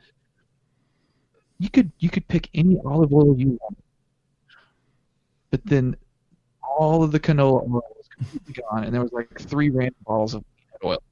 you 1.59 1.71
could 1.71 1.91
you 1.99 2.11
could 2.11 2.27
pick 2.29 2.49
any 2.55 2.79
olive 2.85 3.13
oil 3.15 3.39
you 3.39 3.59
want, 3.63 3.79
but 5.51 5.65
then 5.67 5.97
all 6.63 7.03
of 7.03 7.13
the 7.13 7.21
canola 7.21 7.63
oil 7.71 8.02
gone, 8.71 8.85
and 8.85 8.95
there 8.95 9.03
was 9.03 9.13
like 9.13 9.41
three 9.41 9.71
random 9.71 9.95
bottles 10.07 10.35
of 10.35 10.45
oil. 10.85 11.03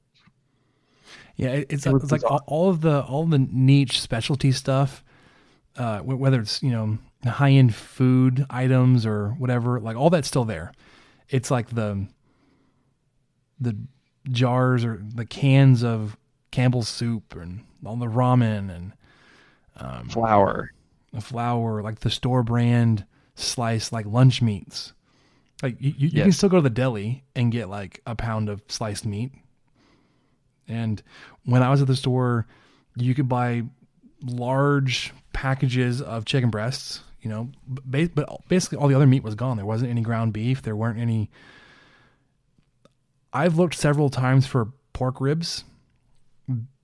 Yeah, 1.35 1.49
it's, 1.69 1.85
it 1.85 1.93
it's 1.93 2.11
like 2.11 2.23
all, 2.23 2.43
all, 2.45 2.69
of 2.69 2.81
the 2.81 3.01
all 3.03 3.25
the 3.25 3.39
niche 3.39 3.99
specialty 3.99 4.51
stuff, 4.51 5.03
uh, 5.77 5.99
whether 5.99 6.41
it's 6.41 6.61
you 6.61 6.71
know 6.71 6.97
high 7.25 7.51
end 7.51 7.75
food 7.75 8.45
items 8.49 9.05
or 9.05 9.29
whatever, 9.29 9.79
like 9.79 9.95
all 9.95 10.09
that's 10.09 10.27
still 10.27 10.45
there. 10.45 10.71
It's 11.29 11.49
like 11.49 11.69
the 11.69 12.07
the 13.59 13.77
jars 14.29 14.83
or 14.83 15.01
the 15.03 15.25
cans 15.25 15.83
of 15.83 16.17
Campbell's 16.51 16.89
soup 16.89 17.35
and 17.35 17.63
all 17.85 17.95
the 17.95 18.07
ramen 18.07 18.73
and 18.75 18.93
um, 19.77 20.09
flour, 20.09 20.71
the 21.13 21.21
flour, 21.21 21.81
like 21.81 21.99
the 21.99 22.09
store 22.09 22.43
brand 22.43 23.05
sliced 23.35 23.91
like 23.91 24.05
lunch 24.05 24.41
meats. 24.41 24.93
Like 25.61 25.79
you, 25.79 25.93
you, 25.97 26.07
yes. 26.07 26.13
you, 26.13 26.23
can 26.23 26.31
still 26.31 26.49
go 26.49 26.57
to 26.57 26.61
the 26.61 26.69
deli 26.69 27.23
and 27.35 27.51
get 27.51 27.69
like 27.69 28.01
a 28.05 28.15
pound 28.15 28.49
of 28.49 28.61
sliced 28.67 29.05
meat. 29.05 29.31
And 30.67 31.01
when 31.45 31.61
I 31.63 31.69
was 31.69 31.81
at 31.81 31.87
the 31.87 31.95
store, 31.95 32.47
you 32.95 33.13
could 33.13 33.29
buy 33.29 33.63
large 34.23 35.13
packages 35.33 36.01
of 36.01 36.25
chicken 36.25 36.49
breasts. 36.49 37.01
You 37.21 37.29
know, 37.29 37.49
but 37.67 38.15
basically 38.47 38.79
all 38.79 38.87
the 38.87 38.95
other 38.95 39.05
meat 39.05 39.23
was 39.23 39.35
gone. 39.35 39.55
There 39.57 39.65
wasn't 39.65 39.91
any 39.91 40.01
ground 40.01 40.33
beef. 40.33 40.63
There 40.63 40.75
weren't 40.75 40.97
any. 40.97 41.29
I've 43.31 43.57
looked 43.57 43.75
several 43.75 44.09
times 44.09 44.47
for 44.47 44.69
pork 44.93 45.21
ribs 45.21 45.63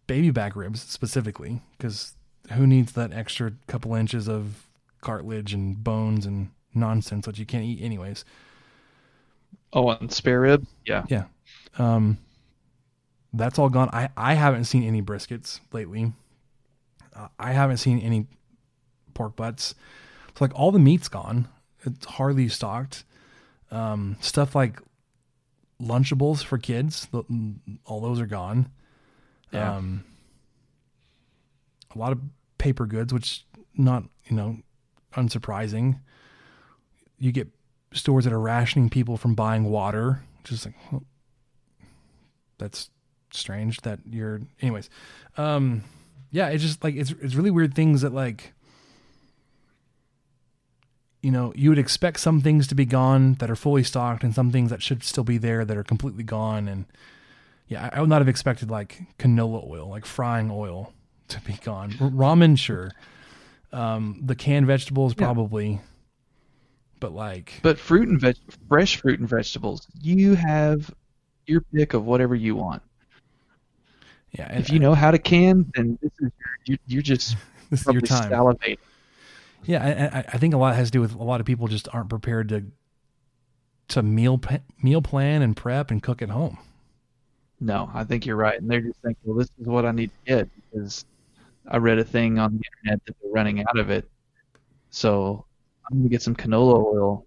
baby 0.07 0.31
back 0.31 0.55
ribs 0.55 0.81
specifically, 0.81 1.61
because 1.77 2.13
who 2.53 2.65
needs 2.65 2.93
that 2.93 3.13
extra 3.13 3.53
couple 3.67 3.93
inches 3.93 4.27
of 4.27 4.67
cartilage 5.01 5.53
and 5.53 5.83
bones 5.83 6.25
and 6.25 6.49
nonsense 6.73 7.25
that 7.25 7.37
you 7.37 7.45
can't 7.45 7.65
eat 7.65 7.81
anyways? 7.81 8.25
Oh, 9.73 9.89
and 9.89 10.11
spare 10.11 10.41
ribs, 10.41 10.67
yeah, 10.85 11.05
yeah. 11.09 11.25
Um, 11.77 12.17
that's 13.33 13.59
all 13.59 13.69
gone. 13.69 13.89
I 13.91 14.09
I 14.15 14.33
haven't 14.33 14.65
seen 14.65 14.83
any 14.83 15.01
briskets 15.01 15.59
lately. 15.71 16.13
Uh, 17.15 17.27
I 17.37 17.51
haven't 17.51 17.77
seen 17.77 17.99
any 17.99 18.27
pork 19.13 19.35
butts. 19.35 19.75
So 20.37 20.45
like 20.45 20.53
all 20.55 20.71
the 20.71 20.79
meat's 20.79 21.07
gone. 21.07 21.47
It's 21.83 22.05
hardly 22.05 22.47
stocked. 22.49 23.03
Um, 23.71 24.17
stuff 24.21 24.55
like 24.55 24.79
Lunchables 25.81 26.43
for 26.43 26.57
kids, 26.57 27.07
all 27.85 28.01
those 28.01 28.19
are 28.19 28.25
gone. 28.25 28.71
Yeah. 29.51 29.75
Um, 29.75 30.03
a 31.93 31.97
lot 31.97 32.11
of 32.11 32.19
paper 32.57 32.85
goods, 32.85 33.13
which 33.13 33.45
not 33.75 34.03
you 34.25 34.35
know 34.35 34.57
unsurprising. 35.13 35.99
You 37.19 37.31
get 37.31 37.47
stores 37.91 38.25
that 38.25 38.33
are 38.33 38.39
rationing 38.39 38.89
people 38.89 39.17
from 39.17 39.35
buying 39.35 39.65
water, 39.65 40.21
which 40.41 40.51
is 40.51 40.65
like 40.65 40.75
well, 40.91 41.03
that's 42.57 42.89
strange. 43.31 43.81
That 43.81 43.99
you're, 44.09 44.41
anyways. 44.61 44.89
Um, 45.37 45.83
yeah, 46.31 46.49
it's 46.49 46.63
just 46.63 46.83
like 46.83 46.95
it's 46.95 47.11
it's 47.21 47.35
really 47.35 47.51
weird 47.51 47.73
things 47.73 48.01
that 48.01 48.13
like 48.13 48.53
you 51.21 51.31
know, 51.31 51.51
you 51.55 51.69
would 51.69 51.79
expect 51.79 52.19
some 52.19 52.41
things 52.41 52.67
to 52.67 52.75
be 52.75 52.85
gone 52.85 53.33
that 53.35 53.49
are 53.49 53.55
fully 53.55 53.83
stocked 53.83 54.23
and 54.23 54.33
some 54.33 54.51
things 54.51 54.69
that 54.69 54.81
should 54.81 55.03
still 55.03 55.23
be 55.23 55.37
there 55.37 55.65
that 55.65 55.75
are 55.75 55.83
completely 55.83 56.23
gone. 56.23 56.67
And 56.67 56.85
yeah, 57.67 57.89
I, 57.91 57.97
I 57.97 57.99
would 58.01 58.09
not 58.09 58.21
have 58.21 58.29
expected 58.29 58.69
like 58.69 59.01
canola 59.17 59.67
oil, 59.69 59.89
like 59.89 60.05
frying 60.05 60.49
oil 60.51 60.93
to 61.29 61.41
be 61.41 61.53
gone. 61.53 61.95
R- 61.99 62.09
ramen, 62.09 62.57
sure. 62.57 62.91
Um, 63.73 64.21
the 64.23 64.35
canned 64.35 64.67
vegetables, 64.67 65.13
probably. 65.13 65.81
But 66.99 67.13
like, 67.13 67.59
But 67.61 67.77
fruit 67.77 68.07
and 68.09 68.19
veg, 68.19 68.35
fresh 68.67 68.97
fruit 68.97 69.19
and 69.19 69.29
vegetables, 69.29 69.87
you 70.01 70.33
have 70.35 70.93
your 71.45 71.61
pick 71.73 71.93
of 71.93 72.05
whatever 72.05 72.33
you 72.35 72.55
want. 72.55 72.81
yeah, 74.31 74.57
If 74.57 74.69
you 74.69 74.79
know 74.79 74.93
how 74.93 75.11
to 75.11 75.19
can, 75.19 75.71
then 75.75 75.97
this 76.01 76.11
is 76.19 76.19
your, 76.21 76.31
you're, 76.65 76.77
you're 76.87 77.01
just 77.01 77.35
This 77.69 77.81
is 77.81 77.87
your 77.93 78.01
time. 78.01 78.31
salivating. 78.31 78.77
Yeah, 79.65 79.83
I, 80.13 80.19
I- 80.19 80.25
I 80.33 80.37
think 80.37 80.53
a 80.53 80.57
lot 80.57 80.75
has 80.75 80.87
to 80.89 80.91
do 80.91 81.01
with 81.01 81.13
a 81.15 81.23
lot 81.23 81.39
of 81.39 81.45
people 81.45 81.67
just 81.67 81.87
aren't 81.93 82.09
prepared 82.09 82.49
to 82.49 82.65
to 83.89 84.01
meal 84.03 84.39
meal 84.81 85.01
plan 85.01 85.41
and 85.41 85.55
prep 85.55 85.91
and 85.91 86.01
cook 86.03 86.21
at 86.21 86.29
home. 86.29 86.57
No, 87.59 87.89
I 87.93 88.03
think 88.03 88.25
you're 88.25 88.35
right, 88.35 88.59
and 88.59 88.69
they're 88.69 88.81
just 88.81 88.99
thinking, 89.01 89.21
well, 89.23 89.37
this 89.37 89.49
is 89.59 89.65
what 89.67 89.85
I 89.85 89.91
need 89.91 90.11
to 90.11 90.31
get 90.35 90.49
because 90.71 91.05
I 91.67 91.77
read 91.77 91.97
a 91.97 92.03
thing 92.03 92.37
on 92.37 92.51
the 92.57 92.61
internet 92.85 93.05
that 93.05 93.15
they're 93.21 93.31
running 93.31 93.61
out 93.61 93.77
of 93.79 93.89
it. 93.89 94.07
So 94.89 95.45
I'm 95.89 95.97
gonna 95.99 96.09
get 96.09 96.21
some 96.21 96.35
canola 96.35 96.75
oil, 96.93 97.25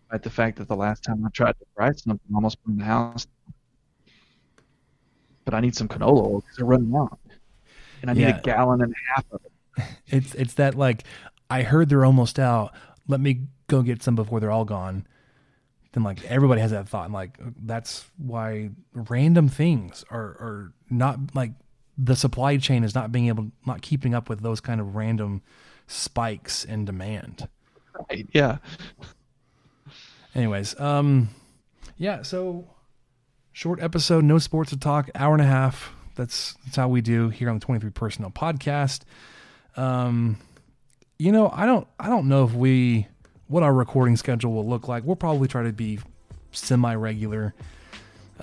despite 0.00 0.22
the 0.22 0.30
fact 0.30 0.58
that 0.58 0.68
the 0.68 0.76
last 0.76 1.02
time 1.04 1.24
I 1.24 1.28
tried 1.30 1.58
to 1.58 1.66
fry 1.74 1.92
something, 1.92 2.20
I 2.32 2.34
almost 2.34 2.62
burned 2.64 2.80
the 2.80 2.84
house. 2.84 3.26
But 5.44 5.54
I 5.54 5.60
need 5.60 5.74
some 5.76 5.88
canola 5.88 6.24
oil 6.24 6.40
because 6.40 6.56
they're 6.56 6.66
running 6.66 6.94
out, 6.96 7.18
and 8.02 8.10
I 8.10 8.14
need 8.14 8.22
Yeah. 8.22 8.38
a 8.38 8.42
gallon 8.42 8.82
and 8.82 8.92
a 8.92 9.14
half 9.14 9.24
of 9.32 9.40
it. 9.44 9.52
It's 10.06 10.34
it's 10.34 10.54
that 10.54 10.74
like 10.76 11.04
I 11.50 11.62
heard 11.62 11.88
they're 11.88 12.04
almost 12.04 12.38
out. 12.38 12.72
Let 13.08 13.20
me 13.20 13.48
go 13.66 13.82
get 13.82 14.02
some 14.02 14.14
before 14.14 14.40
they're 14.40 14.50
all 14.52 14.64
gone. 14.64 15.06
Then 15.92 16.02
like 16.02 16.24
everybody 16.24 16.60
has 16.60 16.70
that 16.72 16.88
thought, 16.88 17.06
and 17.06 17.14
like 17.14 17.38
that's 17.64 18.04
why 18.16 18.70
random 18.92 19.48
things 19.48 20.04
are 20.10 20.20
are 20.22 20.72
not 20.90 21.34
like 21.34 21.52
the 21.98 22.16
supply 22.16 22.56
chain 22.56 22.84
is 22.84 22.94
not 22.94 23.12
being 23.12 23.28
able 23.28 23.50
not 23.66 23.82
keeping 23.82 24.14
up 24.14 24.28
with 24.28 24.42
those 24.42 24.60
kind 24.60 24.80
of 24.80 24.94
random 24.96 25.42
spikes 25.86 26.64
in 26.64 26.84
demand. 26.84 27.48
Right? 28.10 28.26
Yeah. 28.32 28.58
Anyways, 30.34 30.78
um, 30.80 31.28
yeah. 31.96 32.22
So 32.22 32.66
short 33.52 33.80
episode, 33.80 34.24
no 34.24 34.38
sports 34.38 34.70
to 34.70 34.78
talk, 34.78 35.10
hour 35.14 35.32
and 35.32 35.42
a 35.42 35.46
half. 35.46 35.92
That's 36.16 36.54
that's 36.64 36.76
how 36.76 36.88
we 36.88 37.00
do 37.00 37.28
here 37.28 37.48
on 37.48 37.58
the 37.58 37.64
Twenty 37.64 37.80
Three 37.80 37.90
Personnel 37.90 38.30
Podcast. 38.30 39.02
Um, 39.76 40.38
you 41.18 41.32
know, 41.32 41.50
I 41.52 41.66
don't 41.66 41.86
I 41.98 42.08
don't 42.08 42.28
know 42.28 42.44
if 42.44 42.52
we 42.52 43.06
what 43.46 43.62
our 43.62 43.72
recording 43.72 44.16
schedule 44.16 44.52
will 44.52 44.68
look 44.68 44.88
like. 44.88 45.04
We'll 45.04 45.16
probably 45.16 45.48
try 45.48 45.62
to 45.62 45.72
be 45.72 45.98
semi 46.52 46.94
regular. 46.94 47.54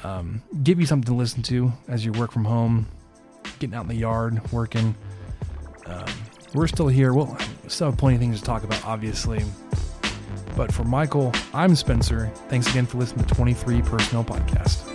Um, 0.04 0.42
give 0.64 0.80
you 0.80 0.86
something 0.86 1.14
to 1.14 1.18
listen 1.18 1.44
to 1.44 1.74
as 1.88 2.06
you 2.06 2.14
work 2.14 2.32
from 2.32 2.46
home, 2.46 2.88
getting 3.60 3.76
out 3.76 3.84
in 3.84 3.90
the 3.90 3.96
yard, 3.96 4.52
working. 4.52 4.96
Um, 5.86 6.06
we're 6.54 6.68
still 6.68 6.88
here. 6.88 7.14
We'll 7.14 7.38
still 7.68 7.90
have 7.92 7.98
plenty 7.98 8.16
of 8.16 8.22
things 8.22 8.40
to 8.40 8.46
talk 8.46 8.64
about, 8.64 8.86
obviously. 8.86 9.44
But 10.56 10.74
for 10.74 10.84
Michael, 10.84 11.32
I'm 11.54 11.76
Spencer. 11.76 12.28
Thanks 12.50 12.70
again 12.70 12.86
for 12.86 12.98
listening 12.98 13.26
to 13.26 13.34
23 13.34 13.82
Personnel 13.82 14.24
Podcast. 14.24 14.88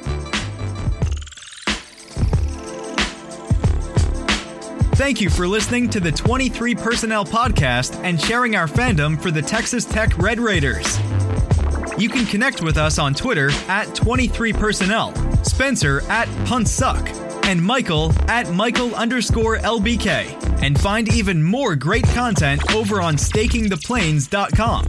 Thank 4.97 5.21
you 5.21 5.29
for 5.29 5.47
listening 5.47 5.91
to 5.91 6.01
the 6.01 6.11
23 6.11 6.75
Personnel 6.75 7.25
Podcast 7.25 7.95
and 8.03 8.21
sharing 8.21 8.57
our 8.57 8.67
fandom 8.67 9.21
for 9.21 9.31
the 9.31 9.43
Texas 9.43 9.85
Tech 9.85 10.17
Red 10.19 10.41
Raiders. 10.41 10.99
You 11.99 12.09
can 12.09 12.27
connect 12.27 12.63
with 12.63 12.77
us 12.77 12.99
on 12.99 13.15
Twitter 13.15 13.51
at 13.69 13.89
23personnel, 13.89 15.45
Spencer 15.47 16.01
at 16.11 16.29
Puntsuck, 16.47 17.45
and 17.47 17.63
Michael 17.63 18.13
at 18.29 18.53
Michael 18.53 18.95
underscore 18.95 19.59
LBK. 19.59 20.46
And 20.67 20.77
find 20.81 21.15
even 21.15 21.45
more 21.45 21.77
great 21.77 22.03
content 22.09 22.75
over 22.75 23.01
on 23.01 23.15
stakingtheplains.com. 23.15 24.89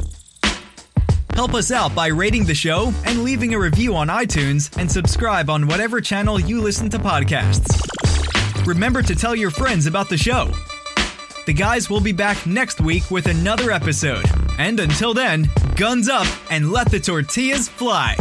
Help 1.36 1.54
us 1.54 1.72
out 1.72 1.94
by 1.94 2.08
rating 2.08 2.46
the 2.46 2.56
show 2.56 2.92
and 3.06 3.24
leaving 3.24 3.54
a 3.54 3.60
review 3.60 3.96
on 3.96 4.08
iTunes 4.08 4.76
and 4.80 4.92
subscribe 4.92 5.52
on 5.52 5.68
whatever 5.68 6.02
channel 6.02 6.40
you 6.40 6.62
listen 6.62 6.90
to 6.90 6.98
podcasts. 6.98 7.70
Remember 8.66 9.04
to 9.04 9.16
tell 9.16 9.36
your 9.36 9.52
friends 9.52 9.86
about 9.86 10.10
the 10.10 10.18
show. 10.18 10.50
The 11.46 11.54
guys 11.54 11.92
will 11.92 12.02
be 12.02 12.12
back 12.12 12.48
next 12.48 12.82
week 12.82 13.12
with 13.12 13.28
another 13.28 13.70
episode. 13.70 14.26
And 14.58 14.80
until 14.80 15.14
then, 15.14 15.48
guns 15.76 16.10
up 16.10 16.26
and 16.50 16.72
let 16.72 16.90
the 16.90 17.00
tortillas 17.00 17.70
fly. 17.70 18.16